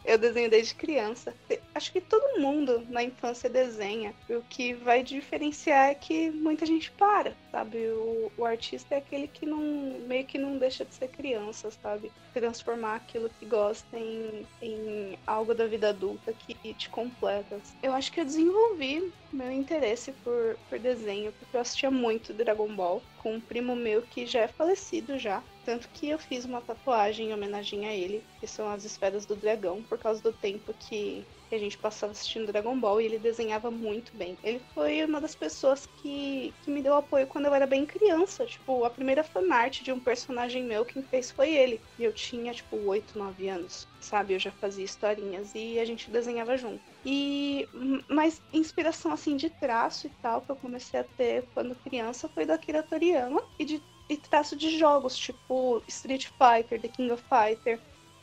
eu 0.04 0.18
desenho 0.18 0.50
desde 0.50 0.74
criança. 0.74 1.34
acho 1.74 1.92
que 1.92 2.00
todo 2.00 2.40
mundo 2.40 2.86
na 2.88 3.02
infância 3.02 3.48
desenha. 3.48 4.14
O 4.28 4.42
que 4.42 4.74
vai 4.74 5.02
diferenciar 5.02 5.90
é 5.90 5.94
que 5.94 6.30
muita 6.30 6.66
gente 6.66 6.90
para, 6.92 7.34
sabe? 7.50 7.78
O, 7.88 8.30
o 8.36 8.44
artista 8.44 8.94
é 8.94 8.98
aquele 8.98 9.26
que 9.26 9.46
não 9.46 9.60
meio 10.06 10.24
que 10.24 10.38
não 10.38 10.58
deixa 10.58 10.84
de 10.84 10.94
ser 10.94 11.08
criança, 11.08 11.70
sabe? 11.70 12.12
Transformar 12.32 12.96
aquilo 12.96 13.30
que 13.38 13.46
gosta 13.46 13.96
em, 13.96 14.46
em 14.60 15.18
algo 15.26 15.54
da 15.54 15.66
vida 15.66 15.88
adulta 15.88 16.32
que 16.32 16.74
te 16.74 16.88
completa. 16.88 17.60
Eu 17.82 17.92
acho 17.92 18.12
que 18.12 18.20
eu 18.20 18.24
desenvolvi 18.24 19.12
meu 19.32 19.50
interesse 19.50 20.12
por, 20.24 20.56
por 20.68 20.78
desenho, 20.78 21.32
porque 21.32 21.56
eu 21.56 21.60
assistia 21.60 21.90
muito 21.90 22.32
Dragon 22.32 22.68
Ball 22.74 23.02
com 23.22 23.34
um 23.34 23.40
primo 23.40 23.74
meu 23.74 24.02
que 24.02 24.26
já 24.26 24.40
é 24.40 24.48
falecido 24.48 25.18
já. 25.18 25.42
Tanto 25.64 25.88
que 25.90 26.08
eu 26.10 26.18
fiz 26.18 26.44
uma 26.44 26.60
tatuagem 26.60 27.30
em 27.30 27.34
homenagem 27.34 27.86
a 27.86 27.94
ele, 27.94 28.24
que 28.38 28.46
são 28.46 28.68
as 28.68 28.84
esferas 28.84 29.24
do 29.26 29.34
dragão, 29.34 29.82
por 29.82 29.98
causa 29.98 30.22
do 30.22 30.32
tempo 30.32 30.74
que 30.74 31.26
a 31.50 31.58
gente 31.58 31.78
passava 31.78 32.12
assistindo 32.12 32.46
Dragon 32.46 32.78
Ball 32.78 33.00
e 33.00 33.06
ele 33.06 33.18
desenhava 33.18 33.70
muito 33.70 34.16
bem. 34.16 34.36
Ele 34.42 34.60
foi 34.74 35.04
uma 35.04 35.20
das 35.20 35.34
pessoas 35.34 35.86
que, 35.86 36.54
que 36.60 36.70
me 36.70 36.82
deu 36.82 36.94
apoio 36.94 37.26
quando 37.26 37.46
eu 37.46 37.54
era 37.54 37.66
bem 37.66 37.86
criança. 37.86 38.44
Tipo, 38.44 38.84
a 38.84 38.90
primeira 38.90 39.22
fanart 39.22 39.82
de 39.82 39.92
um 39.92 40.00
personagem 40.00 40.64
meu 40.64 40.84
quem 40.84 41.02
fez 41.02 41.30
foi 41.30 41.54
ele. 41.54 41.80
E 41.98 42.04
eu 42.04 42.12
tinha, 42.12 42.52
tipo, 42.52 42.76
8, 42.76 43.16
9 43.18 43.48
anos, 43.48 43.88
sabe? 44.00 44.34
Eu 44.34 44.38
já 44.38 44.50
fazia 44.52 44.84
historinhas 44.84 45.54
e 45.54 45.78
a 45.78 45.84
gente 45.84 46.10
desenhava 46.10 46.56
junto. 46.56 46.82
E 47.04 47.68
mas 48.08 48.42
inspiração 48.52 49.12
assim 49.12 49.36
de 49.36 49.50
traço 49.50 50.06
e 50.06 50.10
tal 50.20 50.42
que 50.42 50.50
eu 50.50 50.56
comecei 50.56 51.00
a 51.00 51.04
ter 51.04 51.48
quando 51.54 51.74
criança 51.76 52.28
foi 52.28 52.46
da 52.46 52.54
Akira 52.54 52.82
Toriyama 52.82 53.46
e 53.58 53.64
de 53.64 53.82
e 54.08 54.16
traço 54.16 54.56
de 54.56 54.78
jogos, 54.78 55.16
tipo 55.16 55.82
Street 55.88 56.26
Fighter, 56.26 56.80
The 56.80 56.88
King 56.88 57.12
of 57.12 57.22
Fighter. 57.22 57.80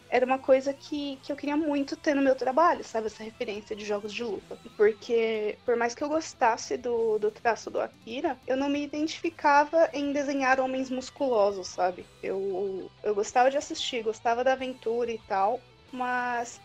Era 0.09 0.25
uma 0.25 0.37
coisa 0.37 0.73
que, 0.73 1.15
que 1.17 1.31
eu 1.31 1.37
queria 1.37 1.55
muito 1.55 1.95
ter 1.95 2.13
no 2.13 2.21
meu 2.21 2.35
trabalho, 2.35 2.83
sabe? 2.83 3.07
Essa 3.07 3.23
referência 3.23 3.73
de 3.73 3.85
jogos 3.85 4.13
de 4.13 4.23
luta. 4.23 4.59
Porque, 4.75 5.57
por 5.65 5.77
mais 5.77 5.95
que 5.95 6.03
eu 6.03 6.09
gostasse 6.09 6.77
do, 6.77 7.17
do 7.17 7.31
traço 7.31 7.71
do 7.71 7.79
Akira, 7.79 8.37
eu 8.45 8.57
não 8.57 8.67
me 8.67 8.83
identificava 8.83 9.89
em 9.93 10.11
desenhar 10.11 10.59
homens 10.59 10.89
musculosos, 10.89 11.67
sabe? 11.67 12.05
Eu, 12.21 12.91
eu 13.03 13.15
gostava 13.15 13.49
de 13.49 13.55
assistir, 13.55 14.03
gostava 14.03 14.43
da 14.43 14.51
aventura 14.51 15.11
e 15.11 15.19
tal, 15.19 15.61
mas 15.93 16.59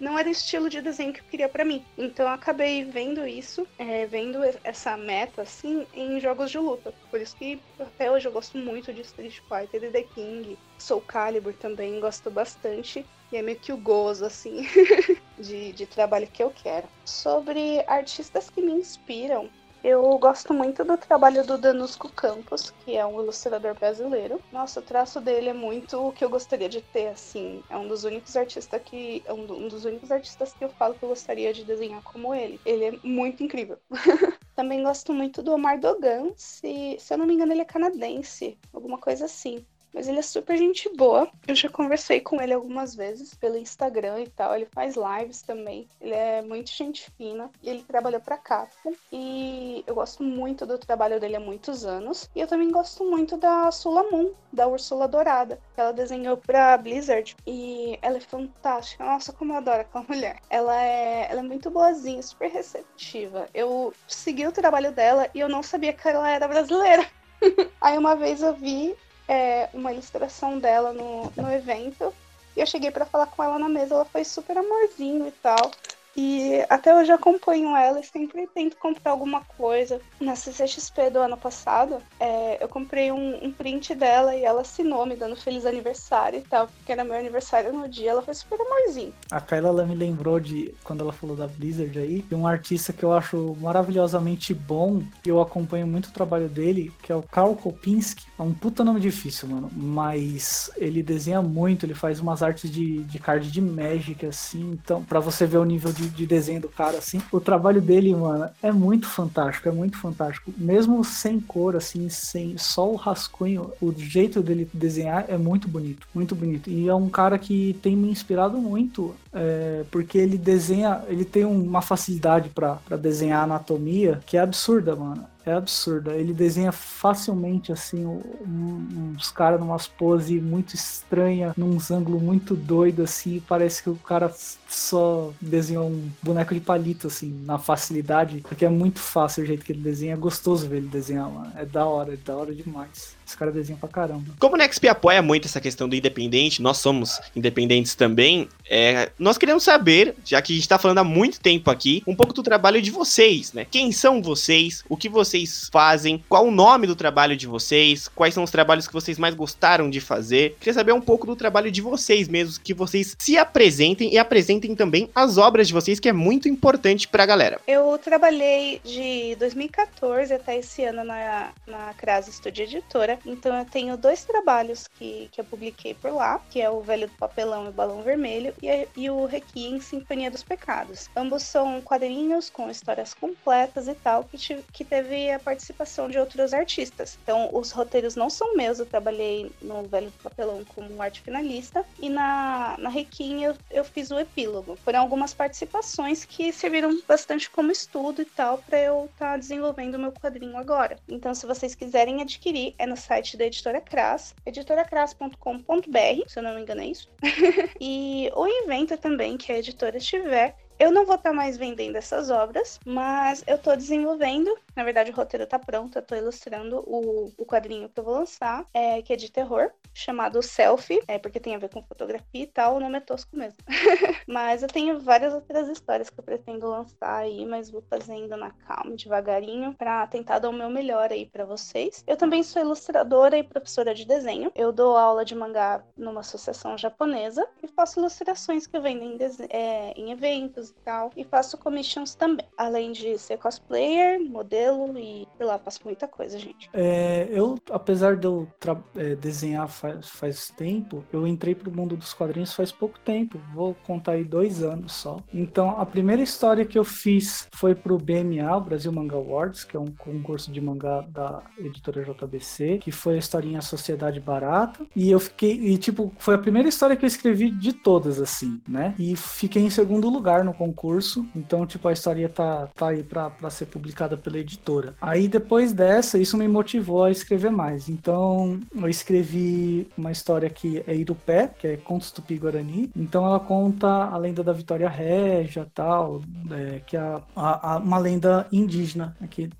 não 0.00 0.18
era 0.18 0.28
o 0.28 0.32
estilo 0.32 0.70
de 0.70 0.80
desenho 0.80 1.12
que 1.12 1.20
eu 1.20 1.24
queria 1.30 1.48
para 1.48 1.64
mim. 1.64 1.84
Então 1.96 2.26
eu 2.26 2.32
acabei 2.32 2.84
vendo 2.84 3.26
isso, 3.26 3.66
é, 3.78 4.06
vendo 4.06 4.40
essa 4.64 4.96
meta 4.96 5.42
assim 5.42 5.86
em 5.94 6.18
jogos 6.18 6.50
de 6.50 6.58
luta. 6.58 6.92
Por 7.10 7.20
isso 7.20 7.36
que 7.36 7.60
até 7.78 8.10
hoje 8.10 8.26
eu 8.26 8.32
gosto 8.32 8.56
muito 8.56 8.92
de 8.92 9.02
Street 9.02 9.38
Fighter 9.40 9.84
e 9.84 9.90
The 9.90 10.02
King. 10.14 10.58
Soul 10.78 11.02
Calibur 11.02 11.52
também 11.54 12.00
gosto 12.00 12.30
bastante. 12.30 13.04
E 13.32 13.36
é 13.36 13.42
meio 13.42 13.60
que 13.60 13.72
o 13.72 13.76
gozo, 13.76 14.24
assim, 14.24 14.66
de, 15.38 15.72
de 15.72 15.86
trabalho 15.86 16.26
que 16.26 16.42
eu 16.42 16.50
quero. 16.50 16.88
Sobre 17.04 17.84
artistas 17.86 18.50
que 18.50 18.60
me 18.60 18.72
inspiram, 18.72 19.48
eu 19.82 20.18
gosto 20.18 20.52
muito 20.52 20.84
do 20.84 20.96
trabalho 20.98 21.44
do 21.44 21.56
Danusco 21.56 22.12
Campos, 22.12 22.70
que 22.70 22.96
é 22.96 23.04
um 23.06 23.20
ilustrador 23.20 23.74
brasileiro. 23.74 24.42
Nossa, 24.52 24.80
o 24.80 24.82
traço 24.82 25.20
dele 25.20 25.50
é 25.50 25.54
muito 25.54 26.08
o 26.08 26.12
que 26.12 26.24
eu 26.24 26.30
gostaria 26.30 26.68
de 26.68 26.82
ter, 26.82 27.08
assim. 27.08 27.62
É 27.68 27.76
um 27.76 27.88
dos 27.88 28.04
únicos 28.04 28.36
artistas 28.36 28.80
que. 28.84 29.22
É 29.26 29.32
um 29.32 29.68
dos 29.68 29.84
únicos 29.84 30.10
artistas 30.10 30.52
que 30.52 30.64
eu 30.64 30.68
falo 30.70 30.94
que 30.94 31.04
eu 31.04 31.08
gostaria 31.08 31.52
de 31.52 31.64
desenhar 31.64 32.02
como 32.02 32.34
ele. 32.34 32.60
Ele 32.64 32.84
é 32.84 33.00
muito 33.02 33.42
incrível. 33.42 33.78
Também 34.54 34.82
gosto 34.82 35.14
muito 35.14 35.42
do 35.42 35.52
Omar 35.54 35.80
Dogan, 35.80 36.32
se, 36.36 36.96
se 36.98 37.14
eu 37.14 37.18
não 37.18 37.26
me 37.26 37.34
engano, 37.34 37.52
ele 37.52 37.62
é 37.62 37.64
canadense, 37.64 38.58
alguma 38.72 38.98
coisa 38.98 39.24
assim. 39.24 39.66
Mas 39.92 40.08
ele 40.08 40.18
é 40.18 40.22
super 40.22 40.56
gente 40.56 40.88
boa. 40.96 41.28
Eu 41.46 41.54
já 41.54 41.68
conversei 41.68 42.20
com 42.20 42.40
ele 42.40 42.52
algumas 42.52 42.94
vezes 42.94 43.34
pelo 43.34 43.56
Instagram 43.56 44.20
e 44.20 44.28
tal. 44.28 44.54
Ele 44.54 44.66
faz 44.66 44.94
lives 44.96 45.42
também. 45.42 45.88
Ele 46.00 46.14
é 46.14 46.42
muito 46.42 46.70
gente 46.70 47.10
fina. 47.16 47.50
Ele 47.62 47.82
trabalhou 47.82 48.20
pra 48.20 48.36
Capcom. 48.36 48.92
E 49.12 49.84
eu 49.86 49.94
gosto 49.94 50.22
muito 50.22 50.64
do 50.64 50.78
trabalho 50.78 51.18
dele 51.18 51.36
há 51.36 51.40
muitos 51.40 51.84
anos. 51.84 52.30
E 52.34 52.40
eu 52.40 52.46
também 52.46 52.70
gosto 52.70 53.04
muito 53.04 53.36
da 53.36 53.70
Sula 53.70 54.04
Moon, 54.10 54.32
da 54.52 54.68
Úrsula 54.68 55.08
Dourada. 55.08 55.60
Ela 55.76 55.92
desenhou 55.92 56.36
pra 56.36 56.76
Blizzard. 56.78 57.36
E 57.46 57.98
ela 58.00 58.18
é 58.18 58.20
fantástica. 58.20 59.04
Nossa, 59.04 59.32
como 59.32 59.52
eu 59.52 59.56
adoro 59.56 59.80
aquela 59.80 60.04
mulher. 60.08 60.40
Ela 60.48 60.80
é, 60.80 61.28
ela 61.30 61.40
é 61.40 61.44
muito 61.44 61.70
boazinha, 61.70 62.22
super 62.22 62.50
receptiva. 62.50 63.46
Eu 63.52 63.92
segui 64.06 64.46
o 64.46 64.52
trabalho 64.52 64.92
dela 64.92 65.28
e 65.34 65.40
eu 65.40 65.48
não 65.48 65.62
sabia 65.62 65.92
que 65.92 66.08
ela 66.08 66.30
era 66.30 66.46
brasileira. 66.46 67.06
Aí 67.80 67.96
uma 67.96 68.14
vez 68.14 68.42
eu 68.42 68.54
vi 68.54 68.96
é, 69.30 69.68
uma 69.72 69.92
ilustração 69.92 70.58
dela 70.58 70.92
no, 70.92 71.32
no 71.36 71.52
evento. 71.52 72.12
E 72.56 72.60
eu 72.60 72.66
cheguei 72.66 72.90
para 72.90 73.06
falar 73.06 73.26
com 73.26 73.44
ela 73.44 73.60
na 73.60 73.68
mesa, 73.68 73.94
ela 73.94 74.04
foi 74.04 74.24
super 74.24 74.58
amorzinho 74.58 75.28
e 75.28 75.30
tal. 75.30 75.70
E 76.16 76.64
até 76.68 76.94
hoje 76.94 77.12
acompanho 77.12 77.76
ela 77.76 78.00
e 78.00 78.04
sempre 78.04 78.46
tento 78.54 78.76
comprar 78.76 79.12
alguma 79.12 79.42
coisa. 79.42 80.00
Na 80.20 80.34
CCXP 80.34 81.10
do 81.10 81.18
ano 81.20 81.36
passado, 81.36 81.98
é, 82.18 82.62
eu 82.62 82.68
comprei 82.68 83.12
um, 83.12 83.44
um, 83.44 83.52
print 83.52 83.94
dela 83.94 84.34
e 84.34 84.44
ela 84.44 84.62
assinou 84.62 85.06
me 85.06 85.16
dando 85.16 85.36
feliz 85.36 85.64
aniversário 85.64 86.40
e 86.40 86.42
tal, 86.42 86.66
porque 86.66 86.92
era 86.92 87.04
meu 87.04 87.14
aniversário 87.14 87.72
no 87.72 87.88
dia. 87.88 88.10
Ela 88.10 88.22
foi 88.22 88.34
super 88.34 88.60
amorzinho. 88.60 89.14
A 89.30 89.40
Kyla 89.40 89.68
ela 89.68 89.86
me 89.86 89.94
lembrou 89.94 90.40
de, 90.40 90.74
quando 90.82 91.00
ela 91.00 91.12
falou 91.12 91.36
da 91.36 91.46
Blizzard 91.46 91.96
aí, 91.98 92.22
de 92.22 92.34
um 92.34 92.46
artista 92.46 92.92
que 92.92 93.04
eu 93.04 93.12
acho 93.12 93.56
maravilhosamente 93.60 94.52
bom, 94.52 95.02
e 95.24 95.28
eu 95.28 95.40
acompanho 95.40 95.86
muito 95.86 96.06
o 96.06 96.12
trabalho 96.12 96.48
dele, 96.48 96.92
que 97.02 97.12
é 97.12 97.14
o 97.14 97.22
Karl 97.22 97.54
Kopinski. 97.54 98.26
É 98.38 98.42
um 98.42 98.52
puta 98.52 98.84
nome 98.84 99.00
difícil, 99.00 99.48
mano, 99.48 99.70
mas 99.72 100.70
ele 100.76 101.02
desenha 101.02 101.40
muito, 101.40 101.86
ele 101.86 101.94
faz 101.94 102.20
umas 102.20 102.42
artes 102.42 102.70
de, 102.70 103.02
de 103.04 103.18
card 103.18 103.50
de 103.50 103.60
Magic, 103.60 104.26
assim, 104.26 104.72
então, 104.72 105.02
para 105.04 105.20
você 105.20 105.46
ver 105.46 105.58
o 105.58 105.64
nível 105.64 105.92
de 105.92 105.99
de, 106.00 106.08
de, 106.08 106.26
desenho 106.26 106.60
do 106.60 106.68
cara, 106.68 106.98
assim. 106.98 107.20
O 107.30 107.40
trabalho 107.40 107.80
dele, 107.80 108.14
mano, 108.14 108.48
é 108.62 108.72
muito 108.72 109.06
fantástico, 109.06 109.68
é 109.68 109.72
muito 109.72 109.98
fantástico. 109.98 110.52
Mesmo 110.56 111.04
sem 111.04 111.40
cor, 111.40 111.76
assim, 111.76 112.08
sem 112.08 112.56
só 112.56 112.90
o 112.90 112.96
rascunho, 112.96 113.72
o 113.80 113.92
jeito 113.92 114.42
dele 114.42 114.68
desenhar 114.72 115.26
é 115.28 115.36
muito 115.36 115.68
bonito, 115.68 116.06
muito 116.14 116.34
bonito. 116.34 116.70
E 116.70 116.88
é 116.88 116.94
um 116.94 117.08
cara 117.08 117.38
que 117.38 117.78
tem 117.82 117.96
me 117.96 118.10
inspirado 118.10 118.58
muito, 118.58 119.14
é, 119.32 119.84
porque 119.90 120.18
ele 120.18 120.38
desenha, 120.38 121.02
ele 121.08 121.24
tem 121.24 121.44
uma 121.44 121.82
facilidade 121.82 122.48
para 122.48 122.78
desenhar 122.98 123.44
anatomia 123.44 124.20
que 124.26 124.36
é 124.36 124.40
absurda, 124.40 124.96
mano 124.96 125.24
é 125.44 125.52
absurda. 125.52 126.14
Ele 126.14 126.32
desenha 126.32 126.72
facilmente 126.72 127.72
assim 127.72 128.04
um, 128.04 129.12
uns 129.14 129.30
caras 129.30 129.60
numas 129.60 129.86
pose 129.86 130.40
muito 130.40 130.74
estranha, 130.74 131.54
num 131.56 131.78
ângulo 131.90 132.20
muito 132.20 132.54
doido 132.54 133.02
assim, 133.02 133.42
parece 133.48 133.82
que 133.82 133.90
o 133.90 133.96
cara 133.96 134.32
só 134.68 135.32
desenhou 135.40 135.88
um 135.88 136.10
boneco 136.22 136.54
de 136.54 136.60
palito 136.60 137.06
assim, 137.06 137.42
na 137.44 137.58
facilidade, 137.58 138.40
porque 138.46 138.64
é 138.64 138.68
muito 138.68 139.00
fácil 139.00 139.42
o 139.42 139.46
jeito 139.46 139.64
que 139.64 139.72
ele 139.72 139.82
desenha, 139.82 140.14
é 140.14 140.16
gostoso 140.16 140.68
ver 140.68 140.78
ele 140.78 140.88
desenhar, 140.88 141.30
mano. 141.30 141.52
É 141.56 141.64
da 141.64 141.84
hora, 141.84 142.14
é 142.14 142.16
da 142.16 142.36
hora 142.36 142.54
demais. 142.54 143.19
Esse 143.30 143.36
cara 143.36 143.52
desenha 143.52 143.78
pra 143.78 143.88
caramba. 143.88 144.24
Como 144.40 144.56
o 144.56 144.58
NextP 144.58 144.88
apoia 144.88 145.22
muito 145.22 145.46
essa 145.46 145.60
questão 145.60 145.88
do 145.88 145.94
independente, 145.94 146.60
nós 146.60 146.78
somos 146.78 147.20
independentes 147.36 147.94
também, 147.94 148.48
é, 148.68 149.12
nós 149.16 149.38
queremos 149.38 149.62
saber, 149.62 150.16
já 150.24 150.42
que 150.42 150.52
a 150.52 150.56
gente 150.56 150.68
tá 150.68 150.78
falando 150.78 150.98
há 150.98 151.04
muito 151.04 151.40
tempo 151.40 151.70
aqui, 151.70 152.02
um 152.08 152.14
pouco 152.14 152.32
do 152.32 152.42
trabalho 152.42 152.82
de 152.82 152.90
vocês, 152.90 153.52
né? 153.52 153.64
Quem 153.70 153.92
são 153.92 154.20
vocês? 154.20 154.84
O 154.88 154.96
que 154.96 155.08
vocês 155.08 155.68
fazem? 155.72 156.24
Qual 156.28 156.44
o 156.44 156.50
nome 156.50 156.88
do 156.88 156.96
trabalho 156.96 157.36
de 157.36 157.46
vocês? 157.46 158.08
Quais 158.08 158.34
são 158.34 158.42
os 158.42 158.50
trabalhos 158.50 158.88
que 158.88 158.92
vocês 158.92 159.16
mais 159.16 159.34
gostaram 159.34 159.88
de 159.88 160.00
fazer? 160.00 160.56
Queria 160.58 160.74
saber 160.74 160.92
um 160.92 161.00
pouco 161.00 161.24
do 161.24 161.36
trabalho 161.36 161.70
de 161.70 161.80
vocês 161.80 162.26
mesmos, 162.28 162.58
que 162.58 162.74
vocês 162.74 163.14
se 163.16 163.38
apresentem 163.38 164.12
e 164.12 164.18
apresentem 164.18 164.74
também 164.74 165.08
as 165.14 165.38
obras 165.38 165.68
de 165.68 165.72
vocês, 165.72 166.00
que 166.00 166.08
é 166.08 166.12
muito 166.12 166.48
importante 166.48 167.06
pra 167.06 167.24
galera. 167.24 167.60
Eu 167.68 167.96
trabalhei 167.96 168.80
de 168.84 169.36
2014 169.36 170.34
até 170.34 170.58
esse 170.58 170.82
ano 170.82 171.04
na, 171.04 171.50
na 171.64 171.94
Crasa 171.94 172.32
Studio 172.32 172.64
Editora. 172.64 173.19
Então 173.24 173.56
eu 173.56 173.64
tenho 173.64 173.96
dois 173.96 174.24
trabalhos 174.24 174.88
que, 174.98 175.28
que 175.32 175.40
eu 175.40 175.44
publiquei 175.44 175.94
por 175.94 176.12
lá, 176.12 176.40
que 176.50 176.60
é 176.60 176.70
o 176.70 176.80
Velho 176.80 177.08
do 177.08 177.14
Papelão 177.14 177.66
e 177.66 177.68
o 177.68 177.72
Balão 177.72 178.02
Vermelho 178.02 178.54
e, 178.62 178.88
e 178.96 179.10
o 179.10 179.24
Requiem 179.24 179.80
Sinfonia 179.80 180.30
dos 180.30 180.42
Pecados. 180.42 181.08
Ambos 181.16 181.42
são 181.42 181.80
quadrinhos 181.80 182.50
com 182.50 182.70
histórias 182.70 183.14
completas 183.14 183.88
e 183.88 183.94
tal, 183.94 184.24
que, 184.24 184.62
que 184.72 184.84
teve 184.84 185.30
a 185.30 185.38
participação 185.38 186.08
de 186.08 186.18
outros 186.18 186.52
artistas. 186.52 187.18
Então 187.22 187.50
os 187.52 187.70
roteiros 187.70 188.16
não 188.16 188.30
são 188.30 188.56
meus, 188.56 188.78
eu 188.78 188.86
trabalhei 188.86 189.50
no 189.60 189.82
Velho 189.84 190.10
do 190.10 190.22
Papelão 190.22 190.64
como 190.64 191.00
arte 191.02 191.20
finalista 191.20 191.84
e 191.98 192.08
na, 192.08 192.76
na 192.78 192.88
Requiem 192.88 193.44
eu, 193.44 193.56
eu 193.70 193.84
fiz 193.84 194.10
o 194.10 194.18
epílogo. 194.18 194.76
Foram 194.84 195.00
algumas 195.00 195.34
participações 195.34 196.24
que 196.24 196.52
serviram 196.52 197.00
bastante 197.06 197.50
como 197.50 197.70
estudo 197.70 198.22
e 198.22 198.24
tal 198.24 198.58
para 198.58 198.78
eu 198.78 199.06
estar 199.12 199.32
tá 199.32 199.36
desenvolvendo 199.36 199.94
o 199.94 199.98
meu 199.98 200.12
quadrinho 200.12 200.56
agora. 200.56 200.98
Então 201.08 201.34
se 201.34 201.46
vocês 201.46 201.74
quiserem 201.74 202.22
adquirir, 202.22 202.74
é 202.78 202.86
no 202.86 202.96
site 203.10 203.36
da 203.36 203.46
editora 203.46 203.80
Cras, 203.80 204.36
editoracras.com.br, 204.46 206.28
se 206.28 206.38
eu 206.38 206.42
não 206.44 206.54
me 206.54 206.60
engano 206.62 206.80
é 206.80 206.86
isso. 206.86 207.10
e 207.80 208.30
o 208.36 208.46
Inventa 208.46 208.96
também, 208.96 209.36
que 209.36 209.50
a 209.50 209.58
editora 209.58 209.98
tiver, 209.98 210.54
eu 210.78 210.92
não 210.92 211.04
vou 211.04 211.16
estar 211.16 211.30
tá 211.30 211.36
mais 211.36 211.58
vendendo 211.58 211.96
essas 211.96 212.30
obras, 212.30 212.78
mas 212.86 213.42
eu 213.48 213.56
estou 213.56 213.76
desenvolvendo. 213.76 214.56
Na 214.76 214.84
verdade, 214.84 215.10
o 215.10 215.14
roteiro 215.14 215.42
está 215.42 215.58
pronto, 215.58 215.96
eu 215.96 216.00
estou 216.02 216.16
ilustrando 216.16 216.84
o, 216.86 217.32
o 217.36 217.44
quadrinho 217.44 217.88
que 217.88 217.98
eu 217.98 218.04
vou 218.04 218.14
lançar, 218.14 218.64
é, 218.72 219.02
que 219.02 219.12
é 219.12 219.16
de 219.16 219.30
terror, 219.30 219.72
chamado 219.92 220.40
Selfie, 220.40 221.02
é, 221.08 221.18
porque 221.18 221.40
tem 221.40 221.56
a 221.56 221.58
ver 221.58 221.68
com 221.68 221.82
fotografia 221.82 222.44
e 222.44 222.46
tal, 222.46 222.76
o 222.76 222.80
nome 222.80 222.96
é 222.96 223.00
tosco 223.00 223.36
mesmo. 223.36 223.58
mas 224.26 224.62
eu 224.62 224.68
tenho 224.68 224.98
várias 225.00 225.34
outras 225.34 225.68
histórias 225.68 226.10
que 226.10 226.18
eu 226.18 226.24
pretendo 226.24 226.68
lançar 226.68 227.16
aí, 227.16 227.44
mas 227.46 227.70
vou 227.70 227.82
fazendo 227.88 228.36
na 228.36 228.50
calma, 228.50 228.96
devagarinho, 228.96 229.74
para 229.74 230.06
tentar 230.06 230.38
dar 230.38 230.48
o 230.48 230.52
meu 230.52 230.70
melhor 230.70 231.10
aí 231.12 231.26
para 231.26 231.44
vocês. 231.44 232.04
Eu 232.06 232.16
também 232.16 232.42
sou 232.42 232.62
ilustradora 232.62 233.38
e 233.38 233.42
professora 233.42 233.94
de 233.94 234.04
desenho. 234.04 234.50
Eu 234.54 234.72
dou 234.72 234.96
aula 234.96 235.24
de 235.24 235.34
mangá 235.34 235.82
numa 235.96 236.20
associação 236.20 236.76
japonesa 236.76 237.46
e 237.62 237.68
faço 237.68 238.00
ilustrações 238.00 238.66
que 238.66 238.78
vendem 238.78 239.18
é, 239.48 239.92
em 239.96 240.10
eventos 240.10 240.70
e 240.70 240.74
tal. 240.84 241.10
E 241.16 241.24
faço 241.24 241.58
commissions 241.58 242.14
também. 242.14 242.46
Além 242.56 242.92
de 242.92 243.18
ser 243.18 243.38
cosplayer, 243.38 244.20
modelo 244.20 244.96
e, 244.98 245.26
sei 245.36 245.46
lá, 245.46 245.58
faço 245.58 245.80
muita 245.84 246.06
coisa, 246.06 246.38
gente. 246.38 246.68
É, 246.72 247.28
eu, 247.30 247.58
apesar 247.70 248.16
de 248.16 248.26
eu 248.26 248.48
é, 248.96 249.14
desenhar 249.14 249.68
faz, 249.68 250.08
faz 250.08 250.48
tempo, 250.50 251.04
eu 251.12 251.26
entrei 251.26 251.54
pro 251.54 251.70
mundo 251.70 251.96
dos 251.96 252.12
quadrinhos 252.12 252.54
faz 252.54 252.72
pouco 252.72 252.98
tempo. 253.00 253.40
Vou 253.54 253.74
contar 253.86 254.09
aí 254.10 254.24
dois 254.24 254.62
anos 254.62 254.92
só. 254.92 255.18
Então, 255.32 255.80
a 255.80 255.86
primeira 255.86 256.22
história 256.22 256.64
que 256.64 256.78
eu 256.78 256.84
fiz 256.84 257.48
foi 257.52 257.74
pro 257.74 257.98
BMA, 257.98 258.56
o 258.56 258.60
Brasil 258.60 258.92
Manga 258.92 259.16
Awards, 259.16 259.64
que 259.64 259.76
é 259.76 259.80
um 259.80 259.86
concurso 259.86 260.50
de 260.50 260.60
mangá 260.60 261.04
da 261.08 261.42
editora 261.58 262.02
JBC, 262.02 262.78
que 262.78 262.90
foi 262.90 263.14
a 263.14 263.18
historinha 263.18 263.60
Sociedade 263.60 264.20
Barata. 264.20 264.84
E 264.94 265.10
eu 265.10 265.20
fiquei, 265.20 265.52
e 265.52 265.78
tipo, 265.78 266.12
foi 266.18 266.34
a 266.34 266.38
primeira 266.38 266.68
história 266.68 266.96
que 266.96 267.04
eu 267.04 267.08
escrevi 267.08 267.50
de 267.50 267.72
todas, 267.72 268.20
assim, 268.20 268.60
né? 268.68 268.94
E 268.98 269.16
fiquei 269.16 269.62
em 269.62 269.70
segundo 269.70 270.08
lugar 270.08 270.44
no 270.44 270.54
concurso. 270.54 271.26
Então, 271.34 271.66
tipo, 271.66 271.88
a 271.88 271.92
história 271.92 272.28
tá, 272.28 272.68
tá 272.74 272.88
aí 272.88 273.02
pra, 273.02 273.30
pra 273.30 273.50
ser 273.50 273.66
publicada 273.66 274.16
pela 274.16 274.38
editora. 274.38 274.94
Aí 275.00 275.28
depois 275.28 275.72
dessa, 275.72 276.18
isso 276.18 276.36
me 276.36 276.48
motivou 276.48 277.04
a 277.04 277.10
escrever 277.10 277.50
mais. 277.50 277.88
Então, 277.88 278.60
eu 278.74 278.88
escrevi 278.88 279.88
uma 279.96 280.12
história 280.12 280.48
que 280.48 280.82
é 280.86 280.94
Irupé, 280.94 281.50
que 281.58 281.66
é 281.66 281.76
Contos 281.76 282.10
Tupi-Guarani. 282.10 282.90
Então, 282.96 283.24
ela 283.24 283.40
conta 283.40 283.99
a 284.04 284.16
lenda 284.16 284.42
da 284.42 284.52
Vitória 284.52 284.88
Régia, 284.88 285.66
tal, 285.74 286.20
é, 286.50 286.80
que 286.86 286.96
é 286.96 287.00
a, 287.00 287.74
a, 287.74 287.78
uma 287.78 287.98
lenda 287.98 288.46
indígena 288.52 289.16
aqui 289.20 289.50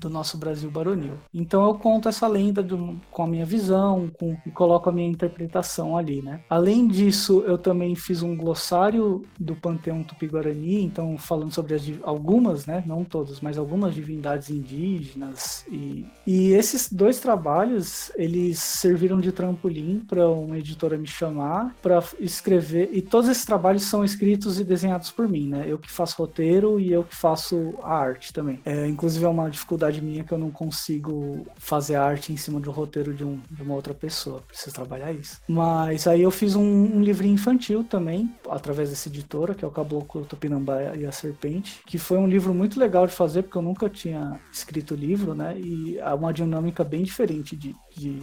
do 0.00 0.08
nosso 0.08 0.38
Brasil 0.38 0.70
baronil. 0.70 1.14
Então, 1.32 1.64
eu 1.66 1.74
conto 1.74 2.08
essa 2.08 2.26
lenda 2.26 2.62
do, 2.62 3.00
com 3.10 3.22
a 3.22 3.26
minha 3.26 3.46
visão 3.46 4.10
com, 4.18 4.36
e 4.46 4.50
coloco 4.50 4.88
a 4.88 4.92
minha 4.92 5.08
interpretação 5.08 5.96
ali, 5.96 6.22
né? 6.22 6.40
Além 6.48 6.86
disso, 6.86 7.42
eu 7.46 7.58
também 7.58 7.94
fiz 7.94 8.22
um 8.22 8.36
glossário 8.36 9.24
do 9.38 9.54
Panteão 9.54 10.02
Tupi-Guarani, 10.02 10.84
então 10.84 11.16
falando 11.18 11.52
sobre 11.52 11.74
as, 11.74 11.82
algumas, 12.02 12.66
né? 12.66 12.82
Não 12.86 13.04
todas, 13.04 13.40
mas 13.40 13.58
algumas 13.58 13.94
divindades 13.94 14.50
indígenas. 14.50 15.64
E, 15.70 16.06
e 16.26 16.52
esses 16.52 16.90
dois 16.92 17.20
trabalhos, 17.20 18.10
eles 18.16 18.58
serviram 18.58 19.20
de 19.20 19.32
trampolim 19.32 20.00
para 20.06 20.28
uma 20.28 20.58
editora 20.58 20.96
me 20.96 21.06
chamar 21.06 21.74
para 21.82 22.02
escrever. 22.18 22.90
E 22.92 23.02
todos 23.02 23.28
esses 23.28 23.44
trabalhos 23.44 23.84
são 23.90 24.04
escritos 24.04 24.58
e 24.58 24.64
desenhados 24.64 25.10
por 25.10 25.28
mim, 25.28 25.48
né? 25.48 25.64
Eu 25.66 25.78
que 25.78 25.90
faço 25.90 26.16
roteiro 26.16 26.80
e 26.80 26.92
eu 26.92 27.04
que 27.04 27.14
faço 27.14 27.74
a 27.82 27.94
arte 27.94 28.32
também. 28.32 28.60
É, 28.64 28.86
inclusive 28.86 29.24
é 29.24 29.28
uma 29.28 29.50
dificuldade 29.50 30.00
minha 30.00 30.24
que 30.24 30.32
eu 30.32 30.38
não 30.38 30.50
consigo 30.50 31.46
fazer 31.56 31.96
arte 31.96 32.32
em 32.32 32.36
cima 32.36 32.60
um 32.60 32.72
roteiro 32.72 33.12
de, 33.12 33.24
um, 33.24 33.40
de 33.50 33.62
uma 33.62 33.74
outra 33.74 33.92
pessoa. 33.92 34.42
Preciso 34.46 34.74
trabalhar 34.74 35.12
isso. 35.12 35.40
Mas 35.48 36.06
aí 36.06 36.22
eu 36.22 36.30
fiz 36.30 36.54
um, 36.54 36.62
um 36.62 37.02
livrinho 37.02 37.34
infantil 37.34 37.82
também, 37.82 38.32
através 38.48 38.90
dessa 38.90 39.08
editora, 39.08 39.54
que 39.54 39.64
é 39.64 39.68
o 39.68 39.70
Caboclo 39.70 40.24
Tupinambá 40.24 40.94
e 40.94 41.04
a 41.04 41.12
Serpente, 41.12 41.80
que 41.86 41.98
foi 41.98 42.18
um 42.18 42.26
livro 42.26 42.54
muito 42.54 42.78
legal 42.78 43.06
de 43.06 43.12
fazer, 43.12 43.42
porque 43.42 43.58
eu 43.58 43.62
nunca 43.62 43.88
tinha 43.88 44.40
escrito 44.52 44.94
livro, 44.94 45.34
né? 45.34 45.58
E 45.58 45.98
é 45.98 46.14
uma 46.14 46.32
dinâmica 46.32 46.84
bem 46.84 47.02
diferente 47.02 47.56
de, 47.56 47.74
de 47.96 48.22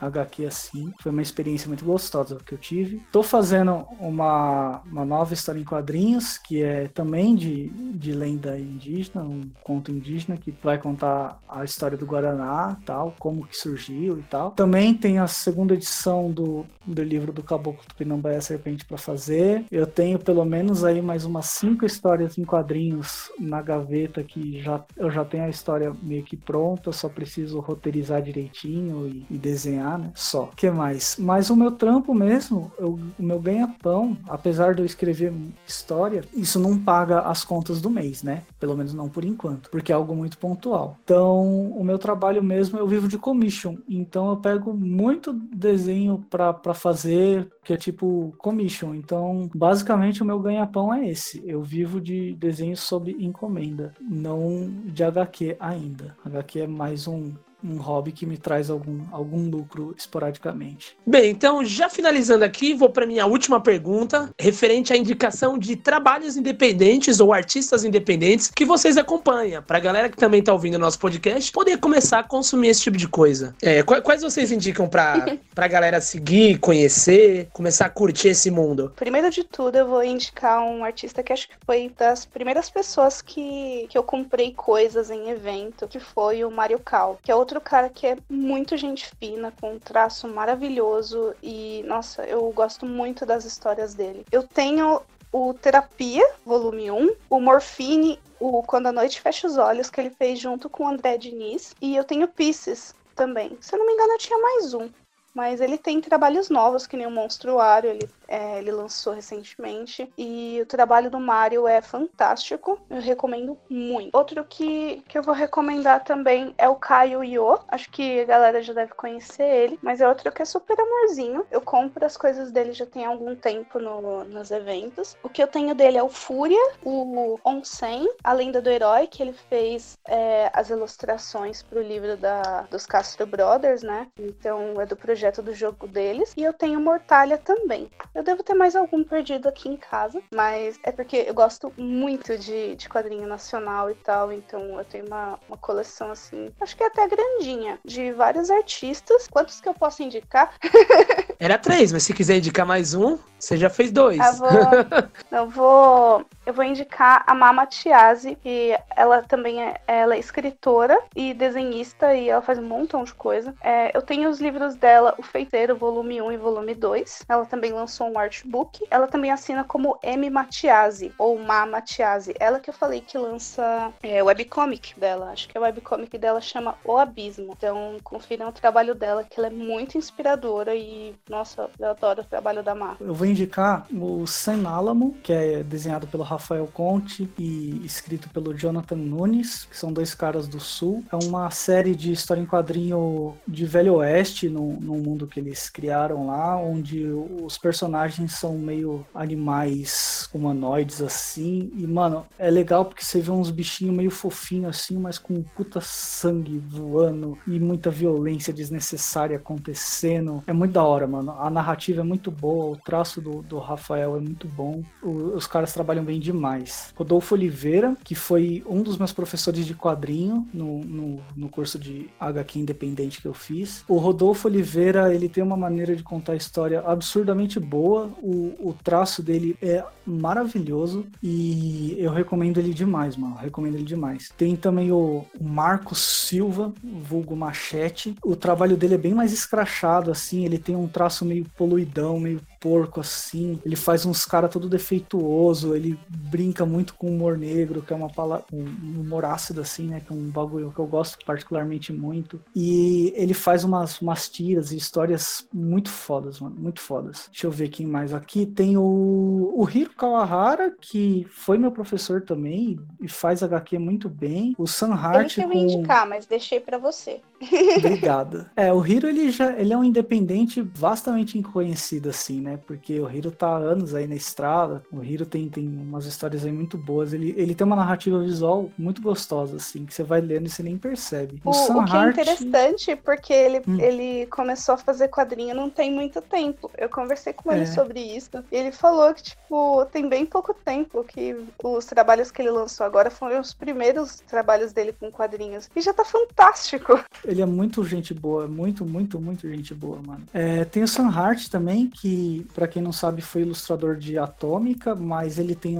HQ 0.00 0.46
assim. 0.46 0.92
Foi 1.00 1.12
uma 1.12 1.22
experiência 1.22 1.68
muito 1.68 1.84
gostosa 1.84 2.38
que 2.44 2.54
eu 2.54 2.58
tive. 2.58 3.02
Tô 3.12 3.22
fazendo 3.22 3.86
uma, 3.98 4.82
uma 4.94 5.04
nova 5.04 5.34
história 5.34 5.58
em 5.58 5.64
quadrinhos, 5.64 6.38
que 6.38 6.62
é 6.62 6.86
também 6.86 7.34
de, 7.34 7.68
de 7.68 8.12
lenda 8.12 8.56
indígena, 8.56 9.24
um 9.24 9.40
conto 9.64 9.90
indígena, 9.90 10.36
que 10.36 10.54
vai 10.62 10.78
contar 10.78 11.40
a 11.48 11.64
história 11.64 11.98
do 11.98 12.06
Guaraná, 12.06 12.76
tal, 12.86 13.12
como 13.18 13.44
que 13.44 13.56
surgiu 13.56 14.20
e 14.20 14.22
tal. 14.22 14.52
Também 14.52 14.94
tem 14.94 15.18
a 15.18 15.26
segunda 15.26 15.74
edição 15.74 16.30
do, 16.30 16.64
do 16.86 17.02
livro 17.02 17.32
do 17.32 17.42
Caboclo 17.42 17.84
Tupinambá 17.88 18.32
e 18.32 18.36
a 18.36 18.40
Serpente 18.40 18.84
para 18.84 18.96
fazer. 18.96 19.64
Eu 19.68 19.84
tenho 19.84 20.16
pelo 20.16 20.44
menos 20.44 20.84
aí 20.84 21.02
mais 21.02 21.24
umas 21.24 21.46
cinco 21.46 21.84
histórias 21.84 22.38
em 22.38 22.44
quadrinhos 22.44 23.32
na 23.36 23.60
gaveta 23.60 24.22
que 24.22 24.62
já, 24.62 24.80
eu 24.96 25.10
já 25.10 25.24
tenho 25.24 25.44
a 25.44 25.50
história 25.50 25.92
meio 26.02 26.22
que 26.22 26.36
pronta, 26.36 26.92
só 26.92 27.08
preciso 27.08 27.58
roteirizar 27.58 28.22
direitinho 28.22 29.08
e, 29.08 29.26
e 29.28 29.36
desenhar, 29.36 29.98
né? 29.98 30.12
Só. 30.14 30.50
que 30.56 30.70
mais? 30.70 31.16
Mas 31.18 31.50
o 31.50 31.56
meu 31.56 31.72
trampo 31.72 32.14
mesmo, 32.14 32.70
eu, 32.78 33.00
o 33.18 33.22
meu 33.22 33.40
ganha-pão, 33.40 34.16
apesar 34.28 34.74
de 34.74 34.83
eu 34.84 34.86
escrever 34.86 35.32
história, 35.66 36.22
isso 36.34 36.58
não 36.58 36.78
paga 36.78 37.20
as 37.20 37.44
contas 37.44 37.80
do 37.80 37.90
mês, 37.90 38.22
né? 38.22 38.42
Pelo 38.60 38.76
menos 38.76 38.94
não 38.94 39.08
por 39.08 39.24
enquanto, 39.24 39.70
porque 39.70 39.90
é 39.90 39.94
algo 39.94 40.14
muito 40.14 40.38
pontual. 40.38 40.98
Então, 41.04 41.70
o 41.72 41.84
meu 41.84 41.98
trabalho 41.98 42.42
mesmo, 42.42 42.78
eu 42.78 42.86
vivo 42.86 43.08
de 43.08 43.18
commission. 43.18 43.76
Então, 43.88 44.30
eu 44.30 44.36
pego 44.36 44.74
muito 44.74 45.32
desenho 45.32 46.24
para 46.30 46.74
fazer, 46.74 47.48
que 47.64 47.72
é 47.72 47.76
tipo 47.76 48.34
commission. 48.38 48.94
Então, 48.94 49.48
basicamente, 49.54 50.22
o 50.22 50.26
meu 50.26 50.38
ganha-pão 50.38 50.92
é 50.92 51.08
esse. 51.08 51.42
Eu 51.46 51.62
vivo 51.62 52.00
de 52.00 52.34
desenhos 52.34 52.80
sob 52.80 53.16
encomenda, 53.18 53.92
não 54.00 54.70
de 54.84 55.02
HQ 55.02 55.56
ainda. 55.58 56.16
HQ 56.24 56.60
é 56.60 56.66
mais 56.66 57.08
um 57.08 57.32
um 57.64 57.78
hobby 57.78 58.12
que 58.12 58.26
me 58.26 58.36
traz 58.36 58.68
algum, 58.68 59.02
algum 59.10 59.48
lucro 59.48 59.94
esporadicamente. 59.96 60.96
Bem, 61.06 61.30
então 61.30 61.64
já 61.64 61.88
finalizando 61.88 62.44
aqui, 62.44 62.74
vou 62.74 62.90
para 62.90 63.06
minha 63.06 63.26
última 63.26 63.60
pergunta, 63.60 64.30
referente 64.38 64.92
à 64.92 64.96
indicação 64.96 65.58
de 65.58 65.74
trabalhos 65.76 66.36
independentes 66.36 67.20
ou 67.20 67.32
artistas 67.32 67.84
independentes 67.84 68.50
que 68.54 68.64
vocês 68.64 68.96
acompanham, 68.96 69.62
para 69.62 69.78
a 69.78 69.80
galera 69.80 70.08
que 70.08 70.16
também 70.16 70.40
está 70.40 70.52
ouvindo 70.52 70.74
o 70.74 70.78
nosso 70.78 70.98
podcast 70.98 71.50
poder 71.50 71.78
começar 71.78 72.18
a 72.18 72.22
consumir 72.22 72.68
esse 72.68 72.82
tipo 72.82 72.96
de 72.96 73.08
coisa. 73.08 73.54
É, 73.62 73.82
quais 73.82 74.22
vocês 74.22 74.52
indicam 74.52 74.88
para 74.88 75.24
a 75.56 75.68
galera 75.68 76.00
seguir, 76.00 76.58
conhecer, 76.58 77.48
começar 77.52 77.86
a 77.86 77.90
curtir 77.90 78.28
esse 78.28 78.50
mundo? 78.50 78.92
Primeiro 78.96 79.30
de 79.30 79.44
tudo, 79.44 79.76
eu 79.76 79.86
vou 79.86 80.04
indicar 80.04 80.62
um 80.62 80.84
artista 80.84 81.22
que 81.22 81.32
acho 81.32 81.48
que 81.48 81.54
foi 81.64 81.90
das 81.96 82.26
primeiras 82.26 82.68
pessoas 82.68 83.22
que, 83.22 83.86
que 83.88 83.96
eu 83.96 84.02
comprei 84.02 84.52
coisas 84.52 85.10
em 85.10 85.30
evento, 85.30 85.88
que 85.88 85.98
foi 85.98 86.44
o 86.44 86.50
Mario 86.50 86.78
Cal, 86.78 87.18
que 87.22 87.30
é 87.30 87.34
outro 87.34 87.53
outro 87.54 87.60
cara 87.60 87.88
que 87.88 88.06
é 88.06 88.16
muito 88.28 88.76
gente 88.76 89.08
fina, 89.20 89.52
com 89.60 89.74
um 89.74 89.78
traço 89.78 90.26
maravilhoso 90.26 91.34
e, 91.42 91.84
nossa, 91.86 92.24
eu 92.24 92.50
gosto 92.50 92.84
muito 92.84 93.24
das 93.24 93.44
histórias 93.44 93.94
dele. 93.94 94.26
Eu 94.32 94.42
tenho 94.42 95.00
o 95.32 95.54
Terapia, 95.54 96.24
volume 96.44 96.90
1, 96.90 97.16
o 97.30 97.40
Morfine, 97.40 98.18
o 98.40 98.62
Quando 98.62 98.88
a 98.88 98.92
Noite 98.92 99.20
Fecha 99.20 99.46
os 99.46 99.56
Olhos, 99.56 99.88
que 99.88 100.00
ele 100.00 100.10
fez 100.10 100.38
junto 100.38 100.68
com 100.68 100.84
o 100.84 100.88
André 100.88 101.16
Diniz, 101.16 101.74
e 101.80 101.96
eu 101.96 102.04
tenho 102.04 102.28
Pieces 102.28 102.94
também. 103.14 103.56
Se 103.60 103.74
eu 103.74 103.78
não 103.78 103.86
me 103.86 103.92
engano, 103.92 104.12
eu 104.12 104.18
tinha 104.18 104.38
mais 104.38 104.74
um. 104.74 104.88
Mas 105.34 105.60
ele 105.60 105.76
tem 105.76 106.00
trabalhos 106.00 106.48
novos, 106.48 106.86
que 106.86 106.96
nem 106.96 107.06
o 107.06 107.10
Monstruário, 107.10 107.90
ele 107.90 108.08
é, 108.28 108.58
ele 108.58 108.70
lançou 108.70 109.12
recentemente. 109.12 110.10
E 110.16 110.60
o 110.62 110.66
trabalho 110.66 111.10
do 111.10 111.20
Mario 111.20 111.66
é 111.66 111.80
fantástico. 111.80 112.80
Eu 112.88 113.00
recomendo 113.00 113.58
muito. 113.68 114.16
Outro 114.16 114.44
que, 114.44 115.02
que 115.08 115.18
eu 115.18 115.22
vou 115.22 115.34
recomendar 115.34 116.04
também 116.04 116.54
é 116.56 116.68
o 116.68 116.76
Caio 116.76 117.22
Io. 117.24 117.58
Acho 117.68 117.90
que 117.90 118.20
a 118.20 118.24
galera 118.24 118.62
já 118.62 118.72
deve 118.72 118.94
conhecer 118.94 119.44
ele. 119.44 119.78
Mas 119.82 120.00
é 120.00 120.08
outro 120.08 120.30
que 120.32 120.42
é 120.42 120.44
super 120.44 120.78
amorzinho. 120.78 121.44
Eu 121.50 121.60
compro 121.60 122.04
as 122.04 122.16
coisas 122.16 122.50
dele 122.50 122.72
já 122.72 122.86
tem 122.86 123.04
algum 123.04 123.34
tempo 123.34 123.78
no, 123.78 124.24
nos 124.24 124.50
eventos. 124.50 125.16
O 125.22 125.28
que 125.28 125.42
eu 125.42 125.46
tenho 125.46 125.74
dele 125.74 125.98
é 125.98 126.02
o 126.02 126.08
Fúria, 126.08 126.72
o 126.82 127.38
Onsen, 127.44 128.08
a 128.22 128.32
Lenda 128.32 128.60
do 128.60 128.70
Herói, 128.70 129.06
que 129.06 129.22
ele 129.22 129.32
fez 129.32 129.98
é, 130.06 130.50
as 130.52 130.70
ilustrações 130.70 131.62
pro 131.62 131.82
livro 131.82 132.16
da, 132.16 132.62
dos 132.70 132.86
Castro 132.86 133.26
Brothers, 133.26 133.82
né? 133.82 134.08
Então 134.18 134.80
é 134.80 134.86
do 134.86 134.96
projeto 134.96 135.23
do 135.42 135.54
jogo 135.54 135.86
deles. 135.86 136.32
E 136.36 136.42
eu 136.42 136.52
tenho 136.52 136.80
Mortalha 136.80 137.38
também. 137.38 137.90
Eu 138.14 138.22
devo 138.22 138.42
ter 138.42 138.54
mais 138.54 138.76
algum 138.76 139.02
perdido 139.02 139.48
aqui 139.48 139.68
em 139.68 139.76
casa, 139.76 140.22
mas 140.34 140.78
é 140.82 140.92
porque 140.92 141.24
eu 141.26 141.34
gosto 141.34 141.72
muito 141.76 142.36
de, 142.38 142.76
de 142.76 142.88
quadrinho 142.88 143.26
nacional 143.26 143.90
e 143.90 143.94
tal, 143.94 144.32
então 144.32 144.78
eu 144.78 144.84
tenho 144.84 145.06
uma, 145.06 145.38
uma 145.48 145.56
coleção 145.56 146.10
assim, 146.10 146.50
acho 146.60 146.76
que 146.76 146.82
é 146.82 146.86
até 146.86 147.06
grandinha, 147.08 147.78
de 147.84 148.12
vários 148.12 148.50
artistas. 148.50 149.28
Quantos 149.28 149.60
que 149.60 149.68
eu 149.68 149.74
posso 149.74 150.02
indicar? 150.02 150.54
Era 151.38 151.58
três, 151.58 151.92
mas 151.92 152.02
se 152.02 152.12
quiser 152.12 152.38
indicar 152.38 152.66
mais 152.66 152.94
um, 152.94 153.18
você 153.44 153.58
já 153.58 153.68
fez 153.68 153.92
dois. 153.92 154.18
Eu 154.18 154.32
vou, 154.34 154.50
eu 155.30 155.50
vou, 155.50 156.26
eu 156.46 156.54
vou 156.54 156.64
indicar 156.64 157.22
a 157.26 157.34
Mama 157.34 157.66
Tiazi, 157.66 158.36
que 158.36 158.74
ela 158.96 159.22
também 159.22 159.62
é, 159.62 159.80
ela 159.86 160.14
é 160.14 160.18
escritora 160.18 160.98
e 161.14 161.34
desenhista 161.34 162.14
e 162.14 162.30
ela 162.30 162.40
faz 162.40 162.58
um 162.58 162.66
montão 162.66 163.04
de 163.04 163.12
coisa. 163.12 163.54
É, 163.60 163.94
eu 163.94 164.00
tenho 164.00 164.30
os 164.30 164.40
livros 164.40 164.76
dela, 164.76 165.14
O 165.18 165.22
Feiteiro, 165.22 165.76
volume 165.76 166.22
1 166.22 166.32
e 166.32 166.36
volume 166.38 166.74
2. 166.74 167.24
Ela 167.28 167.44
também 167.44 167.72
lançou 167.72 168.10
um 168.10 168.18
artbook. 168.18 168.82
Ela 168.90 169.06
também 169.06 169.30
assina 169.30 169.62
como 169.62 169.98
M 170.02 170.30
Matiasi, 170.30 171.12
ou 171.18 171.38
Ma 171.38 171.66
Matiasi. 171.66 172.34
Ela 172.40 172.58
que 172.58 172.70
eu 172.70 172.74
falei 172.74 173.02
que 173.02 173.18
lança 173.18 173.92
é, 174.02 174.22
webcomic 174.22 174.98
dela. 174.98 175.30
Acho 175.32 175.48
que 175.48 175.58
a 175.58 175.60
webcomic 175.60 176.16
dela 176.16 176.40
chama 176.40 176.76
O 176.82 176.96
Abismo. 176.96 177.52
Então, 177.52 177.98
confiram 178.02 178.48
o 178.48 178.52
trabalho 178.52 178.94
dela, 178.94 179.22
que 179.22 179.38
ela 179.38 179.48
é 179.48 179.50
muito 179.50 179.98
inspiradora 179.98 180.74
e 180.74 181.14
Nossa, 181.28 181.70
eu 181.78 181.88
adoro 181.88 182.20
o 182.20 182.24
trabalho 182.24 182.62
da 182.62 182.74
Marvel. 182.74 183.06
Eu 183.06 183.14
vou 183.14 183.26
indicar 183.26 183.86
o 183.90 184.24
Alamo, 184.66 185.16
que 185.22 185.32
é 185.32 185.62
desenhado 185.62 186.06
pelo 186.06 186.22
Rafael 186.22 186.66
Conte 186.66 187.30
e 187.38 187.80
escrito 187.82 188.28
pelo 188.28 188.52
Jonathan 188.52 188.96
Nunes, 188.96 189.64
que 189.64 189.76
são 189.76 189.90
dois 189.90 190.14
caras 190.14 190.46
do 190.46 190.60
Sul. 190.60 191.02
É 191.10 191.16
uma 191.16 191.50
série 191.50 191.94
de 191.94 192.12
história 192.12 192.42
em 192.42 192.46
quadrinho 192.46 193.34
de 193.48 193.64
Velho 193.64 193.94
Oeste, 193.94 194.50
no, 194.50 194.74
no 194.74 194.98
mundo 194.98 195.26
que 195.26 195.40
eles 195.40 195.70
criaram 195.70 196.26
lá, 196.26 196.58
onde 196.58 197.06
os 197.06 197.56
personagens 197.56 198.34
são 198.34 198.58
meio 198.58 199.06
animais 199.14 200.28
humanoides 200.32 201.00
assim. 201.00 201.72
E, 201.74 201.86
mano, 201.86 202.26
é 202.38 202.50
legal 202.50 202.84
porque 202.84 203.02
você 203.04 203.20
vê 203.20 203.30
uns 203.30 203.50
bichinhos 203.50 203.96
meio 203.96 204.10
fofinhos 204.10 204.76
assim, 204.76 204.98
mas 204.98 205.18
com 205.18 205.42
puta 205.42 205.80
sangue 205.80 206.58
voando 206.58 207.38
e 207.46 207.58
muita 207.58 207.90
violência 207.90 208.52
desnecessária 208.52 209.38
acontecendo. 209.38 210.44
É 210.46 210.52
muito 210.52 210.72
da 210.72 210.84
hora, 210.84 211.06
mano. 211.06 211.13
A 211.18 211.50
narrativa 211.50 212.00
é 212.00 212.04
muito 212.04 212.30
boa, 212.30 212.72
o 212.72 212.76
traço 212.76 213.20
do, 213.20 213.42
do 213.42 213.58
Rafael 213.58 214.16
é 214.16 214.20
muito 214.20 214.48
bom. 214.48 214.82
O, 215.02 215.34
os 215.34 215.46
caras 215.46 215.72
trabalham 215.72 216.04
bem 216.04 216.20
demais. 216.20 216.92
Rodolfo 216.96 217.34
Oliveira, 217.34 217.96
que 218.02 218.14
foi 218.14 218.64
um 218.68 218.82
dos 218.82 218.98
meus 218.98 219.12
professores 219.12 219.66
de 219.66 219.74
quadrinho 219.74 220.46
no, 220.52 220.80
no, 220.80 221.20
no 221.36 221.48
curso 221.48 221.78
de 221.78 222.08
HQ 222.18 222.58
independente 222.58 223.20
que 223.20 223.28
eu 223.28 223.34
fiz. 223.34 223.84
O 223.88 223.96
Rodolfo 223.98 224.48
Oliveira, 224.48 225.14
ele 225.14 225.28
tem 225.28 225.42
uma 225.42 225.56
maneira 225.56 225.94
de 225.94 226.02
contar 226.02 226.32
a 226.32 226.36
história 226.36 226.80
absurdamente 226.80 227.60
boa. 227.60 228.10
O, 228.22 228.54
o 228.58 228.76
traço 228.82 229.22
dele 229.22 229.56
é 229.60 229.84
maravilhoso 230.06 231.06
e 231.22 231.96
eu 231.98 232.12
recomendo 232.12 232.58
ele 232.58 232.74
demais, 232.74 233.16
mano. 233.16 233.34
Recomendo 233.36 233.74
ele 233.74 233.84
demais. 233.84 234.30
Tem 234.36 234.56
também 234.56 234.90
o, 234.90 235.24
o 235.38 235.44
Marcos 235.44 235.98
Silva, 235.98 236.72
vulgo 236.82 237.36
Machete. 237.36 238.14
O 238.24 238.36
trabalho 238.36 238.76
dele 238.76 238.94
é 238.94 238.98
bem 238.98 239.14
mais 239.14 239.32
escrachado, 239.32 240.10
assim. 240.10 240.44
Ele 240.44 240.58
tem 240.58 240.74
um 240.74 240.88
traço 240.88 241.03
meio 241.24 241.44
poluidão, 241.56 242.18
meio 242.18 242.40
porco 242.64 242.98
assim. 242.98 243.60
Ele 243.62 243.76
faz 243.76 244.06
uns 244.06 244.24
cara 244.24 244.48
todo 244.48 244.70
defeituoso, 244.70 245.76
ele 245.76 245.98
brinca 246.08 246.64
muito 246.64 246.94
com 246.94 247.14
humor 247.14 247.36
negro, 247.36 247.82
que 247.82 247.92
é 247.92 247.96
uma 247.96 248.08
palavra, 248.08 248.46
um 248.50 249.00
humor 249.00 249.26
ácido 249.26 249.60
assim, 249.60 249.88
né, 249.88 250.00
que 250.00 250.10
é 250.10 250.16
um 250.16 250.30
bagulho 250.30 250.72
que 250.72 250.78
eu 250.78 250.86
gosto 250.86 251.22
particularmente 251.26 251.92
muito. 251.92 252.40
E 252.56 253.12
ele 253.14 253.34
faz 253.34 253.64
umas, 253.64 254.00
umas 254.00 254.30
tiras 254.30 254.72
e 254.72 254.78
histórias 254.78 255.46
muito 255.52 255.90
fodas, 255.90 256.40
mano, 256.40 256.56
muito 256.58 256.80
fodas. 256.80 257.28
Deixa 257.30 257.46
eu 257.46 257.50
ver 257.50 257.68
quem 257.68 257.86
mais 257.86 258.14
aqui. 258.14 258.46
Tem 258.46 258.78
o, 258.78 259.52
o 259.54 259.68
Hiro 259.70 259.90
Kawahara, 259.94 260.74
que 260.80 261.26
foi 261.28 261.58
meu 261.58 261.70
professor 261.70 262.22
também 262.22 262.80
e 262.98 263.08
faz 263.08 263.42
HQ 263.42 263.78
muito 263.78 264.08
bem. 264.08 264.54
O 264.56 264.66
Sam 264.66 264.94
Hart 264.94 265.36
Eu 265.36 265.50
com... 265.50 265.58
indicar, 265.58 266.08
mas 266.08 266.24
deixei 266.24 266.60
para 266.60 266.78
você. 266.78 267.20
Obrigado. 267.76 268.46
É, 268.56 268.72
o 268.72 268.84
Hiro 268.86 269.06
ele 269.06 269.30
já 269.30 269.52
ele 269.52 269.72
é 269.72 269.76
um 269.76 269.84
independente 269.84 270.62
vastamente 270.62 271.34
conhecido 271.42 272.08
assim, 272.08 272.40
né? 272.40 272.53
Porque 272.56 272.98
o 273.00 273.10
Hiro 273.10 273.30
tá 273.30 273.48
há 273.48 273.56
anos 273.58 273.94
aí 273.94 274.06
na 274.06 274.14
estrada. 274.14 274.82
O 274.92 275.02
Hiro 275.02 275.26
tem, 275.26 275.48
tem 275.48 275.66
umas 275.66 276.06
histórias 276.06 276.44
aí 276.44 276.52
muito 276.52 276.76
boas. 276.78 277.12
Ele, 277.12 277.34
ele 277.36 277.54
tem 277.54 277.66
uma 277.66 277.76
narrativa 277.76 278.18
visual 278.20 278.70
muito 278.78 279.00
gostosa 279.02 279.56
assim, 279.56 279.84
que 279.84 279.94
você 279.94 280.02
vai 280.02 280.20
lendo 280.20 280.46
e 280.46 280.50
você 280.50 280.62
nem 280.62 280.76
percebe. 280.78 281.40
O, 281.44 281.52
Sam 281.52 281.78
o 281.78 281.84
que 281.84 281.92
é 281.92 281.96
Hart- 281.98 282.12
interessante, 282.18 282.96
porque 282.96 283.32
ele, 283.32 283.62
Hum. 283.66 283.80
ele 283.80 284.26
começou 284.26 284.74
a 284.74 284.78
fazer 284.78 285.08
quadrinho 285.08 285.54
não 285.54 285.70
tem 285.70 285.90
muito 285.92 286.20
tempo. 286.20 286.70
Eu 286.76 286.88
conversei 286.88 287.32
com 287.32 287.50
ele 287.52 287.62
É. 287.62 287.66
sobre 287.66 288.00
isso. 288.00 288.30
E 288.50 288.56
ele 288.56 288.72
falou 288.72 289.12
que, 289.14 289.22
tipo, 289.22 289.84
tem 289.86 290.08
bem 290.08 290.26
pouco 290.26 290.52
tempo 290.54 291.04
que 291.04 291.36
os 291.62 291.84
trabalhos 291.86 292.30
que 292.30 292.42
ele 292.42 292.50
lançou 292.50 292.84
agora 292.86 293.10
foram 293.10 293.40
os 293.40 293.52
primeiros 293.54 294.20
trabalhos 294.28 294.72
dele 294.72 294.94
com 294.98 295.10
quadrinhos. 295.10 295.68
E 295.74 295.80
já 295.80 295.92
tá 295.92 296.04
fantástico. 296.04 296.98
Ele 297.24 297.40
é 297.42 297.46
muito 297.46 297.84
gente 297.84 298.12
boa, 298.12 298.46
muito, 298.46 298.84
muito, 298.84 299.20
muito 299.20 299.48
gente 299.48 299.74
boa, 299.74 300.00
mano. 300.04 300.24
É, 300.32 300.64
tem 300.64 300.82
o 300.82 300.88
Sam 300.88 301.08
Hart 301.08 301.48
também, 301.48 301.86
que, 301.88 302.33
pra 302.42 302.66
quem 302.66 302.82
não 302.82 302.92
sabe, 302.92 303.22
foi 303.22 303.42
ilustrador 303.42 303.96
de 303.96 304.18
Atômica, 304.18 304.94
mas 304.94 305.38
ele 305.38 305.54
tem 305.54 305.78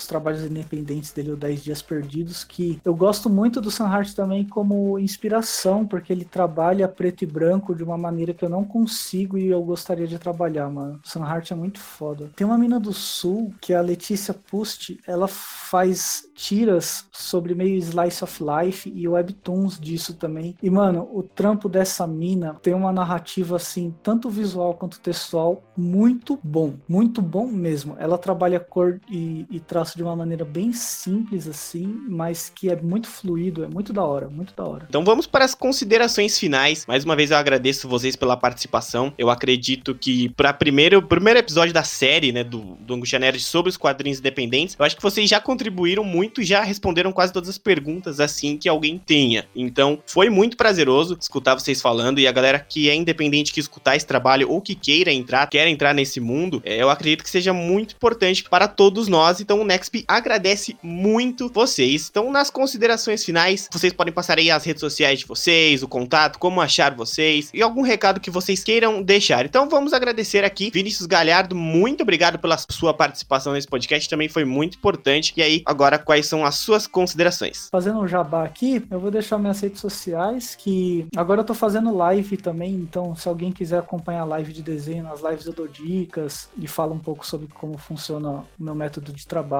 os 0.00 0.06
trabalhos 0.06 0.44
independentes 0.44 1.12
dele, 1.12 1.32
o 1.32 1.36
10 1.36 1.62
Dias 1.62 1.82
Perdidos, 1.82 2.42
que 2.44 2.80
eu 2.84 2.94
gosto 2.94 3.30
muito 3.30 3.60
do 3.60 3.70
Sam 3.70 3.86
Hart 3.86 4.12
também 4.14 4.44
como 4.44 4.98
inspiração, 4.98 5.86
porque 5.86 6.12
ele 6.12 6.24
trabalha 6.24 6.88
preto 6.88 7.22
e 7.22 7.26
branco 7.26 7.74
de 7.74 7.84
uma 7.84 7.96
maneira 7.96 8.34
que 8.34 8.44
eu 8.44 8.48
não 8.48 8.64
consigo 8.64 9.36
e 9.38 9.48
eu 9.48 9.62
gostaria 9.62 10.06
de 10.06 10.18
trabalhar, 10.18 10.68
mano. 10.68 11.00
O 11.04 11.08
Sam 11.08 11.24
Hart 11.24 11.50
é 11.50 11.54
muito 11.54 11.78
foda. 11.78 12.30
Tem 12.34 12.46
uma 12.46 12.58
mina 12.58 12.80
do 12.80 12.92
sul, 12.92 13.52
que 13.60 13.72
é 13.72 13.76
a 13.76 13.82
Letícia 13.82 14.34
Pust, 14.34 14.98
ela 15.06 15.28
faz 15.28 16.24
tiras 16.34 17.06
sobre 17.12 17.54
meio 17.54 17.76
slice 17.76 18.24
of 18.24 18.42
life 18.42 18.90
e 18.94 19.06
webtoons 19.06 19.78
disso 19.78 20.14
também. 20.14 20.56
E, 20.62 20.70
mano, 20.70 21.08
o 21.12 21.22
trampo 21.22 21.68
dessa 21.68 22.06
mina 22.06 22.56
tem 22.62 22.72
uma 22.74 22.92
narrativa, 22.92 23.56
assim, 23.56 23.94
tanto 24.02 24.30
visual 24.30 24.74
quanto 24.74 25.00
textual, 25.00 25.62
muito 25.76 26.38
bom. 26.42 26.74
Muito 26.88 27.20
bom 27.20 27.46
mesmo. 27.46 27.96
Ela 27.98 28.16
trabalha 28.16 28.58
cor 28.58 29.00
e, 29.10 29.46
e 29.50 29.60
traço 29.60 29.89
de 29.94 30.02
uma 30.02 30.16
maneira 30.16 30.44
bem 30.44 30.72
simples, 30.72 31.46
assim, 31.46 32.00
mas 32.08 32.50
que 32.54 32.70
é 32.70 32.76
muito 32.76 33.08
fluido, 33.08 33.64
é 33.64 33.68
muito 33.68 33.92
da 33.92 34.04
hora, 34.04 34.28
muito 34.28 34.54
da 34.54 34.64
hora. 34.64 34.86
Então 34.88 35.04
vamos 35.04 35.26
para 35.26 35.44
as 35.44 35.54
considerações 35.54 36.38
finais. 36.38 36.86
Mais 36.86 37.04
uma 37.04 37.16
vez 37.16 37.30
eu 37.30 37.36
agradeço 37.36 37.88
vocês 37.88 38.16
pela 38.16 38.36
participação. 38.36 39.12
Eu 39.18 39.30
acredito 39.30 39.94
que 39.94 40.28
para 40.30 40.52
primeiro 40.52 41.02
primeiro 41.02 41.38
episódio 41.38 41.72
da 41.72 41.82
série, 41.82 42.32
né, 42.32 42.44
do, 42.44 42.76
do 42.80 42.94
Angustia 42.94 43.18
Nerd 43.18 43.40
sobre 43.40 43.70
os 43.70 43.76
quadrinhos 43.76 44.18
independentes, 44.18 44.76
eu 44.78 44.84
acho 44.84 44.96
que 44.96 45.02
vocês 45.02 45.28
já 45.28 45.40
contribuíram 45.40 46.04
muito, 46.04 46.40
e 46.40 46.44
já 46.44 46.62
responderam 46.62 47.12
quase 47.12 47.32
todas 47.32 47.48
as 47.48 47.58
perguntas 47.58 48.20
assim 48.20 48.56
que 48.56 48.68
alguém 48.68 48.98
tenha. 48.98 49.46
Então 49.54 49.98
foi 50.06 50.30
muito 50.30 50.56
prazeroso 50.56 51.16
escutar 51.20 51.54
vocês 51.54 51.80
falando 51.80 52.18
e 52.18 52.26
a 52.26 52.32
galera 52.32 52.58
que 52.58 52.88
é 52.88 52.94
independente 52.94 53.52
que 53.52 53.60
escutar 53.60 53.96
esse 53.96 54.06
trabalho 54.06 54.50
ou 54.50 54.60
que 54.60 54.74
queira 54.74 55.12
entrar, 55.12 55.46
quer 55.46 55.66
entrar 55.68 55.94
nesse 55.94 56.20
mundo, 56.20 56.62
é, 56.64 56.82
eu 56.82 56.90
acredito 56.90 57.22
que 57.22 57.30
seja 57.30 57.52
muito 57.52 57.94
importante 57.94 58.44
para 58.44 58.68
todos 58.68 59.08
nós. 59.08 59.40
Então 59.40 59.60
o 59.60 59.64
Nexp 59.80 60.04
agradece 60.06 60.76
muito 60.82 61.48
vocês. 61.48 62.08
Então 62.10 62.30
nas 62.30 62.50
considerações 62.50 63.24
finais, 63.24 63.68
vocês 63.72 63.92
podem 63.92 64.12
passar 64.12 64.38
aí 64.38 64.50
as 64.50 64.64
redes 64.64 64.80
sociais 64.80 65.20
de 65.20 65.26
vocês, 65.26 65.82
o 65.82 65.88
contato, 65.88 66.38
como 66.38 66.60
achar 66.60 66.94
vocês 66.94 67.50
e 67.54 67.62
algum 67.62 67.80
recado 67.80 68.20
que 68.20 68.30
vocês 68.30 68.62
queiram 68.62 69.02
deixar. 69.02 69.46
Então 69.46 69.68
vamos 69.68 69.94
agradecer 69.94 70.44
aqui 70.44 70.70
Vinícius 70.70 71.06
Galhardo, 71.06 71.56
muito 71.56 72.02
obrigado 72.02 72.38
pela 72.38 72.58
sua 72.70 72.92
participação 72.92 73.54
nesse 73.54 73.66
podcast, 73.66 74.08
também 74.08 74.28
foi 74.28 74.44
muito 74.44 74.76
importante. 74.76 75.32
E 75.36 75.42
aí, 75.42 75.62
agora 75.64 75.98
quais 75.98 76.26
são 76.26 76.44
as 76.44 76.56
suas 76.56 76.86
considerações? 76.86 77.68
Fazendo 77.70 78.00
um 78.00 78.08
jabá 78.08 78.44
aqui, 78.44 78.84
eu 78.90 79.00
vou 79.00 79.10
deixar 79.10 79.38
minhas 79.38 79.60
redes 79.60 79.80
sociais, 79.80 80.54
que 80.54 81.06
agora 81.16 81.40
eu 81.40 81.44
tô 81.44 81.54
fazendo 81.54 81.94
live 81.96 82.36
também, 82.36 82.74
então 82.74 83.14
se 83.16 83.28
alguém 83.28 83.50
quiser 83.50 83.78
acompanhar 83.78 84.22
a 84.22 84.24
live 84.24 84.52
de 84.52 84.62
desenho, 84.62 85.04
nas 85.04 85.22
lives 85.22 85.46
eu 85.46 85.52
dou 85.52 85.66
dicas 85.66 86.48
e 86.58 86.66
falo 86.66 86.92
um 86.92 86.98
pouco 86.98 87.26
sobre 87.26 87.48
como 87.48 87.78
funciona 87.78 88.30
o 88.30 88.44
meu 88.58 88.74
método 88.74 89.12
de 89.12 89.26
trabalho. 89.26 89.59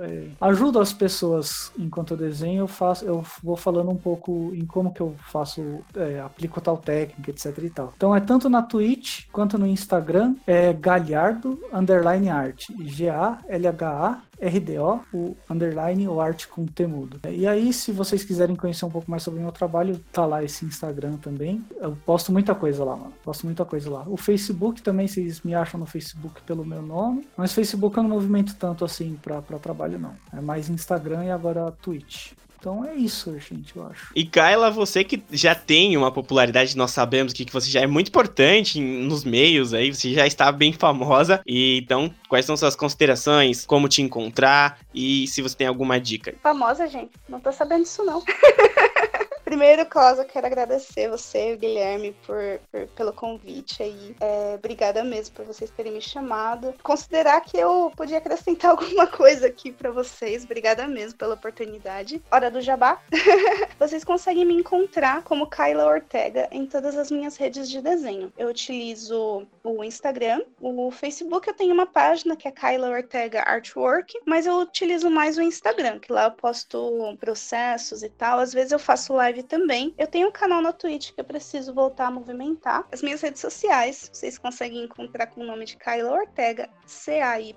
É, 0.00 0.28
ajudo 0.40 0.80
as 0.80 0.92
pessoas 0.92 1.72
enquanto 1.78 2.12
eu 2.12 2.16
desenho, 2.16 2.60
eu 2.60 2.68
faço, 2.68 3.04
eu 3.04 3.24
vou 3.42 3.56
falando 3.56 3.90
um 3.90 3.96
pouco 3.96 4.52
em 4.54 4.64
como 4.64 4.92
que 4.92 5.00
eu 5.00 5.14
faço, 5.30 5.62
é, 5.96 6.20
aplico 6.20 6.60
tal 6.60 6.76
técnica, 6.76 7.30
etc 7.30 7.58
e 7.62 7.70
tal. 7.70 7.92
Então 7.96 8.14
é 8.14 8.20
tanto 8.20 8.48
na 8.48 8.62
Twitch 8.62 9.26
quanto 9.32 9.58
no 9.58 9.66
Instagram, 9.66 10.34
é 10.46 10.72
Galhardo 10.72 11.58
underline 11.72 12.28
art, 12.28 12.66
G-A-L-H-A 12.78 14.22
RDO, 14.40 15.00
o 15.12 15.36
underline, 15.48 16.08
o 16.08 16.20
arte 16.20 16.48
com 16.48 16.66
temudo. 16.66 17.20
E 17.28 17.46
aí, 17.46 17.72
se 17.72 17.92
vocês 17.92 18.24
quiserem 18.24 18.56
conhecer 18.56 18.84
um 18.84 18.90
pouco 18.90 19.10
mais 19.10 19.22
sobre 19.22 19.40
o 19.40 19.42
meu 19.42 19.52
trabalho, 19.52 20.00
tá 20.12 20.24
lá 20.26 20.42
esse 20.42 20.64
Instagram 20.64 21.16
também. 21.16 21.64
Eu 21.80 21.96
posto 22.04 22.32
muita 22.32 22.54
coisa 22.54 22.84
lá, 22.84 22.96
mano. 22.96 23.12
Posto 23.22 23.46
muita 23.46 23.64
coisa 23.64 23.90
lá. 23.90 24.04
O 24.06 24.16
Facebook 24.16 24.82
também, 24.82 25.06
vocês 25.06 25.42
me 25.42 25.54
acham 25.54 25.78
no 25.78 25.86
Facebook 25.86 26.42
pelo 26.42 26.64
meu 26.64 26.82
nome. 26.82 27.26
Mas 27.36 27.52
Facebook 27.52 27.96
eu 27.96 28.02
não 28.02 28.10
movimento 28.10 28.54
tanto 28.56 28.84
assim 28.84 29.18
pra, 29.20 29.40
pra 29.42 29.58
trabalho, 29.58 29.98
não. 29.98 30.14
É 30.32 30.40
mais 30.40 30.68
Instagram 30.68 31.24
e 31.24 31.30
agora 31.30 31.70
Twitch. 31.70 32.32
Então 32.64 32.82
é 32.82 32.94
isso, 32.94 33.38
gente, 33.38 33.76
eu 33.76 33.86
acho. 33.86 34.10
E 34.16 34.24
Kyla, 34.24 34.70
você 34.70 35.04
que 35.04 35.22
já 35.30 35.54
tem 35.54 35.98
uma 35.98 36.10
popularidade, 36.10 36.74
nós 36.78 36.92
sabemos 36.92 37.34
que, 37.34 37.44
que 37.44 37.52
você 37.52 37.70
já 37.70 37.82
é 37.82 37.86
muito 37.86 38.08
importante 38.08 38.80
nos 38.80 39.22
meios 39.22 39.74
aí, 39.74 39.94
você 39.94 40.14
já 40.14 40.26
está 40.26 40.50
bem 40.50 40.72
famosa. 40.72 41.42
E 41.46 41.80
então, 41.82 42.10
quais 42.26 42.46
são 42.46 42.56
suas 42.56 42.74
considerações? 42.74 43.66
Como 43.66 43.86
te 43.86 44.00
encontrar? 44.00 44.78
E 44.94 45.26
se 45.28 45.42
você 45.42 45.54
tem 45.54 45.66
alguma 45.66 46.00
dica? 46.00 46.34
Famosa, 46.42 46.86
gente. 46.86 47.10
Não 47.28 47.38
tô 47.38 47.52
sabendo 47.52 47.82
disso, 47.82 48.02
não. 48.02 48.22
Primeiro, 49.44 49.84
Cláudia, 49.84 50.22
eu 50.22 50.26
quero 50.26 50.46
agradecer 50.46 51.08
você 51.10 51.54
Guilherme 51.56 52.12
por, 52.26 52.38
por- 52.72 52.86
pelo 52.88 53.12
convite 53.12 53.82
aí. 53.82 54.16
É, 54.20 54.54
obrigada 54.54 55.04
mesmo 55.04 55.34
por 55.34 55.44
vocês 55.44 55.70
terem 55.70 55.92
me 55.92 56.00
chamado. 56.00 56.74
Considerar 56.82 57.40
que 57.42 57.58
eu 57.58 57.92
podia 57.94 58.18
acrescentar 58.18 58.70
alguma 58.72 59.06
coisa 59.06 59.46
aqui 59.46 59.70
pra 59.70 59.90
vocês. 59.90 60.44
Obrigada 60.44 60.88
mesmo 60.88 61.18
pela 61.18 61.34
oportunidade. 61.34 62.22
Hora 62.30 62.50
do 62.50 62.60
jabá. 62.62 63.00
vocês 63.78 64.02
conseguem 64.02 64.46
me 64.46 64.54
encontrar 64.54 65.22
como 65.22 65.48
Kyla 65.48 65.84
Ortega 65.86 66.48
em 66.50 66.66
todas 66.66 66.96
as 66.96 67.10
minhas 67.10 67.36
redes 67.36 67.68
de 67.68 67.82
desenho. 67.82 68.32
Eu 68.38 68.48
utilizo 68.48 69.46
o 69.64 69.82
Instagram, 69.82 70.42
o 70.60 70.90
Facebook 70.90 71.48
eu 71.48 71.54
tenho 71.54 71.72
uma 71.72 71.86
página 71.86 72.36
que 72.36 72.46
é 72.46 72.50
Kyla 72.50 72.90
Ortega 72.90 73.40
Artwork, 73.42 74.12
mas 74.26 74.44
eu 74.46 74.58
utilizo 74.58 75.08
mais 75.08 75.38
o 75.38 75.42
Instagram, 75.42 75.98
que 75.98 76.12
lá 76.12 76.24
eu 76.24 76.32
posto 76.32 77.16
processos 77.18 78.02
e 78.02 78.10
tal. 78.10 78.38
Às 78.38 78.52
vezes 78.52 78.72
eu 78.72 78.78
faço 78.78 79.14
live 79.14 79.42
também. 79.42 79.94
Eu 79.96 80.06
tenho 80.06 80.28
um 80.28 80.32
canal 80.32 80.60
na 80.60 80.70
Twitch 80.72 81.12
que 81.12 81.20
eu 81.20 81.24
preciso 81.24 81.72
voltar 81.72 82.08
a 82.08 82.10
movimentar. 82.10 82.86
As 82.92 83.00
minhas 83.00 83.22
redes 83.22 83.40
sociais, 83.40 84.10
vocês 84.12 84.36
conseguem 84.36 84.84
encontrar 84.84 85.28
com 85.28 85.40
o 85.40 85.46
nome 85.46 85.64
de 85.64 85.78
Kyla 85.78 86.12
Ortega, 86.12 86.68
C-A-Y-L-A-O-R-T-E-G-A. 86.86 87.50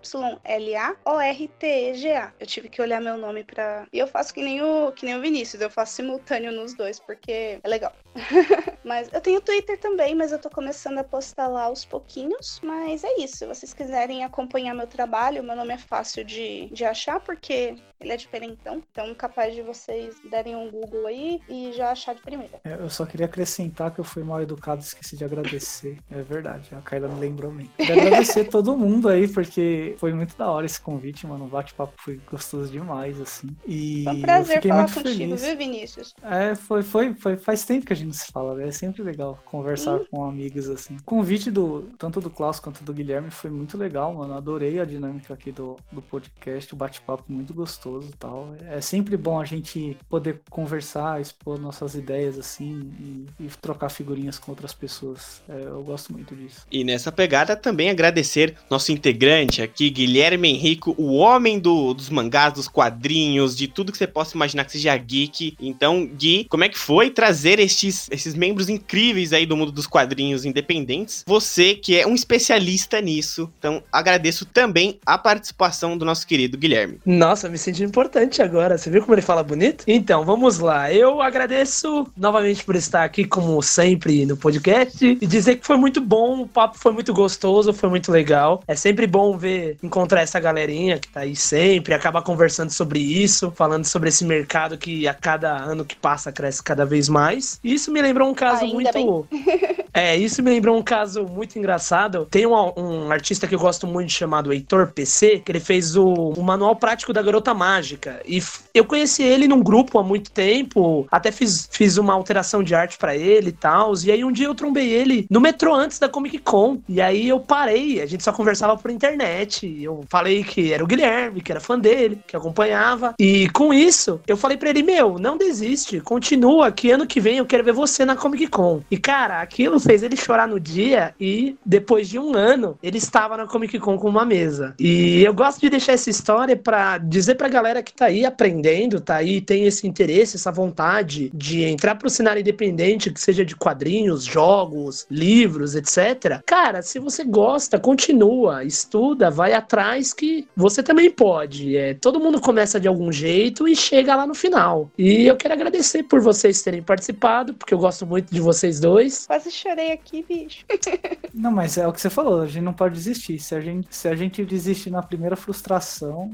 Eu 2.39 2.47
tive 2.47 2.69
que 2.69 2.81
olhar 2.81 3.01
meu 3.01 3.17
nome 3.17 3.43
pra. 3.43 3.85
E 3.91 3.99
eu 3.99 4.07
faço 4.07 4.33
que 4.33 4.41
nem 4.41 4.61
o, 4.61 4.93
que 4.93 5.05
nem 5.05 5.17
o 5.17 5.21
Vinícius, 5.21 5.61
eu 5.61 5.69
faço 5.69 5.95
simultâneo 5.95 6.53
nos 6.53 6.73
dois, 6.73 6.99
porque 6.99 7.59
é 7.61 7.67
legal. 7.67 7.91
mas 8.83 9.09
eu 9.11 9.19
tenho 9.19 9.41
Twitter 9.41 9.77
também, 9.79 10.15
mas 10.15 10.31
eu 10.31 10.39
tô 10.39 10.49
começando 10.49 10.99
a 10.99 11.03
postar 11.03 11.47
lá 11.47 11.63
aos 11.63 11.83
pouquinhos. 11.97 12.61
Mas 12.63 13.03
é 13.03 13.19
isso. 13.19 13.37
Se 13.37 13.45
vocês 13.45 13.73
quiserem 13.73 14.23
acompanhar 14.23 14.73
meu 14.75 14.87
trabalho, 14.87 15.43
meu 15.43 15.55
nome 15.55 15.73
é 15.73 15.77
fácil 15.77 16.23
de, 16.23 16.67
de 16.67 16.85
achar, 16.85 17.19
porque 17.19 17.75
ele 17.99 18.11
é 18.11 18.17
diferentão. 18.17 18.81
Então, 18.91 19.13
capaz 19.15 19.55
de 19.55 19.61
vocês 19.61 20.15
darem 20.29 20.55
um 20.55 20.69
Google 20.69 21.07
aí 21.07 21.41
e 21.49 21.71
já 21.73 21.91
achar 21.91 22.13
de 22.13 22.21
primeira. 22.21 22.59
É, 22.63 22.75
eu 22.75 22.89
só 22.89 23.05
queria 23.05 23.25
acrescentar 23.25 23.91
que 23.91 23.99
eu 23.99 24.03
fui 24.03 24.23
mal 24.23 24.41
educado 24.41 24.81
e 24.81 24.85
esqueci 24.85 25.17
de 25.17 25.25
agradecer. 25.25 25.97
É 26.11 26.21
verdade, 26.21 26.69
a 26.75 26.81
Kyla 26.81 27.07
me 27.07 27.19
lembrou 27.19 27.51
bem. 27.51 27.69
Queria 27.77 28.03
agradecer 28.03 28.45
todo 28.49 28.77
mundo 28.77 29.09
aí, 29.09 29.27
porque 29.27 29.95
foi 29.97 30.13
muito 30.13 30.37
da 30.37 30.49
hora 30.49 30.65
esse 30.65 30.79
convite, 30.79 31.25
mano. 31.25 31.45
O 31.45 31.47
bate-papo 31.47 31.93
foi 31.97 32.19
gostoso 32.29 32.71
demais, 32.71 33.19
assim. 33.19 33.47
E 33.65 34.03
Foi 34.03 34.13
um 34.13 34.21
prazer 34.21 34.57
eu 34.57 34.61
fiquei 34.61 34.71
falar 34.71 34.83
muito 34.83 34.93
contigo, 34.93 35.17
feliz. 35.17 35.41
viu, 35.41 35.57
Vinícius? 35.57 36.13
É, 36.21 36.55
foi, 36.55 36.83
foi, 36.83 37.13
foi. 37.15 37.37
Faz 37.37 37.65
tempo 37.65 37.85
que 37.85 37.93
a 37.93 37.95
gente 37.95 38.15
se 38.15 38.31
fala, 38.31 38.53
né? 38.55 38.67
É 38.67 38.71
sempre 38.71 39.01
legal 39.01 39.39
conversar 39.45 39.99
Sim. 39.99 40.05
com 40.11 40.23
amigos 40.23 40.69
assim. 40.69 40.97
O 40.97 41.03
convite 41.03 41.49
do 41.49 41.86
tanto 41.97 42.19
do 42.21 42.29
Klaus 42.29 42.59
quanto 42.59 42.83
do 42.83 42.93
Guilherme 42.93 43.29
foi 43.31 43.49
muito 43.49 43.77
legal, 43.77 44.13
mano. 44.13 44.33
Adorei 44.33 44.79
a 44.79 44.85
dinâmica 44.85 45.33
aqui 45.33 45.51
do, 45.51 45.75
do 45.91 46.01
podcast, 46.01 46.73
o 46.73 46.77
bate-papo 46.77 47.23
muito 47.27 47.53
gostoso 47.53 48.09
e 48.09 48.17
tal. 48.17 48.55
É 48.69 48.81
sempre 48.81 49.15
bom 49.17 49.39
a 49.39 49.45
gente 49.45 49.97
poder 50.09 50.41
conversar, 50.49 51.21
expor 51.21 51.59
nossas 51.59 51.95
ideias 51.95 52.37
assim 52.37 52.91
e, 52.99 53.45
e 53.45 53.47
trocar 53.61 53.89
figurinhas 53.89 54.37
com 54.39 54.51
outras 54.51 54.73
pessoas. 54.73 55.41
É, 55.47 55.63
eu 55.67 55.83
gosto 55.83 56.11
muito 56.11 56.35
disso. 56.35 56.65
E 56.71 56.83
nessa 56.83 57.11
pegada 57.11 57.55
também 57.55 57.89
agradecer 57.89 58.55
nosso 58.69 58.91
integrante 58.91 59.61
aqui, 59.61 59.89
Guilherme 59.89 60.49
Henrico, 60.49 60.95
o 60.97 61.15
homem 61.15 61.59
do- 61.59 61.93
dos 61.93 62.09
mangás, 62.09 62.53
dos 62.53 62.67
quadrinhos, 62.67 63.55
de 63.55 63.67
tudo 63.67 63.91
que 63.91 63.97
você 63.97 64.07
possa 64.07 64.35
imaginar 64.35 64.65
que 64.65 64.71
seja 64.71 64.95
geek. 64.97 65.55
Então, 65.59 66.05
Gui, 66.05 66.45
como 66.45 66.63
é 66.63 66.69
que 66.69 66.77
foi 66.77 67.09
trazer 67.09 67.59
estes, 67.59 68.09
esses 68.11 68.33
membros 68.35 68.69
incríveis 68.69 69.33
aí 69.33 69.45
do 69.45 69.55
mundo 69.57 69.71
dos 69.71 69.87
quadrinhos 69.87 70.45
independentes? 70.45 71.23
Você 71.27 71.76
que 71.77 71.99
é 71.99 72.05
um 72.05 72.13
especialista 72.13 72.99
nisso. 72.99 73.49
Então, 73.59 73.81
agradeço 73.91 74.45
também 74.45 74.99
a 75.05 75.17
participação 75.17 75.97
do 75.97 76.05
nosso 76.05 76.27
querido 76.27 76.57
Guilherme. 76.57 76.99
Nossa, 77.05 77.49
me 77.49 77.57
senti 77.57 77.83
importante 77.83 78.41
agora. 78.41 78.77
Você 78.77 78.89
viu 78.89 79.01
como 79.01 79.13
ele 79.13 79.21
fala 79.21 79.43
bonito? 79.43 79.83
Então, 79.87 80.25
vamos 80.25 80.59
lá. 80.59 80.91
Eu 80.91 81.21
agradeço 81.21 82.07
novamente 82.15 82.63
por 82.63 82.75
estar 82.75 83.03
aqui, 83.03 83.25
como 83.25 83.61
sempre, 83.61 84.25
no 84.25 84.35
podcast. 84.35 85.05
E 85.05 85.25
dizer 85.27 85.57
que 85.57 85.65
foi 85.65 85.77
muito 85.77 86.01
bom, 86.01 86.41
o 86.41 86.47
papo 86.47 86.77
foi 86.77 86.91
muito 86.91 87.13
gostoso, 87.13 87.73
foi 87.73 87.89
muito 87.89 88.11
legal. 88.11 88.63
É 88.67 88.75
sempre 88.75 89.07
bom 89.07 89.37
ver, 89.37 89.77
encontrar 89.83 90.21
essa 90.21 90.39
galerinha 90.39 90.99
que 90.99 91.07
tá 91.07 91.21
aí 91.21 91.35
sempre, 91.35 91.93
acabar 91.93 92.21
conversando 92.21 92.71
sobre 92.71 92.99
isso, 92.99 93.51
falando 93.55 93.85
sobre 93.85 94.09
esse 94.09 94.25
mercado 94.25 94.77
que 94.77 95.07
a 95.07 95.13
cada 95.13 95.55
ano 95.55 95.85
que 95.85 95.95
passa 95.95 96.31
cresce 96.31 96.61
cada 96.63 96.85
vez 96.85 97.07
mais. 97.07 97.59
E 97.63 97.73
isso 97.73 97.91
me 97.91 98.01
lembrou 98.01 98.29
um 98.29 98.33
caso 98.33 98.63
Ainda 98.63 98.91
muito. 98.93 99.27
É, 99.97 100.15
isso 100.15 100.43
me 100.43 100.51
lembrou 100.51 100.77
um 100.77 100.83
caso 100.83 101.25
muito 101.25 101.57
engraçado. 101.57 102.27
Tem 102.29 102.45
um, 102.45 102.53
um 102.77 103.11
artista 103.11 103.47
que 103.47 103.55
eu 103.55 103.59
gosto 103.59 103.87
muito 103.87 104.11
chamado 104.11 104.53
Heitor 104.53 104.91
PC, 104.93 105.39
que 105.39 105.51
ele 105.51 105.59
fez 105.59 105.95
o, 105.95 106.05
o 106.37 106.43
Manual 106.43 106.75
Prático 106.75 107.11
da 107.11 107.19
Garota 107.19 107.51
Mágica. 107.51 108.21
E 108.23 108.39
eu 108.75 108.85
conheci 108.85 109.23
ele 109.23 109.47
num 109.47 109.63
grupo 109.63 109.97
há 109.97 110.03
muito 110.03 110.29
tempo, 110.29 111.07
até 111.11 111.31
fiz, 111.31 111.67
fiz 111.71 111.97
uma 111.97 112.13
alteração 112.13 112.61
de 112.61 112.75
arte 112.75 112.95
pra 112.95 113.15
ele 113.15 113.49
e 113.49 113.51
tal. 113.51 113.91
E 114.05 114.11
aí 114.11 114.23
um 114.23 114.31
dia 114.31 114.45
eu 114.45 114.53
trombei 114.53 114.87
ele 114.87 115.25
no 115.31 115.41
metrô 115.41 115.73
antes 115.73 115.97
da 115.97 116.07
Comic 116.07 116.37
Con. 116.37 116.79
E 116.87 117.01
aí 117.01 117.27
eu 117.27 117.39
parei, 117.39 117.99
a 117.99 118.05
gente 118.05 118.23
só 118.23 118.31
conversava 118.31 118.77
por 118.77 118.91
internet. 118.91 119.65
Eu 119.81 120.05
falei 120.07 120.43
que 120.43 120.71
era 120.71 120.83
o 120.83 120.87
Guilherme, 120.87 121.41
que 121.41 121.51
era 121.51 121.59
fã 121.59 121.79
dele, 121.79 122.19
que 122.27 122.37
acompanhava. 122.37 123.15
E 123.19 123.49
com 123.49 123.73
isso, 123.73 124.21
eu 124.27 124.37
falei 124.37 124.57
pra 124.57 124.69
ele: 124.69 124.83
Meu, 124.83 125.17
não 125.17 125.39
desiste, 125.39 125.99
continua, 126.01 126.71
que 126.71 126.91
ano 126.91 127.07
que 127.07 127.19
vem 127.19 127.39
eu 127.39 127.47
quero 127.47 127.63
ver 127.63 127.73
você 127.73 128.05
na 128.05 128.15
Comic 128.15 128.45
Con. 128.45 128.83
E 128.91 128.97
cara, 128.97 129.41
aquilo 129.41 129.86
fez 129.87 130.03
ele 130.03 130.17
chorar 130.17 130.47
no 130.47 130.59
dia. 130.59 131.15
E 131.19 131.55
depois 131.65 132.09
de 132.09 132.19
um 132.19 132.35
ano, 132.35 132.77
ele 132.83 132.97
estava 132.97 133.37
na 133.37 133.47
Comic 133.47 133.79
Con 133.79 133.97
com 133.97 134.09
uma 134.09 134.25
mesa. 134.25 134.75
E 134.77 135.23
eu 135.23 135.33
gosto 135.33 135.61
de 135.61 135.69
deixar 135.69 135.93
essa 135.93 136.09
história 136.09 136.57
pra 136.57 136.97
dizer 136.97 137.35
pra 137.35 137.47
galera 137.47 137.81
que 137.81 137.93
tá 137.93 138.07
aí 138.07 138.25
aprendendo, 138.25 138.99
tá 138.99 139.15
aí, 139.15 139.39
tem 139.39 139.65
esse 139.65 139.87
interesse, 139.87 140.35
essa 140.35 140.51
vontade 140.51 141.31
de 141.33 141.63
entrar 141.63 141.95
pro 141.95 142.09
cenário 142.09 142.41
independente, 142.41 143.09
que 143.09 143.21
seja 143.21 143.45
de 143.45 143.55
quadrinhos, 143.55 144.25
jogos, 144.25 145.07
livros, 145.09 145.73
etc. 145.73 146.41
Cara, 146.45 146.81
se 146.81 146.99
você 146.99 147.23
gosta, 147.23 147.79
continua, 147.79 148.65
estuda, 148.65 149.31
vai 149.31 149.53
atrás 149.53 150.13
que 150.13 150.47
você 150.55 150.83
também 150.83 151.09
pode. 151.09 151.77
É, 151.77 151.93
todo 151.93 152.19
mundo 152.19 152.41
começa 152.41 152.77
de 152.77 152.89
algum 152.89 153.11
jeito 153.11 153.67
e 153.67 153.75
chega 153.75 154.15
lá 154.15 154.27
no 154.27 154.35
final. 154.35 154.91
E 154.97 155.25
eu 155.25 155.37
quero 155.37 155.53
agradecer 155.53 156.03
por 156.03 156.19
vocês 156.19 156.61
terem 156.61 156.83
participado, 156.83 157.53
porque 157.53 157.73
eu 157.73 157.79
gosto 157.79 158.05
muito 158.05 158.33
de 158.33 158.41
vocês 158.41 158.81
dois. 158.81 159.25
Quase 159.25 159.49
chorei 159.67 159.91
aqui, 159.91 160.25
bicho. 160.27 160.65
Não, 161.33 161.51
mas 161.51 161.77
é 161.77 161.87
o 161.87 161.91
que 161.91 162.01
você 162.01 162.09
falou, 162.09 162.41
a 162.41 162.47
gente 162.47 162.63
não 162.63 162.73
pode 162.73 162.95
desistir. 162.95 163.37
Se 163.37 163.53
a 163.53 163.61
gente, 163.61 163.87
se 163.91 164.07
a 164.07 164.15
gente 164.15 164.43
desistir 164.43 164.89
na 164.89 165.03
primeira 165.03 165.35
frustração, 165.35 166.31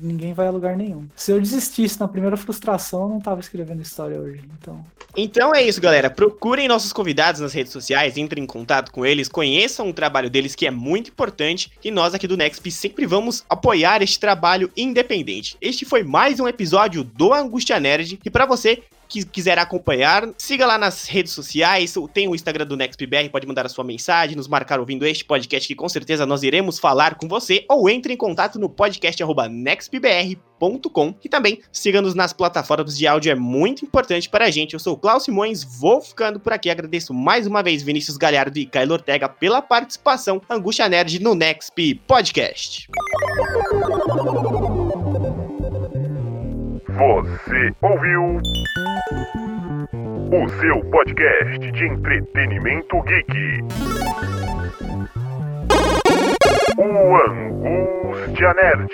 ninguém 0.00 0.32
vai 0.32 0.46
a 0.46 0.50
lugar 0.50 0.76
nenhum. 0.76 1.06
Se 1.14 1.30
eu 1.30 1.40
desistisse 1.40 2.00
na 2.00 2.08
primeira 2.08 2.36
frustração, 2.38 3.02
eu 3.02 3.08
não 3.08 3.20
tava 3.20 3.40
escrevendo 3.40 3.82
história 3.82 4.18
hoje. 4.18 4.42
Então, 4.58 4.84
Então 5.14 5.54
é 5.54 5.62
isso, 5.62 5.80
galera. 5.80 6.08
Procurem 6.08 6.68
nossos 6.68 6.92
convidados 6.92 7.40
nas 7.40 7.52
redes 7.52 7.72
sociais, 7.72 8.16
entrem 8.16 8.44
em 8.44 8.46
contato 8.46 8.90
com 8.92 9.04
eles, 9.04 9.28
conheçam 9.28 9.90
o 9.90 9.92
trabalho 9.92 10.30
deles, 10.30 10.54
que 10.54 10.66
é 10.66 10.70
muito 10.70 11.10
importante. 11.10 11.70
E 11.84 11.90
nós 11.90 12.14
aqui 12.14 12.26
do 12.26 12.36
Nexp 12.36 12.70
sempre 12.70 13.04
vamos 13.04 13.44
apoiar 13.48 14.00
este 14.00 14.18
trabalho 14.18 14.70
independente. 14.74 15.56
Este 15.60 15.84
foi 15.84 16.02
mais 16.02 16.40
um 16.40 16.48
episódio 16.48 17.04
do 17.04 17.34
Angústia 17.34 17.78
Nerd. 17.78 18.18
E 18.24 18.30
pra 18.30 18.46
você 18.46 18.82
que 19.10 19.24
quiser 19.24 19.58
acompanhar, 19.58 20.30
siga 20.38 20.64
lá 20.64 20.78
nas 20.78 21.06
redes 21.06 21.32
sociais, 21.32 21.94
tem 22.14 22.28
o 22.28 22.34
Instagram 22.34 22.64
do 22.64 22.76
NextBR, 22.76 23.28
pode 23.28 23.46
mandar 23.46 23.66
a 23.66 23.68
sua 23.68 23.82
mensagem, 23.82 24.36
nos 24.36 24.46
marcar 24.46 24.78
ouvindo 24.78 25.04
este 25.04 25.24
podcast 25.24 25.66
que 25.66 25.74
com 25.74 25.88
certeza 25.88 26.24
nós 26.24 26.44
iremos 26.44 26.78
falar 26.78 27.16
com 27.16 27.26
você, 27.26 27.64
ou 27.68 27.90
entre 27.90 28.14
em 28.14 28.16
contato 28.16 28.58
no 28.58 28.70
podcast 28.70 29.20
arroba 29.20 29.48
nextbr.com 29.48 31.14
e 31.24 31.28
também 31.28 31.60
siga-nos 31.72 32.14
nas 32.14 32.32
plataformas 32.32 32.96
de 32.96 33.06
áudio, 33.06 33.32
é 33.32 33.34
muito 33.34 33.84
importante 33.84 34.28
para 34.28 34.44
a 34.44 34.50
gente. 34.50 34.74
Eu 34.74 34.80
sou 34.80 34.94
o 34.94 34.96
Klaus 34.96 35.24
Simões, 35.24 35.64
vou 35.64 36.00
ficando 36.00 36.38
por 36.38 36.52
aqui, 36.52 36.70
agradeço 36.70 37.12
mais 37.12 37.46
uma 37.46 37.62
vez 37.62 37.82
Vinícius 37.82 38.16
Galhardo 38.16 38.58
e 38.58 38.66
Caio 38.66 38.92
Ortega 38.92 39.28
pela 39.28 39.60
participação 39.60 40.40
Angústia 40.48 40.88
Nerd 40.88 41.18
no 41.18 41.34
Nexp 41.34 42.00
Podcast. 42.06 42.86
Você 47.00 47.74
ouviu 47.80 48.42
o 49.94 50.48
seu 50.60 50.84
podcast 50.90 51.72
de 51.72 51.86
entretenimento 51.86 53.02
geek. 53.04 53.64
O 56.76 57.16
Angústia 57.16 58.52
Nerd. 58.52 58.92